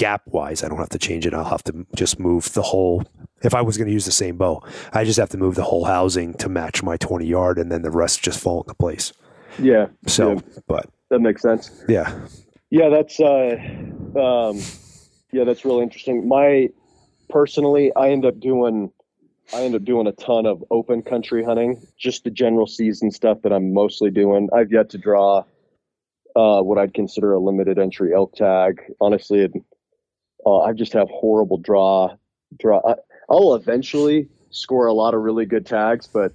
Gap 0.00 0.22
wise, 0.28 0.64
I 0.64 0.68
don't 0.68 0.78
have 0.78 0.88
to 0.88 0.98
change 0.98 1.26
it. 1.26 1.34
I'll 1.34 1.44
have 1.44 1.62
to 1.64 1.86
just 1.94 2.18
move 2.18 2.50
the 2.54 2.62
whole. 2.62 3.04
If 3.42 3.54
I 3.54 3.60
was 3.60 3.76
going 3.76 3.86
to 3.86 3.92
use 3.92 4.06
the 4.06 4.10
same 4.10 4.38
bow, 4.38 4.62
I 4.94 5.04
just 5.04 5.18
have 5.18 5.28
to 5.28 5.36
move 5.36 5.56
the 5.56 5.62
whole 5.62 5.84
housing 5.84 6.32
to 6.38 6.48
match 6.48 6.82
my 6.82 6.96
20 6.96 7.26
yard, 7.26 7.58
and 7.58 7.70
then 7.70 7.82
the 7.82 7.90
rest 7.90 8.22
just 8.22 8.40
fall 8.40 8.62
into 8.62 8.72
place. 8.72 9.12
yeah, 9.58 9.88
So, 10.06 10.32
Yeah. 10.32 10.40
but 10.66 10.88
that 11.10 11.18
makes 11.20 11.42
sense. 11.42 11.84
yeah, 11.86 12.18
Yeah, 12.70 12.88
that's 12.88 13.20
uh, 13.20 13.56
um, 14.18 14.58
yeah, 15.32 15.44
that's 15.44 15.66
really 15.66 15.82
interesting. 15.82 16.26
My 16.26 16.70
personally, 17.28 17.92
I 17.94 18.08
end 18.08 18.24
up 18.24 18.40
doing, 18.40 18.90
I 19.52 19.64
end 19.64 19.74
up 19.74 19.84
doing 19.84 20.06
a 20.06 20.12
ton 20.12 20.46
of 20.46 20.64
open 20.70 21.02
country 21.02 21.44
hunting, 21.44 21.78
just 21.98 22.24
the 22.24 22.30
general 22.30 22.66
season 22.66 23.10
stuff 23.10 23.42
that 23.42 23.52
I'm 23.52 23.74
mostly 23.74 24.10
doing. 24.10 24.48
I've 24.54 24.72
yet 24.72 24.88
to 24.90 24.98
draw 24.98 25.44
uh, 26.36 26.62
what 26.62 26.78
I'd 26.78 26.94
consider 26.94 27.34
a 27.34 27.38
limited 27.38 27.78
entry 27.78 28.14
elk 28.14 28.34
tag. 28.34 28.80
Honestly, 28.98 29.40
it, 29.40 29.52
uh, 30.46 30.60
I 30.60 30.72
just 30.72 30.92
have 30.92 31.08
horrible 31.10 31.58
draw. 31.58 32.16
Draw. 32.58 32.80
I, 32.86 32.94
I'll 33.28 33.54
eventually 33.54 34.28
score 34.50 34.86
a 34.86 34.92
lot 34.92 35.14
of 35.14 35.20
really 35.20 35.46
good 35.46 35.66
tags, 35.66 36.06
but 36.06 36.32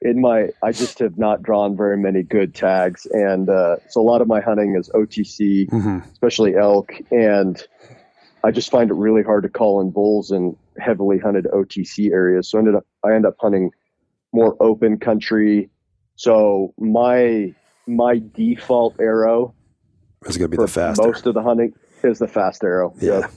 in 0.00 0.20
my 0.20 0.50
I 0.62 0.72
just 0.72 0.98
have 1.00 1.18
not 1.18 1.42
drawn 1.42 1.76
very 1.76 1.96
many 1.96 2.22
good 2.22 2.54
tags, 2.54 3.06
and 3.06 3.48
uh, 3.48 3.76
so 3.88 4.00
a 4.00 4.06
lot 4.06 4.20
of 4.20 4.28
my 4.28 4.40
hunting 4.40 4.76
is 4.78 4.88
OTC, 4.90 5.68
hmm 5.70 5.98
especially 6.12 6.56
elk, 6.56 6.92
and 7.10 7.66
I 8.44 8.50
just 8.50 8.70
find 8.70 8.90
it 8.90 8.94
really 8.94 9.22
hard 9.22 9.42
to 9.42 9.48
call 9.48 9.80
in 9.80 9.90
bulls 9.90 10.30
in 10.30 10.56
heavily 10.78 11.18
hunted 11.18 11.46
OTC 11.46 12.12
areas. 12.12 12.50
So 12.50 12.58
I 12.58 12.60
ended 12.60 12.74
up 12.74 12.86
I 13.04 13.14
end 13.14 13.26
up 13.26 13.36
hunting 13.40 13.70
more 14.32 14.56
open 14.60 14.98
country. 14.98 15.70
So 16.16 16.74
my 16.78 17.54
my 17.86 18.20
default 18.34 19.00
arrow 19.00 19.54
is 20.26 20.36
going 20.36 20.50
to 20.50 20.56
be 20.56 20.60
the 20.60 20.68
faster. 20.68 21.02
most 21.02 21.26
of 21.26 21.34
the 21.34 21.42
hunting 21.42 21.72
is 22.04 22.18
the 22.18 22.28
fast 22.28 22.62
arrow. 22.64 22.94
Yeah. 23.00 23.20
Yep. 23.20 23.30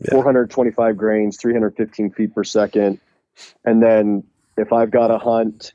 Yeah. 0.00 0.10
425 0.10 0.96
grains, 0.96 1.36
315 1.36 2.10
feet 2.12 2.34
per 2.34 2.44
second. 2.44 3.00
And 3.64 3.82
then 3.82 4.24
if 4.56 4.72
I've 4.72 4.90
got 4.90 5.10
a 5.10 5.18
hunt, 5.18 5.72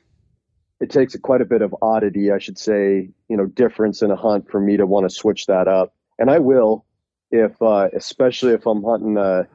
it 0.80 0.90
takes 0.90 1.16
quite 1.16 1.40
a 1.40 1.44
bit 1.44 1.62
of 1.62 1.74
oddity, 1.82 2.30
I 2.30 2.38
should 2.38 2.58
say, 2.58 3.10
you 3.28 3.36
know, 3.36 3.46
difference 3.46 4.02
in 4.02 4.10
a 4.10 4.16
hunt 4.16 4.50
for 4.50 4.60
me 4.60 4.76
to 4.76 4.86
want 4.86 5.08
to 5.08 5.14
switch 5.14 5.46
that 5.46 5.68
up. 5.68 5.94
And 6.18 6.30
I 6.30 6.38
will, 6.38 6.84
if, 7.30 7.60
uh, 7.62 7.88
especially 7.94 8.52
if 8.52 8.66
I'm 8.66 8.82
hunting 8.84 9.16
a, 9.16 9.46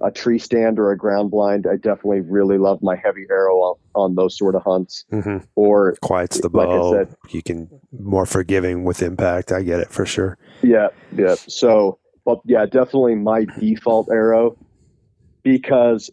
a 0.00 0.10
tree 0.10 0.38
stand 0.38 0.78
or 0.78 0.90
a 0.92 0.96
ground 0.96 1.30
blind, 1.30 1.66
I 1.70 1.76
definitely 1.76 2.20
really 2.20 2.58
love 2.58 2.80
my 2.82 2.96
heavy 2.96 3.26
arrow 3.30 3.56
on, 3.58 3.74
on 3.94 4.14
those 4.14 4.36
sort 4.38 4.54
of 4.54 4.62
hunts. 4.62 5.04
hmm 5.10 5.38
Or, 5.56 5.94
Quiets 6.00 6.40
the 6.40 6.48
Like 6.48 6.68
bow. 6.68 6.92
said- 6.92 7.16
you 7.30 7.42
can 7.42 7.68
more 7.98 8.26
forgiving 8.26 8.84
with 8.84 9.02
impact. 9.02 9.52
I 9.52 9.62
get 9.62 9.80
it 9.80 9.90
for 9.90 10.06
sure. 10.06 10.38
Yeah, 10.62 10.88
yeah. 11.16 11.34
So, 11.34 11.98
but 12.24 12.40
yeah, 12.44 12.66
definitely 12.66 13.14
my 13.14 13.46
default 13.58 14.08
arrow 14.10 14.56
because 15.42 16.10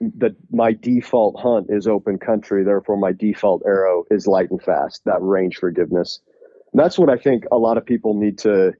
the 0.00 0.34
my 0.50 0.72
default 0.72 1.40
hunt 1.40 1.66
is 1.68 1.86
open 1.86 2.18
country. 2.18 2.64
Therefore, 2.64 2.96
my 2.96 3.12
default 3.12 3.62
arrow 3.66 4.04
is 4.10 4.26
light 4.26 4.50
and 4.50 4.62
fast. 4.62 5.04
That 5.04 5.22
range 5.22 5.56
forgiveness. 5.56 6.20
And 6.72 6.80
that's 6.80 6.98
what 6.98 7.10
I 7.10 7.16
think 7.16 7.44
a 7.52 7.56
lot 7.56 7.76
of 7.76 7.86
people 7.86 8.14
need 8.14 8.38
to. 8.38 8.72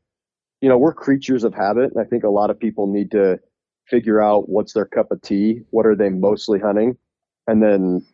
You 0.60 0.68
know, 0.68 0.78
we're 0.78 0.94
creatures 0.94 1.42
of 1.42 1.54
habit, 1.54 1.92
and 1.92 2.00
I 2.00 2.04
think 2.04 2.22
a 2.22 2.30
lot 2.30 2.50
of 2.50 2.58
people 2.58 2.86
need 2.86 3.10
to 3.12 3.40
figure 3.88 4.22
out 4.22 4.48
what's 4.48 4.72
their 4.72 4.84
cup 4.84 5.10
of 5.10 5.20
tea. 5.20 5.62
What 5.70 5.86
are 5.86 5.96
they 5.96 6.08
mostly 6.08 6.60
hunting, 6.60 6.96
and 7.46 7.62
then 7.62 8.04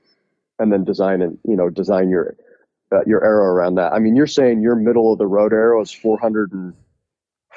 and 0.58 0.72
then 0.72 0.84
design 0.84 1.22
and 1.22 1.38
you 1.44 1.56
know 1.56 1.68
design 1.68 2.08
your 2.08 2.36
uh, 2.92 3.04
your 3.06 3.22
arrow 3.24 3.44
around 3.44 3.74
that. 3.76 3.92
I 3.92 3.98
mean, 3.98 4.16
you're 4.16 4.26
saying 4.26 4.62
your 4.62 4.76
middle 4.76 5.12
of 5.12 5.18
the 5.18 5.26
road 5.26 5.52
arrow 5.52 5.80
is 5.82 5.92
400 5.92 6.52
and 6.52 6.74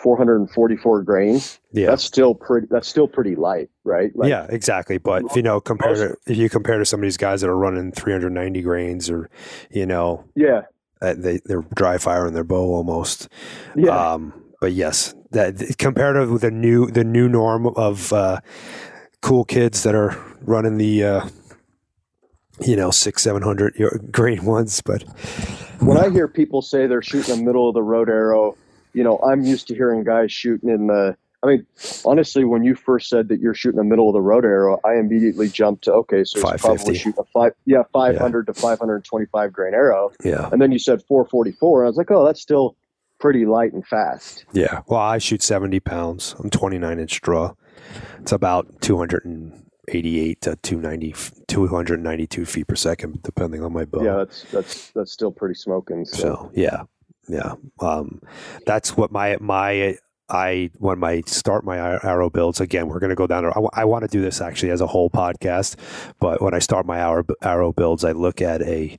444 0.02 1.04
grains. 1.04 1.60
Yeah. 1.72 1.88
That's 1.88 2.04
still 2.04 2.34
pretty. 2.36 2.68
That's 2.70 2.88
still 2.88 3.08
pretty 3.08 3.36
light, 3.36 3.70
right? 3.84 4.16
Like, 4.16 4.30
yeah, 4.30 4.48
exactly. 4.50 4.98
But 4.98 5.24
if 5.26 5.36
you 5.36 5.42
know, 5.42 5.60
compare 5.60 5.96
to 5.96 6.16
if 6.28 6.38
you 6.38 6.50
compare 6.50 6.78
to 6.78 6.86
some 6.86 7.00
of 7.00 7.04
these 7.04 7.18
guys 7.18 7.42
that 7.42 7.50
are 7.50 7.58
running 7.58 7.92
390 7.92 8.62
grains, 8.62 9.10
or 9.10 9.30
you 9.70 9.86
know, 9.86 10.26
yeah, 10.36 10.64
uh, 11.02 11.14
they 11.18 11.40
they're 11.46 11.66
dry 11.76 11.98
firing 11.98 12.34
their 12.34 12.44
bow 12.44 12.74
almost. 12.74 13.30
yeah. 13.76 14.14
Um, 14.14 14.34
but 14.60 14.74
yes, 14.74 15.16
that 15.32 15.76
compared 15.78 16.16
to 16.16 16.38
the 16.38 16.52
new 16.52 16.90
the 16.90 17.04
new 17.04 17.28
norm 17.28 17.68
of 17.68 18.14
uh, 18.14 18.42
cool 19.22 19.44
kids 19.44 19.84
that 19.84 19.96
are 19.96 20.16
running 20.42 20.78
the 20.78 21.04
uh, 21.04 21.30
you 22.66 22.76
know 22.76 22.92
six 22.92 23.24
seven 23.24 23.42
hundred 23.42 23.74
grain 24.12 24.46
ones. 24.46 24.82
But 24.82 25.04
when 25.80 25.98
I 25.98 26.10
hear 26.10 26.28
people 26.28 26.62
say 26.62 26.86
they're 26.88 27.02
shooting 27.02 27.40
a 27.40 27.44
middle 27.44 27.68
of 27.68 27.74
the 27.74 27.84
road 27.84 28.10
arrow, 28.10 28.56
you 28.94 29.04
know, 29.04 29.18
I'm 29.20 29.42
used 29.44 29.68
to 29.68 29.76
hearing 29.76 30.04
guys 30.04 30.32
shooting 30.32 30.70
in 30.70 30.88
the. 30.88 31.16
I 31.44 31.48
mean, 31.48 31.66
honestly, 32.06 32.44
when 32.44 32.64
you 32.64 32.76
first 32.76 33.10
said 33.10 33.28
that 33.30 33.40
you're 33.40 33.56
shooting 33.56 33.80
a 33.80 33.84
middle 33.84 34.08
of 34.08 34.14
the 34.14 34.22
road 34.22 34.46
arrow, 34.46 34.80
I 34.86 34.98
immediately 35.00 35.50
jumped 35.50 35.86
to 35.86 35.94
okay, 35.94 36.24
so 36.24 36.40
he's 36.40 36.62
probably 36.62 36.96
shooting 36.96 37.20
a 37.20 37.24
five, 37.34 37.54
yeah, 37.66 37.82
500 37.92 38.46
to 38.46 38.54
525 38.54 39.52
grain 39.52 39.74
arrow, 39.74 40.12
yeah, 40.24 40.50
and 40.52 40.62
then 40.62 40.72
you 40.72 40.78
said 40.78 41.02
444, 41.08 41.82
and 41.82 41.88
I 41.88 41.90
was 41.90 41.98
like, 41.98 42.12
oh, 42.12 42.24
that's 42.24 42.40
still 42.42 42.76
pretty 43.20 43.48
light 43.48 43.74
and 43.74 43.84
fast. 43.88 44.46
yeah. 44.54 44.82
Well, 44.86 45.00
I 45.00 45.18
shoot 45.18 45.42
seventy 45.42 45.80
pounds. 45.80 46.36
I'm 46.38 46.52
29 46.52 47.00
inch 47.00 47.22
draw. 47.22 47.54
It's 48.20 48.32
about 48.32 48.80
288 48.82 50.42
to 50.42 50.56
290, 50.58 51.16
292 51.48 52.46
feet 52.46 52.68
per 52.68 52.76
second, 52.76 53.24
depending 53.24 53.64
on 53.64 53.74
my 53.74 53.86
bow. 53.86 54.04
Yeah, 54.04 54.18
that's 54.18 54.44
that's 54.52 54.92
that's 54.92 55.12
still 55.12 55.32
pretty 55.32 55.56
smoking. 55.56 56.06
So, 56.06 56.18
So 56.18 56.52
yeah, 56.54 56.84
yeah. 57.32 57.54
Um, 57.80 58.22
that's 58.66 58.96
what 58.98 59.12
my 59.12 59.38
my 59.40 59.98
I 60.30 60.70
when 60.78 61.00
my 61.00 61.22
start 61.26 61.66
my 61.66 61.78
arrow 61.78 62.30
builds 62.30 62.62
again. 62.62 62.88
We're 62.88 63.00
going 63.00 63.10
to 63.10 63.16
go 63.16 63.28
down. 63.28 63.52
I, 63.74 63.86
want 63.86 64.04
to 64.04 64.08
do 64.08 64.22
this 64.22 64.40
actually 64.40 64.72
as 64.72 64.80
a 64.82 64.88
whole 64.88 65.10
podcast, 65.10 65.76
but 66.20 66.42
when 66.42 66.54
I 66.54 66.60
start 66.60 66.86
my 66.86 67.00
arrow 67.00 67.26
arrow 67.42 67.74
builds, 67.74 68.04
I 68.04 68.14
look 68.14 68.42
at 68.42 68.62
a 68.62 68.98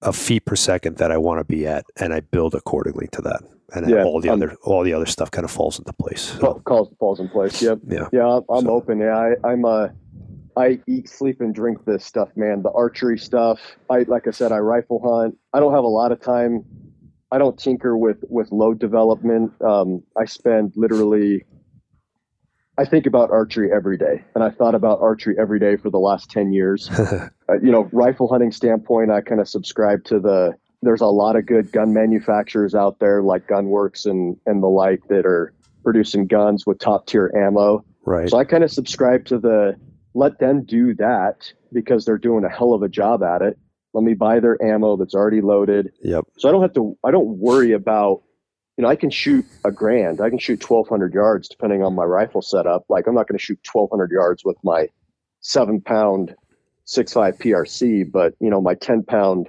a 0.00 0.12
feet 0.12 0.44
per 0.44 0.56
second 0.56 0.98
that 0.98 1.10
I 1.10 1.18
want 1.18 1.40
to 1.40 1.44
be 1.44 1.66
at, 1.66 1.84
and 1.96 2.12
I 2.12 2.20
build 2.20 2.54
accordingly 2.54 3.08
to 3.12 3.22
that. 3.22 3.42
And 3.74 3.88
Yeah, 3.88 4.04
all 4.04 4.20
the 4.20 4.30
um, 4.30 4.42
other 4.42 4.56
all 4.62 4.82
the 4.82 4.94
other 4.94 5.06
stuff 5.06 5.30
kind 5.30 5.44
of 5.44 5.50
falls 5.50 5.78
into 5.78 5.92
place. 5.92 6.36
So, 6.40 6.60
calls 6.64 6.88
falls 6.98 7.20
in 7.20 7.28
place. 7.28 7.60
Yep. 7.60 7.80
yeah, 7.88 8.08
Yeah, 8.12 8.26
I'm, 8.26 8.42
I'm 8.48 8.64
So- 8.64 8.70
open. 8.70 9.00
Yeah, 9.00 9.16
I, 9.16 9.48
I'm 9.48 9.64
a. 9.64 9.92
I 10.56 10.78
eat, 10.86 11.08
sleep, 11.08 11.40
and 11.40 11.52
drink 11.52 11.84
this 11.84 12.04
stuff, 12.04 12.28
man. 12.36 12.62
The 12.62 12.70
archery 12.70 13.18
stuff. 13.18 13.58
I 13.90 14.04
like 14.06 14.28
I 14.28 14.30
said, 14.30 14.52
I 14.52 14.58
rifle 14.58 15.00
hunt. 15.04 15.36
I 15.52 15.58
don't 15.58 15.74
have 15.74 15.82
a 15.82 15.88
lot 15.88 16.12
of 16.12 16.20
time. 16.20 16.64
I 17.34 17.38
don't 17.38 17.58
tinker 17.58 17.96
with 17.96 18.18
with 18.28 18.52
load 18.52 18.78
development. 18.78 19.52
Um, 19.60 20.04
I 20.16 20.24
spend 20.24 20.72
literally. 20.76 21.44
I 22.78 22.84
think 22.84 23.06
about 23.06 23.30
archery 23.32 23.70
every 23.72 23.98
day, 23.98 24.24
and 24.36 24.44
I 24.44 24.50
thought 24.50 24.76
about 24.76 25.00
archery 25.00 25.34
every 25.38 25.58
day 25.58 25.76
for 25.76 25.90
the 25.90 25.98
last 25.98 26.30
ten 26.30 26.52
years. 26.52 26.88
uh, 26.98 27.28
you 27.60 27.72
know, 27.72 27.88
rifle 27.92 28.28
hunting 28.28 28.52
standpoint, 28.52 29.10
I 29.10 29.20
kind 29.20 29.40
of 29.40 29.48
subscribe 29.48 30.04
to 30.04 30.20
the 30.20 30.54
there's 30.82 31.00
a 31.00 31.06
lot 31.06 31.34
of 31.34 31.44
good 31.46 31.72
gun 31.72 31.92
manufacturers 31.92 32.74
out 32.74 33.00
there 33.00 33.20
like 33.20 33.48
GunWerks 33.48 34.06
and 34.06 34.36
and 34.46 34.62
the 34.62 34.68
like 34.68 35.00
that 35.08 35.26
are 35.26 35.52
producing 35.82 36.28
guns 36.28 36.64
with 36.64 36.78
top 36.78 37.08
tier 37.08 37.32
ammo. 37.36 37.84
Right. 38.06 38.30
So 38.30 38.38
I 38.38 38.44
kind 38.44 38.62
of 38.62 38.70
subscribe 38.70 39.24
to 39.26 39.38
the 39.38 39.74
let 40.14 40.38
them 40.38 40.64
do 40.64 40.94
that 40.94 41.52
because 41.72 42.04
they're 42.04 42.16
doing 42.18 42.44
a 42.44 42.48
hell 42.48 42.74
of 42.74 42.82
a 42.82 42.88
job 42.88 43.24
at 43.24 43.42
it. 43.42 43.58
Let 43.94 44.04
me 44.04 44.14
buy 44.14 44.40
their 44.40 44.62
ammo 44.62 44.96
that's 44.96 45.14
already 45.14 45.40
loaded. 45.40 45.92
Yep. 46.02 46.24
So 46.38 46.48
I 46.48 46.52
don't 46.52 46.62
have 46.62 46.74
to 46.74 46.96
I 47.04 47.10
don't 47.10 47.38
worry 47.38 47.72
about 47.72 48.22
you 48.76 48.82
know, 48.82 48.88
I 48.88 48.96
can 48.96 49.10
shoot 49.10 49.46
a 49.64 49.70
grand. 49.70 50.20
I 50.20 50.28
can 50.28 50.38
shoot 50.38 50.68
1200 50.68 51.14
yards 51.14 51.48
depending 51.48 51.84
on 51.84 51.94
my 51.94 52.04
rifle 52.04 52.42
setup. 52.42 52.84
Like 52.88 53.06
I'm 53.06 53.14
not 53.14 53.28
going 53.28 53.38
to 53.38 53.44
shoot 53.44 53.60
1200 53.72 54.10
yards 54.10 54.44
with 54.44 54.56
my 54.64 54.88
7 55.40 55.80
pound 55.80 56.34
6.5 56.86 57.38
PRC, 57.38 58.10
but 58.10 58.34
you 58.40 58.50
know, 58.50 58.60
my 58.60 58.74
10 58.74 59.04
pound 59.04 59.48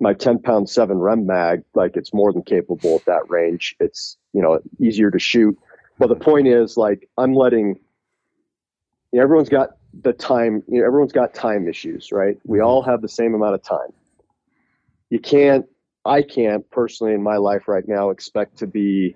my 0.00 0.14
10 0.14 0.40
pound 0.40 0.68
7 0.68 0.98
rem 0.98 1.26
mag 1.26 1.62
like 1.74 1.96
it's 1.96 2.14
more 2.14 2.32
than 2.32 2.42
capable 2.42 2.96
at 2.96 3.04
that 3.06 3.28
range 3.28 3.74
it's 3.80 4.16
you 4.32 4.40
know 4.40 4.60
easier 4.80 5.10
to 5.10 5.18
shoot 5.18 5.58
but 5.98 6.08
the 6.08 6.14
point 6.14 6.46
is 6.46 6.76
like 6.76 7.08
i'm 7.18 7.34
letting 7.34 7.80
you 9.10 9.18
know, 9.18 9.22
everyone's 9.22 9.48
got 9.48 9.70
the 10.02 10.12
time 10.12 10.62
you 10.68 10.80
know 10.80 10.86
everyone's 10.86 11.12
got 11.12 11.34
time 11.34 11.68
issues 11.68 12.12
right 12.12 12.38
we 12.44 12.60
all 12.60 12.82
have 12.82 13.00
the 13.02 13.08
same 13.08 13.34
amount 13.34 13.54
of 13.54 13.62
time 13.62 13.92
you 15.10 15.18
can't 15.18 15.66
i 16.04 16.22
can't 16.22 16.68
personally 16.70 17.14
in 17.14 17.22
my 17.22 17.36
life 17.36 17.68
right 17.68 17.88
now 17.88 18.10
expect 18.10 18.58
to 18.58 18.66
be 18.66 19.14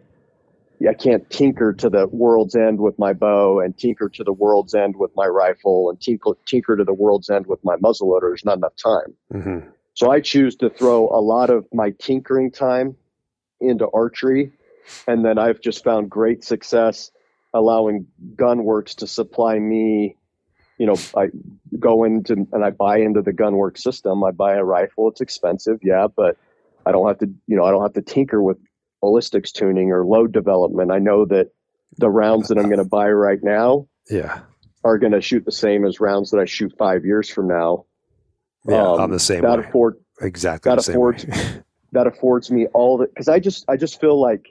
I 0.89 0.95
can't 0.95 1.29
tinker 1.31 1.73
to 1.75 1.89
the 1.89 2.09
world's 2.09 2.57
end 2.57 2.81
with 2.81 2.99
my 2.99 3.13
bow 3.13 3.61
and 3.61 3.77
tinker 3.77 4.09
to 4.09 4.25
the 4.25 4.33
world's 4.33 4.75
end 4.75 4.97
with 4.97 5.11
my 5.15 5.27
rifle 5.27 5.91
and 5.91 6.01
tinker, 6.01 6.33
tinker 6.47 6.77
to 6.77 6.85
the 6.85 6.95
world's 6.95 7.31
end 7.31 7.47
with 7.47 7.63
my 7.65 7.77
muzzleloader. 7.77 8.23
There's 8.23 8.45
not 8.45 8.59
enough 8.59 8.75
time. 8.77 9.15
Mm-hmm. 9.33 9.69
So 9.95 10.11
I 10.11 10.21
choose 10.21 10.57
to 10.57 10.71
throw 10.71 11.09
a 11.09 11.21
lot 11.21 11.51
of 11.51 11.67
my 11.73 11.91
tinkering 11.99 12.51
time 12.51 12.97
into 13.61 13.89
archery. 13.93 14.53
And 15.07 15.25
then 15.25 15.39
I've 15.39 15.61
just 15.61 15.85
found 15.85 16.11
great 16.11 16.43
success 16.43 17.11
allowing 17.55 18.07
GunWerks 18.35 18.97
to 18.97 19.07
supply 19.07 19.59
me. 19.59 20.17
You 20.83 20.87
know, 20.87 20.97
I 21.17 21.29
go 21.79 22.03
into 22.03 22.45
and 22.51 22.65
I 22.65 22.71
buy 22.71 22.99
into 22.99 23.23
the 23.23 23.31
GunWerks 23.33 23.79
system. 23.79 24.25
I 24.25 24.33
buy 24.33 24.55
a 24.57 24.65
rifle. 24.65 25.09
It's 25.09 25.21
expensive, 25.21 25.79
yeah, 25.81 26.09
but 26.09 26.37
I 26.85 26.91
don't 26.91 27.07
have 27.07 27.19
to, 27.19 27.27
you 27.47 27.57
know, 27.57 27.65
I 27.65 27.71
don't 27.71 27.83
have 27.83 27.93
to 27.93 28.03
tinker 28.03 28.43
with 28.43 28.57
ballistics 29.01 29.53
tuning 29.53 29.93
or 29.93 30.05
load 30.05 30.33
development. 30.33 30.91
I 30.91 30.99
know 30.99 31.25
that 31.27 31.51
the 31.99 32.11
rounds 32.11 32.49
that 32.49 32.59
I'm 32.59 32.65
going 32.65 32.79
to 32.79 32.85
buy 32.85 33.09
right 33.13 33.39
now 33.45 33.87
Yeah. 34.11 34.41
are 34.83 34.99
going 34.99 35.13
to 35.13 35.21
shoot 35.21 35.45
the 35.45 35.53
same 35.53 35.87
as 35.87 36.01
rounds 36.01 36.33
that 36.33 36.41
I 36.41 36.47
shoot 36.47 36.73
five 36.77 37.05
years 37.05 37.31
from 37.31 37.47
now. 37.47 37.85
Yeah. 38.67 38.83
Um, 38.85 39.01
I'm 39.03 39.11
the 39.13 39.21
same 39.21 39.43
that 39.43 39.61
way. 39.61 39.65
afford 39.69 39.99
exactly 40.21 40.69
that 40.69 40.79
the 40.79 40.83
same 40.83 40.95
affords- 40.97 41.27
that 41.93 42.09
affords 42.09 42.51
me 42.51 42.67
all 42.75 42.99
the 42.99 43.07
because 43.07 43.29
I 43.29 43.39
just 43.39 43.65
I 43.69 43.77
just 43.77 44.01
feel 44.01 44.21
like 44.21 44.49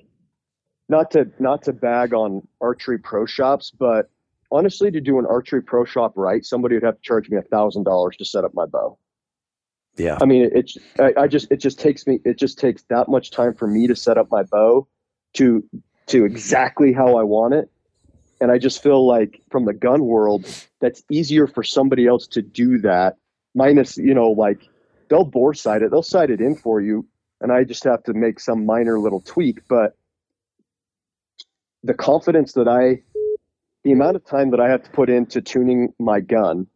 not 0.88 1.12
to 1.12 1.30
not 1.40 1.64
to 1.64 1.74
bag 1.74 2.14
on 2.14 2.48
archery 2.62 2.99
pro 2.99 3.26
shops, 3.26 3.70
but 3.78 4.10
honestly, 4.52 4.91
to 4.91 5.02
do 5.02 5.19
an 5.19 5.26
archery 5.26 5.61
pro 5.61 5.86
shop 5.86 6.14
right, 6.15 6.45
somebody 6.45 6.76
would 6.76 6.84
have 6.84 6.95
to 6.95 7.02
charge 7.02 7.30
me 7.30 7.38
a 7.38 7.41
thousand 7.41 7.84
dollars 7.84 8.18
to 8.18 8.26
set 8.26 8.44
up 8.44 8.53
my 8.53 8.65
bow. 8.65 8.98
yeah. 9.98 10.18
I 10.22 10.26
mean, 10.26 10.44
it, 10.44 10.52
it's 10.53 10.78
I, 10.99 11.14
I 11.18 11.28
just 11.28 11.52
it 11.52 11.57
just 11.57 11.80
takes 11.80 12.06
me 12.07 12.19
it 12.26 12.38
just 12.38 12.60
takes 12.60 12.84
that 12.90 13.10
much 13.10 13.32
time 13.32 13.53
for 13.53 13.68
me 13.68 13.88
to 13.88 13.95
set 13.95 14.18
up 14.18 14.28
my 14.32 14.44
bow 14.44 14.88
to 15.34 15.64
to 16.07 16.26
exactly 16.26 16.94
how 16.94 17.15
I 17.15 17.23
want 17.23 17.53
it. 17.53 17.69
And 18.41 18.52
I 18.52 18.57
just 18.57 18.82
feel 18.82 19.06
like 19.06 19.40
from 19.52 19.65
the 19.65 19.73
gun 19.73 20.06
world, 20.06 20.45
that's 20.80 21.03
easier 21.11 21.45
for 21.45 21.64
somebody 21.64 22.07
else 22.07 22.26
to 22.28 22.41
do 22.41 22.80
that. 22.80 23.18
Minus, 23.53 23.98
you 23.98 24.14
know, 24.14 24.32
like 24.32 24.68
they'll 25.10 25.26
bore 25.26 25.53
sight 25.53 25.82
it, 25.84 25.91
they'll 25.91 26.02
sight 26.02 26.32
it 26.32 26.41
in 26.41 26.56
for 26.56 26.82
you, 26.82 27.06
and 27.40 27.52
I 27.52 27.64
just 27.64 27.84
have 27.84 28.02
to 28.03 28.14
make 28.14 28.40
some 28.40 28.65
minor 28.65 28.98
little 28.98 29.22
tweak. 29.22 29.60
But 29.68 29.95
the 31.84 31.94
confidence 31.94 32.53
that 32.53 32.68
I, 32.68 33.02
the 33.84 33.91
amount 33.91 34.16
of 34.16 34.26
time 34.26 34.52
that 34.52 34.60
I 34.60 34.70
have 34.70 34.84
to 34.84 34.90
put 34.91 35.10
into 35.10 35.41
tuning 35.41 35.94
my 35.99 36.20
gun 36.20 36.68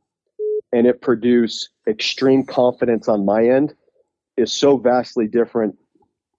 and 0.71 0.87
it 0.87 1.01
produce 1.01 1.69
extreme 1.87 2.43
confidence 2.43 3.07
on 3.07 3.25
my 3.25 3.47
end 3.47 3.73
is 4.37 4.51
so 4.51 4.77
vastly 4.77 5.27
different 5.27 5.77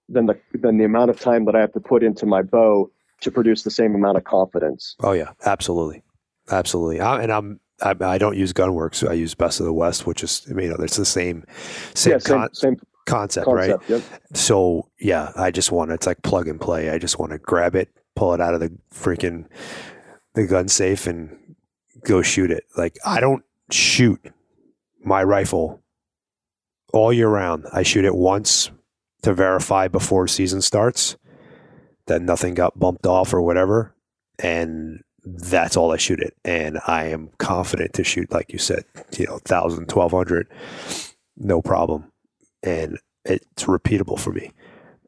than 0.09 0.27
the 0.27 0.39
than 0.55 0.79
the 0.79 0.85
amount 0.85 1.11
of 1.11 1.19
time 1.19 1.45
that 1.47 1.57
I 1.57 1.61
have 1.61 1.73
to 1.73 1.81
put 1.81 2.03
into 2.03 2.27
my 2.27 2.43
bow 2.43 2.91
to 3.23 3.31
produce 3.31 3.63
the 3.63 3.71
same 3.71 3.95
amount 3.95 4.19
of 4.19 4.25
confidence. 4.25 4.95
Oh 5.01 5.13
yeah, 5.13 5.31
absolutely, 5.45 6.03
absolutely. 6.51 7.01
I, 7.01 7.23
and 7.23 7.33
I'm 7.33 7.61
I, 7.83 7.95
I 8.01 8.19
don't 8.19 8.37
use 8.37 8.53
GunWerks. 8.53 9.09
I 9.09 9.15
use 9.15 9.35
Best 9.35 9.61
of 9.61 9.67
the 9.67 9.73
West, 9.73 10.07
which 10.07 10.23
is 10.23 10.47
you 10.49 10.55
know 10.55 10.77
it's 10.79 10.97
the 10.97 11.05
same 11.05 11.45
same, 11.95 12.13
yeah, 12.13 12.19
same, 12.19 12.37
con- 12.37 12.55
same 12.55 12.77
concept, 13.07 13.47
right? 13.49 13.77
Yep. 13.89 14.03
So 14.35 14.89
yeah, 15.01 15.33
I 15.37 15.51
just 15.51 15.73
want 15.73 15.91
to, 15.91 15.95
it's 15.95 16.07
like 16.07 16.23
plug 16.23 16.49
and 16.49 16.61
play. 16.61 16.91
I 16.91 16.99
just 16.99 17.19
want 17.19 17.33
to 17.33 17.39
grab 17.39 17.75
it, 17.75 17.89
pull 18.15 18.35
it 18.35 18.41
out 18.41 18.55
of 18.55 18.61
the 18.61 18.71
freaking 18.93 19.47
the 20.37 20.47
gun 20.47 20.69
safe, 20.69 21.09
and 21.09 21.37
go 22.05 22.23
shoot 22.23 22.53
it. 22.53 22.63
Like 22.77 22.97
I 23.05 23.19
don't 23.19 23.43
shoot 23.73 24.21
my 25.05 25.25
rifle 25.25 25.83
all 26.93 27.13
year 27.13 27.29
round. 27.29 27.67
I 27.73 27.83
shoot 27.83 28.05
it 28.05 28.15
once 28.15 28.71
to 29.23 29.35
verify 29.35 29.89
before 29.89 30.29
season 30.29 30.63
starts 30.63 31.17
that 32.07 32.23
nothing 32.23 32.55
got 32.55 32.79
bumped 32.79 33.07
off 33.07 33.35
or 33.35 33.43
whatever, 33.43 33.93
and 34.39 35.01
that's 35.25 35.77
all 35.77 35.93
I 35.93 35.97
shoot 35.97 36.21
it. 36.21 36.35
And 36.45 36.79
I 36.87 37.07
am 37.07 37.31
confident 37.39 37.95
to 37.95 38.05
shoot, 38.05 38.31
like 38.31 38.53
you 38.53 38.61
said, 38.61 38.85
you 39.19 39.27
know, 39.27 39.33
1,000, 39.33 39.91
1,200, 39.91 40.47
no 41.37 41.61
problem. 41.61 42.13
And 42.63 42.99
it's 43.25 43.65
repeatable 43.65 44.21
for 44.21 44.31
me. 44.31 44.53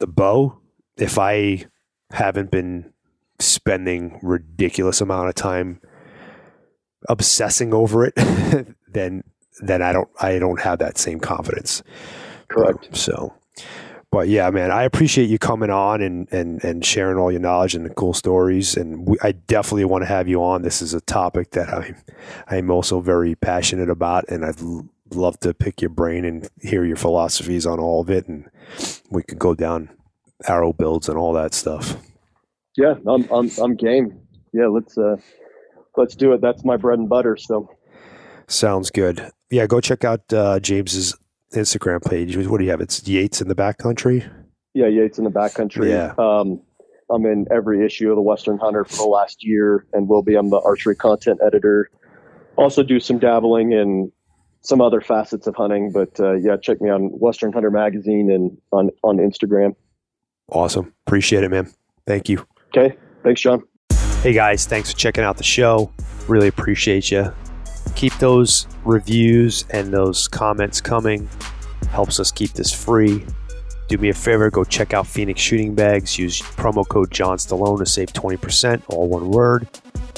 The 0.01 0.09
bow, 0.09 0.59
if 0.97 1.19
I 1.19 1.67
haven't 2.11 2.51
been 2.51 2.93
spending 3.41 4.19
ridiculous 4.23 5.01
amount 5.01 5.29
of 5.29 5.35
time 5.35 5.81
obsessing 7.09 7.73
over 7.73 8.05
it, 8.05 8.15
then 8.89 9.25
then 9.61 9.83
I 9.83 9.93
don't 9.93 10.09
I 10.21 10.39
don't 10.39 10.61
have 10.61 10.79
that 10.81 10.99
same 10.99 11.21
confidence. 11.21 11.83
Correct. 12.49 12.87
Um, 12.87 12.95
so, 12.95 13.35
but 14.11 14.29
yeah, 14.29 14.51
man, 14.51 14.71
I 14.71 14.85
appreciate 14.85 15.29
you 15.29 15.39
coming 15.39 15.71
on 15.71 16.01
and 16.01 16.29
and 16.33 16.63
and 16.65 16.85
sharing 16.85 17.19
all 17.19 17.31
your 17.31 17.41
knowledge 17.41 17.75
and 17.75 17.85
the 17.85 17.95
cool 17.95 18.15
stories. 18.15 18.77
And 18.77 19.07
we, 19.07 19.17
I 19.23 19.33
definitely 19.33 19.85
want 19.85 20.03
to 20.03 20.09
have 20.09 20.29
you 20.29 20.43
on. 20.43 20.63
This 20.63 20.83
is 20.83 20.95
a 20.95 21.01
topic 21.03 21.51
that 21.53 21.73
I'm 21.73 21.97
I'm 22.49 22.71
also 22.71 23.01
very 23.01 23.35
passionate 23.35 23.91
about, 23.91 24.29
and 24.29 24.45
I'd 24.45 24.61
l- 24.61 24.89
love 25.11 25.39
to 25.41 25.55
pick 25.55 25.81
your 25.81 25.91
brain 25.91 26.25
and 26.25 26.49
hear 26.61 26.85
your 26.85 26.97
philosophies 26.97 27.67
on 27.67 27.79
all 27.79 28.01
of 28.01 28.11
it, 28.11 28.29
and 28.29 28.49
we 29.11 29.23
could 29.23 29.39
go 29.39 29.55
down 29.55 29.91
arrow 30.47 30.73
builds 30.73 31.09
and 31.09 31.19
all 31.19 31.33
that 31.33 31.53
stuff. 31.53 31.97
Yeah, 32.79 32.95
I'm 33.09 33.29
I'm 33.31 33.51
I'm 33.61 33.75
game. 33.75 34.21
Yeah, 34.53 34.69
let's 34.69 34.97
uh 34.97 35.17
let's 35.97 36.15
do 36.15 36.33
it. 36.33 36.41
That's 36.41 36.65
my 36.65 36.77
bread 36.77 37.01
and 37.01 37.09
butter. 37.09 37.37
So 37.37 37.69
Sounds 38.47 38.91
good. 38.91 39.31
Yeah, 39.51 39.67
go 39.67 39.81
check 39.81 40.05
out 40.05 40.33
uh, 40.33 40.61
James's 40.61 41.15
Instagram 41.53 42.03
page. 42.09 42.37
What 42.47 42.59
do 42.59 42.65
you 42.65 42.71
have? 42.71 42.81
It's 42.81 43.07
Yates 43.07 43.43
in 43.43 43.49
the 43.49 43.55
backcountry. 43.55 44.31
yeah, 44.75 44.87
Yates 44.87 45.19
in 45.19 45.25
the 45.25 45.31
backcountry. 45.31 45.91
Yeah. 45.91 46.15
Um, 46.19 46.63
I'm 47.11 47.27
in 47.27 47.47
every 47.51 47.85
issue 47.85 48.11
of 48.11 48.17
the 48.17 48.23
Western 48.23 48.59
Hunter 48.59 48.85
for 48.85 48.97
the 48.97 49.09
last 49.09 49.45
year, 49.45 49.87
and 49.93 50.09
will 50.09 50.23
be. 50.23 50.37
I'm 50.37 50.51
the 50.51 50.61
archery 50.61 50.95
content 50.95 51.41
editor. 51.45 51.91
Also, 52.57 52.83
do 52.83 53.01
some 53.01 53.19
dabbling 53.19 53.73
in 53.73 54.13
some 54.61 54.81
other 54.81 55.01
facets 55.01 55.47
of 55.47 55.57
hunting, 55.57 55.91
but 55.91 56.19
uh, 56.21 56.35
yeah, 56.35 56.57
check 56.57 56.81
me 56.81 56.91
on 56.91 57.09
Western 57.19 57.53
Hunter 57.53 57.71
magazine 57.71 58.31
and 58.31 58.57
on 58.71 58.91
on 59.03 59.17
Instagram. 59.17 59.75
Awesome. 60.49 60.93
Appreciate 61.07 61.43
it, 61.43 61.51
man. 61.51 61.73
Thank 62.07 62.29
you. 62.29 62.47
Okay, 62.69 62.97
thanks, 63.23 63.41
John. 63.41 63.63
Hey 64.23 64.33
guys, 64.33 64.67
thanks 64.67 64.93
for 64.93 64.99
checking 64.99 65.25
out 65.25 65.37
the 65.37 65.45
show. 65.45 65.93
Really 66.27 66.49
appreciate 66.49 67.11
you. 67.11 67.33
Keep 67.95 68.15
those 68.19 68.67
reviews 68.85 69.65
and 69.71 69.93
those 69.93 70.29
comments 70.29 70.81
coming. 70.81 71.29
Helps 71.91 72.21
us 72.21 72.31
keep 72.31 72.53
this 72.53 72.73
free. 72.73 73.25
Do 73.89 73.97
me 73.97 74.11
a 74.11 74.15
favor, 74.15 74.51
go 74.51 74.65
check 74.65 74.93
out 74.93 75.07
Phoenix 75.07 75.41
Shooting 75.41 75.75
Bags. 75.75 76.19
Use 76.19 76.43
promo 76.43 76.87
code 76.87 77.11
John 77.11 77.39
Stallone 77.39 77.79
to 77.79 77.87
save 77.87 78.13
20%, 78.13 78.83
all 78.89 79.09
one 79.09 79.31
word. 79.31 79.67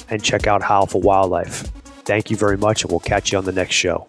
And 0.09 0.23
check 0.23 0.49
out 0.49 0.63
Howl 0.63 0.87
for 0.87 1.01
Wildlife. 1.01 1.71
Thank 2.05 2.31
you 2.31 2.37
very 2.37 2.57
much, 2.57 2.83
and 2.83 2.91
we'll 2.91 3.01
catch 3.01 3.31
you 3.31 3.39
on 3.39 3.45
the 3.45 3.53
next 3.53 3.75
show. 3.77 4.09